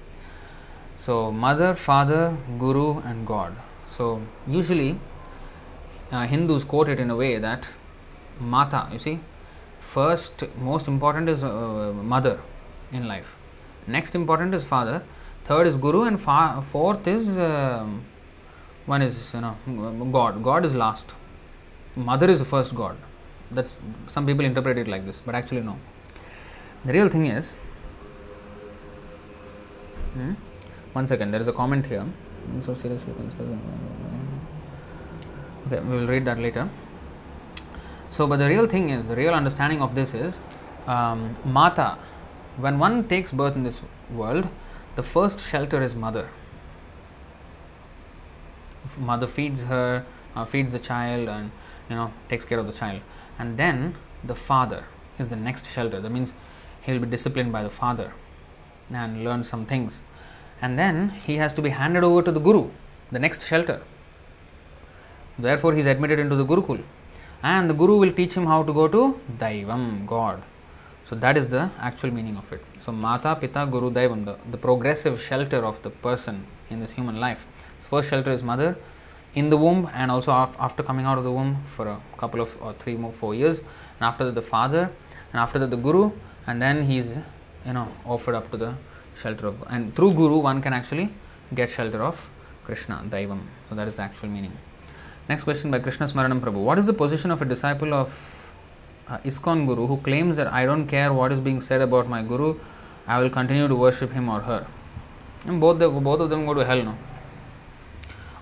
So, 0.99 1.31
mother, 1.31 1.75
father, 1.75 2.37
guru, 2.59 2.99
and 3.01 3.27
God. 3.27 3.55
So, 3.97 4.23
usually 4.47 4.99
uh, 6.13 6.27
Hindus 6.27 6.65
quote 6.65 6.89
it 6.89 7.01
in 7.01 7.11
a 7.11 7.17
way 7.17 7.39
that 7.39 7.69
Mata, 8.41 8.89
you 8.93 8.99
see, 8.99 9.21
first, 9.79 10.45
most 10.59 10.89
important 10.89 11.29
is 11.29 11.45
uh, 11.45 11.93
mother 11.95 12.41
in 12.93 13.07
life, 13.07 13.37
next 13.87 14.15
important 14.15 14.55
is 14.55 14.65
father, 14.65 15.03
third 15.45 15.67
is 15.67 15.77
guru, 15.77 16.03
and 16.03 16.21
fa- 16.21 16.63
fourth 16.63 17.07
is 17.07 17.37
uh, 17.37 17.87
one 18.87 19.03
is 19.03 19.33
you 19.33 19.41
know 19.41 19.57
God. 20.13 20.43
God 20.43 20.65
is 20.65 20.75
last. 20.75 21.07
Mother 21.97 22.29
is 22.29 22.41
the 22.41 22.45
first 22.45 22.75
God. 22.75 22.97
That's 23.51 23.75
some 24.09 24.27
people 24.27 24.45
interpret 24.45 24.79
it 24.79 24.89
like 24.89 25.07
this, 25.07 25.23
but 25.25 25.35
actually 25.35 25.61
no. 25.61 25.79
The 26.85 26.93
real 26.93 27.09
thing 27.09 27.27
is. 27.27 27.53
Hmm? 30.15 30.33
One 30.93 31.07
second, 31.07 31.31
there 31.31 31.41
is 31.41 31.49
a 31.49 31.53
comment 31.53 31.87
here. 31.87 32.01
I'm 32.01 32.63
so 32.63 32.75
seriously 32.75 33.13
considered. 33.15 33.59
Okay, 35.67 35.81
we 35.81 35.97
will 35.97 36.07
read 36.07 36.25
that 36.25 36.39
later. 36.39 36.69
So, 38.11 38.27
but 38.27 38.39
the 38.39 38.49
real 38.49 38.67
thing 38.67 38.91
is, 38.91 39.07
the 39.07 39.17
real 39.17 39.35
understanding 39.35 39.83
of 39.83 39.95
this 39.95 40.15
is 40.15 40.41
um, 40.87 41.37
Mata. 41.45 41.99
When 42.57 42.79
one 42.79 43.09
takes 43.09 43.33
birth 43.33 43.57
in 43.57 43.65
this 43.65 43.81
world, 44.11 44.49
the 44.95 45.03
first 45.03 45.41
shelter 45.41 45.83
is 45.83 45.95
mother. 45.95 46.29
Mother 48.99 49.27
feeds 49.27 49.65
her, 49.65 50.05
uh, 50.37 50.45
feeds 50.45 50.71
the 50.71 50.79
child, 50.79 51.29
and 51.29 51.51
you 51.89 51.97
know 51.97 52.13
takes 52.29 52.45
care 52.45 52.59
of 52.59 52.67
the 52.67 52.73
child, 52.73 53.01
and 53.39 53.57
then 53.57 53.97
the 54.23 54.35
father 54.35 54.85
is 55.19 55.29
the 55.29 55.37
next 55.37 55.67
shelter. 55.67 56.01
That 56.01 56.11
means 56.11 56.33
he 56.83 56.93
will 56.93 57.01
be 57.01 57.09
disciplined 57.09 57.51
by 57.51 57.63
the 57.63 57.71
father 57.71 58.13
and 58.91 59.25
learn 59.25 59.43
some 59.43 59.65
things 59.65 60.03
and 60.65 60.79
then 60.79 61.11
he 61.27 61.37
has 61.37 61.53
to 61.53 61.63
be 61.63 61.71
handed 61.71 62.05
over 62.05 62.23
to 62.23 62.33
the 62.33 62.41
guru, 62.41 62.71
the 63.13 63.19
next 63.19 63.47
shelter. 63.47 63.83
Therefore, 65.39 65.75
he 65.75 65.81
is 65.81 65.87
admitted 65.87 66.19
into 66.19 66.37
the 66.37 66.45
Gurukul, 66.45 66.83
and 67.43 67.69
the 67.69 67.75
guru 67.75 67.99
will 67.99 68.13
teach 68.13 68.35
him 68.35 68.47
how 68.47 68.63
to 68.63 68.73
go 68.73 68.89
to 68.89 69.21
Daivam, 69.39 70.07
God. 70.07 70.43
So 71.05 71.15
that 71.17 71.37
is 71.37 71.49
the 71.49 71.71
actual 71.79 72.11
meaning 72.11 72.37
of 72.37 72.51
it. 72.53 72.65
So 72.81 72.93
Mata, 72.93 73.37
Pita, 73.37 73.67
Guru, 73.71 73.91
Daivam, 73.91 74.25
the, 74.25 74.37
the 74.51 74.57
progressive 74.57 75.21
shelter 75.21 75.65
of 75.65 75.83
the 75.83 75.91
person 75.91 76.47
in 76.71 76.81
this 76.81 76.93
human 76.93 77.21
life. 77.21 77.47
His 77.77 77.87
first 77.87 78.09
shelter 78.09 78.31
is 78.31 78.43
mother 78.43 78.79
in 79.35 79.51
the 79.51 79.57
womb 79.57 79.91
and 79.93 80.11
also 80.11 80.33
af- 80.33 80.57
after 80.59 80.83
coming 80.83 81.07
out 81.07 81.19
of 81.19 81.25
the 81.25 81.33
womb 81.33 81.63
for 81.65 81.89
a 81.89 82.01
couple 82.17 82.41
of 82.41 82.57
or 82.63 82.73
three 82.75 82.95
more 82.95 83.13
four 83.13 83.35
years 83.35 83.59
and 83.59 84.03
after 84.03 84.25
that 84.25 84.35
the 84.35 84.43
father 84.43 84.91
and 85.33 85.41
after 85.41 85.59
that 85.59 85.71
the 85.71 85.77
guru 85.77 86.13
and 86.47 86.63
then 86.63 86.85
he 86.85 86.99
is, 86.99 87.19
you 87.67 87.73
know 87.73 87.89
offered 88.05 88.35
up 88.35 88.51
to 88.51 88.57
the 88.57 88.75
shelter 89.17 89.49
of 89.49 89.65
and 89.69 89.95
through 89.97 90.13
guru 90.15 90.39
one 90.39 90.63
can 90.63 90.73
actually 90.73 91.13
get 91.55 91.69
shelter 91.69 92.03
of 92.03 92.31
krishna 92.65 93.03
daivam 93.09 93.41
so 93.69 93.75
that 93.75 93.89
is 93.89 93.97
the 93.97 94.03
actual 94.03 94.29
meaning 94.29 94.53
Next 95.27 95.45
question 95.45 95.71
by 95.71 95.79
Krishna 95.79 96.05
Smaranam 96.05 96.41
Prabhu. 96.41 96.63
What 96.63 96.79
is 96.79 96.85
the 96.87 96.93
position 96.93 97.31
of 97.31 97.41
a 97.41 97.47
disciple 97.47 97.95
of 97.95 98.53
uh, 99.09 99.17
Guru 99.25 99.87
who 99.87 99.97
claims 99.97 100.37
that 100.37 100.53
I 100.53 100.67
don't 100.67 100.87
care 100.87 101.15
what 101.15 101.33
is 101.33 101.41
being 101.41 101.63
said 101.63 101.81
about 101.81 102.07
my 102.09 102.23
Guru, 102.23 102.61
I 103.07 103.19
will 103.23 103.31
continue 103.31 103.67
to 103.67 103.75
worship 103.75 104.13
him 104.13 104.29
or 104.29 104.43
her? 104.43 104.67
And 105.47 105.63
both, 105.63 105.79
the, 105.79 105.89
both 105.89 106.21
of 106.21 106.29
them 106.29 106.45
go 106.45 106.53
to 106.53 106.63
hell, 106.63 106.83
no? 106.83 106.99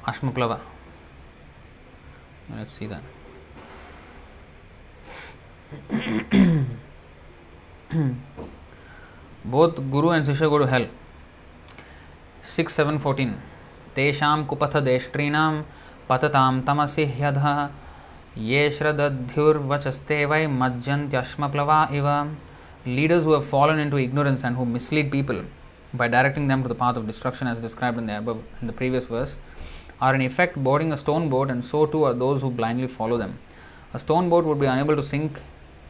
Ashmaplava. 0.05 0.59
Let's 2.57 2.73
see 2.73 2.87
that. 2.87 3.03
both 9.45 9.77
Guru 9.77 10.11
and 10.11 10.27
Shishya 10.27 10.51
go 10.51 10.59
to 10.59 10.67
hell. 10.67 10.89
6 12.43 12.75
7 12.75 12.99
14. 12.99 13.41
तेषां 13.97 14.45
कुपथ 14.51 14.77
देष्ट्रीणां 14.85 15.63
पततां 16.10 16.62
तमसि 16.68 17.06
ह्यधः 17.20 17.48
ये 18.52 18.70
श्रदध्युर्वचस्ते 18.78 20.20
वै 20.32 20.46
मज्जन्त्यश्मप्लवा 20.62 21.80
इव 22.00 22.08
leaders 22.88 23.26
who 23.26 23.34
have 23.34 23.46
fallen 23.46 23.80
into 23.80 23.98
ignorance 23.98 24.44
and 24.44 24.56
who 24.56 24.66
mislead 24.66 25.12
people 25.12 25.44
by 25.94 26.08
directing 26.08 26.48
them 26.48 26.62
to 26.64 26.70
the 26.70 26.76
path 26.76 26.96
of 26.96 27.06
destruction 27.06 27.48
as 27.48 27.60
described 27.60 27.98
in 27.98 28.06
the 28.06 28.18
above 28.18 28.42
in 28.62 28.68
the 28.68 28.74
previous 28.74 29.08
verse 29.08 29.36
are 30.00 30.14
in 30.16 30.22
effect 30.22 30.56
boarding 30.68 30.94
a 30.94 30.98
stone 30.98 31.28
boat 31.28 31.50
and 31.50 31.66
so 31.66 31.86
too 31.86 32.04
are 32.06 32.14
those 32.14 32.42
who 32.42 32.50
blindly 32.50 32.88
follow 32.88 33.18
them 33.18 33.38
a 33.94 34.00
stone 34.00 34.30
boat 34.30 34.46
would 34.46 34.60
be 34.60 34.66
unable 34.66 34.96
to 34.96 35.04
sink 35.04 35.42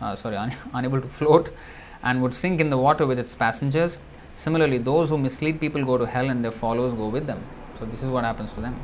uh, 0.01 0.15
sorry 0.15 0.37
un- 0.37 0.55
unable 0.73 0.99
to 0.99 1.07
float 1.07 1.53
and 2.01 2.21
would 2.21 2.33
sink 2.33 2.59
in 2.59 2.69
the 2.71 2.77
water 2.77 3.05
with 3.05 3.19
its 3.19 3.35
passengers 3.35 3.99
similarly 4.33 4.77
those 4.77 5.09
who 5.09 5.17
mislead 5.17 5.59
people 5.59 5.83
go 5.85 5.97
to 5.97 6.07
hell 6.07 6.29
and 6.29 6.43
their 6.43 6.57
followers 6.63 6.93
go 6.93 7.07
with 7.07 7.27
them 7.27 7.43
so 7.77 7.85
this 7.85 8.01
is 8.01 8.09
what 8.09 8.23
happens 8.23 8.53
to 8.53 8.61
them 8.61 8.75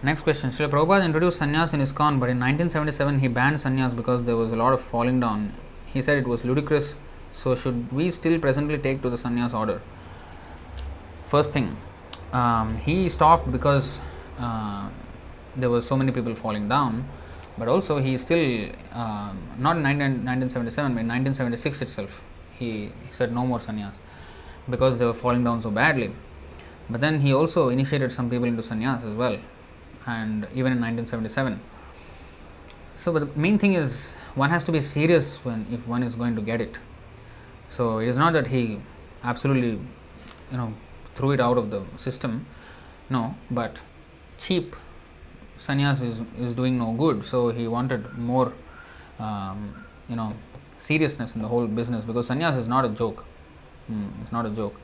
Next 0.00 0.22
question. 0.22 0.50
Srila 0.50 0.70
Prabhupada 0.70 1.04
introduced 1.04 1.40
sannyas 1.40 1.74
in 1.74 1.80
ISKCON, 1.80 2.20
but 2.20 2.28
in 2.30 2.38
1977 2.38 3.18
he 3.18 3.26
banned 3.26 3.56
sannyas 3.56 3.96
because 3.96 4.22
there 4.22 4.36
was 4.36 4.52
a 4.52 4.54
lot 4.54 4.72
of 4.72 4.80
falling 4.80 5.18
down. 5.18 5.54
He 5.86 6.00
said 6.00 6.18
it 6.18 6.28
was 6.28 6.44
ludicrous, 6.44 6.94
so 7.32 7.56
should 7.56 7.90
we 7.90 8.12
still 8.12 8.38
presently 8.38 8.78
take 8.78 9.02
to 9.02 9.10
the 9.10 9.16
sannyas 9.16 9.52
order? 9.52 9.82
First 11.26 11.52
thing, 11.52 11.76
um, 12.32 12.76
he 12.76 13.08
stopped 13.08 13.50
because 13.50 14.00
uh, 14.38 14.88
there 15.56 15.68
were 15.68 15.82
so 15.82 15.96
many 15.96 16.12
people 16.12 16.32
falling 16.36 16.68
down, 16.68 17.08
but 17.58 17.66
also 17.66 17.98
he 17.98 18.16
still, 18.18 18.70
um, 18.92 19.48
not 19.58 19.78
in 19.78 19.82
19, 19.82 20.24
1977, 20.24 20.94
but 20.94 21.00
in 21.00 21.08
1976 21.08 21.82
itself, 21.82 22.22
he, 22.56 22.70
he 22.82 22.92
said 23.10 23.34
no 23.34 23.44
more 23.44 23.58
sannyas 23.58 23.96
because 24.70 25.00
they 25.00 25.04
were 25.04 25.12
falling 25.12 25.42
down 25.42 25.60
so 25.60 25.72
badly. 25.72 26.12
But 26.88 27.00
then 27.00 27.22
he 27.22 27.34
also 27.34 27.68
initiated 27.68 28.12
some 28.12 28.30
people 28.30 28.46
into 28.46 28.62
sannyas 28.62 29.04
as 29.04 29.16
well 29.16 29.38
and 30.16 30.46
even 30.54 30.72
in 30.72 30.80
1977. 30.80 31.60
So, 32.94 33.12
but 33.12 33.20
the 33.20 33.40
main 33.40 33.58
thing 33.58 33.74
is 33.74 34.12
one 34.34 34.50
has 34.50 34.64
to 34.64 34.72
be 34.72 34.80
serious 34.80 35.36
when 35.44 35.66
if 35.70 35.86
one 35.86 36.02
is 36.02 36.14
going 36.14 36.34
to 36.36 36.42
get 36.42 36.60
it. 36.60 36.76
So 37.68 37.98
it 37.98 38.08
is 38.08 38.16
not 38.16 38.32
that 38.32 38.48
he 38.48 38.80
absolutely, 39.22 39.72
you 40.52 40.56
know, 40.60 40.72
threw 41.14 41.32
it 41.32 41.40
out 41.40 41.58
of 41.58 41.70
the 41.70 41.82
system. 41.98 42.46
No, 43.10 43.34
but 43.50 43.78
cheap 44.38 44.74
sannyas 45.58 46.00
is, 46.00 46.18
is 46.38 46.54
doing 46.54 46.78
no 46.78 46.92
good. 46.92 47.24
So 47.24 47.50
he 47.50 47.68
wanted 47.68 48.16
more, 48.16 48.52
um, 49.18 49.84
you 50.08 50.16
know, 50.16 50.34
seriousness 50.78 51.34
in 51.34 51.42
the 51.42 51.48
whole 51.48 51.66
business 51.66 52.04
because 52.04 52.28
sannyas 52.28 52.56
is 52.56 52.68
not 52.68 52.84
a 52.84 52.88
joke. 52.88 53.24
Mm, 53.90 54.22
it's 54.22 54.32
not 54.32 54.46
a 54.46 54.50
joke. 54.50 54.80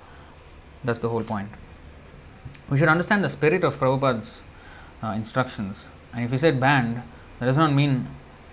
That's 0.83 1.01
the 1.01 1.09
whole 1.09 1.23
point. 1.23 1.49
We 2.69 2.79
should 2.79 2.89
understand 2.89 3.25
the 3.25 3.29
spirit 3.29 3.65
of 3.65 3.79
Prabhupada's 3.79 4.43
uh, 5.05 5.13
instructions. 5.13 5.89
And 6.13 6.25
if 6.25 6.31
he 6.31 6.39
said 6.39 6.59
banned, 6.59 7.03
that 7.39 7.47
does 7.47 7.57
not 7.57 7.73
mean, 7.73 8.09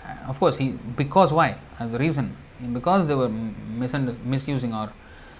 uh, 0.05 0.29
of 0.29 0.39
course, 0.39 0.57
he 0.57 0.71
because 0.71 1.31
why? 1.31 1.57
As 1.79 1.93
a 1.93 1.97
reason, 1.97 2.35
because 2.73 3.07
they 3.07 3.15
were 3.15 3.29
misund- 3.29 4.23
misusing 4.25 4.73
or 4.73 4.91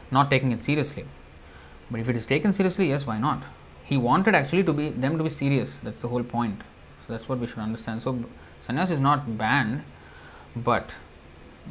not 0.09 0.29
taking 0.29 0.51
it 0.51 0.63
seriously. 0.63 1.05
But 1.89 1.99
if 1.99 2.09
it 2.09 2.15
is 2.15 2.25
taken 2.25 2.53
seriously, 2.53 2.89
yes, 2.89 3.05
why 3.05 3.17
not? 3.17 3.43
He 3.83 3.97
wanted 3.97 4.35
actually 4.35 4.63
to 4.63 4.73
be 4.73 4.89
them 4.89 5.17
to 5.17 5.23
be 5.23 5.29
serious. 5.29 5.77
That's 5.83 5.99
the 5.99 6.07
whole 6.07 6.23
point. 6.23 6.61
So 7.05 7.13
that's 7.13 7.27
what 7.27 7.39
we 7.39 7.47
should 7.47 7.59
understand. 7.59 8.01
So 8.01 8.23
sannyas 8.65 8.91
is 8.91 8.99
not 8.99 9.37
banned, 9.37 9.83
but 10.55 10.91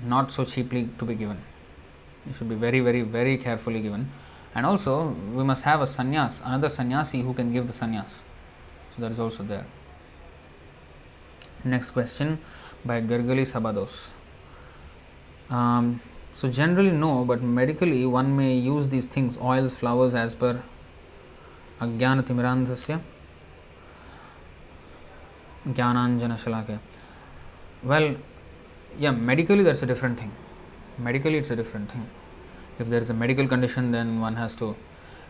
not 0.05 0.33
so 0.33 0.45
cheaply 0.45 0.89
to 0.99 1.05
be 1.05 1.15
given. 1.15 1.39
It 2.29 2.37
should 2.37 2.49
be 2.49 2.55
very, 2.55 2.81
very, 2.81 3.01
very 3.03 3.39
carefully 3.39 3.81
given. 3.81 4.11
And 4.55 4.67
also, 4.67 5.17
we 5.33 5.45
must 5.45 5.63
have 5.63 5.81
a 5.81 5.85
sannyas, 5.85 6.41
another 6.45 6.69
sannyasi 6.69 7.23
who 7.23 7.33
can 7.33 7.53
give 7.53 7.67
the 7.67 7.73
sannyas. 7.73 8.21
That 9.01 9.13
is 9.13 9.19
also 9.19 9.43
there. 9.43 9.65
Next 11.65 11.93
question 11.93 12.39
by 12.85 13.01
Gargali 13.01 13.47
Sabados. 13.47 14.09
Um, 15.51 16.01
so 16.37 16.51
generally 16.51 16.91
no, 16.91 17.25
but 17.25 17.43
medically 17.43 18.05
one 18.07 18.37
may 18.37 18.55
use 18.57 18.89
these 18.89 19.07
things, 19.07 19.39
oils, 19.39 19.75
flowers 19.75 20.15
as 20.15 20.35
per 20.35 20.63
Jnananjana 25.67 26.39
Shalake. 26.39 26.79
Well, 27.83 28.17
yeah, 28.99 29.13
medically 29.13 29.63
that's 29.63 29.83
a 29.83 29.87
different 29.87 30.19
thing. 30.19 30.33
Medically 30.99 31.39
it's 31.39 31.51
a 31.51 31.57
different 31.57 31.91
thing. 31.91 32.07
If 32.79 32.89
there 32.89 33.01
is 33.01 33.09
a 33.11 33.15
medical 33.15 33.49
condition, 33.49 33.93
then 33.93 34.21
one 34.21 34.37
has 34.37 34.55
to, 34.57 34.77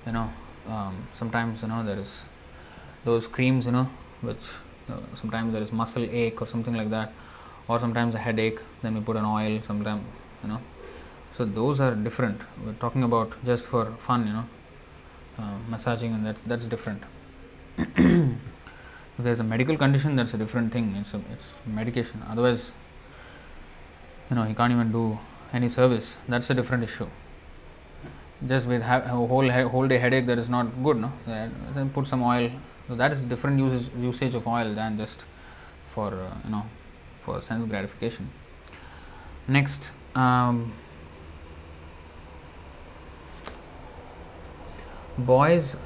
you 0.07 0.13
know, 0.13 0.33
um, 0.69 1.07
sometimes 1.15 1.63
you 1.63 1.69
know 1.69 1.85
there 1.85 1.99
is 1.99 2.25
those 3.05 3.27
creams, 3.27 3.67
you 3.67 3.73
know, 3.73 3.89
which 4.20 4.49
uh, 4.89 4.99
sometimes 5.15 5.53
there 5.53 5.62
is 5.62 5.73
muscle 5.73 6.07
ache 6.11 6.41
or 6.41 6.47
something 6.47 6.75
like 6.75 6.91
that, 6.91 7.12
or 7.69 7.79
sometimes 7.81 8.15
a 8.15 8.19
headache. 8.19 8.61
Then 8.83 8.95
we 8.95 9.01
put 9.01 9.17
an 9.17 9.25
oil. 9.25 9.61
Sometimes, 9.62 10.05
you 10.43 10.49
know, 10.49 10.61
so 11.33 11.45
those 11.45 11.81
are 11.81 11.95
different. 11.95 12.41
We're 12.65 12.75
talking 12.75 13.03
about 13.03 13.33
just 13.45 13.65
for 13.65 13.93
fun, 13.93 14.27
you 14.27 14.33
know, 14.33 14.45
uh, 15.39 15.59
massaging, 15.69 16.15
and 16.15 16.27
that 16.27 16.37
that's 16.47 16.67
different. 16.67 17.03
if 17.79 18.37
there's 19.19 19.41
a 19.41 19.45
medical 19.45 19.77
condition, 19.77 20.17
that's 20.17 20.35
a 20.35 20.39
different 20.39 20.73
thing. 20.73 20.95
It's 20.97 21.15
a, 21.15 21.19
it's 21.33 21.49
medication. 21.67 22.23
Otherwise, 22.29 22.70
you 24.29 24.37
know, 24.37 24.45
he 24.45 24.55
can't 24.55 24.73
even 24.73 24.93
do 24.93 25.19
any 25.53 25.69
service. 25.69 26.17
That's 26.29 26.51
a 26.51 26.55
different 26.55 26.85
issue. 26.85 27.09
Just 28.47 28.67
with 28.67 28.83
ha- 28.83 29.03
a 29.05 29.09
whole 29.09 29.51
whole 29.51 29.89
day 29.89 29.99
headache, 29.99 30.27
that 30.27 30.39
is 30.39 30.49
not 30.49 30.83
good. 30.83 30.97
No, 30.97 31.12
then 31.27 31.91
put 31.95 32.07
some 32.07 32.23
oil 32.23 32.51
so 32.91 32.97
that 32.97 33.12
is 33.12 33.23
different 33.23 33.60
usage, 33.60 33.89
usage 33.97 34.35
of 34.35 34.49
oil 34.49 34.75
than 34.75 34.99
just 34.99 35.25
for 35.85 36.12
uh, 36.12 36.35
you 36.44 36.51
know 36.51 36.65
for 37.20 37.41
sense 37.41 37.65
gratification. 37.65 38.28
Next, 39.47 39.93
um, 40.17 40.73
boys 45.17 45.77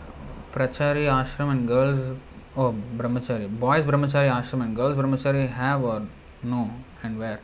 prachari 0.55 1.05
ashram 1.17 1.51
and 1.51 1.69
girls 1.69 2.17
oh 2.57 2.75
brahmachari. 2.97 3.51
Boys 3.67 3.85
brahmachari 3.85 4.31
ashram 4.39 4.63
and 4.63 4.75
girls 4.75 4.97
brahmachari 4.97 5.47
have 5.51 5.85
or 5.85 6.07
no 6.43 6.71
and 7.03 7.19
where? 7.19 7.41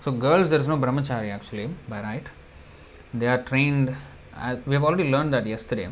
So 0.00 0.10
girls 0.10 0.50
there 0.50 0.58
is 0.58 0.66
no 0.66 0.76
brahmachari 0.76 1.32
actually 1.32 1.70
by 1.88 2.00
right. 2.00 2.26
They 3.14 3.28
are 3.28 3.40
trained 3.40 3.94
as, 4.34 4.66
we 4.66 4.74
have 4.74 4.82
already 4.82 5.08
learned 5.08 5.32
that 5.32 5.46
yesterday 5.46 5.88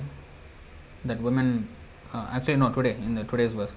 that 1.04 1.20
women 1.20 1.68
uh, 2.14 2.28
actually 2.30 2.56
no 2.56 2.70
today 2.70 2.92
in 2.92 3.14
the 3.16 3.24
today's 3.24 3.54
verse. 3.54 3.74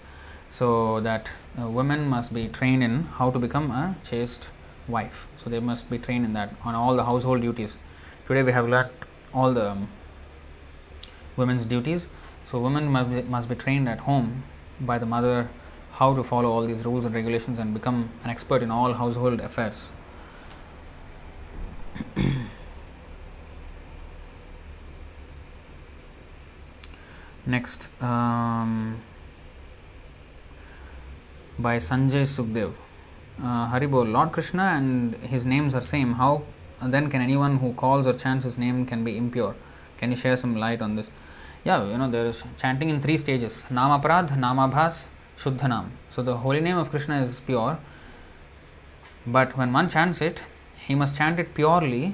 So 0.49 1.01
that 1.01 1.29
uh, 1.59 1.69
women 1.69 2.07
must 2.07 2.33
be 2.33 2.47
trained 2.47 2.83
in 2.83 3.03
how 3.19 3.31
to 3.31 3.39
become 3.39 3.71
a 3.71 3.95
chaste 4.03 4.49
wife. 4.87 5.27
So 5.37 5.49
they 5.49 5.59
must 5.59 5.89
be 5.89 5.97
trained 5.97 6.23
in 6.23 6.33
that 6.33 6.55
on 6.63 6.75
all 6.75 6.95
the 6.95 7.03
household 7.05 7.41
duties. 7.41 7.77
Today 8.25 8.43
we 8.43 8.51
have 8.51 8.69
learned 8.69 8.91
all 9.33 9.53
the 9.53 9.71
um, 9.71 9.89
women's 11.35 11.65
duties. 11.65 12.07
So 12.45 12.59
women 12.59 12.87
must 12.87 13.09
be, 13.09 13.21
must 13.23 13.49
be 13.49 13.55
trained 13.55 13.89
at 13.89 14.01
home 14.01 14.43
by 14.79 14.97
the 14.97 15.05
mother 15.05 15.49
how 15.93 16.13
to 16.13 16.23
follow 16.23 16.51
all 16.51 16.65
these 16.65 16.85
rules 16.85 17.03
and 17.05 17.13
regulations 17.13 17.57
and 17.57 17.73
become 17.73 18.11
an 18.23 18.29
expert 18.29 18.61
in 18.61 18.69
all 18.69 18.93
household 18.93 19.39
affairs 19.39 19.89
Next, 27.47 27.87
um, 28.01 29.01
by 31.57 31.77
Sanjay 31.77 32.23
Sukhdev. 32.23 32.73
Uh, 33.41 33.71
Haribol, 33.71 34.11
Lord 34.11 34.33
Krishna 34.33 34.63
and 34.75 35.15
his 35.15 35.45
names 35.45 35.73
are 35.73 35.79
same. 35.79 36.15
How 36.15 36.43
then 36.81 37.09
can 37.09 37.21
anyone 37.21 37.59
who 37.59 37.71
calls 37.71 38.05
or 38.05 38.13
chants 38.13 38.43
his 38.43 38.57
name 38.57 38.85
can 38.85 39.05
be 39.05 39.15
impure? 39.15 39.55
Can 39.97 40.11
you 40.11 40.17
share 40.17 40.35
some 40.35 40.57
light 40.57 40.81
on 40.81 40.97
this? 40.97 41.09
Yeah, 41.63 41.89
you 41.89 41.97
know, 41.97 42.11
there 42.11 42.25
is 42.25 42.43
chanting 42.57 42.89
in 42.89 43.01
three 43.01 43.17
stages 43.17 43.65
Namaprad, 43.69 44.37
Namabhas, 44.37 45.05
Shuddhanam. 45.37 45.91
So 46.09 46.21
the 46.21 46.37
holy 46.37 46.59
name 46.59 46.77
of 46.77 46.89
Krishna 46.89 47.21
is 47.21 47.39
pure, 47.39 47.79
but 49.25 49.57
when 49.57 49.71
one 49.71 49.87
chants 49.87 50.19
it, 50.21 50.41
he 50.85 50.95
must 50.95 51.15
chant 51.15 51.39
it 51.39 51.53
purely, 51.53 52.13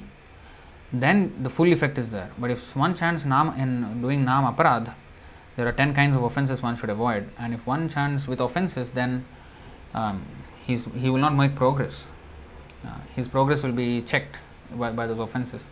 then 0.91 1.41
the 1.41 1.49
full 1.49 1.73
effect 1.73 1.97
is 1.97 2.11
there. 2.11 2.29
But 2.37 2.51
if 2.51 2.75
one 2.75 2.93
chants 2.93 3.25
Nam 3.25 3.57
in 3.57 3.99
doing 3.99 4.23
Nam 4.23 4.53
Aparad, 4.53 4.93
there 5.55 5.67
are 5.67 5.71
10 5.71 5.93
kinds 5.93 6.15
of 6.15 6.23
offenses 6.23 6.61
one 6.61 6.75
should 6.75 6.89
avoid, 6.89 7.29
and 7.37 7.53
if 7.53 7.65
one 7.67 7.87
chants 7.89 8.27
with 8.27 8.39
offenses, 8.39 8.91
then 8.91 9.25
um, 9.93 10.25
he's, 10.65 10.85
he 10.95 11.09
will 11.09 11.19
not 11.19 11.35
make 11.35 11.55
progress. 11.55 12.05
Uh, 12.85 12.97
his 13.15 13.27
progress 13.27 13.63
will 13.63 13.71
be 13.71 14.01
checked 14.01 14.37
by, 14.71 14.91
by 14.91 15.07
those 15.07 15.19
offenses. 15.19 15.67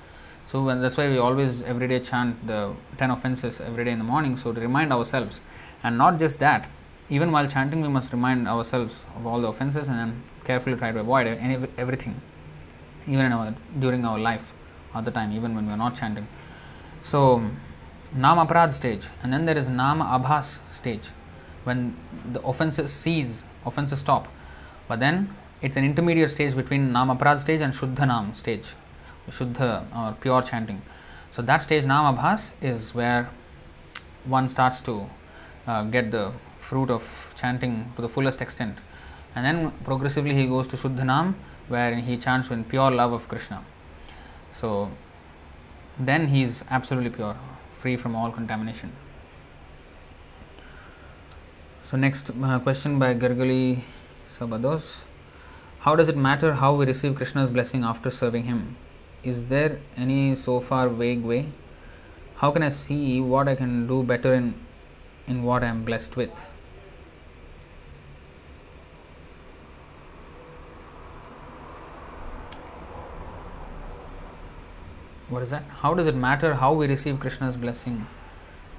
So 0.46 0.66
that's 0.66 0.98
why 0.98 1.08
we 1.10 1.18
always 1.18 1.62
every 1.64 1.88
day 1.88 2.00
chant 2.00 2.46
the 2.46 2.74
10 2.98 3.12
offenses 3.12 3.62
every 3.62 3.86
day 3.86 3.92
in 3.92 3.98
the 4.00 4.04
morning. 4.04 4.38
So 4.38 4.52
to 4.52 4.60
remind 4.60 4.92
ourselves, 4.92 5.40
and 5.84 5.98
not 5.98 6.20
just 6.20 6.40
that, 6.40 6.70
even 7.10 7.32
while 7.32 7.48
chanting, 7.48 7.82
we 7.82 7.88
must 7.88 8.12
remind 8.12 8.48
ourselves 8.48 9.04
of 9.16 9.26
all 9.26 9.42
the 9.42 9.48
offenses 9.48 9.88
and 9.88 9.98
then 9.98 10.24
carefully 10.44 10.78
try 10.78 10.92
to 10.92 11.00
avoid 11.00 11.28
any, 11.28 11.58
everything, 11.78 12.22
even 13.08 13.32
our, 13.32 13.54
during 13.80 14.06
our 14.06 14.20
life, 14.20 14.54
at 14.94 15.06
the 15.06 15.12
time, 15.12 15.32
even 15.32 15.56
when 15.56 15.66
we 15.68 15.74
are 15.74 15.78
not 15.78 15.96
chanting. 15.96 16.28
So, 17.02 17.44
Nama 18.14 18.46
Aparad 18.46 18.74
stage, 18.74 19.08
and 19.24 19.32
then 19.32 19.46
there 19.46 19.58
is 19.58 19.70
Nama 19.70 20.04
Abhas 20.20 20.60
stage, 20.72 21.10
when 21.64 21.96
the 22.32 22.42
offenses 22.42 22.92
cease, 22.92 23.46
offenses 23.66 24.00
stop. 24.00 24.28
But 24.88 25.00
then 25.00 25.34
it's 25.62 25.78
an 25.78 25.86
intermediate 25.86 26.32
stage 26.32 26.56
between 26.56 26.92
Nama 26.92 27.16
Aparad 27.16 27.40
stage 27.40 27.62
and 27.62 27.74
Shuddha 27.74 28.06
Nam 28.08 28.36
stage, 28.36 28.74
Shuddha 29.30 29.86
or 29.96 30.14
pure 30.20 30.42
chanting. 30.42 30.82
So 31.32 31.42
that 31.44 31.64
stage 31.64 31.86
Nama 31.86 32.18
Abhas 32.18 32.52
is 32.62 32.94
where 32.94 33.30
one 34.26 34.50
starts 34.50 34.82
to 34.82 35.10
uh, 35.66 35.84
get 35.84 36.12
the 36.12 36.34
fruit 36.58 36.90
of 36.90 37.34
chanting 37.36 37.94
to 37.96 38.02
the 38.02 38.10
fullest 38.10 38.42
extent. 38.42 38.78
And 39.36 39.46
then 39.46 39.72
progressively 39.86 40.36
he 40.36 40.48
goes 40.48 40.68
to 40.68 40.76
Shuddha 40.76 40.98
Shuddhanam, 41.00 41.36
where 41.70 41.96
he 41.96 42.18
chants 42.18 42.50
with 42.50 42.68
pure 42.68 42.92
love 42.92 43.14
of 43.14 43.30
Krishna. 43.30 43.64
So 44.52 44.92
then 45.98 46.28
he 46.28 46.44
is 46.44 46.66
absolutely 46.70 47.12
pure, 47.12 47.38
free 47.82 47.98
from 47.98 48.16
all 48.16 48.32
contamination. 48.32 48.92
So 51.84 51.98
next 51.98 52.30
uh, 52.30 52.60
question 52.60 53.00
by 53.00 53.14
Gargali 53.16 53.82
Sabados. 54.30 55.04
How 55.80 55.96
does 55.96 56.10
it 56.10 56.16
matter 56.16 56.54
how 56.54 56.74
we 56.76 56.86
receive 56.86 57.16
Krishna's 57.16 57.50
blessing 57.50 57.84
after 57.84 58.12
serving 58.12 58.44
him? 58.44 58.76
Is 59.24 59.46
there 59.46 59.80
any 59.98 60.36
so 60.36 60.60
far 60.60 60.90
vague 60.90 61.24
way? 61.24 61.48
How 62.36 62.52
can 62.52 62.64
I 62.64 62.70
see 62.70 63.20
what 63.20 63.48
I 63.48 63.56
can 63.56 63.88
do 63.88 64.04
better 64.04 64.34
in 64.34 64.54
in 65.28 65.44
what 65.44 65.64
I 65.64 65.68
am 65.68 65.84
blessed 65.84 66.16
with? 66.16 66.51
What 75.32 75.44
is 75.44 75.52
that? 75.52 75.64
How 75.82 75.94
does 75.94 76.08
it 76.08 76.16
matter 76.16 76.56
how 76.56 76.74
we 76.74 76.88
receive 76.88 77.18
Krishna's 77.22 77.56
blessing 77.56 78.06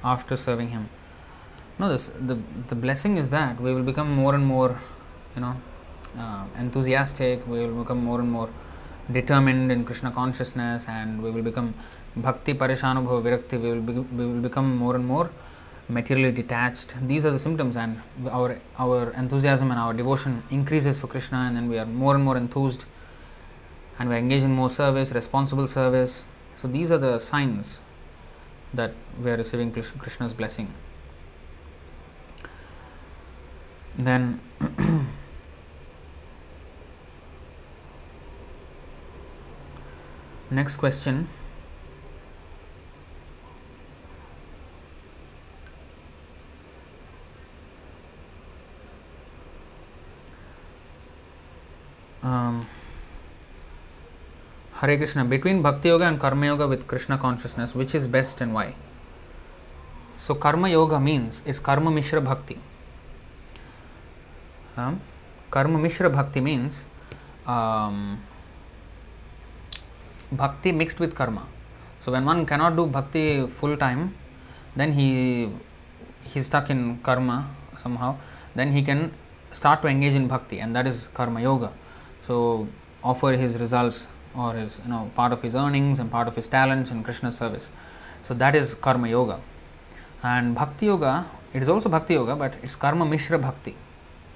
after 0.05 0.37
serving 0.37 0.69
Him? 0.69 0.91
No, 1.79 1.89
this 1.89 2.11
the 2.31 2.37
the 2.69 2.75
blessing 2.75 3.17
is 3.17 3.31
that 3.31 3.59
we 3.59 3.73
will 3.75 3.83
become 3.83 4.11
more 4.15 4.35
and 4.35 4.45
more, 4.45 4.79
you 5.35 5.41
know, 5.41 5.55
uh, 6.19 6.45
enthusiastic. 6.59 7.47
We 7.49 7.61
will 7.67 7.79
become 7.83 8.05
more 8.05 8.21
and 8.21 8.31
more 8.31 8.51
determined 9.11 9.73
in 9.73 9.87
Krishna 9.87 10.11
consciousness, 10.11 10.85
and 10.87 11.23
we 11.23 11.31
will 11.31 11.43
become 11.43 11.73
bhakti 12.17 12.53
pareshanubhava 12.53 13.23
virakti. 13.29 13.61
We 13.63 13.71
will 13.71 13.81
be, 13.81 13.95
we 14.19 14.27
will 14.27 14.43
become 14.43 14.77
more 14.77 14.95
and 14.95 15.07
more 15.07 15.31
materially 15.89 16.33
detached. 16.33 16.95
These 17.09 17.25
are 17.25 17.31
the 17.31 17.39
symptoms, 17.39 17.79
and 17.79 18.03
our 18.31 18.59
our 18.79 19.11
enthusiasm 19.13 19.71
and 19.71 19.81
our 19.81 19.95
devotion 19.95 20.43
increases 20.51 21.01
for 21.01 21.07
Krishna, 21.07 21.39
and 21.47 21.57
then 21.57 21.71
we 21.71 21.79
are 21.79 21.87
more 21.87 22.15
and 22.15 22.23
more 22.23 22.37
enthused, 22.37 22.85
and 23.99 24.11
we 24.11 24.17
engage 24.17 24.43
in 24.43 24.53
more 24.53 24.69
service, 24.69 25.13
responsible 25.13 25.67
service. 25.67 26.23
So 26.63 26.69
these 26.69 26.93
are 26.93 26.99
the 26.99 27.19
signs 27.19 27.81
that 28.73 28.95
we 29.21 29.33
are 29.33 29.37
receiving 29.37 29.73
Krishna's 29.73 30.33
blessing. 30.33 30.73
Then 33.99 34.41
next 40.53 40.77
question 40.77 41.27
um, 52.23 52.69
Hare 54.83 54.97
Krishna 54.99 55.29
between 55.29 55.63
bhakti 55.63 55.89
yoga 55.89 56.03
and 56.03 56.19
karmayoga 56.21 56.63
with 56.63 56.83
Krishna 56.91 57.17
consciousness 57.17 57.73
which 57.77 57.95
is 57.97 58.09
best 58.11 58.41
and 58.43 58.53
why 58.53 58.71
so 60.27 60.35
karma 60.45 60.67
yoga 60.67 60.95
means 61.01 61.43
is 61.49 61.61
कर्म 61.65 61.93
मिश्र 61.93 62.21
भक्ति। 62.21 62.55
कर्म 65.53 65.79
mishra 65.81 66.09
bhakti 66.09 66.41
means 66.41 66.85
bhakti 70.35 70.73
mixed 70.73 71.01
with 71.01 71.13
karma. 71.19 71.39
So 72.05 72.13
when 72.13 72.25
one 72.25 72.45
cannot 72.45 72.73
do 72.77 72.87
bhakti 72.97 73.25
full 73.59 73.77
time 73.77 74.07
then 74.79 74.93
he 74.93 76.43
stuck 76.43 76.71
in 76.71 76.81
karma 77.07 77.31
somehow 77.99 78.15
then 78.57 78.73
he 78.73 78.85
can 78.85 79.11
start 79.55 79.83
to 79.83 79.89
engage 79.89 80.17
in 80.17 80.27
bhakti 80.29 80.57
and 80.57 80.75
that 80.77 80.87
is 80.87 81.07
karma 81.17 81.39
yoga 81.39 81.69
so 82.27 82.35
offer 83.05 83.35
his 83.41 83.57
result 83.63 84.09
or 84.37 84.55
his 84.55 84.81
you 84.85 84.91
know 84.91 85.11
part 85.15 85.33
of 85.33 85.43
his 85.43 85.55
earnings 85.55 85.99
and 85.99 86.11
part 86.11 86.29
of 86.29 86.37
his 86.37 86.49
talents 86.49 86.91
in 86.91 87.03
Krishna's 87.03 87.37
service. 87.37 87.69
So 88.23 88.35
that 88.35 88.55
is 88.55 88.75
karma 88.75 89.09
yoga. 89.09 89.41
And 90.23 90.55
bhakti 90.55 90.87
yoga, 90.87 91.27
it 91.53 91.63
is 91.63 91.69
also 91.69 91.89
bhakti 91.89 92.15
yoga, 92.15 92.37
but 92.37 92.55
it's 92.63 92.77
karma 92.77 93.05
mishra 93.05 93.39
bhakti. 93.39 93.77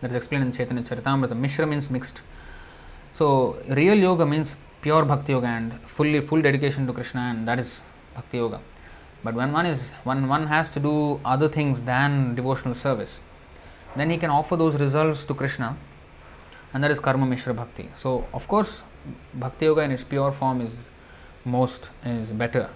That 0.00 0.10
is 0.10 0.16
explained 0.16 0.44
in 0.44 0.52
Chaitanya 0.52 0.82
Charitamrita. 0.82 1.36
Mishra 1.36 1.66
means 1.66 1.88
mixed. 1.88 2.20
So 3.14 3.58
real 3.68 3.96
yoga 3.96 4.26
means 4.26 4.56
pure 4.82 5.04
bhakti 5.04 5.32
yoga 5.32 5.46
and 5.46 5.80
fully 5.82 6.20
full 6.20 6.42
dedication 6.42 6.86
to 6.86 6.92
Krishna, 6.92 7.20
and 7.20 7.48
that 7.48 7.58
is 7.58 7.80
bhakti 8.14 8.38
yoga. 8.38 8.60
But 9.24 9.34
when 9.34 9.52
one 9.52 9.66
is 9.66 9.92
when 10.04 10.28
one 10.28 10.48
has 10.48 10.70
to 10.72 10.80
do 10.80 11.20
other 11.24 11.48
things 11.48 11.82
than 11.82 12.34
devotional 12.34 12.74
service, 12.74 13.20
then 13.94 14.10
he 14.10 14.18
can 14.18 14.30
offer 14.30 14.56
those 14.56 14.78
results 14.78 15.24
to 15.24 15.34
Krishna, 15.34 15.76
and 16.74 16.84
that 16.84 16.90
is 16.90 17.00
karma 17.00 17.26
mishra 17.26 17.54
bhakti. 17.54 17.88
So 17.94 18.26
of 18.34 18.46
course 18.46 18.82
bhakti 19.34 19.66
yoga 19.66 19.82
in 19.82 19.92
its 19.92 20.04
pure 20.04 20.32
form 20.32 20.60
is 20.60 20.88
most 21.44 21.90
is 22.04 22.32
better. 22.32 22.70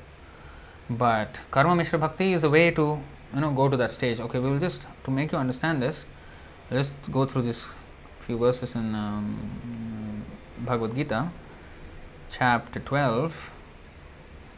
But 0.89 1.41
karma 1.51 1.75
mishra 1.77 1.99
bhakti 1.99 2.33
is 2.33 2.45
a 2.45 2.51
way 2.51 2.71
to 2.73 3.01
you 3.35 3.41
know 3.41 3.51
go 3.53 3.69
to 3.69 3.77
that 3.77 3.91
stage. 3.91 4.21
Okay 4.21 4.39
we 4.39 4.51
will 4.51 4.59
just 4.59 4.87
to 5.05 5.11
make 5.11 5.33
you 5.33 5.39
understand 5.39 5.83
this 5.83 6.07
let's 6.71 6.95
go 7.11 7.27
through 7.27 7.43
this 7.43 7.71
few 8.21 8.39
verses 8.39 8.75
in 8.75 8.95
um, 8.95 10.25
bhagavad 10.59 10.95
gita 10.95 11.31
chapter 12.29 12.79
12 12.79 13.51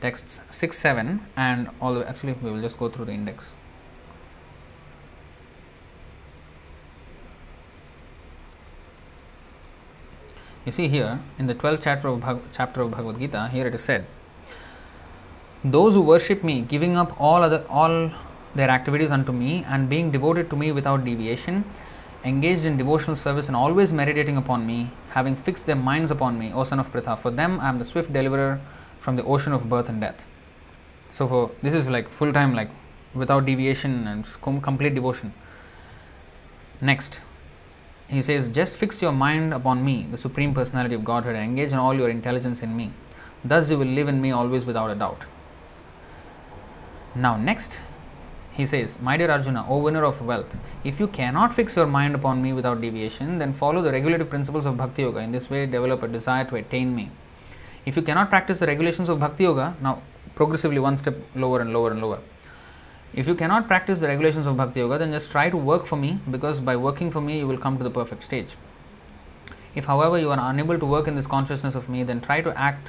texts 0.02 0.40
6 0.50 0.78
7 0.78 1.26
and 1.36 1.70
all 1.80 2.02
actually 2.04 2.34
we 2.42 2.50
will 2.50 2.60
just 2.60 2.78
go 2.78 2.88
through 2.90 3.06
the 3.06 3.12
index 3.12 3.54
You 10.64 10.70
see 10.70 10.88
here 10.88 11.18
in 11.38 11.48
the 11.48 11.54
12th 11.54 11.82
chapter 11.82 12.08
of, 12.08 12.20
Bhag- 12.20 12.40
chapter 12.52 12.82
of 12.82 12.92
Bhagavad 12.92 13.18
Gita, 13.18 13.48
here 13.48 13.66
it 13.66 13.74
is 13.74 13.82
said, 13.82 14.06
Those 15.64 15.94
who 15.94 16.00
worship 16.00 16.44
me, 16.44 16.60
giving 16.60 16.96
up 16.96 17.20
all 17.20 17.42
other 17.42 17.64
all 17.68 18.12
their 18.54 18.70
activities 18.70 19.10
unto 19.10 19.32
me 19.32 19.64
and 19.66 19.88
being 19.88 20.10
devoted 20.12 20.50
to 20.50 20.56
me 20.56 20.70
without 20.70 21.04
deviation, 21.04 21.64
engaged 22.24 22.64
in 22.64 22.76
devotional 22.76 23.16
service 23.16 23.48
and 23.48 23.56
always 23.56 23.92
meditating 23.92 24.36
upon 24.36 24.64
me, 24.64 24.90
having 25.10 25.34
fixed 25.34 25.66
their 25.66 25.74
minds 25.76 26.12
upon 26.12 26.38
me, 26.38 26.52
O 26.52 26.62
son 26.62 26.78
of 26.78 26.92
Pritha, 26.92 27.18
for 27.18 27.30
them 27.30 27.58
I 27.58 27.68
am 27.68 27.78
the 27.80 27.84
swift 27.84 28.12
deliverer 28.12 28.60
from 29.00 29.16
the 29.16 29.24
ocean 29.24 29.52
of 29.52 29.68
birth 29.68 29.88
and 29.88 30.00
death. 30.00 30.24
So 31.10 31.26
for 31.26 31.50
this 31.60 31.74
is 31.74 31.90
like 31.90 32.08
full 32.08 32.32
time, 32.32 32.54
like 32.54 32.70
without 33.14 33.46
deviation 33.46 34.06
and 34.06 34.24
complete 34.62 34.94
devotion. 34.94 35.34
Next, 36.80 37.20
he 38.12 38.22
says, 38.22 38.50
Just 38.50 38.76
fix 38.76 39.00
your 39.00 39.12
mind 39.12 39.54
upon 39.54 39.84
me, 39.84 40.06
the 40.10 40.18
Supreme 40.18 40.52
Personality 40.52 40.94
of 40.94 41.04
Godhead, 41.04 41.34
and 41.34 41.44
engage 41.44 41.72
in 41.72 41.78
all 41.78 41.94
your 41.94 42.10
intelligence 42.10 42.62
in 42.62 42.76
me. 42.76 42.92
Thus 43.44 43.70
you 43.70 43.78
will 43.78 43.86
live 43.86 44.08
in 44.08 44.20
me 44.20 44.30
always 44.30 44.66
without 44.66 44.90
a 44.90 44.94
doubt. 44.94 45.24
Now, 47.14 47.36
next, 47.36 47.80
he 48.52 48.66
says, 48.66 48.98
My 49.00 49.16
dear 49.16 49.30
Arjuna, 49.30 49.66
O 49.68 49.78
winner 49.78 50.04
of 50.04 50.20
wealth, 50.20 50.54
if 50.84 51.00
you 51.00 51.08
cannot 51.08 51.54
fix 51.54 51.74
your 51.74 51.86
mind 51.86 52.14
upon 52.14 52.42
me 52.42 52.52
without 52.52 52.82
deviation, 52.82 53.38
then 53.38 53.52
follow 53.52 53.80
the 53.80 53.90
regulative 53.90 54.28
principles 54.28 54.66
of 54.66 54.76
Bhakti 54.76 55.02
Yoga. 55.02 55.20
In 55.20 55.32
this 55.32 55.48
way, 55.48 55.64
develop 55.64 56.02
a 56.02 56.08
desire 56.08 56.44
to 56.44 56.56
attain 56.56 56.94
me. 56.94 57.10
If 57.86 57.96
you 57.96 58.02
cannot 58.02 58.28
practice 58.28 58.58
the 58.58 58.66
regulations 58.66 59.08
of 59.08 59.20
Bhakti 59.20 59.44
Yoga, 59.44 59.74
now 59.80 60.02
progressively 60.34 60.78
one 60.78 60.96
step 60.96 61.16
lower 61.34 61.60
and 61.60 61.72
lower 61.72 61.90
and 61.90 62.00
lower. 62.00 62.20
If 63.14 63.28
you 63.28 63.34
cannot 63.34 63.66
practice 63.66 64.00
the 64.00 64.08
regulations 64.08 64.46
of 64.46 64.56
Bhakti 64.56 64.80
Yoga, 64.80 64.98
then 64.98 65.12
just 65.12 65.30
try 65.30 65.50
to 65.50 65.56
work 65.56 65.84
for 65.84 65.96
me 65.96 66.18
because 66.30 66.60
by 66.60 66.76
working 66.76 67.10
for 67.10 67.20
me, 67.20 67.38
you 67.40 67.46
will 67.46 67.58
come 67.58 67.76
to 67.76 67.84
the 67.84 67.90
perfect 67.90 68.24
stage. 68.24 68.56
If, 69.74 69.84
however, 69.84 70.18
you 70.18 70.30
are 70.30 70.50
unable 70.50 70.78
to 70.78 70.86
work 70.86 71.06
in 71.06 71.14
this 71.14 71.26
consciousness 71.26 71.74
of 71.74 71.88
me, 71.88 72.02
then 72.04 72.20
try 72.20 72.40
to 72.40 72.58
act 72.58 72.88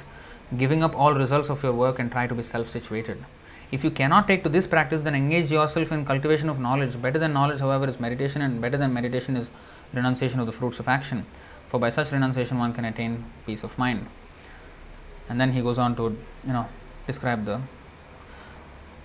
giving 0.56 0.82
up 0.82 0.96
all 0.96 1.14
results 1.14 1.50
of 1.50 1.62
your 1.62 1.72
work 1.72 1.98
and 1.98 2.10
try 2.10 2.26
to 2.26 2.34
be 2.34 2.42
self 2.42 2.68
situated. 2.70 3.22
If 3.70 3.84
you 3.84 3.90
cannot 3.90 4.26
take 4.26 4.42
to 4.44 4.48
this 4.48 4.66
practice, 4.66 5.00
then 5.02 5.14
engage 5.14 5.50
yourself 5.50 5.92
in 5.92 6.04
cultivation 6.06 6.48
of 6.48 6.58
knowledge. 6.58 7.00
Better 7.00 7.18
than 7.18 7.32
knowledge, 7.32 7.60
however, 7.60 7.86
is 7.86 8.00
meditation, 8.00 8.40
and 8.40 8.60
better 8.60 8.76
than 8.76 8.92
meditation 8.94 9.36
is 9.36 9.50
renunciation 9.92 10.40
of 10.40 10.46
the 10.46 10.52
fruits 10.52 10.78
of 10.78 10.88
action. 10.88 11.26
For 11.66 11.80
by 11.80 11.88
such 11.90 12.12
renunciation, 12.12 12.58
one 12.58 12.72
can 12.72 12.84
attain 12.84 13.24
peace 13.46 13.62
of 13.62 13.76
mind. 13.78 14.06
And 15.28 15.40
then 15.40 15.52
he 15.52 15.60
goes 15.60 15.78
on 15.78 15.96
to, 15.96 16.16
you 16.46 16.52
know, 16.52 16.66
describe 17.06 17.44
the 17.46 17.60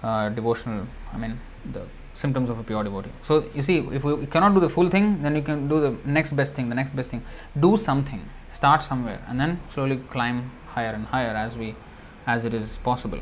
uh, 0.03 0.29
devotional, 0.29 0.87
I 1.13 1.17
mean, 1.17 1.39
the 1.73 1.83
symptoms 2.13 2.49
of 2.49 2.59
a 2.59 2.63
pure 2.63 2.83
devotee. 2.83 3.11
So, 3.23 3.45
you 3.53 3.63
see, 3.63 3.77
if 3.77 4.03
we 4.03 4.25
cannot 4.25 4.53
do 4.53 4.59
the 4.59 4.69
full 4.69 4.89
thing, 4.89 5.21
then 5.21 5.35
you 5.35 5.41
can 5.41 5.67
do 5.67 5.79
the 5.79 5.97
next 6.05 6.31
best 6.31 6.53
thing, 6.55 6.69
the 6.69 6.75
next 6.75 6.95
best 6.95 7.09
thing. 7.09 7.23
Do 7.59 7.77
something, 7.77 8.27
start 8.51 8.83
somewhere, 8.83 9.21
and 9.27 9.39
then 9.39 9.61
slowly 9.67 9.97
climb 10.09 10.51
higher 10.67 10.91
and 10.91 11.05
higher 11.07 11.35
as 11.35 11.55
we 11.55 11.75
as 12.27 12.45
it 12.45 12.53
is 12.53 12.77
possible. 12.77 13.19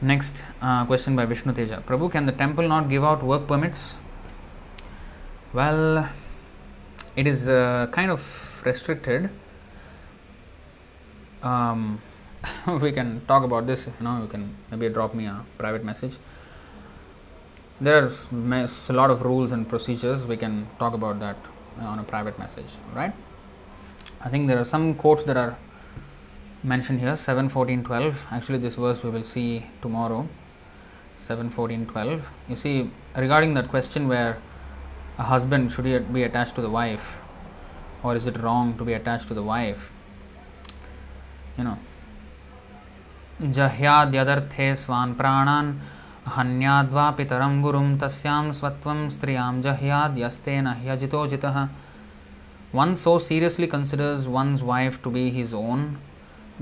Next 0.00 0.44
uh, 0.60 0.84
question 0.84 1.16
by 1.16 1.24
Vishnu 1.24 1.52
Teja 1.52 1.82
Prabhu, 1.86 2.10
can 2.10 2.26
the 2.26 2.32
temple 2.32 2.68
not 2.68 2.88
give 2.88 3.04
out 3.04 3.22
work 3.22 3.46
permits? 3.48 3.96
Well, 5.52 6.08
it 7.16 7.26
is 7.26 7.48
uh, 7.48 7.88
kind 7.90 8.10
of 8.10 8.62
restricted. 8.64 9.30
Um, 11.42 12.00
we 12.80 12.92
can 12.92 13.22
talk 13.26 13.44
about 13.44 13.66
this. 13.66 13.86
You 13.86 14.04
know, 14.04 14.22
you 14.22 14.28
can 14.28 14.56
maybe 14.70 14.88
drop 14.88 15.14
me 15.14 15.26
a 15.26 15.44
private 15.56 15.84
message. 15.84 16.18
There 17.80 18.04
are 18.04 18.10
a 18.32 18.92
lot 18.92 19.10
of 19.10 19.22
rules 19.22 19.52
and 19.52 19.68
procedures. 19.68 20.26
We 20.26 20.36
can 20.36 20.66
talk 20.78 20.94
about 20.94 21.20
that 21.20 21.36
on 21.80 21.98
a 21.98 22.02
private 22.02 22.38
message, 22.38 22.76
right? 22.94 23.12
I 24.20 24.28
think 24.28 24.48
there 24.48 24.58
are 24.58 24.64
some 24.64 24.94
quotes 24.94 25.22
that 25.24 25.36
are 25.36 25.56
mentioned 26.62 26.98
here 26.98 27.14
7 27.14 27.48
14 27.48 27.84
12 27.84 28.26
actually 28.32 28.58
this 28.58 28.74
verse 28.74 29.00
we 29.04 29.10
will 29.10 29.22
see 29.22 29.64
tomorrow 29.80 30.28
7 31.16 31.50
14 31.50 31.86
12 31.86 32.32
you 32.48 32.56
see 32.56 32.90
regarding 33.16 33.54
that 33.54 33.68
question 33.68 34.08
where 34.08 34.38
a 35.18 35.22
husband 35.22 35.70
should 35.70 35.84
he 35.84 35.96
be 35.98 36.24
attached 36.24 36.56
to 36.56 36.60
the 36.60 36.68
wife 36.68 37.18
or 38.02 38.16
is 38.16 38.26
it 38.26 38.40
wrong 38.40 38.76
to 38.76 38.84
be 38.84 38.92
attached 38.92 39.28
to 39.28 39.34
the 39.34 39.42
wife 39.42 39.92
you 41.56 41.62
know 41.62 41.78
जह्याद्यदर्थे 43.40 44.74
स्वान् 44.76 45.14
प्राणान्, 45.14 45.72
हन्याद्वा 46.36 47.10
पितरं 47.10 47.60
गुरुं, 47.62 47.98
तस्यां 47.98 48.52
स्वत्वं 48.52 49.08
स्त्रियाँ 49.10 49.52
जह्याद्यस्तेन 49.62 50.66
ह्यजितो 50.80 51.26
जितः। 51.26 51.56
One 52.74 52.94
so 52.96 53.18
seriously 53.28 53.66
considers 53.66 54.26
one's 54.28 54.62
wife 54.62 55.00
to 55.04 55.10
be 55.10 55.28
his 55.30 55.54
own 55.54 55.86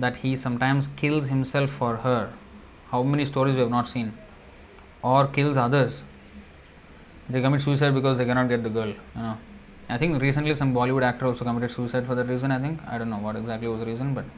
that 0.01 0.17
he 0.25 0.37
sometimes 0.37 0.87
kills 1.01 1.31
himself 1.31 1.73
for 1.79 1.97
her 2.05 2.29
how 2.93 3.03
many 3.05 3.25
stories 3.27 3.57
we 3.57 3.63
have 3.63 3.71
not 3.71 3.89
seen 3.89 4.11
or 5.07 5.27
kills 5.35 5.59
others 5.65 5.99
they 7.33 7.41
commit 7.43 7.63
suicide 7.65 7.95
because 7.97 8.17
they 8.21 8.25
the 8.25 8.29
girl 8.31 8.63
the 8.67 8.71
girl 8.77 8.95
you know 9.17 9.35
I 9.95 9.97
think 10.03 10.15
recently 10.25 10.55
some 10.61 10.71
Bollywood 10.79 11.05
actor 11.09 11.27
also 11.29 11.45
committed 11.49 11.73
suicide 11.77 12.05
for 12.09 12.17
the 12.21 12.23
reason 12.31 12.53
I 12.57 12.59
think 12.65 12.79
I 12.93 12.97
don't 13.01 13.13
know 13.15 13.21
what 13.27 13.39
exactly 13.41 13.69
was 13.73 13.85
reason 13.91 14.11
but 14.19 14.31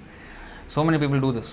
so 0.75 0.83
many 0.89 0.99
people 1.05 1.20
do 1.26 1.31
this 1.39 1.52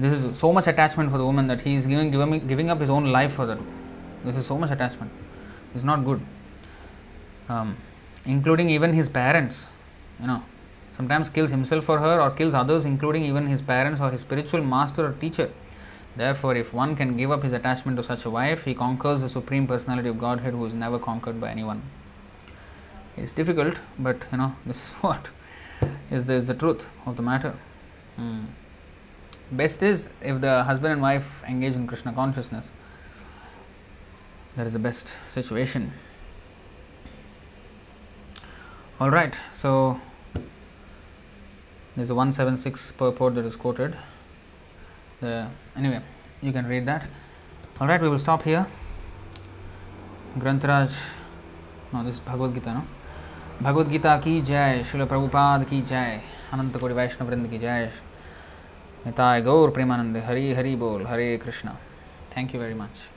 This 0.00 0.12
is 0.18 0.38
so 0.38 0.50
much 0.50 0.66
attachment 0.66 1.10
for 1.10 1.18
the 1.18 1.26
woman 1.26 1.46
that 1.48 1.60
he 1.60 1.74
is 1.74 1.86
giving, 1.86 2.10
giving 2.10 2.46
giving 2.46 2.70
up 2.70 2.80
his 2.80 2.88
own 2.88 3.06
life 3.12 3.32
for 3.32 3.44
that. 3.44 3.58
This 4.24 4.36
is 4.36 4.46
so 4.46 4.56
much 4.56 4.70
attachment. 4.70 5.10
It's 5.74 5.84
not 5.84 6.04
good. 6.04 6.22
Um, 7.50 7.76
including 8.24 8.70
even 8.70 8.94
his 8.94 9.10
parents. 9.10 9.66
You 10.18 10.26
know, 10.26 10.42
sometimes 10.90 11.28
kills 11.28 11.50
himself 11.50 11.84
for 11.84 11.98
her 11.98 12.20
or 12.20 12.30
kills 12.30 12.54
others, 12.54 12.86
including 12.86 13.24
even 13.24 13.48
his 13.48 13.60
parents 13.60 14.00
or 14.00 14.10
his 14.10 14.22
spiritual 14.22 14.62
master 14.62 15.04
or 15.06 15.12
teacher. 15.12 15.50
Therefore, 16.16 16.56
if 16.56 16.72
one 16.72 16.96
can 16.96 17.16
give 17.18 17.30
up 17.30 17.42
his 17.42 17.52
attachment 17.52 17.98
to 17.98 18.02
such 18.02 18.24
a 18.24 18.30
wife, 18.30 18.64
he 18.64 18.74
conquers 18.74 19.20
the 19.20 19.28
Supreme 19.28 19.66
Personality 19.66 20.08
of 20.08 20.18
Godhead 20.18 20.54
who 20.54 20.64
is 20.64 20.74
never 20.74 20.98
conquered 20.98 21.40
by 21.40 21.50
anyone. 21.50 21.82
It's 23.18 23.34
difficult, 23.34 23.76
but 23.98 24.22
you 24.32 24.38
know, 24.38 24.56
this 24.64 24.82
is 24.86 24.92
what 25.02 25.28
is 26.10 26.26
the, 26.26 26.34
is 26.34 26.46
the 26.46 26.54
truth 26.54 26.88
of 27.04 27.16
the 27.16 27.22
matter. 27.22 27.54
Hmm. 28.16 28.44
Best 29.52 29.82
is 29.82 30.10
if 30.22 30.40
the 30.40 30.62
husband 30.64 30.92
and 30.92 31.02
wife 31.02 31.42
engage 31.46 31.74
in 31.74 31.86
Krishna 31.86 32.12
consciousness. 32.12 32.68
That 34.56 34.66
is 34.66 34.72
the 34.72 34.78
best 34.78 35.16
situation. 35.32 35.92
All 39.00 39.10
right, 39.10 39.36
so 39.54 40.00
there's 41.96 42.10
a 42.10 42.14
176 42.14 42.92
purport 42.92 43.34
that 43.34 43.44
is 43.44 43.56
quoted. 43.56 43.96
The, 45.20 45.48
anyway, 45.74 46.02
you 46.42 46.52
can 46.52 46.66
read 46.66 46.86
that. 46.86 47.08
All 47.80 47.88
right, 47.88 48.00
we 48.00 48.08
will 48.08 48.18
stop 48.18 48.42
here. 48.42 48.66
Grantharaj, 50.38 51.14
no, 51.92 52.04
this 52.04 52.14
is 52.14 52.20
Bhagavad 52.20 52.54
Gita, 52.54 52.74
no? 52.74 52.84
Bhagavad 53.60 53.90
Gita 53.90 54.20
ki 54.22 54.42
jai, 54.42 54.80
Srila 54.80 55.08
Prabhupada 55.08 55.68
ki 55.68 55.82
jai, 55.82 56.22
Ananta 56.52 56.78
Kodi 56.78 56.94
Vaishnav 56.94 57.26
Vrinda 57.26 57.50
ki 57.50 57.58
jai, 57.58 57.90
Nitai 59.06 59.42
Gaur 59.42 59.70
Premanande, 59.70 60.22
Hari 60.22 60.54
Hari 60.54 60.76
Bol, 60.76 61.06
Hare 61.06 61.38
Krishna. 61.38 61.74
Thank 62.34 62.52
you 62.52 62.60
very 62.60 62.74
much. 62.74 63.08